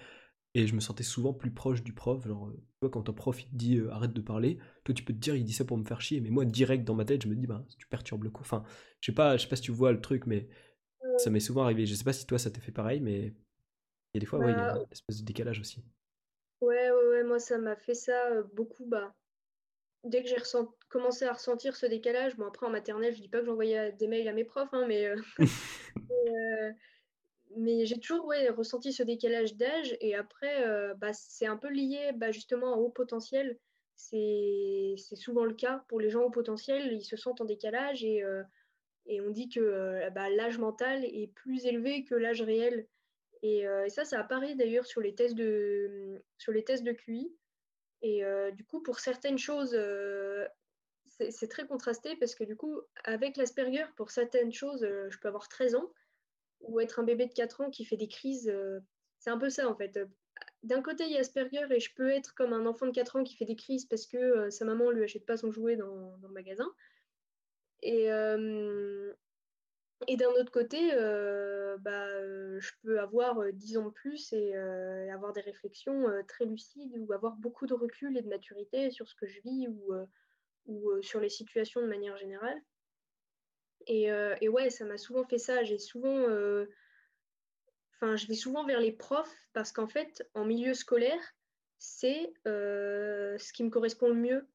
et 0.55 0.67
je 0.67 0.75
me 0.75 0.81
sentais 0.81 1.05
souvent 1.05 1.33
plus 1.35 1.51
proche 1.53 1.83
du 1.85 1.93
prof. 1.93 2.27
Genre, 2.27 2.49
euh, 2.49 2.53
tu 2.55 2.79
vois, 2.83 2.91
quand 2.91 3.03
ton 3.05 3.13
prof 3.15 3.41
il 3.43 3.47
te 3.51 3.57
dit 3.57 3.79
euh, 3.79 3.93
arrête 3.93 4.13
de 4.13 4.21
parler, 4.21 4.59
toi 4.85 4.95
tu 4.95 5.05
peux 5.05 5.13
te 5.15 5.19
dire 5.19 5.37
il 5.37 5.45
dit 5.45 5.53
ça 5.53 5.65
pour 5.65 5.77
me 5.79 5.85
faire 5.85 6.01
chier, 6.01 6.21
mais 6.21 6.31
moi 6.31 6.45
direct 6.47 6.85
dans 6.85 6.95
ma 6.97 7.05
tête 7.05 7.23
je 7.25 7.29
me 7.29 7.37
dis 7.37 7.47
bah 7.47 7.65
tu 7.79 7.87
perturbes 7.89 8.25
le 8.25 8.31
cours. 8.31 8.43
Enfin, 8.43 8.65
je 9.01 9.07
sais 9.07 9.15
pas, 9.15 9.37
je 9.37 9.43
sais 9.45 9.49
pas 9.49 9.57
si 9.57 9.63
tu 9.63 9.73
vois 9.73 9.93
le 9.93 10.01
truc, 10.01 10.27
mais 10.27 10.49
ça 11.17 11.31
m'est 11.31 11.41
souvent 11.41 11.65
arrivé. 11.65 11.87
Je 11.87 11.95
sais 11.97 12.05
pas 12.05 12.13
si 12.15 12.27
toi 12.27 12.39
ça 12.41 12.51
t'est 12.53 12.61
fait 12.63 12.73
pareil, 12.73 13.01
mais 13.01 13.29
il 13.29 13.35
y 14.15 14.19
a 14.19 14.21
des 14.21 14.27
fois, 14.27 14.41
ouais, 14.41 14.55
il 14.55 14.61
y 14.61 14.63
a 14.65 14.67
Bah, 14.67 14.79
une 14.79 14.93
espèce 14.93 15.21
de 15.21 15.25
décalage 15.27 15.61
aussi. 15.61 15.85
ouais, 16.63 16.91
ouais, 16.91 17.07
ouais, 17.11 17.23
moi 17.25 17.39
ça 17.39 17.59
m'a 17.59 17.77
fait 17.77 17.95
ça 17.95 18.29
euh, 18.29 18.43
beaucoup. 18.55 18.87
Bah, 18.87 19.15
dès 20.05 20.23
que 20.23 20.29
j'ai 20.29 20.37
commencé 20.89 21.25
à 21.25 21.33
ressentir 21.33 21.77
ce 21.77 21.87
décalage, 21.87 22.37
bon 22.37 22.47
après 22.47 22.67
en 22.67 22.71
maternelle, 22.71 23.15
je 23.15 23.21
dis 23.21 23.29
pas 23.29 23.41
que 23.41 23.47
j'envoyais 23.47 23.93
des 23.93 24.07
mails 24.07 24.29
à 24.29 24.33
mes 24.33 24.45
profs, 24.45 24.73
hein, 24.73 24.87
mais, 24.87 25.07
euh, 25.07 25.17
euh, 26.11 26.73
mais 27.57 27.85
j'ai 27.87 27.99
toujours 27.99 28.27
ouais, 28.27 28.49
ressenti 28.49 28.93
ce 28.93 29.03
décalage 29.03 29.57
d'âge 29.57 29.97
et 30.01 30.15
après, 30.15 30.67
euh, 30.67 30.95
bah, 30.95 31.13
c'est 31.13 31.47
un 31.47 31.57
peu 31.57 31.71
lié 31.71 32.13
bah, 32.15 32.31
justement 32.31 32.79
au 32.79 32.87
haut 32.87 32.91
potentiel. 32.91 33.59
C'est 33.97 34.97
souvent 35.15 35.45
le 35.45 35.53
cas 35.53 35.85
pour 35.89 36.01
les 36.01 36.09
gens 36.09 36.23
au 36.23 36.31
potentiel, 36.31 36.91
ils 36.91 37.05
se 37.05 37.17
sentent 37.17 37.43
en 37.43 37.45
décalage 37.45 38.03
et, 38.03 38.23
et 39.05 39.21
on 39.21 39.29
dit 39.29 39.51
que 39.51 40.09
bah, 40.15 40.31
l'âge 40.31 40.57
mental 40.57 41.05
est 41.05 41.31
plus 41.35 41.67
élevé 41.67 42.05
que 42.05 42.15
l'âge 42.15 42.41
réel. 42.41 42.87
Et, 43.43 43.65
et 43.65 43.91
ça, 43.91 44.07
ça 44.07 44.19
apparaît 44.19 44.55
d'ailleurs 44.55 44.87
sur 44.87 45.03
les 45.03 45.15
tests 45.15 45.35
de, 45.35 46.25
sur 46.39 46.51
les 46.51 46.65
tests 46.65 46.83
de 46.83 46.93
QI. 46.93 47.31
Et 48.03 48.25
euh, 48.25 48.51
du 48.51 48.65
coup, 48.65 48.83
pour 48.83 49.01
certaines 49.01 49.39
choses, 49.39 49.75
euh, 49.75 50.47
c'est 51.05 51.49
très 51.49 51.67
contrasté 51.67 52.17
parce 52.17 52.35
que 52.35 52.45
du 52.45 52.57
coup, 52.57 52.81
avec 53.05 53.37
l'Asperger, 53.37 53.85
pour 53.97 54.11
certaines 54.11 54.53
choses, 54.53 54.83
euh, 54.85 55.11
je 55.11 55.19
peux 55.19 55.29
avoir 55.29 55.49
13 55.49 55.75
ans 55.75 55.93
ou 56.61 56.81
être 56.81 56.99
un 56.99 57.03
bébé 57.03 57.27
de 57.27 57.33
4 57.33 57.63
ans 57.63 57.71
qui 57.71 57.85
fait 57.85 57.97
des 57.97 58.09
crises. 58.09 58.53
c'est 59.19 59.31
un 59.31 59.39
peu 59.39 59.51
ça 59.51 59.69
en 59.69 59.75
fait. 59.75 59.99
D'un 60.63 60.83
côté, 60.83 61.05
il 61.05 61.13
y 61.13 61.17
a 61.17 61.21
Asperger 61.21 61.67
et 61.71 61.81
je 61.81 61.95
peux 61.95 62.11
être 62.11 62.35
comme 62.35 62.53
un 62.53 62.67
enfant 62.67 62.87
de 62.87 62.93
4 62.93 63.17
ans 63.17 63.25
qui 63.25 63.35
fait 63.35 63.47
des 63.47 63.57
crises 63.57 63.87
parce 63.87 64.07
que 64.07 64.51
sa 64.51 64.65
maman 64.65 64.91
lui 64.91 65.05
achète 65.05 65.25
pas 65.25 65.39
son 65.39 65.51
jouet 65.51 65.77
dans, 65.77 66.17
le 66.23 66.29
magasin. 66.29 66.71
Et, 67.83 68.11
et 70.07 70.17
d'un 70.17 70.31
autre 70.31 70.51
côté, 70.51 70.93
euh, 70.95 71.77
bah, 71.79 72.07
euh, 72.07 72.59
je 72.59 72.71
peux 72.83 73.01
avoir 73.01 73.39
euh, 73.41 73.53
10 73.53 73.77
ans 73.77 73.87
de 73.87 73.91
plus 73.91 74.33
et 74.33 74.57
euh, 74.57 75.13
avoir 75.13 75.33
des 75.33 75.43
réflexions 75.43 76.07
très 76.27 76.47
lucides 76.47 76.97
ou 76.97 77.13
avoir 77.13 77.37
beaucoup 77.37 77.67
de 77.67 77.75
recul 77.75 78.17
et 78.17 78.23
de 78.23 78.29
maturité 78.29 78.91
sur 78.91 79.09
ce 79.09 79.15
que 79.15 79.27
je 79.27 79.41
vis 79.43 79.69
ou, 79.69 79.93
sur 81.03 81.21
les 81.21 81.29
situations 81.29 81.83
de 81.83 81.87
manière 81.87 82.17
générale. 82.17 82.63
Et, 83.87 84.09
et 84.41 84.49
ouais, 84.49 84.71
ça 84.71 84.85
m'a 84.85 84.99
souvent 84.99 85.25
fait 85.25 85.39
ça. 85.39 85.65
J'ai 85.65 85.79
souvent, 85.79 86.27
enfin, 87.95 88.17
je 88.17 88.27
vais 88.29 88.35
souvent 88.35 88.65
vers 88.65 88.79
les 88.79 88.93
profs 88.93 89.35
parce 89.53 89.73
qu'en 89.73 89.89
fait, 89.89 90.29
en 90.35 90.45
milieu 90.45 90.75
scolaire, 90.75 91.35
c'est 91.79 92.33
ce 92.45 93.53
qui 93.53 93.65
me 93.65 93.71
correspond 93.71 94.09
le 94.09 94.15
mieux 94.15 94.47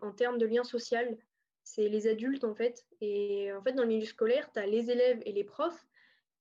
en 0.00 0.12
termes 0.12 0.38
de 0.38 0.46
lien 0.46 0.62
social. 0.62 1.18
C'est 1.64 1.88
les 1.88 2.08
adultes 2.08 2.44
en 2.44 2.54
fait. 2.54 2.84
Et 3.00 3.52
en 3.52 3.62
fait, 3.62 3.72
dans 3.72 3.82
le 3.82 3.88
milieu 3.88 4.06
scolaire, 4.06 4.50
tu 4.52 4.60
as 4.60 4.66
les 4.66 4.90
élèves 4.90 5.20
et 5.24 5.32
les 5.32 5.44
profs. 5.44 5.86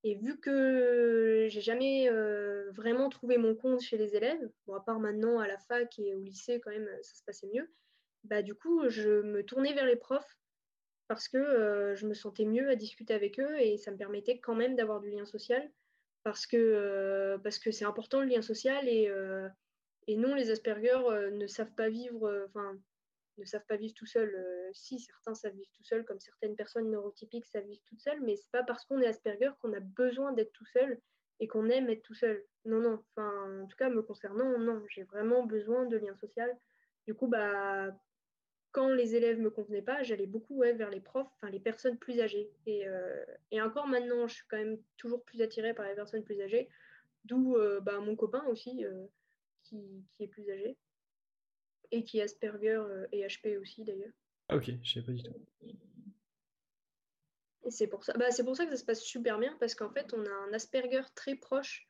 Et 0.04 0.16
vu 0.16 0.40
que 0.40 1.46
j'ai 1.50 1.62
jamais 1.62 2.10
euh, 2.10 2.72
vraiment 2.72 3.10
trouvé 3.10 3.38
mon 3.38 3.56
compte 3.56 3.82
chez 3.82 3.98
les 3.98 4.16
élèves, 4.16 4.50
bon, 4.66 4.74
à 4.74 4.80
part 4.82 5.00
maintenant 5.00 5.40
à 5.40 5.48
la 5.48 5.60
fac 5.60 6.00
et 6.00 6.16
au 6.16 6.20
lycée, 6.20 6.60
quand 6.60 6.72
même, 6.72 6.90
ça 7.04 7.16
se 7.16 7.24
passait 7.24 7.50
mieux, 7.54 7.72
bah, 8.24 8.42
du 8.42 8.56
coup, 8.56 8.90
je 8.90 9.22
me 9.22 9.44
tournais 9.44 9.74
vers 9.74 9.86
les 9.86 9.96
profs 9.96 10.40
parce 11.08 11.28
que 11.28 11.38
euh, 11.38 11.96
je 11.96 12.08
me 12.08 12.16
sentais 12.16 12.46
mieux 12.46 12.70
à 12.70 12.76
discuter 12.76 13.14
avec 13.14 13.40
eux 13.40 13.60
et 13.60 13.78
ça 13.78 13.92
me 13.92 13.98
permettait 13.98 14.40
quand 14.40 14.56
même 14.56 14.76
d'avoir 14.76 15.02
du 15.02 15.12
lien 15.12 15.26
social 15.26 15.70
parce 16.24 16.48
que 16.48 16.58
euh, 16.58 17.38
c'est 17.50 17.86
important 17.86 18.22
le 18.22 18.28
lien 18.28 18.42
social 18.42 18.88
et, 18.88 19.12
et 20.08 20.18
non, 20.18 20.34
les 20.34 20.50
Asperger 20.50 20.98
ne 21.32 21.48
savent 21.48 21.74
pas 21.74 21.90
vivre, 21.90 22.48
ne 23.42 23.46
savent 23.46 23.66
pas 23.68 23.78
vivre 23.78 23.94
tout 23.94 24.06
seuls. 24.06 24.34
Euh, 24.36 24.70
si, 24.74 25.00
certains 25.00 25.36
savent 25.36 25.54
vivre 25.54 25.72
tout 25.74 25.84
seuls, 25.84 26.06
comme 26.06 26.20
certaines 26.20 26.56
personnes 26.56 26.90
neurotypiques 26.90 27.46
savent 27.46 27.66
vivre 27.66 27.82
toutes 27.86 28.02
seules, 28.02 28.22
mais 28.22 28.36
c'est 28.36 28.52
pas 28.52 28.64
parce 28.64 28.86
qu'on 28.86 29.02
est 29.02 29.08
Asperger 29.08 29.52
qu'on 29.62 29.74
a 29.74 29.80
besoin 29.80 30.32
d'être 30.34 30.54
tout 30.54 30.66
seul 30.66 31.00
et 31.40 31.48
qu'on 31.48 31.70
aime 31.70 31.90
être 31.90 32.04
tout 32.04 32.14
seul. 32.14 32.44
Non, 32.66 32.80
non. 32.80 33.04
Enfin, 33.16 33.62
en 33.64 33.68
tout 33.68 33.78
cas, 33.78 33.90
me 33.90 34.02
concernant, 34.02 34.58
non. 34.60 34.84
J'ai 34.90 35.04
vraiment 35.04 35.46
besoin 35.46 35.86
de 35.86 35.98
lien 35.98 36.16
social. 36.16 36.56
Du 37.08 37.16
coup, 37.16 37.28
bah, 37.28 37.92
quand 38.72 38.90
les 38.90 39.16
élèves 39.16 39.40
me 39.40 39.50
convenaient 39.50 39.82
pas, 39.82 40.04
j'allais 40.04 40.28
beaucoup 40.28 40.60
vers 40.60 40.90
les 40.90 41.02
profs, 41.02 41.28
enfin 41.36 41.50
les 41.50 41.60
personnes 41.60 41.98
plus 41.98 42.20
âgées. 42.22 42.50
Et, 42.66 42.88
euh, 42.88 43.26
et 43.52 43.62
encore 43.62 43.88
maintenant, 43.88 44.28
je 44.28 44.36
suis 44.36 44.46
quand 44.50 44.58
même 44.58 44.78
toujours 44.98 45.24
plus 45.24 45.42
attirée 45.42 45.74
par 45.74 45.88
les 45.88 45.96
personnes 45.96 46.24
plus 46.24 46.42
âgées, 46.42 46.70
d'où 47.26 47.58
euh, 47.58 47.82
bah, 47.82 48.00
mon 48.00 48.16
copain 48.16 48.44
aussi, 48.48 48.86
euh, 48.86 49.06
qui 49.64 50.06
est 50.20 50.28
plus 50.28 50.50
âgé, 50.50 50.78
et 51.92 52.04
qui 52.04 52.20
est 52.20 52.24
Asperger 52.24 52.70
euh, 52.70 53.08
et 53.12 53.26
HP 53.26 53.58
aussi 53.58 53.84
d'ailleurs. 53.84 54.14
Ah 54.50 54.58
ok, 54.58 54.72
je 54.84 54.94
sais 54.94 55.02
pas 55.02 55.12
du 55.12 55.24
tout. 55.24 55.34
Et 57.64 57.72
c'est 57.72 57.88
pour 57.88 58.04
ça, 58.04 58.14
bah, 58.14 58.32
c'est 58.32 58.44
pour 58.44 58.56
ça 58.56 58.66
que 58.66 58.72
ça 58.72 58.78
se 58.78 58.86
passe 58.86 59.02
super 59.02 59.38
bien, 59.38 59.56
parce 59.60 59.76
qu'en 59.76 59.92
fait, 59.92 60.14
on 60.14 60.26
a 60.26 60.30
un 60.30 60.54
Asperger 60.54 61.04
très 61.16 61.36
proche, 61.36 61.88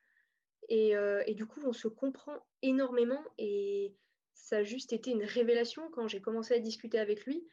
et, 0.69 0.95
euh, 0.95 1.23
et 1.25 1.33
du 1.33 1.45
coup, 1.45 1.61
on 1.65 1.73
se 1.73 1.87
comprend 1.87 2.37
énormément, 2.61 3.23
et 3.37 3.95
ça 4.33 4.57
a 4.57 4.63
juste 4.63 4.91
été 4.91 5.11
une 5.11 5.23
révélation 5.23 5.89
quand 5.91 6.07
j'ai 6.07 6.21
commencé 6.21 6.53
à 6.53 6.59
discuter 6.59 6.99
avec 6.99 7.25
lui. 7.25 7.47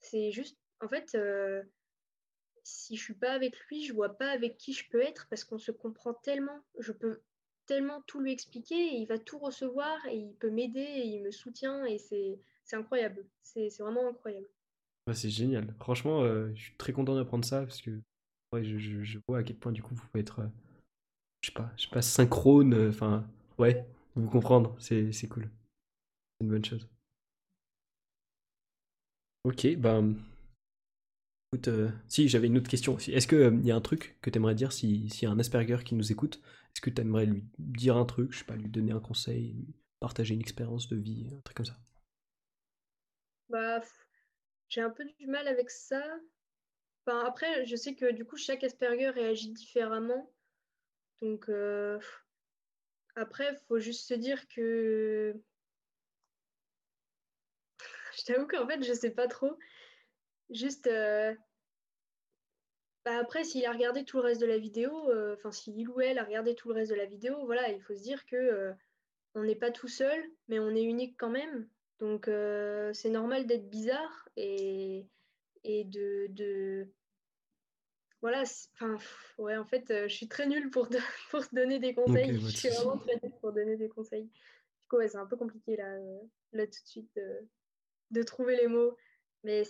C'est 0.00 0.32
juste, 0.32 0.58
en 0.80 0.88
fait, 0.88 1.14
euh, 1.14 1.62
si 2.62 2.96
je 2.96 3.02
suis 3.02 3.14
pas 3.14 3.32
avec 3.32 3.58
lui, 3.66 3.84
je 3.84 3.92
vois 3.92 4.16
pas 4.16 4.28
avec 4.28 4.58
qui 4.58 4.72
je 4.72 4.88
peux 4.90 5.00
être, 5.00 5.26
parce 5.30 5.44
qu'on 5.44 5.58
se 5.58 5.72
comprend 5.72 6.14
tellement, 6.14 6.60
je 6.78 6.92
peux 6.92 7.22
tellement 7.66 8.02
tout 8.06 8.20
lui 8.20 8.32
expliquer, 8.32 8.74
et 8.74 8.96
il 8.96 9.06
va 9.06 9.18
tout 9.18 9.38
recevoir, 9.38 9.98
et 10.06 10.16
il 10.16 10.34
peut 10.34 10.50
m'aider, 10.50 10.80
et 10.80 11.06
il 11.06 11.22
me 11.22 11.30
soutient, 11.30 11.84
et 11.84 11.98
c'est 11.98 12.38
incroyable. 12.72 13.26
C'est 13.42 13.68
vraiment 13.78 14.08
incroyable. 14.08 14.48
Ouais, 15.06 15.14
c'est 15.14 15.30
génial. 15.30 15.74
Franchement, 15.80 16.22
euh, 16.22 16.52
je 16.54 16.62
suis 16.62 16.76
très 16.76 16.92
content 16.92 17.14
d'apprendre 17.16 17.44
ça 17.44 17.60
parce 17.62 17.82
que 17.82 17.90
je, 18.54 19.18
vois 19.26 19.38
à 19.38 19.42
quel 19.42 19.56
point 19.56 19.72
du 19.72 19.82
coup 19.82 19.94
vous 19.94 20.06
pouvez 20.06 20.20
être, 20.20 20.40
euh, 20.40 20.46
je 21.40 21.48
sais 21.48 21.54
pas, 21.54 21.72
je 21.76 21.82
sais 21.84 21.90
pas, 21.90 22.02
synchrone. 22.02 22.72
euh, 22.72 22.88
Enfin, 22.90 23.26
ouais, 23.58 23.84
vous 24.14 24.28
comprendre, 24.30 24.76
c'est 24.78 25.12
c'est 25.12 25.26
cool. 25.28 25.50
C'est 26.40 26.44
une 26.44 26.50
bonne 26.50 26.64
chose. 26.64 26.88
Ok, 29.44 29.66
ben, 29.76 30.14
écoute, 31.52 31.68
euh, 31.68 31.90
si 32.08 32.28
j'avais 32.28 32.46
une 32.46 32.56
autre 32.56 32.70
question 32.70 32.94
aussi. 32.94 33.12
Est-ce 33.12 33.26
que 33.26 33.36
euh, 33.36 33.60
y 33.62 33.70
a 33.70 33.76
un 33.76 33.80
truc 33.82 34.16
que 34.22 34.30
t'aimerais 34.30 34.54
dire 34.54 34.72
si 34.72 35.10
s'il 35.10 35.24
y 35.24 35.30
a 35.30 35.34
un 35.34 35.38
Asperger 35.38 35.78
qui 35.84 35.94
nous 35.94 36.10
écoute, 36.10 36.36
est-ce 36.74 36.80
que 36.80 36.88
t'aimerais 36.88 37.26
lui 37.26 37.44
dire 37.58 37.96
un 37.96 38.06
truc, 38.06 38.32
je 38.32 38.38
sais 38.38 38.44
pas, 38.44 38.56
lui 38.56 38.70
donner 38.70 38.92
un 38.92 39.00
conseil, 39.00 39.52
lui 39.52 39.74
partager 40.00 40.32
une 40.32 40.40
expérience 40.40 40.88
de 40.88 40.96
vie, 40.96 41.28
un 41.30 41.40
truc 41.42 41.58
comme 41.58 41.66
ça? 41.66 41.76
Bah, 43.50 43.82
j'ai 44.70 44.80
un 44.80 44.88
peu 44.88 45.04
du 45.04 45.26
mal 45.26 45.46
avec 45.46 45.68
ça. 45.68 46.02
Enfin, 47.04 47.22
après, 47.26 47.66
je 47.66 47.76
sais 47.76 47.94
que 47.94 48.10
du 48.12 48.24
coup, 48.24 48.38
chaque 48.38 48.64
Asperger 48.64 49.10
réagit 49.10 49.50
différemment. 49.50 50.32
Donc, 51.20 51.50
euh, 51.50 51.98
après, 53.14 53.52
il 53.52 53.58
faut 53.68 53.78
juste 53.78 54.08
se 54.08 54.14
dire 54.14 54.48
que... 54.48 55.34
Je 58.16 58.24
t'avoue 58.24 58.46
qu'en 58.46 58.66
fait, 58.66 58.82
je 58.82 58.92
sais 58.92 59.10
pas 59.10 59.26
trop. 59.26 59.58
Juste, 60.52 60.86
euh, 60.86 61.34
bah, 63.04 63.18
après, 63.18 63.44
s'il 63.44 63.64
a 63.66 63.72
regardé 63.72 64.04
tout 64.04 64.18
le 64.18 64.24
reste 64.24 64.40
de 64.40 64.46
la 64.46 64.58
vidéo, 64.58 65.10
euh, 65.10 65.34
enfin, 65.34 65.50
si 65.50 65.72
il 65.76 65.88
ou 65.88 66.00
elle 66.00 66.18
a 66.18 66.24
regardé 66.24 66.54
tout 66.54 66.68
le 66.68 66.74
reste 66.74 66.90
de 66.90 66.96
la 66.96 67.06
vidéo, 67.06 67.44
voilà, 67.46 67.70
il 67.70 67.80
faut 67.82 67.94
se 67.94 68.02
dire 68.02 68.24
que 68.26 68.36
euh, 68.36 68.72
on 69.34 69.42
n'est 69.42 69.56
pas 69.56 69.70
tout 69.70 69.88
seul, 69.88 70.22
mais 70.48 70.58
on 70.58 70.70
est 70.70 70.84
unique 70.84 71.16
quand 71.18 71.30
même. 71.30 71.68
Donc, 71.98 72.28
c'est 72.94 73.10
normal 73.10 73.46
d'être 73.46 73.70
bizarre 73.70 74.28
et, 74.36 75.06
et 75.62 75.84
de, 75.84 76.26
de, 76.30 76.88
voilà, 78.22 78.44
enfin, 78.74 78.96
ouais, 79.38 79.56
en 79.56 79.64
fait, 79.64 79.90
euh, 79.90 80.06
je 80.06 80.14
suis 80.14 80.28
très 80.28 80.46
nulle 80.46 80.70
pour, 80.70 80.88
pour 81.30 81.42
donner 81.52 81.80
des 81.80 81.92
conseils. 81.92 82.40
Je 82.40 82.56
suis 82.56 82.68
vraiment 82.68 82.96
très 82.96 83.18
nulle 83.20 83.34
pour 83.40 83.52
donner 83.52 83.76
des 83.76 83.88
conseils. 83.88 84.26
Du 84.26 84.88
coup, 84.88 84.96
ouais, 84.96 85.08
c'est 85.08 85.18
un 85.18 85.26
peu 85.26 85.36
compliqué 85.36 85.76
là, 85.76 85.98
là 86.52 86.66
tout 86.66 86.82
de 86.82 86.88
suite 86.88 87.10
de, 87.16 87.48
de 88.12 88.22
trouver 88.22 88.56
les 88.56 88.68
mots. 88.68 88.96
Mais, 89.42 89.64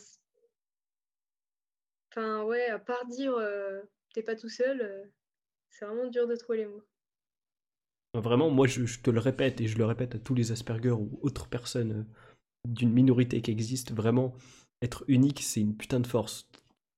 enfin, 2.12 2.44
ouais, 2.44 2.66
à 2.68 2.78
part 2.78 3.06
dire 3.06 3.34
euh, 3.34 3.80
t'es 4.14 4.22
pas 4.22 4.36
tout 4.36 4.48
seul, 4.48 4.80
euh, 4.80 5.04
c'est 5.70 5.84
vraiment 5.84 6.08
dur 6.08 6.26
de 6.28 6.36
trouver 6.36 6.58
les 6.58 6.66
mots. 6.66 6.82
Vraiment, 8.14 8.50
moi 8.50 8.66
je, 8.66 8.84
je 8.84 9.00
te 9.00 9.10
le 9.10 9.20
répète 9.20 9.60
et 9.60 9.66
je 9.66 9.78
le 9.78 9.86
répète 9.86 10.14
à 10.14 10.18
tous 10.18 10.34
les 10.34 10.52
Asperger 10.52 10.90
ou 10.90 11.18
autres 11.22 11.48
personnes 11.48 11.92
euh, 11.92 12.04
d'une 12.68 12.92
minorité 12.92 13.40
qui 13.40 13.50
existe, 13.50 13.92
vraiment, 13.92 14.34
être 14.82 15.04
unique, 15.08 15.42
c'est 15.42 15.60
une 15.60 15.76
putain 15.76 16.00
de 16.00 16.06
force. 16.06 16.48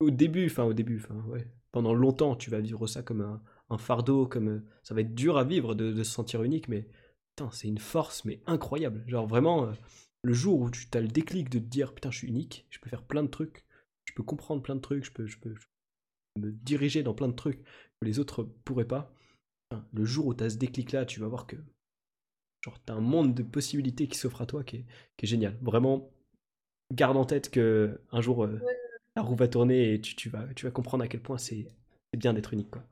Au 0.00 0.10
début, 0.10 0.46
enfin 0.46 0.64
au 0.64 0.72
début, 0.72 1.00
enfin 1.02 1.22
ouais, 1.28 1.46
pendant 1.70 1.94
longtemps, 1.94 2.34
tu 2.34 2.50
vas 2.50 2.60
vivre 2.60 2.86
ça 2.86 3.02
comme 3.02 3.20
un, 3.20 3.78
fardeau, 3.78 4.26
comme 4.26 4.62
ça 4.84 4.94
va 4.94 5.00
être 5.00 5.14
dur 5.14 5.36
à 5.36 5.42
vivre 5.42 5.74
de, 5.74 6.02
se 6.02 6.10
sentir 6.10 6.44
unique, 6.44 6.68
mais 6.68 6.86
putain, 7.30 7.50
c'est 7.50 7.66
une 7.66 7.78
force, 7.78 8.24
mais 8.24 8.40
incroyable. 8.46 9.02
Genre 9.08 9.26
vraiment, 9.26 9.72
le 10.22 10.32
jour 10.32 10.60
où 10.60 10.70
tu 10.70 10.86
as 10.94 11.00
le 11.00 11.08
déclic 11.08 11.50
de 11.50 11.58
te 11.58 11.64
dire 11.64 11.92
putain, 11.92 12.12
je 12.12 12.18
suis 12.18 12.28
unique, 12.28 12.66
je 12.70 12.78
peux 12.78 12.88
faire 12.88 13.02
plein 13.02 13.24
de 13.24 13.28
trucs, 13.28 13.64
je 14.04 14.12
peux 14.14 14.22
comprendre 14.22 14.62
plein 14.62 14.76
de 14.76 14.80
trucs, 14.80 15.04
je 15.04 15.12
peux, 15.12 15.26
je 15.26 15.38
peux, 15.38 15.54
je 15.54 15.66
peux 16.34 16.46
me 16.46 16.52
diriger 16.52 17.02
dans 17.02 17.14
plein 17.14 17.28
de 17.28 17.34
trucs 17.34 17.62
que 17.62 18.04
les 18.06 18.18
autres 18.18 18.44
pourraient 18.64 18.86
pas. 18.86 19.12
le 19.92 20.04
jour 20.04 20.26
où 20.26 20.34
tu 20.34 20.44
as 20.44 20.50
ce 20.50 20.56
déclic-là, 20.56 21.06
tu 21.06 21.20
vas 21.20 21.28
voir 21.28 21.46
que 21.46 21.56
genre, 22.62 22.82
tu 22.84 22.92
as 22.92 22.96
un 22.96 23.00
monde 23.00 23.34
de 23.34 23.42
possibilités 23.42 24.08
qui 24.08 24.18
s'offre 24.18 24.42
à 24.42 24.46
toi 24.46 24.64
qui 24.64 24.76
est, 24.76 24.86
qui 25.16 25.26
est, 25.26 25.28
génial. 25.28 25.58
Vraiment, 25.62 26.10
garde 26.92 27.16
en 27.16 27.24
tête 27.24 27.50
que 27.50 28.00
un 28.10 28.20
jour, 28.20 28.44
euh, 28.44 28.60
la 29.16 29.22
roue 29.22 29.36
va 29.36 29.48
tourner 29.48 29.94
et 29.94 30.00
tu, 30.00 30.16
tu, 30.16 30.28
vas, 30.28 30.46
tu 30.54 30.64
vas 30.66 30.72
comprendre 30.72 31.04
à 31.04 31.08
quel 31.08 31.20
point 31.22 31.38
c'est 31.38 31.70
c'est 32.12 32.18
bien 32.18 32.32
d'être 32.32 32.52
unique. 32.52 32.70
Quoi. 32.70 32.84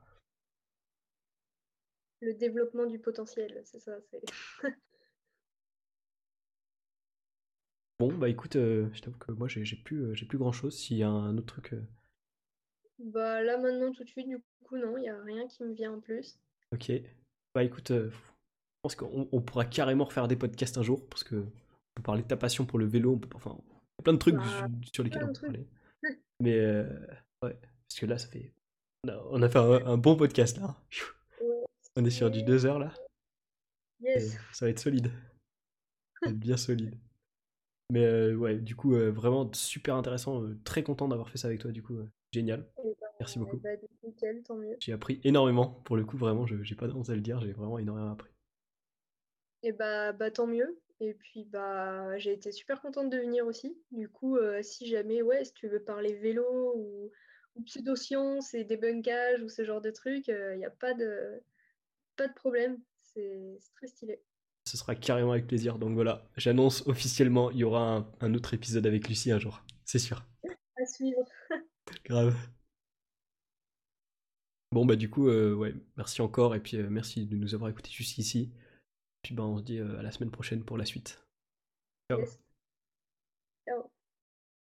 Le 2.19 2.33
développement 2.33 2.85
du 2.85 2.99
potentiel, 2.99 3.61
c'est 3.63 3.79
ça. 3.79 3.93
c'est- 4.11 4.21
Bon, 8.09 8.17
bah 8.17 8.29
écoute, 8.29 8.55
euh, 8.55 8.87
je 8.93 9.01
t'avoue 9.01 9.17
que 9.17 9.31
moi, 9.31 9.47
j'ai 9.47 9.63
j'ai 9.65 9.75
plus, 9.75 10.03
euh, 10.05 10.13
j'ai 10.13 10.25
plus 10.25 10.37
grand-chose. 10.37 10.77
S'il 10.77 10.97
y 10.97 11.03
a 11.03 11.09
un 11.09 11.37
autre 11.37 11.47
truc... 11.47 11.73
euh, 11.73 11.81
Bah 12.99 13.41
là 13.43 13.57
maintenant 13.57 13.91
tout 13.91 14.03
de 14.03 14.09
suite, 14.09 14.27
du 14.27 14.37
coup 14.65 14.77
non, 14.77 14.97
il 14.97 15.01
n'y 15.01 15.09
a 15.09 15.21
rien 15.23 15.47
qui 15.47 15.63
me 15.63 15.73
vient 15.73 15.93
en 15.93 15.99
plus. 15.99 16.39
Ok. 16.73 16.91
Bah 17.55 17.63
écoute, 17.63 17.91
euh, 17.91 18.09
je 18.09 18.17
pense 18.83 18.95
qu'on 18.95 19.27
on 19.31 19.41
pourra 19.41 19.65
carrément 19.65 20.05
refaire 20.05 20.27
des 20.27 20.35
podcasts 20.35 20.77
un 20.77 20.83
jour, 20.83 21.07
parce 21.09 21.23
que 21.23 21.35
on 21.35 21.95
peut 21.95 22.03
parler 22.03 22.23
de 22.23 22.27
ta 22.27 22.37
passion 22.37 22.65
pour 22.65 22.79
le 22.79 22.85
vélo, 22.85 23.13
on 23.13 23.19
peut, 23.19 23.29
enfin, 23.35 23.55
il 23.59 23.63
y 23.63 24.01
a 24.01 24.03
plein 24.03 24.13
de 24.13 24.17
trucs 24.17 24.35
Bah, 24.35 24.43
sur, 24.47 24.67
sur 24.93 25.03
lesquels 25.03 25.19
plein 25.21 25.29
on 25.29 25.33
de 25.33 25.39
peut 25.39 25.47
trucs. 25.47 25.67
parler. 26.01 26.21
Mais 26.39 26.57
euh, 26.59 26.89
ouais, 27.43 27.55
parce 27.87 27.99
que 27.99 28.05
là, 28.05 28.17
ça 28.17 28.27
fait... 28.27 28.51
On 29.05 29.09
a, 29.09 29.17
on 29.31 29.41
a 29.41 29.49
fait 29.49 29.59
un, 29.59 29.85
un 29.85 29.97
bon 29.97 30.15
podcast, 30.15 30.57
là. 30.57 30.75
Ouais, 31.41 31.63
On 31.95 32.05
est 32.05 32.09
sur 32.09 32.31
du 32.31 32.39
c'est- 32.39 32.45
2 32.45 32.65
heures, 32.65 32.79
là. 32.79 32.91
Et 34.01 34.05
Yes. 34.05 34.37
ça 34.51 34.65
va 34.65 34.69
être 34.71 34.79
solide. 34.79 35.07
Ça 36.19 36.25
va 36.25 36.31
être 36.31 36.39
bien 36.39 36.57
solide. 36.57 36.97
Mais 37.93 38.05
euh, 38.05 38.33
ouais, 38.33 38.55
du 38.55 38.75
coup, 38.75 38.95
euh, 38.95 39.11
vraiment 39.11 39.47
super 39.53 39.95
intéressant. 39.95 40.41
euh, 40.41 40.57
très 40.63 40.81
content 40.81 41.07
d'avoir 41.07 41.29
fait 41.29 41.37
ça 41.37 41.47
avec 41.47 41.59
toi, 41.59 41.71
du 41.71 41.83
coup. 41.83 41.95
génial. 42.31 42.65
Et 42.83 42.95
bah, 42.99 43.07
Merci 43.19 43.37
beaucoup. 43.37 43.57
bah, 43.57 43.69
nickel, 44.03 44.41
tant 44.41 44.55
mieux. 44.55 44.75
J'ai 44.79 44.93
appris 44.93 45.21
énormément. 45.23 45.79
Pour 45.85 45.95
le 45.95 46.03
coup, 46.03 46.17
vraiment, 46.17 46.47
je 46.47 46.55
j'ai 46.63 46.73
pas 46.73 46.87
honte 46.87 47.11
à 47.11 47.13
le 47.15 47.21
dire, 47.21 47.39
j'ai 47.41 47.51
vraiment 47.51 47.77
énormément 47.77 48.11
appris. 48.11 48.31
Et 49.61 49.71
bah, 49.71 50.11
bah 50.11 50.31
tant 50.31 50.47
mieux. 50.47 50.79
Et 51.01 51.13
puis 51.13 51.43
bah 51.45 52.17
j'ai 52.17 52.33
été 52.33 52.51
super 52.51 52.81
contente 52.81 53.11
de 53.11 53.17
venir 53.17 53.45
aussi. 53.45 53.77
Du 53.91 54.09
coup, 54.09 54.39
si 54.63 54.87
jamais, 54.87 55.21
ouais, 55.21 55.45
si 55.45 55.53
tu 55.53 55.67
veux 55.67 55.79
parler 55.83 56.15
vélo 56.15 56.73
ou, 56.75 57.11
ou 57.55 57.61
pseudosciences 57.61 58.55
et 58.55 58.63
débunkage 58.63 59.43
ou 59.43 59.49
ce 59.49 59.63
genre 59.63 59.81
de 59.81 59.91
trucs, 59.91 60.29
il 60.29 60.55
n'y 60.57 60.65
a 60.65 60.71
pas 60.71 60.95
de, 60.95 61.43
pas 62.15 62.27
de 62.27 62.33
problème. 62.33 62.79
C'est 63.03 63.59
très 63.75 63.85
stylé. 63.85 64.19
Ce 64.65 64.77
sera 64.77 64.95
carrément 64.95 65.31
avec 65.31 65.47
plaisir. 65.47 65.77
Donc 65.77 65.93
voilà, 65.93 66.25
j'annonce 66.37 66.87
officiellement, 66.87 67.51
il 67.51 67.57
y 67.57 67.63
aura 67.63 67.97
un, 67.97 68.07
un 68.21 68.33
autre 68.33 68.53
épisode 68.53 68.85
avec 68.87 69.07
Lucie 69.09 69.31
un 69.31 69.39
jour. 69.39 69.61
C'est 69.85 69.99
sûr. 69.99 70.23
À 70.77 70.85
suivre. 70.85 71.23
Grave. 72.05 72.35
Bon, 74.71 74.85
bah 74.85 74.95
du 74.95 75.09
coup, 75.09 75.29
euh, 75.29 75.53
ouais, 75.53 75.73
merci 75.97 76.21
encore. 76.21 76.55
Et 76.55 76.59
puis 76.59 76.77
euh, 76.77 76.89
merci 76.89 77.25
de 77.25 77.35
nous 77.37 77.53
avoir 77.53 77.69
écoutés 77.69 77.91
jusqu'ici. 77.91 78.51
Puis 79.23 79.35
bah 79.35 79.43
on 79.43 79.57
se 79.59 79.63
dit 79.63 79.79
euh, 79.79 79.99
à 79.99 80.03
la 80.03 80.11
semaine 80.11 80.31
prochaine 80.31 80.63
pour 80.63 80.77
la 80.77 80.85
suite. 80.85 81.23
Ciao. 82.09 82.19
Yes. 82.21 82.39
Ciao. 83.65 83.92